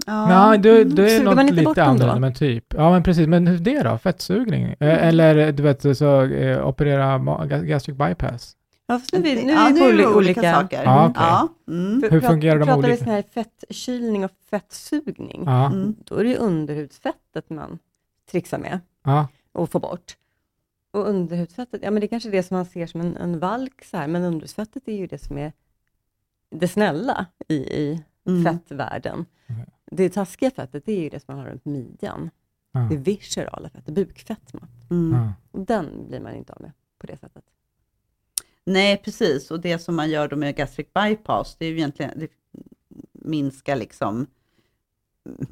Ja. 0.05 0.27
Nej, 0.49 0.57
det, 0.59 0.83
det 0.83 1.15
är 1.15 1.23
något 1.23 1.51
lite 1.51 1.83
annorlunda, 1.83 2.19
men 2.19 2.33
typ. 2.33 2.73
Ja, 2.73 2.91
men 2.91 3.03
precis. 3.03 3.27
Men 3.27 3.47
hur 3.47 3.57
det 3.59 3.83
då? 3.83 3.97
Fettsugning? 3.97 4.63
Eh, 4.63 5.07
Eller 5.07 5.51
du 5.51 5.63
vet, 5.63 5.97
så 5.97 6.21
eh, 6.23 6.67
operera 6.67 7.17
gastric 7.59 7.97
bypass? 7.97 8.55
Ja, 8.87 8.99
fast 8.99 9.13
nu 9.13 9.19
är 9.19 9.23
vi, 9.23 9.43
nu 9.45 9.51
ja, 9.51 9.69
är 9.69 9.73
vi 9.73 9.79
nu 9.79 9.79
på 9.79 9.85
är 9.85 9.91
det 9.93 10.03
oli- 10.03 10.15
olika, 10.15 10.39
olika... 10.39 10.53
saker. 10.53 10.83
Ja, 10.83 11.05
okej. 11.09 11.23
Ja, 11.25 11.47
mm. 11.73 12.03
Hur 12.11 12.21
fungerar 12.21 12.59
de 12.59 12.65
pratar 12.65 12.81
vi 12.81 12.87
olika? 12.87 13.03
sån 13.03 13.13
här 13.13 13.23
fettkylning 13.33 14.25
och 14.25 14.31
fettsugning, 14.49 15.43
Ja, 15.45 15.65
Mm. 15.65 15.95
då 16.05 16.15
är 16.15 16.23
det 16.23 16.29
ju 16.29 16.35
underhudsfettet 16.37 17.49
man 17.49 17.79
trixar 18.31 18.57
med 18.57 18.79
ja, 19.03 19.27
och 19.51 19.69
får 19.71 19.79
bort. 19.79 20.17
Och 20.93 21.09
underhudsfettet, 21.09 21.81
ja 21.83 21.91
men 21.91 21.99
det 21.99 22.05
är 22.05 22.07
kanske 22.07 22.29
är 22.29 22.31
det 22.31 22.43
som 22.43 22.57
man 22.57 22.65
ser 22.65 22.87
som 22.87 23.01
en, 23.01 23.17
en 23.17 23.39
valk 23.39 23.85
så 23.85 23.97
här, 23.97 24.07
men 24.07 24.23
underhudsfettet 24.23 24.87
är 24.87 24.95
ju 24.97 25.07
det 25.07 25.17
som 25.23 25.37
är 25.37 25.51
det 26.51 26.67
snälla 26.67 27.25
i, 27.47 27.55
i 27.55 28.03
Mm. 28.27 28.43
fettvärlden. 28.45 29.25
Det 29.95 30.09
taskiga 30.09 30.51
fettet, 30.51 30.85
det 30.85 30.91
är 30.93 31.01
ju 31.01 31.09
det 31.09 31.19
som 31.19 31.35
man 31.35 31.45
har 31.45 31.51
runt 31.51 31.65
midjan. 31.65 32.29
ja, 32.71 32.79
Det 32.79 32.97
viscerala 32.97 33.69
fettet, 33.69 33.93
bukfett. 33.93 34.53
Man. 34.53 34.67
Mm. 34.89 35.21
ja. 35.21 35.33
Och 35.51 35.65
den 35.65 36.07
blir 36.07 36.19
man 36.19 36.35
inte 36.35 36.53
av 36.53 36.61
med 36.61 36.71
på 36.99 37.07
det 37.07 37.17
sättet. 37.17 37.43
Nej, 38.63 38.97
precis. 38.97 39.51
Och 39.51 39.59
det 39.61 39.79
som 39.79 39.95
man 39.95 40.09
gör 40.09 40.27
då 40.27 40.35
med 40.35 40.55
gastric 40.55 40.87
bypass, 40.93 41.55
det 41.59 41.65
är 41.65 41.69
ju 41.69 41.75
egentligen, 41.77 42.19
det 42.19 42.31
minskar 43.11 43.75
liksom 43.75 44.27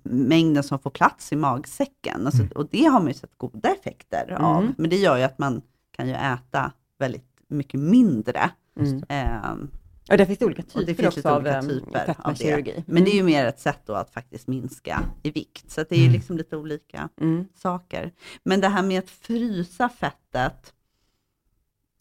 mängden 0.04 0.64
som 0.64 0.80
får 0.80 0.90
plats 0.90 1.32
i 1.34 1.36
magsäcken. 1.36 2.26
Alltså, 2.26 2.42
Mm. 2.42 2.52
Och 2.56 2.68
det 2.72 2.84
har 2.86 3.00
man 3.00 3.08
ju 3.08 3.14
sett 3.14 3.38
goda 3.38 3.70
effekter 3.70 4.32
av. 4.32 4.62
Mm. 4.62 4.74
Men 4.78 4.90
det 4.90 4.96
gör 4.96 5.18
ju 5.18 5.24
att 5.24 5.38
man 5.40 5.62
kan 5.92 6.08
ju 6.08 6.14
äta 6.14 6.72
väldigt 6.98 7.26
mycket 7.48 7.80
mindre. 7.80 8.52
Mm. 8.76 9.04
Ehm, 9.10 9.72
Och 10.12 10.18
det 10.18 10.26
finns 10.26 10.40
det 10.40 10.46
olika 10.46 10.62
och 10.62 10.68
typer 10.68 10.86
det 10.86 10.96
finns 10.96 11.08
också 11.08 11.18
lite 11.20 11.30
av 11.30 11.38
olika 11.66 12.04
em, 12.26 12.36
typer 12.36 12.58
av 12.58 12.64
det. 12.64 12.84
Men 12.88 13.04
det 13.04 13.12
är 13.12 13.16
ju 13.16 13.24
mer 13.24 13.46
ett 13.46 13.60
sätt 13.60 13.80
då 13.86 13.94
att 13.94 14.10
faktiskt 14.10 14.48
minska 14.48 15.04
i 15.24 15.32
vikt. 15.32 15.72
Så 15.72 15.82
att 15.82 15.90
det 15.90 15.96
är 15.96 16.00
ju 16.00 16.04
Mm. 16.06 16.14
liksom 16.14 16.38
lite 16.38 16.58
olika 16.58 17.10
Mm. 17.22 17.46
saker. 17.56 18.12
Men 18.44 18.62
det 18.62 18.68
här 18.68 18.84
med 18.84 19.00
att 19.00 19.10
frysa 19.10 19.90
fettet, 19.90 20.74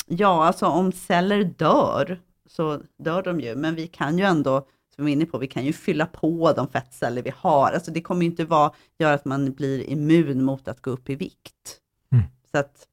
ja 0.07 0.45
alltså 0.47 0.67
om 0.67 0.93
celler 0.93 1.45
dör, 1.45 2.21
så 2.47 2.81
dör 2.99 3.23
de 3.23 3.41
ju, 3.41 3.55
men 3.57 3.75
vi 3.75 3.87
kan 3.87 4.19
ju 4.19 4.25
ändå, 4.25 4.61
som 4.95 5.05
vi 5.05 5.11
var 5.13 5.17
inne 5.17 5.27
på, 5.27 5.39
vi 5.39 5.47
kan 5.47 5.65
ju 5.65 5.73
fylla 5.73 6.07
på 6.07 6.53
de 6.53 6.69
fettceller 6.69 7.23
vi 7.23 7.33
har. 7.37 7.73
Alltså 7.73 7.91
det 7.91 8.01
kommer 8.03 8.23
ju 8.23 8.27
inte 8.31 8.45
vara, 8.45 8.73
göra 8.99 9.15
att 9.15 9.25
man 9.25 9.53
blir 9.53 9.91
immun 9.91 10.45
mot 10.45 10.69
att 10.69 10.81
gå 10.83 10.91
upp 10.91 11.11
i 11.11 11.15
vikt. 11.15 11.81
Mm. 12.13 12.25
Så 12.51 12.59
att, 12.59 12.87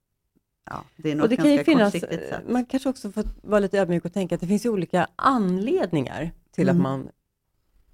ja, 0.66 0.84
det 0.96 1.12
är 1.12 1.16
nog 1.16 1.24
Och 1.24 1.30
det 1.30 1.36
kan 1.36 1.52
ju 1.52 1.64
finnas, 1.64 1.92
sätt. 1.92 2.50
man 2.50 2.66
kanske 2.66 2.90
också 2.90 3.12
får 3.12 3.24
vara 3.42 3.60
lite 3.60 3.80
ödmjuk 3.80 4.06
och 4.06 4.14
tänka 4.14 4.36
att 4.36 4.42
det 4.42 4.48
finns 4.48 4.66
ju 4.66 4.70
olika 4.70 5.08
anledningar 5.16 6.32
till 6.52 6.70
Mm. 6.70 6.76
att 6.78 6.84
man 6.84 7.10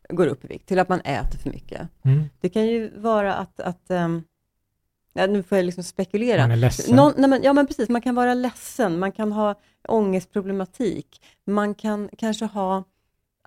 går 0.09 0.28
upp 0.28 0.45
i 0.45 0.47
vikt, 0.47 0.68
till 0.68 0.80
att 0.80 0.89
man 0.89 0.99
äter 1.01 1.39
för 1.39 1.49
mycket. 1.49 1.88
Mm. 2.03 2.24
Det 2.39 2.49
kan 2.49 2.68
ju 2.68 2.99
vara 2.99 3.34
att, 3.36 3.59
att 3.59 3.91
ehm, 3.91 4.24
ja, 5.13 5.28
nu 5.28 5.43
får 5.43 5.57
jag 5.57 5.66
liksom 5.66 5.84
spekulera. 5.84 6.41
Man 6.41 6.51
är 6.51 6.55
ledsen. 6.55 6.95
Någon, 6.95 7.13
nej 7.18 7.30
men, 7.30 7.43
ja 7.43 7.53
men 7.53 7.68
precis, 7.68 7.89
man 7.89 8.01
kan 8.01 8.16
vara 8.16 8.34
ledsen, 8.34 8.99
man 8.99 9.11
kan 9.11 9.32
ha 9.32 9.55
ångestproblematik, 9.88 11.22
man 11.45 11.76
kan 11.76 12.09
kanske 12.18 12.45
ha 12.45 12.84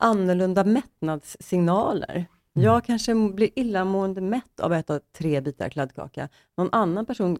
annorlunda 0.00 0.64
mättnadssignaler. 0.64 2.14
Mm. 2.14 2.26
Jag 2.66 2.84
kanske 2.84 3.14
blir 3.14 3.50
illamående 3.58 4.20
mätt 4.20 4.60
av 4.60 4.72
att 4.72 4.78
äta 4.90 5.00
tre 5.18 5.40
bitar 5.40 5.68
kladdkaka. 5.68 6.28
Någon 6.56 6.68
annan 6.72 7.06
person 7.06 7.38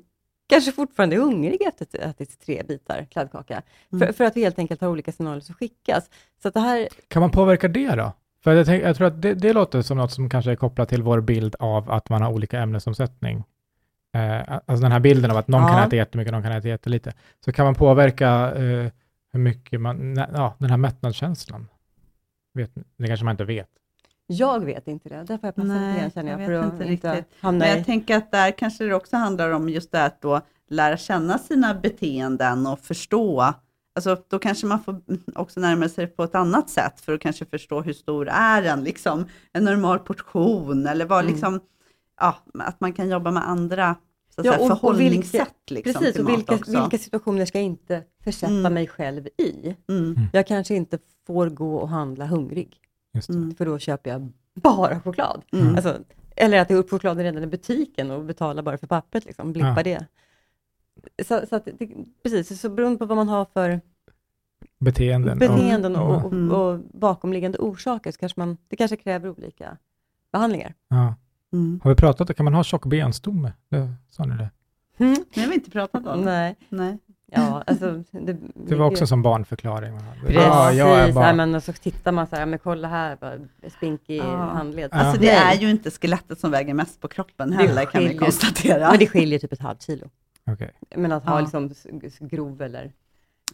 kanske 0.49 0.72
fortfarande 0.72 1.16
är 1.16 1.20
hungrig 1.20 1.62
efter 1.62 1.84
att 1.84 2.05
ha 2.05 2.11
ätit 2.11 2.40
tre 2.40 2.62
bitar 2.68 3.07
kladdkaka. 3.11 3.62
Mm. 3.92 4.07
För, 4.07 4.12
för 4.12 4.24
att 4.24 4.36
vi 4.36 4.42
helt 4.42 4.59
enkelt 4.59 4.80
har 4.80 4.88
olika 4.88 5.12
signaler 5.12 5.40
som 5.40 5.55
skickas. 5.55 6.11
Så 6.42 6.49
att 6.49 6.55
det 6.55 6.61
här, 6.61 6.88
Kan 7.09 7.20
man 7.20 7.30
påverka 7.30 7.68
det 7.68 7.94
då? 7.94 8.12
För 8.44 8.55
jag, 8.55 8.66
tänk, 8.66 8.84
jag 8.84 8.96
tror 8.96 9.07
att 9.07 9.22
det, 9.22 9.34
det 9.34 9.53
låter 9.53 9.82
som 9.82 9.99
något 9.99 10.12
som 10.12 10.28
kanske 10.30 10.51
är 10.51 10.57
kopplat 10.57 10.88
till 10.88 11.03
vår 11.03 11.20
bild 11.20 11.57
av 11.59 11.90
att 11.90 12.09
man 12.09 12.22
har 12.22 12.32
olika 12.32 12.61
ämnesomsättning. 12.61 13.44
Eh, 14.14 14.53
alltså 14.66 14.82
den 14.82 14.92
här 14.92 15.01
bilden 15.01 15.30
av 15.30 15.36
att 15.36 15.49
någon 15.49 15.62
Ja. 15.62 15.68
kan 15.68 15.86
äta 15.86 15.96
jättemycket, 15.96 16.32
någon 16.32 16.42
kan 16.42 16.53
äta 16.53 16.68
jättelite. 16.68 17.12
Så 17.44 17.53
kan 17.53 17.64
man 17.64 17.74
påverka 17.74 18.53
eh, 18.55 18.90
hur 19.32 19.38
mycket 19.40 19.80
man, 19.80 20.16
ja, 20.16 20.55
den 20.59 20.70
här 20.70 20.76
mättnadskänslan. 20.76 21.68
Vet, 22.55 22.70
det 22.96 23.07
kanske 23.07 23.24
man 23.24 23.32
inte 23.32 23.44
vet. 23.44 23.68
Jag 24.31 24.64
vet 24.64 24.89
inte 24.89 25.09
det, 25.09 25.16
därför 25.16 25.33
har 25.33 25.39
jag 25.43 25.55
passat 25.55 25.68
grann 26.01 26.11
känner 26.11 26.31
jag 26.31 26.41
jag, 26.41 26.47
för 26.47 26.53
att 26.55 26.72
inte 26.72 26.85
inte 26.93 27.14
riktigt. 27.14 27.35
hamna 27.41 27.59
Men 27.59 27.76
jag 27.76 27.87
tänker 27.87 28.16
att 28.16 28.31
där 28.33 28.51
kanske 28.51 28.85
det 28.85 28.95
också 28.95 29.16
handlar 29.16 29.51
om 29.51 29.68
just 29.68 29.93
det 29.93 30.05
att 30.05 30.22
då 30.22 30.41
lära 30.70 30.97
känna 30.97 31.39
sina 31.39 31.74
beteenden 31.74 32.66
och 32.66 32.79
förstå. 32.81 33.55
Alltså 33.95 34.16
då 34.29 34.39
kanske 34.39 34.66
man 34.66 34.83
får 34.83 35.01
också 35.35 35.61
närma 35.61 35.89
sig 35.89 36.07
på 36.07 36.22
ett 36.24 36.35
annat 36.35 36.70
sätt 36.70 37.01
för 37.01 37.12
att 37.14 37.20
kanske 37.20 37.45
förstå 37.45 37.81
hur 37.81 37.93
stor 37.93 38.29
är 38.29 38.62
en, 38.62 38.85
liksom, 38.85 39.24
en 39.53 39.64
normal 39.64 39.99
portion 39.99 40.87
eller 40.87 41.05
vad 41.05 41.20
Mm. 41.20 41.33
liksom, 41.33 41.61
ja, 42.20 42.37
att 42.59 42.81
man 42.81 42.93
kan 42.93 43.09
jobba 43.09 43.31
med 43.31 43.49
andra 43.49 43.97
så 44.35 44.43
Ja, 44.45 44.53
säga, 44.53 44.64
och- 44.64 44.70
och 44.72 44.81
förhållningssätt 44.81 45.70
liksom, 45.70 45.93
Precis, 46.03 46.18
och 46.22 46.29
vilka, 46.29 46.59
vilka 46.66 46.99
situationer 46.99 47.45
ska 47.47 47.59
jag 47.59 47.64
inte 47.64 48.03
försätta 48.24 48.53
Mm. 48.53 48.74
mig 48.74 48.87
själv 48.87 49.26
i? 49.26 49.76
Mm, 49.89 50.16
Jag 50.33 50.47
kanske 50.47 50.74
inte 50.74 50.99
får 51.26 51.49
gå 51.49 51.76
och 51.76 51.89
handla 51.89 52.26
hungrig, 52.26 52.70
det. 52.70 52.88
Mm, 53.28 53.54
för 53.54 53.66
då 53.66 53.78
köper 53.78 54.10
jag 54.10 54.32
bara 54.54 55.00
choklad. 55.00 55.42
mm. 55.52 55.74
Alltså, 55.74 55.98
eller 56.36 56.58
att 56.60 56.70
jag 56.70 56.78
upp 56.78 56.90
chokladen 56.90 57.24
redan 57.24 57.42
i 57.42 57.46
butiken 57.46 58.10
och 58.10 58.24
betalar 58.24 58.62
bara 58.62 58.78
för 58.78 58.86
pappret, 58.86 59.24
liksom, 59.24 59.52
blippa 59.52 59.74
Ja. 59.76 59.82
det. 59.82 60.06
Så, 61.24 61.46
så 61.49 61.57
att 61.57 61.64
det, 61.64 61.88
precis, 62.22 62.61
så 62.61 62.68
beroende 62.68 62.99
på 62.99 63.07
vad 63.07 63.16
man 63.16 63.28
har 63.28 63.45
för 63.45 63.80
Beteenden. 64.78 65.38
beteenden 65.38 65.96
och, 65.96 66.24
och, 66.24 66.32
Mm. 66.32 66.50
och 66.54 66.78
bakomliggande 66.78 67.58
orsaker, 67.58 68.12
så 68.12 68.18
kanske 68.18 68.40
man, 68.40 68.57
det 68.68 68.76
kanske 68.76 68.96
kräver 68.96 69.28
olika 69.30 69.76
behandlingar. 70.32 70.74
ja. 70.88 71.14
Mm. 71.53 71.80
Har 71.82 71.90
vi 71.90 71.95
pratat, 71.96 72.36
kan 72.36 72.45
man 72.45 72.54
ha 72.54 72.64
tjock 72.64 72.86
benstomme? 72.86 73.53
Det, 73.68 73.92
sa 74.11 74.24
ni 74.24 74.36
det? 74.36 74.50
Mm. 75.04 75.24
Det 75.34 75.40
har 75.40 75.49
vi 75.49 75.54
inte 75.54 75.70
pratat 75.70 76.07
om. 76.07 76.20
Nej, 76.20 76.57
Nej. 76.68 76.99
Ja, 77.33 77.63
alltså, 77.67 78.03
det, 78.11 78.37
Det 78.55 78.75
var 78.75 78.87
också 78.87 79.07
som 79.07 79.22
barnförklaring. 79.22 79.99
Precis, 80.21 80.34
Ja, 80.37 80.72
jag 80.72 81.00
är 81.00 81.13
bara, 81.13 81.25
Nej, 81.25 81.34
men 81.34 81.55
och 81.55 81.63
så 81.63 81.72
tittar 81.72 82.13
man 82.13 82.26
så 82.26 82.37
här, 82.37 82.46
men 82.46 82.59
kolla 82.59 82.88
här, 82.88 83.17
bara 83.17 83.38
spinkig 83.76 84.17
Ja. 84.18 84.37
handled. 84.37 84.88
Alltså 84.92 85.21
det 85.21 85.30
är 85.30 85.55
ju 85.55 85.71
inte 85.71 85.91
skelettet 85.91 86.41
som 86.41 86.50
väger 86.50 86.75
mest 86.75 87.00
på 87.00 87.09
kroppen 87.09 87.53
heller 87.53 87.84
kan 87.84 88.05
vi 88.05 88.17
konstatera. 88.17 88.91
Men 88.91 88.99
det 88.99 89.07
skiljer 89.07 89.38
typ 89.38 89.53
ett 89.53 89.61
halvt 89.61 89.83
kilo. 89.83 90.07
okej. 90.50 90.72
Men 90.96 91.13
att 91.13 91.25
ha 91.25 91.41
Ja. 91.41 91.41
liksom 91.41 92.29
grov 92.29 92.63
eller... 92.63 92.92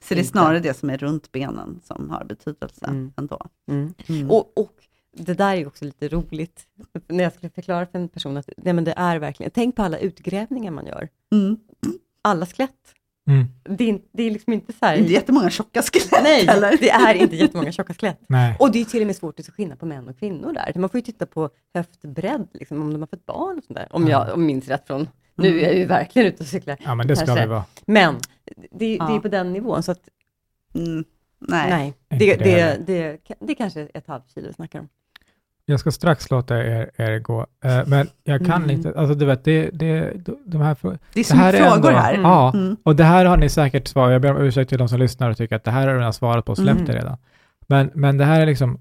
Så 0.03 0.15
det 0.15 0.15
är 0.15 0.19
inte. 0.19 0.31
snarare 0.31 0.61
det 0.61 0.75
som 0.75 0.91
är 0.91 0.99
runt 0.99 1.33
benen 1.33 1.81
som 1.85 2.11
har 2.11 2.25
betydelse 2.25 2.85
Mm. 2.87 3.13
ändå. 3.17 3.47
Mm. 3.71 3.95
Mm. 4.09 4.31
Och, 4.31 4.59
och 4.59 4.73
det 5.17 5.35
där 5.35 5.57
är 5.57 5.67
också 5.67 5.85
lite 5.85 6.09
roligt, 6.09 6.63
när 7.09 7.25
jag 7.25 7.33
skulle 7.33 7.51
förklara 7.51 7.87
för 7.87 7.99
en 7.99 8.09
person 8.09 8.37
att 8.37 8.49
nej, 8.57 8.73
men 8.73 8.85
det 8.85 8.95
är 8.97 9.19
verkligen, 9.19 9.53
tänk 9.55 9.77
på 9.77 9.83
alla 9.83 9.99
utgrävningar 9.99 10.71
man 10.71 10.87
gör. 10.87 11.09
Mm. 11.33 11.57
Alla 12.23 12.47
skelett. 12.47 12.71
Mm. 13.27 13.47
Det 13.79 13.91
är, 13.91 13.99
det 14.13 14.23
är 14.23 14.31
liksom 14.31 14.53
inte 14.53 14.73
så 14.73 14.79
Det 14.81 14.87
är 14.87 14.97
inte 14.97 15.09
här... 15.09 15.15
jättemånga 15.15 15.51
tjocka 15.51 15.83
skelett 15.83 16.23
Nej, 16.23 16.47
eller? 16.49 16.77
det 16.81 16.91
är 16.91 17.15
inte 17.15 17.37
jättemånga 17.37 17.73
tjocka 17.73 17.95
skelett. 17.95 18.21
Nej. 18.29 18.57
Och 18.59 18.73
det 18.73 18.81
är 18.81 18.85
till 18.85 19.01
och 19.01 19.07
med 19.07 19.17
svårt 19.17 19.41
att 19.41 19.47
se 19.47 19.53
skillnad 19.53 19.79
på 19.81 19.87
män 19.87 20.09
och 20.09 20.19
kvinnor 20.19 20.53
där. 20.53 20.73
Man 20.81 20.91
får 20.91 20.99
ju 20.99 21.03
titta 21.03 21.27
på 21.27 21.51
höftbredd, 21.75 22.49
liksom, 22.53 22.83
om 22.83 22.93
de 22.93 23.03
har 23.03 23.07
fått 23.07 23.27
barn 23.27 23.59
och 23.59 23.65
sånt 23.65 23.77
där. 23.79 23.89
Om 23.91 24.09
jag 24.09 24.35
om 24.35 24.47
minns 24.47 24.69
rätt 24.69 24.87
från, 24.87 25.09
nu 25.35 25.61
är 25.61 25.63
jag 25.65 25.77
ju 25.77 25.85
verkligen 25.87 26.29
ute 26.29 26.43
och 26.43 26.49
cyklar. 26.49 26.77
Ja, 26.85 26.95
men 26.95 27.07
det 27.07 27.17
ska 27.17 27.35
vi 27.35 27.47
vara. 27.47 27.65
Men 27.87 28.15
det, 28.45 28.67
det 28.71 28.95
Ja. 28.95 29.17
är 29.17 29.21
på 29.21 29.29
den 29.29 29.53
nivån, 29.53 29.83
så 29.83 29.93
att 29.93 30.09
Mm. 30.75 31.05
Nej. 31.39 31.71
nej, 31.71 31.95
det, 32.09 32.17
det 32.19 32.37
det, 32.45 32.79
det, 32.87 33.19
det, 33.41 33.53
är 33.53 33.57
kanske 33.57 33.81
ett 33.95 34.07
halvt 34.07 34.35
kilo 34.35 34.47
vi 34.47 34.53
snackar 34.53 34.79
om. 34.79 34.89
Jag 35.67 35.81
ska 35.81 35.91
strax 35.91 36.31
låta 36.31 36.59
er, 36.65 36.91
er 36.97 37.19
gå, 37.19 37.47
Eh, 37.65 37.81
men 37.87 38.07
jag 38.25 38.47
kan 38.47 38.57
Mm. 38.63 38.71
inte, 38.71 38.93
alltså 38.97 39.15
du 39.15 39.25
vet, 39.27 39.45
det, 39.45 39.71
det, 39.73 40.13
de 40.47 40.61
här 40.61 40.77
Det 40.83 41.21
är 41.21 41.33
Det 41.33 41.39
här 41.39 41.53
är 41.53 41.59
frågor 41.59 41.75
ändå- 41.77 41.89
här. 41.89 42.15
Mm. 42.15 42.23
Ja, 42.27 42.53
Mm. 42.55 42.77
och 42.83 42.97
det 42.97 43.05
här 43.05 43.25
har 43.25 43.37
ni 43.37 43.49
säkert 43.49 43.89
svarat, 43.89 44.13
jag 44.13 44.23
ber 44.23 44.31
om 44.37 44.43
ursäkt 44.43 44.69
till 44.69 44.79
de 44.79 44.89
som 44.89 44.99
lyssnar 44.99 45.31
och 45.31 45.37
tycker 45.37 45.57
att 45.57 45.65
det 45.65 45.71
här 45.71 45.87
har 45.87 45.93
du 45.95 45.99
redan 45.99 46.13
svarat 46.13 46.45
på 46.45 46.53
och 46.53 46.59
släppt 46.59 46.81
Mm. 46.81 46.85
det 46.87 46.93
redan. 46.97 47.17
Men, 47.67 47.91
men 47.95 48.19
det 48.19 48.25
här 48.25 48.41
är 48.41 48.47
liksom, 48.47 48.79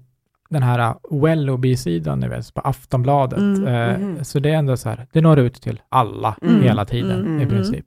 den 0.50 0.62
här 0.62 0.94
Welloby-sidan, 1.10 2.20
ni 2.20 2.28
vet, 2.28 2.54
på 2.54 2.60
Aftonbladet. 2.60 3.38
Mm, 3.38 3.66
eh, 3.66 3.98
mhm. 3.98 4.24
Så 4.24 4.38
det 4.38 4.50
är 4.50 4.54
ändå 4.56 4.76
så 4.76 4.88
här, 4.88 5.06
det 5.12 5.20
når 5.20 5.38
ut 5.38 5.62
till 5.62 5.80
alla 5.88 6.36
Mm, 6.42 6.62
hela 6.62 6.84
tiden 6.84 7.20
mm, 7.20 7.38
i 7.40 7.42
mm. 7.42 7.48
princip. 7.48 7.84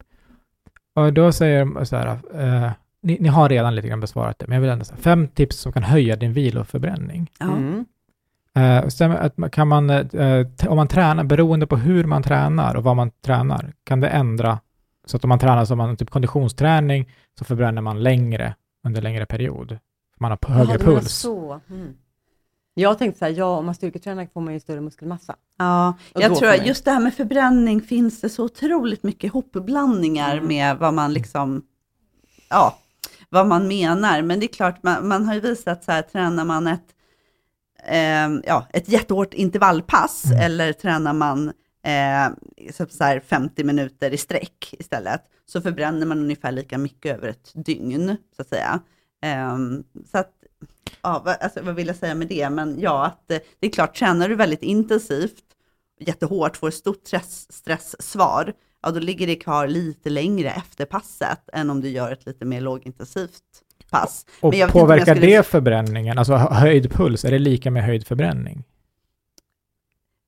Och 0.95 1.13
då 1.13 1.31
säger 1.31 1.65
de 1.65 1.85
så 1.85 1.95
här, 1.95 2.07
eh, 2.33 2.71
ni, 3.01 3.17
ni 3.19 3.27
har 3.29 3.49
redan 3.49 3.75
lite 3.75 3.87
grann 3.87 3.99
besvarat 3.99 4.39
det, 4.39 4.47
men 4.47 4.55
jag 4.55 4.61
vill 4.61 4.69
ändå 4.69 4.85
säga 4.85 4.97
fem 4.97 5.27
tips 5.27 5.57
som 5.57 5.71
kan 5.71 5.83
höja 5.83 6.15
din 6.15 6.33
viloförbränning. 6.33 7.29
Eh, 8.57 9.29
man- 9.35 9.49
kan 9.49 9.67
man, 9.67 9.89
eh, 9.89 10.47
om 10.67 10.75
man 10.75 10.87
tränar, 10.87 11.23
beroende 11.23 11.67
på 11.67 11.77
hur 11.77 12.03
man 12.03 12.23
tränar 12.23 12.75
och 12.75 12.83
vad 12.83 12.95
man 12.95 13.11
tränar, 13.25 13.73
kan 13.83 13.99
det 13.99 14.07
ändra 14.07 14.59
så 15.05 15.17
att 15.17 15.23
om 15.23 15.29
man 15.29 15.39
tränar 15.39 15.65
som 15.65 15.77
man 15.77 15.97
typ 15.97 16.09
konditionsträning 16.09 17.09
så 17.39 17.45
förbränner 17.45 17.81
man 17.81 18.03
längre 18.03 18.55
under 18.85 19.01
längre 19.01 19.25
period. 19.25 19.77
Man 20.19 20.31
har 20.31 20.39
högre 20.47 20.65
menar 20.67 20.77
puls. 20.85 21.13
Så. 21.13 21.59
Mm. 21.69 21.93
Jag 22.73 22.97
tänkte 22.97 23.19
så 23.19 23.25
här, 23.25 23.31
ja 23.31 23.45
om 23.57 23.65
man 23.65 23.75
styrketränar 23.75 24.27
får 24.33 24.41
man 24.41 24.53
ju 24.53 24.59
större 24.59 24.81
muskelmassa. 24.81 25.35
Ja, 25.57 25.93
Och 26.15 26.21
jag 26.21 26.35
tror 26.35 26.49
att 26.49 26.65
just 26.67 26.85
det 26.85 26.91
här 26.91 26.99
med 26.99 27.13
förbränning 27.13 27.81
finns 27.81 28.21
det 28.21 28.29
så 28.29 28.43
otroligt 28.45 29.03
mycket 29.03 29.23
ihopblandningar 29.23 30.33
Mm. 30.33 30.47
med 30.47 30.77
vad 30.77 30.93
man 30.93 31.13
liksom, 31.13 31.61
ja, 32.49 32.77
vad 33.29 33.47
man 33.47 33.67
menar. 33.67 34.21
Men 34.21 34.39
det 34.39 34.45
är 34.45 34.53
klart, 34.53 34.83
man, 34.83 35.07
man 35.07 35.25
har 35.25 35.33
ju 35.33 35.39
visat 35.39 35.83
så 35.83 35.91
här, 35.91 36.01
tränar 36.01 36.45
man 36.45 36.67
ett, 36.67 36.85
eh, 37.83 38.29
ja, 38.43 38.67
ett 38.73 38.89
jättehårt 38.89 39.33
intervallpass 39.33 40.25
Mm. 40.25 40.39
eller 40.39 40.73
tränar 40.73 41.13
man 41.13 41.47
eh, 41.83 42.29
så 42.73 42.85
så 42.89 43.03
här 43.03 43.19
50 43.19 43.63
minuter 43.63 44.13
i 44.13 44.17
sträck 44.17 44.75
istället, 44.79 45.21
så 45.45 45.61
förbränner 45.61 46.05
man 46.05 46.19
ungefär 46.19 46.51
lika 46.51 46.77
mycket 46.77 47.17
över 47.17 47.27
ett 47.27 47.51
dygn, 47.53 48.17
så 48.35 48.41
att 48.41 48.49
säga. 48.49 48.79
Ehm, 49.21 49.83
så 50.11 50.17
att, 50.17 50.31
ja, 51.01 51.21
vad, 51.25 51.35
alltså, 51.39 51.61
vad 51.61 51.75
vill 51.75 51.87
jag 51.87 51.95
säga 51.95 52.15
med 52.15 52.27
det? 52.27 52.49
Men 52.49 52.79
ja, 52.79 53.05
att 53.05 53.31
eh, 53.31 53.39
det 53.59 53.67
är 53.67 53.71
klart, 53.71 53.95
tränar 53.95 54.29
du 54.29 54.35
väldigt 54.35 54.63
intensivt, 54.63 55.43
jättehårt, 55.99 56.57
får 56.57 56.67
ett 56.67 56.73
stort 56.73 57.07
stress, 57.07 57.53
stresssvar, 57.53 58.53
ja 58.83 58.91
då 58.91 58.99
ligger 58.99 59.27
det 59.27 59.35
kvar 59.35 59.67
lite 59.67 60.09
längre 60.09 60.49
efter 60.51 60.85
passet 60.85 61.49
än 61.53 61.69
om 61.69 61.81
du 61.81 61.89
gör 61.89 62.11
ett 62.11 62.25
lite 62.25 62.45
mer 62.45 62.61
lågintensivt 62.61 63.43
pass. 63.91 64.25
Och 64.41 64.53
påverkar 64.71 65.15
skulle- 65.15 65.27
det 65.37 65.45
förbränningen? 65.47 66.17
Alltså 66.17 66.33
hö- 66.35 66.53
höjd 66.53 66.91
puls, 66.91 67.25
är 67.25 67.31
det 67.31 67.39
lika 67.39 67.71
med 67.71 67.83
höjd 67.83 68.07
förbränning? 68.07 68.63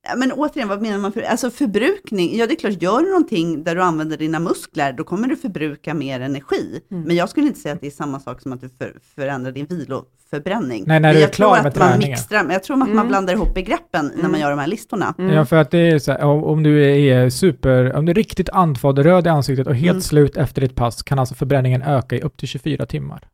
Ja, 0.07 0.15
Men 0.15 0.31
återigen, 0.31 0.67
vad 0.69 0.81
menar 0.81 0.97
man 0.97 1.11
för, 1.11 1.21
alltså 1.21 1.49
förbrukning? 1.51 2.37
Ja, 2.37 2.47
det 2.47 2.53
är 2.53 2.55
klart, 2.55 2.81
gör 2.81 2.99
du 3.01 3.09
någonting 3.09 3.63
där 3.63 3.75
du 3.75 3.81
använder 3.83 4.17
dina 4.17 4.39
muskler, 4.39 4.93
då 4.93 5.03
kommer 5.03 5.27
du 5.27 5.35
förbruka 5.35 5.93
mer 5.93 6.19
energi. 6.19 6.81
Mm. 6.91 7.03
Men 7.03 7.15
jag 7.15 7.29
skulle 7.29 7.47
inte 7.47 7.59
säga 7.59 7.73
att 7.75 7.81
det 7.81 7.87
är 7.87 7.91
samma 7.91 8.19
sak 8.19 8.41
som 8.41 8.53
att 8.53 8.61
du 8.61 8.69
för, 8.69 8.95
förändrar 9.15 9.51
din 9.51 9.65
viloförbränning. 9.65 10.83
Nej, 10.87 10.99
när 10.99 11.07
Men 11.07 11.11
du 11.13 11.17
är 11.17 11.21
jag 11.21 11.33
tror 11.33 11.47
klar 11.47 11.57
med 11.63 11.67
att 11.67 11.75
man 11.79 11.87
träningen. 11.89 12.09
mixtrar, 12.11 12.51
jag 12.51 12.63
tror 12.63 12.73
att 12.75 12.79
man 12.79 12.91
Mm. 12.91 13.07
blandar 13.07 13.33
ihop 13.33 13.53
begreppen 13.53 14.05
när 14.05 14.19
Mm. 14.19 14.31
man 14.31 14.39
gör 14.39 14.49
de 14.49 14.59
här 14.59 14.67
listorna. 14.67 15.13
Mm. 15.17 15.33
Ja, 15.35 15.45
för 15.45 15.55
att 15.55 15.71
det 15.71 15.77
är 15.77 15.99
så 15.99 16.11
här, 16.11 16.23
om, 16.23 16.43
om 16.43 16.63
du 16.63 16.85
är 16.85 17.29
super, 17.29 17.95
om 17.95 18.05
du 18.05 18.09
är 18.09 18.15
riktigt 18.15 18.49
andfådd, 18.49 18.99
röd 18.99 19.25
i 19.25 19.29
ansiktet 19.29 19.67
och 19.67 19.75
helt 19.75 19.89
Mm. 19.89 20.01
slut 20.01 20.37
efter 20.37 20.61
ditt 20.61 20.75
pass 20.75 21.03
kan 21.03 21.19
alltså 21.19 21.35
förbränningen 21.35 21.81
öka 21.81 22.15
i 22.15 22.21
upp 22.21 22.37
till 22.37 22.47
24 22.47 22.85
timmar. 22.85 23.27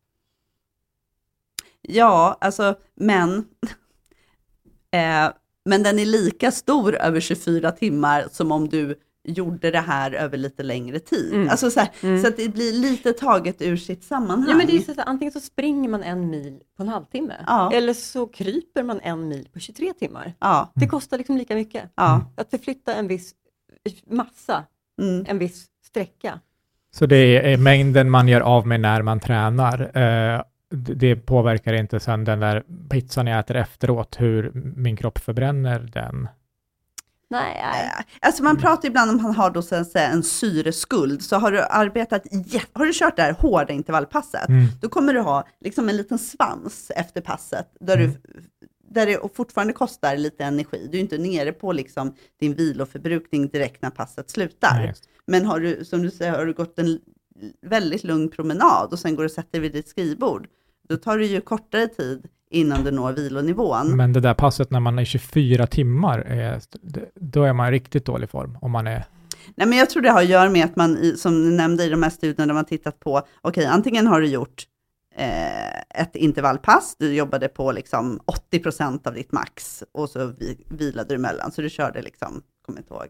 Ja, 1.89 2.37
alltså, 2.41 2.75
men, 2.95 3.37
eh, 4.91 5.33
men 5.65 5.83
den 5.83 5.99
är 5.99 6.05
lika 6.05 6.51
stor 6.51 6.95
över 6.95 7.19
24 7.19 7.71
timmar 7.71 8.25
som 8.31 8.51
om 8.51 8.69
du 8.69 8.95
gjorde 9.27 9.71
det 9.71 9.79
här 9.79 10.11
över 10.11 10.37
lite 10.37 10.63
längre 10.63 10.99
tid. 10.99 11.33
Mm. 11.33 11.49
Alltså 11.49 11.71
så, 11.71 11.79
här, 11.79 11.89
Mm. 12.03 12.21
så 12.21 12.27
att 12.27 12.37
det 12.37 12.49
blir 12.49 12.73
lite 12.73 13.13
taget 13.13 13.61
ur 13.61 13.77
sitt 13.77 14.03
sammanhang. 14.03 14.49
Ja, 14.49 14.55
men 14.55 14.67
det 14.67 14.75
är 14.75 14.79
så 14.81 14.91
att 14.91 15.07
antingen 15.07 15.31
så 15.31 15.39
springer 15.39 15.89
man 15.89 16.03
en 16.03 16.29
mil 16.29 16.59
på 16.77 16.83
en 16.83 16.89
halvtimme, 16.89 17.33
Ja. 17.47 17.71
eller 17.73 17.93
så 17.93 18.27
kryper 18.27 18.83
man 18.83 18.99
en 19.03 19.27
mil 19.27 19.47
på 19.53 19.59
23 19.59 19.93
timmar. 19.93 20.33
ja, 20.39 20.71
Det 20.75 20.87
kostar 20.87 21.17
liksom 21.17 21.37
lika 21.37 21.55
mycket. 21.55 21.83
ja. 21.95 22.31
Att 22.37 22.49
förflytta 22.49 22.93
en 22.95 23.07
viss 23.07 23.33
massa, 24.09 24.63
Mm. 25.01 25.25
en 25.27 25.37
viss 25.39 25.65
sträcka. 25.85 26.39
Så 26.95 27.05
det 27.05 27.51
är, 27.53 27.57
mängden 27.57 28.09
man 28.09 28.27
gör 28.27 28.41
av 28.41 28.67
med 28.67 28.79
när 28.81 29.01
man 29.01 29.19
tränar. 29.19 29.97
Eh, 29.97 30.41
det 30.69 31.15
påverkar 31.15 31.73
inte 31.73 31.99
sen 31.99 32.23
den 32.23 32.39
där 32.39 32.63
pizzan 32.89 33.27
jag 33.27 33.39
äter 33.39 33.55
efteråt, 33.55 34.15
hur 34.19 34.51
min 34.75 34.97
kropp 34.97 35.19
förbränner 35.19 35.79
den. 35.79 36.27
Nej, 37.29 37.59
nej. 37.61 37.89
Alltså 38.21 38.43
man 38.43 38.57
pratar 38.57 38.87
ibland 38.87 39.11
om 39.11 39.21
man 39.23 39.35
har 39.35 39.49
då 39.51 39.61
säga 39.61 40.07
en 40.07 40.23
syreskuld, 40.23 41.21
så 41.21 41.35
har 41.35 41.51
du 41.51 41.61
arbetat, 41.61 42.23
har 42.73 42.85
du 42.85 42.93
kört 42.93 43.15
det 43.15 43.21
här 43.21 43.33
hårda 43.33 43.73
intervallpasset, 43.73 44.49
Mm. 44.49 44.65
då 44.81 44.89
kommer 44.89 45.13
du 45.13 45.19
ha 45.19 45.47
liksom 45.59 45.89
en 45.89 45.97
liten 45.97 46.17
svans 46.19 46.91
efter 46.95 47.21
passet, 47.21 47.67
där, 47.79 47.97
Mm. 47.97 48.11
du, 48.11 48.41
där 48.89 49.05
det 49.05 49.19
fortfarande 49.35 49.73
kostar 49.73 50.17
lite 50.17 50.43
energi. 50.43 50.87
Du 50.91 50.97
är 50.97 51.01
inte 51.01 51.17
nere 51.17 51.51
på 51.51 51.71
liksom 51.71 52.13
din 52.39 52.53
viloförbrukning 52.53 53.47
direkt 53.47 53.81
när 53.81 53.89
passet 53.89 54.29
slutar. 54.29 54.75
Nej. 54.79 54.93
Men 55.27 55.45
har 55.45 55.59
du, 55.59 55.85
som 55.85 56.01
du 56.01 56.11
säger, 56.11 56.31
har 56.31 56.45
du 56.45 56.53
gått 56.53 56.79
en 56.79 56.99
väldigt 57.61 58.03
lugn 58.03 58.29
promenad 58.29 58.89
och 58.91 58.99
sen 58.99 59.15
går 59.15 59.23
du 59.23 59.25
och 59.25 59.31
sätter 59.31 59.51
dig 59.51 59.61
vid 59.61 59.73
ditt 59.73 59.87
skrivbord, 59.87 60.47
då 60.89 60.97
tar 60.97 61.17
det 61.17 61.25
ju 61.25 61.41
kortare 61.41 61.87
tid 61.87 62.27
innan 62.49 62.83
du 62.83 62.91
når 62.91 63.13
vilonivån. 63.13 63.97
Men 63.97 64.13
det 64.13 64.19
där 64.19 64.33
passet 64.33 64.71
när 64.71 64.79
man 64.79 64.99
är 64.99 65.05
24 65.05 65.67
timmar, 65.67 66.59
då 67.15 67.43
är 67.43 67.53
man 67.53 67.67
i 67.67 67.71
riktigt 67.71 68.05
dålig 68.05 68.29
form. 68.29 68.57
Om 68.61 68.71
man 68.71 68.87
är, 68.87 69.05
Nej, 69.55 69.67
men 69.67 69.77
jag 69.77 69.89
tror 69.89 70.01
det 70.01 70.09
har 70.09 70.21
att 70.21 70.29
göra 70.29 70.49
med 70.49 70.65
att 70.65 70.75
man, 70.75 71.17
som 71.17 71.43
du 71.43 71.51
nämnde 71.51 71.83
i 71.83 71.89
de 71.89 72.03
här 72.03 72.09
studierna, 72.09 72.45
där 72.45 72.53
man 72.53 72.65
tittat 72.65 72.99
på, 72.99 73.21
okej, 73.41 73.65
antingen 73.65 74.07
har 74.07 74.21
du 74.21 74.27
gjort 74.27 74.63
eh, 75.15 76.01
ett 76.01 76.15
intervallpass, 76.15 76.95
du 76.99 77.13
jobbade 77.13 77.47
på 77.47 77.71
liksom 77.71 78.19
80% 78.51 79.07
av 79.07 79.13
ditt 79.13 79.31
max 79.31 79.83
och 79.91 80.09
så 80.09 80.25
vi, 80.25 80.65
vilade 80.69 81.09
du 81.09 81.15
emellan, 81.15 81.51
så 81.51 81.61
du 81.61 81.69
körde 81.69 82.01
liksom, 82.01 82.41
kommer 82.65 82.79
inte 82.79 82.93
ihåg, 82.93 83.07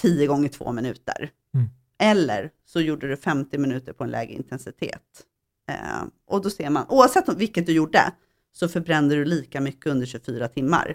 10 0.00 0.26
gånger 0.26 0.48
2 0.48 0.72
minuter. 0.72 1.30
Mm. 1.54 1.68
Eller 2.00 2.50
så 2.66 2.80
gjorde 2.80 3.08
du 3.08 3.16
50 3.16 3.58
minuter 3.58 3.92
på 3.92 4.04
en 4.04 4.10
lägre 4.10 4.32
intensitet. 4.32 5.02
Eh, 5.70 5.74
och 6.30 6.42
då 6.42 6.50
ser 6.50 6.70
man, 6.70 6.84
oavsett 6.88 7.28
om- 7.28 7.36
vilket 7.38 7.66
du 7.66 7.72
gjorde, 7.72 8.00
så 8.52 8.68
förbrände 8.68 9.14
du 9.14 9.24
lika 9.24 9.60
mycket 9.60 9.86
under 9.86 10.06
24 10.06 10.48
timmar. 10.48 10.94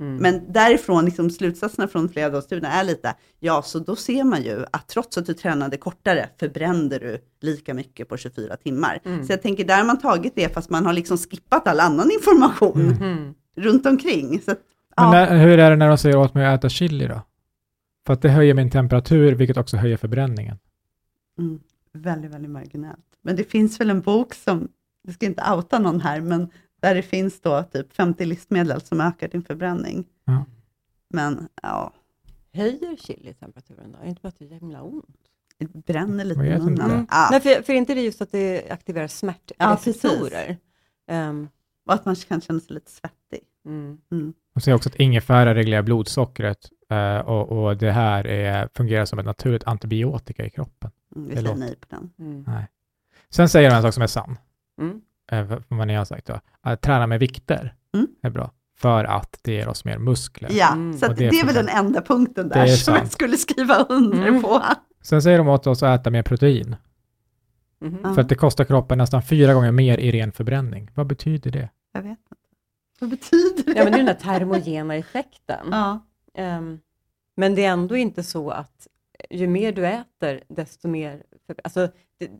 Mm. 0.00 0.16
Men 0.16 0.52
därifrån, 0.52 1.04
liksom, 1.04 1.30
slutsatserna 1.30 1.88
från 1.88 2.08
flera 2.08 2.36
av 2.36 2.40
studierna 2.40 2.72
är 2.72 2.84
lite, 2.84 3.14
ja, 3.40 3.62
så 3.62 3.78
då 3.78 3.96
ser 3.96 4.24
man 4.24 4.42
ju 4.42 4.64
att 4.70 4.88
trots 4.88 5.18
att 5.18 5.26
du 5.26 5.34
tränade 5.34 5.76
kortare, 5.76 6.28
förbrände 6.40 6.98
du 6.98 7.18
lika 7.40 7.74
mycket 7.74 8.08
på 8.08 8.16
24 8.16 8.56
timmar. 8.56 9.00
Mm. 9.04 9.24
Så 9.26 9.32
jag 9.32 9.42
tänker, 9.42 9.64
där 9.64 9.76
har 9.76 9.84
man 9.84 9.98
tagit 9.98 10.32
det, 10.36 10.54
fast 10.54 10.70
man 10.70 10.86
har 10.86 10.92
liksom 10.92 11.18
skippat 11.18 11.68
all 11.68 11.80
annan 11.80 12.10
information 12.10 12.80
Mm. 13.00 13.34
Runt 13.56 13.86
omkring. 13.86 14.40
Så 14.44 14.50
att, 14.50 14.58
Men 14.96 15.04
ja, 15.06 15.10
när, 15.10 15.36
hur 15.38 15.58
är 15.58 15.70
det 15.70 15.76
när 15.76 15.88
de 15.88 15.98
säger 15.98 16.16
åt 16.16 16.34
mig 16.34 16.46
att 16.46 16.58
äta 16.60 16.68
chili 16.68 17.06
då? 17.06 17.20
För 18.06 18.12
att 18.12 18.22
det 18.22 18.28
höjer 18.28 18.54
min 18.54 18.70
temperatur, 18.70 19.34
vilket 19.34 19.56
också 19.56 19.76
höjer 19.76 19.96
förbränningen. 19.96 20.58
mm, 21.38 21.60
väldigt, 21.92 22.30
väldigt 22.30 22.50
marginellt. 22.50 23.06
Men 23.22 23.36
det 23.36 23.44
finns 23.44 23.80
väl 23.80 23.90
en 23.90 24.00
bok 24.00 24.34
som, 24.34 24.68
jag 25.02 25.14
ska 25.14 25.26
inte 25.26 25.52
outa 25.52 25.78
någon 25.78 26.00
här, 26.00 26.20
men 26.20 26.48
där 26.80 26.94
det 26.94 27.02
finns 27.02 27.40
då 27.40 27.62
typ 27.62 27.92
50 27.92 28.24
livsmedel 28.24 28.80
som 28.80 29.00
ökar 29.00 29.28
din 29.28 29.42
förbränning. 29.42 30.04
Ja. 30.24 30.44
Men 31.08 31.48
ja, 31.62 31.92
Höjer 32.54 32.96
chili 32.96 33.34
temperaturen 33.34 33.92
då? 33.92 33.98
Är 33.98 34.02
det 34.02 34.08
inte 34.08 34.22
bara 34.22 34.28
att 34.28 34.38
det 34.38 34.44
är 34.44 34.48
himla 34.60 34.82
ont? 34.82 35.06
det 35.58 35.84
bränner 35.86 36.24
lite 36.24 36.40
Jag 36.40 36.58
i 36.58 36.62
munnen. 36.62 36.90
inte. 37.00 37.06
Ja, 37.10 37.28
Nej, 37.30 37.40
för, 37.40 37.62
för 37.62 37.72
inte 37.72 37.94
det 37.94 38.00
just 38.02 38.22
att 38.22 38.32
det 38.32 38.70
aktiverar 38.70 39.04
Ja, 39.04 39.08
smärtreceptorer? 39.08 40.56
Ehm, 41.08 41.48
och 41.86 41.94
att 41.94 42.04
man 42.04 42.14
kan 42.16 42.40
känna 42.40 42.60
sig 42.60 42.74
lite 42.74 42.90
svettig. 42.90 43.40
mm. 43.66 43.98
De 44.54 44.60
säger 44.60 44.76
också 44.76 44.88
att 44.88 44.94
ingefära 44.94 45.54
reglerar 45.54 45.82
blodsockret 45.82 46.58
eh, 46.92 47.18
och, 47.18 47.48
och 47.64 47.76
det 47.76 47.90
här 47.92 48.26
är, 48.26 48.68
fungerar 48.74 49.04
som 49.04 49.18
ett 49.18 49.26
naturligt 49.26 49.64
antibiotika 49.64 50.46
i 50.46 50.50
kroppen. 50.50 50.90
Mm, 51.16 51.28
vi 51.28 51.34
säger 51.36 51.54
nej 51.54 51.76
på 51.80 51.86
den. 51.96 52.10
Mm. 52.18 52.44
Nej. 52.46 52.68
Sen 53.30 53.48
säger 53.48 53.70
de 53.70 53.76
en 53.76 53.82
sak 53.82 53.94
som 53.94 54.02
är 54.02 54.06
sann, 54.06 54.38
Mm. 54.80 55.00
eh, 55.32 55.58
vad- 55.68 55.86
ni 55.86 55.94
har 55.94 56.04
sagt 56.04 56.26
då. 56.26 56.40
Att 56.60 56.80
träna 56.80 57.06
med 57.06 57.20
vikter 57.20 57.74
Mm. 57.94 58.06
är 58.22 58.30
bra, 58.30 58.50
för 58.76 59.04
att 59.04 59.38
det 59.42 59.52
ger 59.52 59.68
oss 59.68 59.84
mer 59.84 59.98
muskler. 59.98 60.48
Ja, 60.52 60.72
Mm. 60.72 60.98
så 60.98 61.06
det 61.08 61.14
det, 61.14 61.26
är 61.40 61.46
väl 61.46 61.54
den 61.54 61.68
enda 61.68 62.02
punkten 62.02 62.48
där 62.48 62.62
är 62.62 62.66
som 62.66 62.94
jag 62.94 63.12
skulle 63.12 63.36
skriva 63.36 63.74
under 63.88 64.26
Mm. 64.28 64.42
på. 64.42 64.62
Sen 65.02 65.22
säger 65.22 65.38
de 65.38 65.48
åt 65.48 65.66
oss 65.66 65.82
att 65.82 66.00
äta 66.00 66.10
mer 66.10 66.22
protein, 66.22 66.76
Mhm. 67.80 67.98
Ja. 68.02 68.14
för 68.14 68.20
att 68.20 68.28
det 68.28 68.34
kostar 68.34 68.64
kroppen 68.64 68.98
nästan 68.98 69.22
fyra 69.22 69.54
gånger 69.54 69.72
mer 69.72 69.98
i 69.98 70.12
ren 70.12 70.32
förbränning. 70.32 70.90
Vad 70.94 71.06
betyder 71.06 71.50
det? 71.50 71.68
Jag 71.92 72.02
vet 72.02 72.10
inte. 72.10 72.20
Vad 73.00 73.10
betyder 73.10 73.64
det? 73.64 73.78
Ja, 73.78 73.84
men 73.84 73.92
det 73.92 73.96
är 73.98 74.04
den 74.04 74.06
där 74.06 74.14
termogena 74.38 74.94
effekten. 74.94 75.66
Ja. 75.70 76.06
Ehm, 76.34 76.80
men 77.36 77.54
det 77.54 77.64
är 77.64 77.70
ändå 77.72 77.96
inte 77.96 78.22
så 78.22 78.50
att 78.50 78.88
ju 79.30 79.46
mer 79.46 79.72
du 79.72 79.86
äter, 79.86 80.42
desto 80.48 80.88
mer... 80.88 81.22
Alltså, 81.64 81.88
det, 82.18 82.30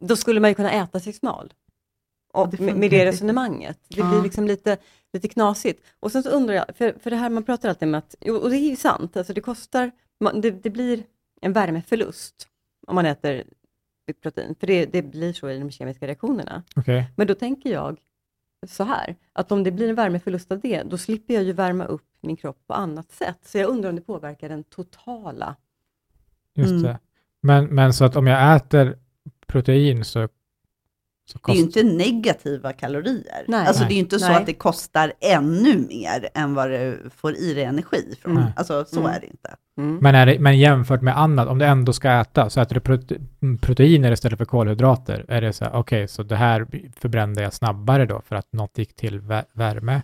då 0.00 0.16
skulle 0.16 0.40
man 0.40 0.50
ju 0.50 0.54
kunna 0.54 0.72
äta 0.72 1.00
sig 1.00 1.12
smal. 1.12 1.52
Och 2.32 2.48
det 2.48 2.60
med, 2.60 2.76
med 2.76 2.90
det 2.90 3.04
resonemanget. 3.06 3.78
Det 3.88 4.00
Ja. 4.00 4.10
blir 4.10 4.22
liksom 4.22 4.46
lite, 4.46 4.76
lite 5.12 5.28
knasigt. 5.28 5.86
Och 6.00 6.12
sen 6.12 6.22
så 6.22 6.30
undrar 6.30 6.54
jag, 6.54 6.76
för, 6.76 6.92
för 6.98 7.10
det 7.10 7.16
här 7.16 7.30
man 7.30 7.44
pratar 7.44 7.68
alltid 7.68 7.88
om 7.88 7.94
att, 7.94 8.14
och 8.14 8.50
det 8.50 8.56
är 8.56 8.70
ju 8.70 8.76
sant, 8.76 9.16
alltså 9.16 9.32
det 9.32 9.40
kostar, 9.40 9.90
man, 10.20 10.40
det, 10.40 10.50
det 10.50 10.70
blir 10.70 11.04
en 11.40 11.52
värmeförlust 11.52 12.48
om 12.86 12.94
man 12.94 13.06
äter 13.06 13.44
protein, 14.22 14.54
för 14.60 14.66
det, 14.66 14.86
det 14.86 15.02
blir 15.02 15.32
så 15.32 15.50
i 15.50 15.58
de 15.58 15.70
kemiska 15.70 16.06
reaktionerna. 16.06 16.62
Okej, 16.76 17.06
Men 17.16 17.26
då 17.26 17.34
tänker 17.34 17.70
jag, 17.70 18.00
så 18.66 18.84
här, 18.84 19.16
att 19.32 19.52
om 19.52 19.64
det 19.64 19.70
blir 19.72 19.88
en 19.88 19.94
värmeförlust 19.94 20.52
av 20.52 20.60
det, 20.60 20.82
då 20.82 20.98
slipper 20.98 21.34
jag 21.34 21.42
ju 21.42 21.52
värma 21.52 21.84
upp 21.84 22.04
min 22.20 22.36
kropp 22.36 22.66
på 22.66 22.74
annat 22.74 23.12
sätt. 23.12 23.38
Så 23.42 23.58
jag 23.58 23.70
undrar 23.70 23.90
om 23.90 23.96
det 23.96 24.02
påverkar 24.02 24.48
den 24.48 24.64
totala... 24.64 25.56
Just 26.54 26.70
Mm. 26.70 26.82
det. 26.82 26.98
Men, 27.40 27.64
men 27.64 27.92
så 27.92 28.04
att 28.04 28.16
om 28.16 28.26
jag 28.26 28.56
äter 28.56 28.98
protein 29.46 30.04
så, 30.04 30.10
så 30.12 30.28
Det 31.46 31.52
är 31.52 31.56
ju 31.56 31.60
inte 31.62 31.82
negativa 31.82 32.72
kalorier. 32.72 33.44
Nej. 33.48 33.66
alltså 33.66 33.82
Nej. 33.82 33.88
det 33.88 33.92
är 33.92 33.96
ju 33.96 34.00
inte 34.02 34.18
så 34.18 34.28
Nej. 34.28 34.36
att 34.36 34.46
det 34.46 34.54
kostar 34.54 35.12
ännu 35.20 35.78
mer 35.88 36.28
än 36.34 36.54
vad 36.54 36.70
du 36.70 37.10
får 37.16 37.36
i 37.36 37.54
dig 37.54 37.64
energi 37.64 38.14
från. 38.22 38.36
Mm. 38.36 38.48
Alltså 38.56 38.84
så 38.84 39.00
Mm. 39.00 39.12
är 39.12 39.20
det 39.20 39.26
inte. 39.26 39.54
Mm. 39.78 39.96
Men, 40.02 40.14
är 40.14 40.26
det, 40.26 40.38
men 40.38 40.58
jämfört 40.58 41.02
med 41.02 41.18
annat, 41.18 41.48
om 41.48 41.58
du 41.58 41.64
ändå 41.64 41.92
ska 41.92 42.10
äta, 42.10 42.50
så 42.50 42.60
äter 42.60 42.74
du 42.74 42.80
prote, 42.80 43.16
proteiner 43.60 44.12
istället 44.12 44.38
för 44.38 44.44
kolhydrater, 44.44 45.24
är 45.28 45.40
det 45.40 45.52
så 45.52 45.64
här, 45.64 45.72
okej, 45.74 46.08
så 46.08 46.22
det 46.22 46.36
här 46.36 46.66
förbrände 46.96 47.42
jag 47.42 47.52
snabbare 47.52 48.06
då 48.06 48.22
för 48.28 48.36
att 48.36 48.52
något 48.52 48.78
gick 48.78 48.96
till 48.96 49.20
vä- 49.20 49.44
värme? 49.54 50.02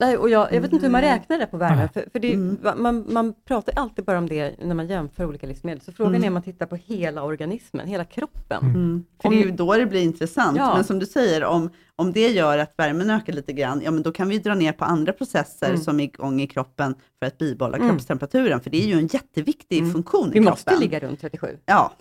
Nej, 0.00 0.16
och 0.16 0.30
jag, 0.30 0.52
jag 0.52 0.60
vet 0.60 0.72
inte 0.72 0.86
hur 0.86 0.92
man 0.92 1.00
räknar 1.00 1.38
det 1.38 1.46
på 1.46 1.56
värme, 1.56 1.76
Nej. 1.76 1.88
för, 1.94 2.10
för 2.12 2.18
det, 2.18 2.32
Mm. 2.34 2.58
man, 2.76 3.04
man 3.12 3.34
pratar 3.44 3.72
alltid 3.76 4.04
bara 4.04 4.18
om 4.18 4.28
det 4.28 4.54
när 4.64 4.74
man 4.74 4.88
jämför 4.88 5.24
olika 5.26 5.46
livsmedel. 5.46 5.80
Så 5.80 5.92
frågan 5.92 6.14
Mm. 6.14 6.24
är 6.24 6.28
om 6.28 6.34
man 6.34 6.42
tittar 6.42 6.66
på 6.66 6.76
hela 6.76 7.22
organismen, 7.22 7.88
hela 7.88 8.04
kroppen. 8.04 8.62
Mm. 8.64 8.74
Mm. 8.76 9.04
För 9.22 9.28
Om- 9.28 9.34
det 9.34 9.42
är 9.42 9.44
ju 9.44 9.50
då 9.50 9.74
det 9.74 9.86
blir 9.86 10.02
intressant. 10.02 10.56
Ja. 10.58 10.74
Men 10.74 10.84
som 10.84 10.98
du 10.98 11.06
säger, 11.06 11.44
om, 11.44 11.70
om 11.96 12.12
det 12.12 12.28
gör 12.28 12.58
att 12.58 12.72
värmen 12.76 13.10
ökar 13.10 13.32
lite 13.32 13.52
grann, 13.52 13.80
ja 13.84 13.90
men 13.90 14.02
då 14.02 14.12
kan 14.12 14.28
vi 14.28 14.38
dra 14.38 14.54
ner 14.54 14.72
på 14.72 14.84
andra 14.84 15.12
processer 15.12 15.68
Mm. 15.68 15.80
som 15.80 16.00
är 16.00 16.04
igång 16.04 16.40
i 16.40 16.46
kroppen 16.46 16.94
för 17.18 17.26
att 17.26 17.38
bibehålla 17.38 17.76
Mm. 17.76 17.88
kroppstemperaturen. 17.88 18.60
För 18.60 18.70
det 18.70 18.82
är 18.84 18.86
ju 18.86 18.94
en 18.98 19.06
jätteviktig 19.06 19.78
Mm. 19.78 19.92
funktion 19.92 20.26
i 20.26 20.30
Vi 20.30 20.32
kroppen. 20.34 20.50
måste 20.50 20.76
ligga 20.76 21.00
runt 21.00 21.20
37. 21.20 21.56
Ja, 21.66 21.92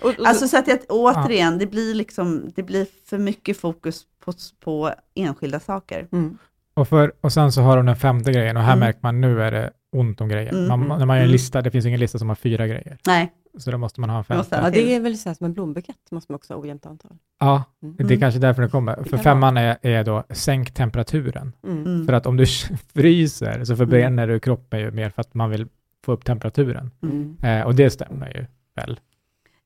Och, 0.00 0.08
och, 0.18 0.26
alltså 0.26 0.48
så 0.48 0.58
att 0.58 0.68
jag, 0.68 0.78
återigen, 0.88 1.58
det 1.58 1.66
blir 1.66 1.94
liksom, 1.94 2.52
det 2.54 2.62
blir 2.62 2.86
för 3.04 3.18
mycket 3.18 3.56
fokus 3.56 4.06
på, 4.24 4.32
på 4.60 4.90
enskilda 5.14 5.60
saker. 5.60 6.08
mm. 6.12 6.38
Och, 6.74 6.88
för, 6.88 7.12
och 7.20 7.32
sen 7.32 7.52
så 7.52 7.62
har 7.62 7.76
de 7.76 7.86
den 7.86 7.96
femte 7.96 8.32
grejen 8.32 8.56
och 8.56 8.62
här 8.62 8.72
Mm. 8.72 8.80
märker 8.80 9.00
man 9.02 9.20
nu 9.20 9.42
är 9.42 9.50
det 9.52 9.70
ont 9.92 10.20
om 10.20 10.28
grejer. 10.28 10.52
Mm. 10.52 10.68
Man, 10.68 10.98
när 10.98 11.06
man 11.06 11.16
gör 11.16 11.22
en 11.22 11.28
Mm. 11.28 11.32
lista, 11.32 11.62
det 11.62 11.70
finns 11.70 11.86
ingen 11.86 12.00
lista 12.00 12.18
som 12.18 12.28
har 12.28 12.36
fyra 12.36 12.66
grejer. 12.66 12.98
Nej, 13.06 13.32
Så 13.58 13.70
då 13.70 13.78
måste 13.78 14.00
man 14.00 14.10
ha 14.10 14.16
en 14.16 14.22
Det 14.28 14.34
femte. 14.34 14.60
Ja, 14.62 14.70
det 14.70 14.94
är 14.94 15.00
väl 15.00 15.18
så 15.18 15.28
här 15.28 15.34
som 15.34 15.44
en 15.46 15.52
blombukett, 15.54 15.96
måste 16.10 16.32
man 16.32 16.36
också 16.36 16.54
ha 16.54 16.60
ojämnt 16.60 16.86
antal. 16.86 17.12
Ja, 17.40 17.64
Mm. 17.82 17.96
det 17.96 18.02
är 18.02 18.06
Mm. 18.06 18.20
kanske 18.20 18.40
därför 18.40 18.62
det 18.62 18.68
kommer. 18.68 18.94
För 18.96 19.04
kan 19.10 19.18
femman 19.18 19.56
är, 19.56 19.76
är 19.82 20.04
då 20.04 20.24
sänk 20.30 20.74
temperaturen. 20.74 21.52
Mm. 21.66 21.84
mm. 21.86 22.06
För 22.06 22.12
att 22.12 22.26
om 22.26 22.36
du 22.36 22.46
fryser 22.94 23.64
så 23.64 23.76
förbränner 23.76 24.26
du 24.26 24.40
kroppen 24.40 24.80
ju 24.80 24.90
mer 24.90 25.10
för 25.10 25.20
att 25.20 25.34
man 25.34 25.50
vill 25.50 25.66
få 26.04 26.12
upp 26.12 26.24
temperaturen. 26.24 26.90
Mm. 27.02 27.36
Eh, 27.42 27.66
och 27.66 27.74
det 27.74 27.90
stämmer 27.90 28.28
ju 28.36 28.46
väl. 28.76 29.00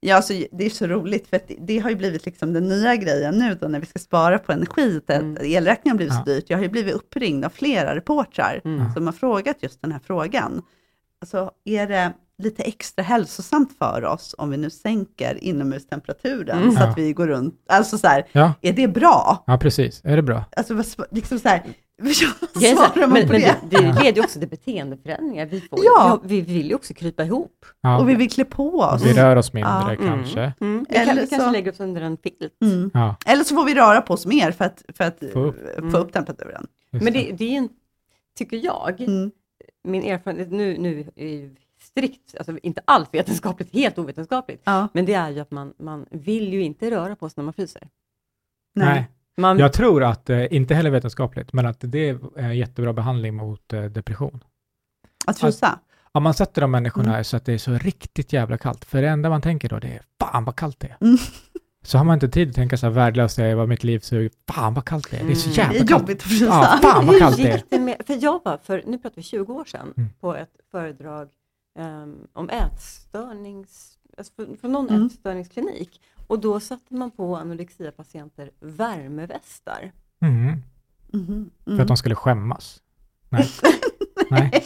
Ja, 0.01 0.17
alltså, 0.17 0.33
det 0.53 0.65
är 0.67 0.71
så 0.71 0.87
roligt, 0.87 1.29
för 1.29 1.41
det, 1.49 1.57
det 1.61 1.79
har 1.79 1.91
ju 1.91 1.97
blivit 1.97 2.27
liksom 2.27 2.53
den 2.53 2.69
nya 2.69 2.97
grejen 2.97 3.39
nu 3.39 3.55
då, 3.61 3.69
när 3.69 3.81
vi 3.81 3.87
ska 3.87 3.99
spara 3.99 4.39
på 4.39 4.53
energi, 4.53 5.01
Mm. 5.09 5.37
elräkningen 5.43 5.93
har 5.95 5.97
blivit 5.97 6.15
Ja. 6.15 6.19
så 6.25 6.31
dyrt. 6.31 6.45
Jag 6.49 6.57
har 6.59 6.63
ju 6.63 6.69
blivit 6.71 6.95
uppringd 6.95 7.45
av 7.45 7.49
flera 7.51 7.95
reportrar 7.97 8.61
Mm. 8.65 8.93
som 8.95 9.07
har 9.07 9.13
frågat 9.13 9.57
just 9.61 9.83
den 9.83 9.93
här 9.93 10.01
frågan. 10.05 10.63
Alltså, 11.21 11.51
är 11.65 11.87
det 11.87 12.13
lite 12.43 12.63
extra 12.63 13.03
hälsosamt 13.05 13.79
för 13.79 14.05
oss 14.05 14.35
om 14.39 14.51
vi 14.51 14.57
nu 14.57 14.71
sänker 14.71 15.45
inomhustemperaturen 15.45 16.59
Mm. 16.63 16.73
så 16.73 16.81
Ja. 16.83 16.89
att 16.91 16.99
vi 16.99 17.13
går 17.13 17.27
runt, 17.27 17.55
alltså 17.69 17.99
så 17.99 18.07
här, 18.07 18.27
Ja, 18.33 18.53
är 18.63 18.73
det 18.73 18.89
bra? 18.89 19.45
ja 19.47 19.59
precis. 19.59 20.01
Är 20.05 20.17
det 20.17 20.23
bra? 20.23 20.45
Alltså 20.57 20.83
liksom 21.11 21.39
så 21.39 21.49
här, 21.49 21.63
här, 22.03 22.13
svarar 22.77 23.01
man 23.01 23.11
men 23.13 23.27
på 23.27 23.33
men 23.33 23.41
det? 23.41 23.57
det, 23.71 23.77
det 23.77 23.83
leder 24.03 24.13
ju 24.17 24.21
också 24.25 24.39
till 24.39 24.49
beteendeförändringar. 24.49 25.47
Vi, 25.47 25.61
får, 25.61 25.79
Ja. 25.85 26.21
vi, 26.25 26.41
vi 26.41 26.55
vill 26.55 26.69
ju 26.69 26.75
också 26.75 26.95
krypa 26.95 27.25
ihop. 27.25 27.67
Ja. 27.81 27.99
Och 28.01 28.09
vi 28.09 28.15
vill 28.15 28.31
klä 28.31 28.45
på 28.45 28.79
oss. 28.81 29.05
Vi 29.05 29.13
rör 29.13 29.37
oss 29.37 29.53
mindre 29.53 29.73
Ja. 29.73 29.97
kanske. 30.07 30.41
Mm. 30.41 30.53
Mm. 30.61 30.87
Vi, 30.89 30.97
Eller 30.97 31.07
kan, 31.07 31.17
vi 31.17 31.27
så- 31.27 31.31
kanske 31.31 31.51
lägger 31.53 31.73
oss 31.73 31.81
under 31.81 32.03
en 32.03 32.17
filt. 32.17 32.57
Mm. 32.63 32.91
Ja, 32.95 33.17
Eller 33.27 33.45
så 33.45 33.55
får 33.55 33.65
vi 33.65 33.75
röra 33.75 34.01
på 34.01 34.15
oss 34.15 34.27
mer 34.27 34.53
för 34.53 34.65
att, 34.65 34.83
för 34.95 35.05
att 35.05 35.19
Få 35.33 35.41
upp. 35.41 35.57
få 35.75 35.79
Mm. 35.83 35.95
upp 35.95 36.13
temperaturen. 36.13 36.67
just 36.93 37.05
Men 37.05 37.13
det, 37.13 37.33
det 37.33 37.45
är 37.55 37.59
en, 37.59 37.69
tycker 38.39 38.57
jag, 38.65 39.01
Mm. 39.01 39.31
min 39.85 40.03
erfarenhet, 40.05 40.51
nu, 40.51 40.79
nu 40.79 41.07
strikt, 41.81 42.35
alltså 42.39 42.59
inte 42.63 42.81
alls 42.85 43.09
vetenskapligt, 43.13 43.73
helt 43.73 43.99
ovetenskapligt, 43.99 44.63
Ja, 44.65 44.89
men 44.93 45.07
det 45.07 45.15
är 45.15 45.31
ju 45.31 45.41
att 45.41 45.51
man, 45.51 45.73
man 45.79 46.07
vill 46.11 46.53
ju 46.53 46.63
inte 46.63 46.91
röra 46.91 47.17
på 47.17 47.29
sig 47.29 47.35
när 47.37 47.45
man 47.45 47.55
fryser. 47.55 47.89
nej. 48.75 49.09
Man, 49.39 49.59
Jag 49.59 49.73
tror 49.73 50.05
att, 50.05 50.31
eh, 50.31 50.53
inte 50.55 50.75
heller 50.75 50.91
vetenskapligt, 50.91 51.53
men 51.53 51.67
att 51.67 51.77
det 51.81 52.09
är 52.09 52.39
en 52.39 52.57
jättebra 52.57 52.93
behandling 52.93 53.35
mot 53.35 53.73
eh, 53.73 53.83
depression. 53.85 54.45
Att 55.27 55.39
frysa? 55.39 55.79
Om 56.13 56.23
man 56.23 56.35
sätter 56.35 56.61
de 56.61 56.71
människorna 56.71 57.11
Mm. 57.13 57.25
så 57.25 57.37
att 57.37 57.45
det 57.45 57.53
är 57.53 57.59
så 57.59 57.73
riktigt 57.73 58.33
jävla 58.33 58.59
kallt, 58.59 58.85
för 58.85 59.03
det 59.03 59.09
enda 59.09 59.31
man 59.31 59.43
tänker 59.43 59.69
då 59.69 59.79
det 59.79 59.89
är 59.89 60.01
fan 60.21 60.45
vad 60.45 60.57
kallt 60.57 60.81
det 60.81 60.87
är. 60.87 60.97
Mm. 61.07 61.19
Så 61.83 61.99
har 61.99 62.05
man 62.05 62.15
inte 62.15 62.29
tid 62.29 62.49
att 62.49 62.55
tänka 62.55 62.77
så 62.77 62.87
här 62.87 62.93
värdelöst, 62.93 63.39
jag 63.39 63.51
är 63.51 63.55
vad 63.55 63.69
mitt 63.69 63.85
liv 63.85 63.99
suger, 63.99 64.31
fan 64.49 64.75
vad 64.75 64.85
kallt 64.85 65.11
det 65.11 65.17
är, 65.17 65.25
det 65.25 65.33
är 65.33 65.35
så 65.35 65.49
Mm. 65.51 65.55
Det 65.57 65.63
jävla 65.63 65.75
är 65.75 65.79
kallt. 65.87 65.91
jobbigt 66.03 66.17
att 66.17 66.23
frysa. 66.23 66.45
Ja, 66.45 66.79
fan 66.83 67.07
vad 67.07 67.19
kallt 67.19 67.37
det 67.37 67.51
är. 67.51 67.63
det 67.69 67.79
med, 67.79 67.97
för 68.07 68.19
jag 68.25 68.41
var 68.45 68.59
för, 68.63 68.83
nu 68.87 68.99
pratar 68.99 69.17
vi 69.17 69.23
20 69.23 69.53
år 69.55 69.65
sedan, 69.65 69.95
Mm. 69.97 70.09
på 70.21 70.35
ett 70.37 70.57
föredrag 70.71 71.29
ehm, 71.79 72.17
om 72.33 72.51
ätstörnings, 72.51 73.99
alltså 74.19 74.33
för, 74.37 74.57
för 74.61 74.69
någon 74.69 74.89
Mm. 74.89 75.07
ätstörningsklinik. 75.07 76.01
Och 76.29 76.39
då 76.41 76.61
satte 76.61 76.95
man 76.95 77.11
på 77.11 77.37
anorexia-patienter 77.37 78.51
värmevästar. 78.61 79.93
Mm. 80.21 80.63
Mhm, 81.13 81.51
För 81.65 81.71
mm. 81.71 81.81
att 81.83 81.89
de 81.89 81.97
skulle 81.97 82.15
skämmas. 82.15 82.83
Nej. 83.29 83.49
Nej. 84.31 84.65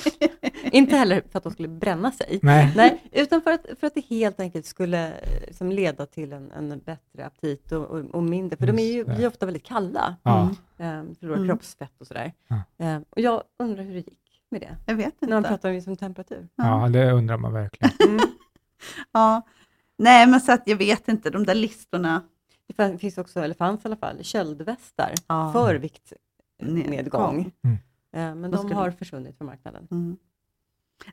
Inte 0.73 0.97
heller 0.97 1.23
för 1.31 1.39
att 1.39 1.43
de 1.45 1.53
skulle 1.53 1.69
bränna 1.69 2.11
sig. 2.13 2.39
Nej. 2.43 2.73
Nej, 2.77 3.03
utan 3.13 3.43
för 3.43 3.51
att, 3.53 3.67
för 3.81 3.87
att 3.87 3.95
det 3.95 4.05
helt 4.09 4.41
enkelt 4.41 4.67
skulle 4.67 5.13
eh, 5.13 5.41
liksom 5.47 5.73
leda 5.73 6.07
till 6.07 6.33
en, 6.33 6.53
en 6.53 6.79
bättre 6.85 7.27
aptit 7.27 7.73
och, 7.73 7.85
och, 7.85 8.01
och 8.15 8.23
mindre, 8.23 8.57
för 8.57 8.67
de 8.67 8.79
är 8.79 8.93
ju, 8.93 8.99
Just 8.99 9.11
blir 9.17 9.27
ofta 9.27 9.47
väldigt 9.47 9.65
kalla, 9.67 10.17
Ja. 10.23 10.43
eh, 10.79 11.03
förlorar 11.21 11.37
Mm. 11.37 11.49
kroppsfett 11.49 12.01
och 12.01 12.07
sådär. 12.07 12.33
Ja. 12.49 12.63
Eh, 12.79 13.01
och 13.11 13.21
jag 13.21 13.43
undrar 13.59 13.83
hur 13.85 13.93
det 13.93 13.99
gick 13.99 14.19
med 14.51 14.61
det, 14.61 14.77
Jag 14.87 14.95
vet 14.95 15.21
när 15.21 15.29
man 15.29 15.39
inte. 15.39 15.49
pratar 15.49 15.69
om 15.69 15.75
liksom 15.75 15.97
temperatur. 15.97 16.49
ja, 16.57 16.89
det 16.89 17.13
undrar 17.13 17.37
man 17.39 17.53
verkligen. 17.53 17.93
Mm. 18.09 18.21
Ja. 19.13 19.43
Nej, 20.03 20.27
men 20.27 20.41
så 20.41 20.53
att 20.53 20.63
jag 20.67 20.77
vet 20.77 21.09
inte, 21.09 21.31
de 21.31 21.45
där 21.47 21.55
listorna. 21.55 22.23
Det 22.77 22.99
finns 22.99 23.19
också, 23.19 23.41
eller 23.41 23.55
fanns 23.55 23.85
i 23.85 23.89
alla 23.89 23.97
fall, 23.97 24.25
köldvästar 24.25 25.13
Ja. 25.27 25.53
för 25.53 25.75
viktnedgång. 25.75 27.53
Mm. 27.65 27.77
Eh, 28.17 28.35
men 28.41 28.51
de 28.51 28.69
ska 28.69 28.75
har 28.77 28.91
försvunnit 28.91 29.39
från 29.39 29.47
marknaden. 29.47 29.89
Mm. 29.91 30.17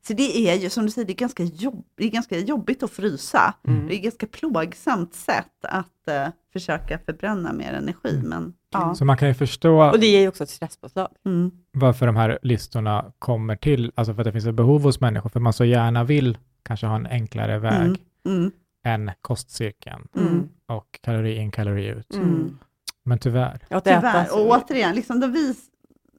Så 0.01 0.13
det 0.13 0.37
är 0.49 0.55
ju, 0.55 0.69
som 0.69 0.85
du 0.85 0.91
säger, 0.91 1.05
det 1.07 1.13
är 1.13 1.15
ganska, 1.15 1.43
jobb, 1.43 1.85
det 1.95 2.03
är 2.05 2.09
ganska 2.09 2.37
jobbigt 2.39 2.83
att 2.83 2.91
frysa. 2.91 3.53
Mm. 3.67 3.87
Det 3.87 3.93
är 3.93 3.97
ett 3.97 4.03
ganska 4.03 4.27
plågsamt 4.27 5.13
sätt 5.13 5.53
att 5.61 6.07
eh, 6.07 6.27
försöka 6.53 6.99
förbränna 7.05 7.53
mer 7.53 7.73
energi. 7.73 8.15
Mm. 8.15 8.29
Men, 8.29 8.53
ja. 8.69 8.95
Så 8.95 9.05
man 9.05 9.17
kan 9.17 9.27
ju 9.27 9.33
förstå 9.33 9.89
Och 9.91 9.99
det 9.99 10.07
ger 10.07 10.21
ju 10.21 10.27
också 10.27 10.43
ett 10.43 10.49
stresspåslag. 10.49 11.07
Mm. 11.25 11.51
varför 11.71 12.05
de 12.05 12.15
här 12.15 12.39
listorna 12.41 13.11
kommer 13.19 13.55
till, 13.55 13.91
alltså 13.95 14.13
för 14.13 14.21
att 14.21 14.25
det 14.25 14.31
finns 14.31 14.45
ett 14.45 14.55
behov 14.55 14.81
hos 14.83 14.99
människor, 14.99 15.29
för 15.29 15.39
man 15.39 15.53
så 15.53 15.65
gärna 15.65 16.03
vill 16.03 16.37
kanske 16.63 16.87
ha 16.87 16.95
en 16.95 17.07
enklare 17.07 17.59
väg 17.59 17.81
Mm. 17.81 17.95
Mm. 18.25 18.51
Än 18.85 19.11
kostcirkeln 19.21 20.07
Mm. 20.15 20.49
och 20.67 20.99
kalori 21.01 21.35
in, 21.35 21.51
kalori 21.51 21.85
ut. 21.87 22.13
Mm. 22.13 22.57
Men 23.03 23.19
tyvärr. 23.19 23.59
Äta 23.69 23.81
Tyvärr. 23.81 24.33
Och 24.33 24.47
återigen, 24.49 24.95
liksom 24.95 25.31
vis, 25.33 25.57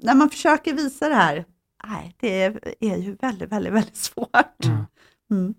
när 0.02 0.14
man 0.14 0.30
försöker 0.30 0.74
visa 0.74 1.08
det 1.08 1.14
här, 1.14 1.44
nej, 1.86 2.14
det 2.20 2.42
är, 2.42 2.60
är 2.80 2.96
ju 2.96 3.14
väldigt, 3.20 3.52
väldigt, 3.52 3.72
väldigt 3.72 3.96
svårt. 3.96 4.30
Ja. 4.58 4.84
Mm. 5.30 5.54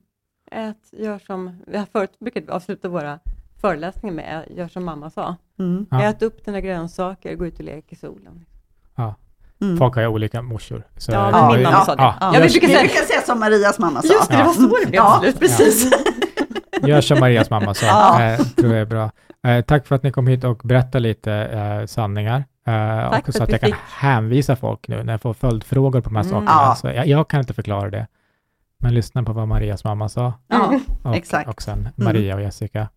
Ät, 0.51 0.89
gör 0.91 1.19
som, 1.19 1.63
vi 1.67 1.77
har 1.77 1.85
förut 1.85 2.19
brukat 2.19 2.49
avsluta 2.49 2.89
våra 2.89 3.19
föreläsningar 3.61 4.15
med, 4.15 4.47
gör 4.57 4.67
som 4.67 4.83
mamma 4.85 5.09
sa. 5.09 5.35
Mm. 5.59 5.85
Ja. 5.91 6.03
Ät 6.03 6.21
upp 6.21 6.45
dina 6.45 6.61
grönsaker, 6.61 7.35
gå 7.35 7.45
ut 7.45 7.59
och 7.59 7.65
lek 7.65 7.93
i 7.93 7.95
solen. 7.95 8.45
Mm. 9.61 9.77
Folk 9.77 9.95
har 9.95 10.01
ju 10.01 10.07
olika 10.07 10.41
morsor. 10.41 10.83
Så, 10.97 11.11
Ja, 11.11 11.31
men 11.31 11.53
min 11.55 11.63
mamma 11.63 11.77
ja, 11.77 11.85
sa 11.85 11.95
det. 11.95 12.01
Ja, 12.01 12.15
Ja, 12.19 12.33
gör, 12.35 12.41
vi 12.41 12.49
brukar 12.49 12.67
Vi 12.67 12.73
säga- 12.73 12.83
brukar 12.85 13.01
säga 13.05 13.21
som 13.21 13.39
Marias 13.39 13.79
mamma 13.79 14.01
sa. 14.01 14.13
Just 14.13 14.29
det, 14.31 14.37
det 14.37 14.43
var 14.43 14.53
så 14.53 14.61
det 14.61 14.67
blev 14.85 14.95
Ja, 14.95 15.23
precis. 15.39 15.91
Gör 16.81 17.01
som 17.01 17.19
Marias 17.19 17.49
mamma 17.49 17.73
sa, 17.73 17.85
Ja. 18.19 18.23
eh, 18.23 18.39
tror 18.39 18.71
jag 18.73 18.81
är 18.81 18.85
bra. 18.85 19.11
Eh, 19.47 19.61
tack 19.61 19.87
för 19.87 19.95
att 19.95 20.03
ni 20.03 20.11
kom 20.11 20.27
hit 20.27 20.43
och 20.43 20.57
berättade 20.63 20.99
lite 20.99 21.33
eh, 21.33 21.85
sanningar. 21.85 22.43
Eh, 22.67 23.11
Tack 23.11 23.27
och 23.27 23.33
så 23.33 23.43
att 23.43 23.49
att 23.49 23.51
jag 23.51 23.59
kan 23.61 23.69
fick. 23.69 23.79
hänvisa 23.89 24.55
folk 24.55 24.87
nu 24.87 25.03
när 25.03 25.13
jag 25.13 25.21
får 25.21 25.33
följdfrågor 25.33 26.01
på 26.01 26.09
de 26.09 26.15
här 26.15 26.23
Mm. 26.23 26.31
sakerna. 26.33 26.51
Ja. 26.51 26.75
Så 26.75 26.87
jag, 26.87 27.07
jag 27.07 27.27
kan 27.27 27.39
inte 27.39 27.53
förklara 27.53 27.89
det. 27.89 28.07
Men 28.79 28.93
lyssna 28.93 29.23
på 29.23 29.33
vad 29.33 29.47
Marias 29.47 29.83
mamma 29.83 30.09
sa. 30.09 30.33
Ja. 30.47 30.79
Och, 31.03 31.15
Exakt. 31.15 31.49
och 31.49 31.61
sen 31.61 31.89
Maria 31.95 32.35
och 32.35 32.41
Jessica. 32.41 32.87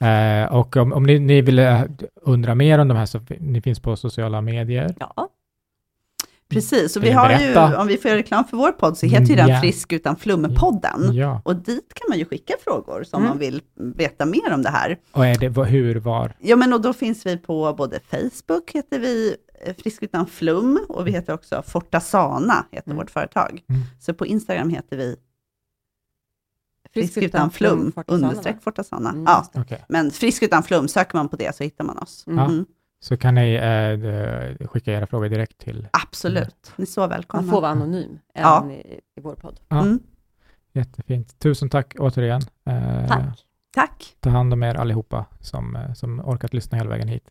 Eh, 0.00 0.44
och 0.52 0.76
om, 0.76 0.92
om 0.92 1.02
ni, 1.02 1.18
ni 1.18 1.40
vill 1.40 1.58
eh, 1.58 1.82
undra 2.22 2.54
mer 2.54 2.78
om 2.78 2.88
de 2.88 2.96
här 2.96 3.06
så 3.06 3.20
ni 3.40 3.60
finns 3.60 3.80
på 3.80 3.96
sociala 3.96 4.40
medier. 4.40 4.94
Ja, 5.00 5.28
Precis, 6.52 6.96
och 6.96 7.04
vi 7.04 7.10
har 7.10 7.30
ju, 7.40 7.76
om 7.76 7.86
vi 7.86 7.98
får 7.98 8.08
göra 8.08 8.18
reklam 8.18 8.44
för 8.44 8.56
vår 8.56 8.72
podd, 8.72 8.98
så 8.98 9.06
heter 9.06 9.26
ju 9.26 9.36
den 9.36 9.48
Ja. 9.48 9.60
Frisk 9.60 9.92
utan 9.92 10.16
flum-podden. 10.16 11.12
Ja, 11.12 11.42
Och 11.44 11.56
dit 11.56 11.94
kan 11.94 12.06
man 12.08 12.18
ju 12.18 12.24
skicka 12.24 12.54
frågor 12.64 13.04
som 13.04 13.18
Mm. 13.20 13.28
man 13.30 13.38
vill 13.38 13.62
veta 13.74 14.26
mer 14.26 14.52
om 14.54 14.62
det 14.62 14.68
här. 14.70 14.98
och 15.12 15.26
är 15.26 15.38
det 15.38 15.64
hur, 15.64 15.94
var? 15.96 16.36
Ja, 16.40 16.56
men 16.56 16.72
och 16.72 16.80
då 16.80 16.92
finns 16.92 17.26
vi 17.26 17.36
på 17.36 17.74
både 17.78 18.00
Facebook, 18.10 18.70
heter 18.70 18.98
vi 18.98 19.36
eh, 19.66 19.74
Frisk 19.82 20.02
utan 20.02 20.26
flum, 20.26 20.80
och 20.88 21.06
vi 21.06 21.10
heter 21.10 21.32
också 21.34 21.62
Fortasana, 21.66 22.66
heter 22.70 22.88
Mm. 22.90 22.96
vårt 22.96 23.10
företag. 23.10 23.62
Mm. 23.68 23.82
Så 24.00 24.14
på 24.14 24.26
Instagram 24.26 24.68
heter 24.70 24.96
vi 24.96 25.16
Frisk, 26.94 27.14
Frisk 27.14 27.26
utan 27.26 27.50
flum, 27.50 27.92
understreck? 28.06 28.62
Fortasana. 28.62 29.10
Mm, 29.10 29.24
Ja, 29.26 29.46
Okej. 29.54 29.84
men 29.88 30.10
Frisk 30.10 30.42
utan 30.42 30.62
flum, 30.62 30.88
söker 30.88 31.16
man 31.16 31.28
på 31.28 31.36
det 31.36 31.56
så 31.56 31.64
hittar 31.64 31.84
man 31.84 31.98
oss. 31.98 32.24
Mm. 32.26 32.38
Ja. 32.38 32.64
Så 33.02 33.16
kan 33.16 33.34
ni 33.34 33.54
eh, 33.54 33.98
d- 33.98 34.66
skicka 34.66 34.92
era 34.92 35.06
frågor 35.06 35.28
direkt 35.28 35.58
till. 35.58 35.88
Absolut, 35.92 36.72
ni 36.76 36.82
är 36.82 36.86
så 36.86 37.06
välkomna. 37.06 37.42
Man 37.42 37.50
får 37.50 37.60
vara 37.60 37.70
anonym 37.70 38.18
Ja. 38.34 38.58
även 38.58 38.70
i, 38.70 39.00
i 39.16 39.20
vår 39.20 39.34
podd. 39.34 39.60
Ja. 39.68 39.80
Mm. 39.82 39.98
Jättefint. 40.72 41.38
Tusen 41.38 41.68
tack 41.68 41.94
återigen. 41.98 42.40
Eh, 42.66 43.06
Tack. 43.08 43.46
Tack. 43.74 44.16
Ta 44.20 44.30
hand 44.30 44.52
om 44.52 44.62
er 44.62 44.74
allihopa 44.74 45.24
som, 45.40 45.76
eh, 45.76 45.92
som 45.92 46.20
orkat 46.20 46.52
lyssna 46.54 46.78
hela 46.78 46.90
vägen 46.90 47.08
hit. 47.08 47.30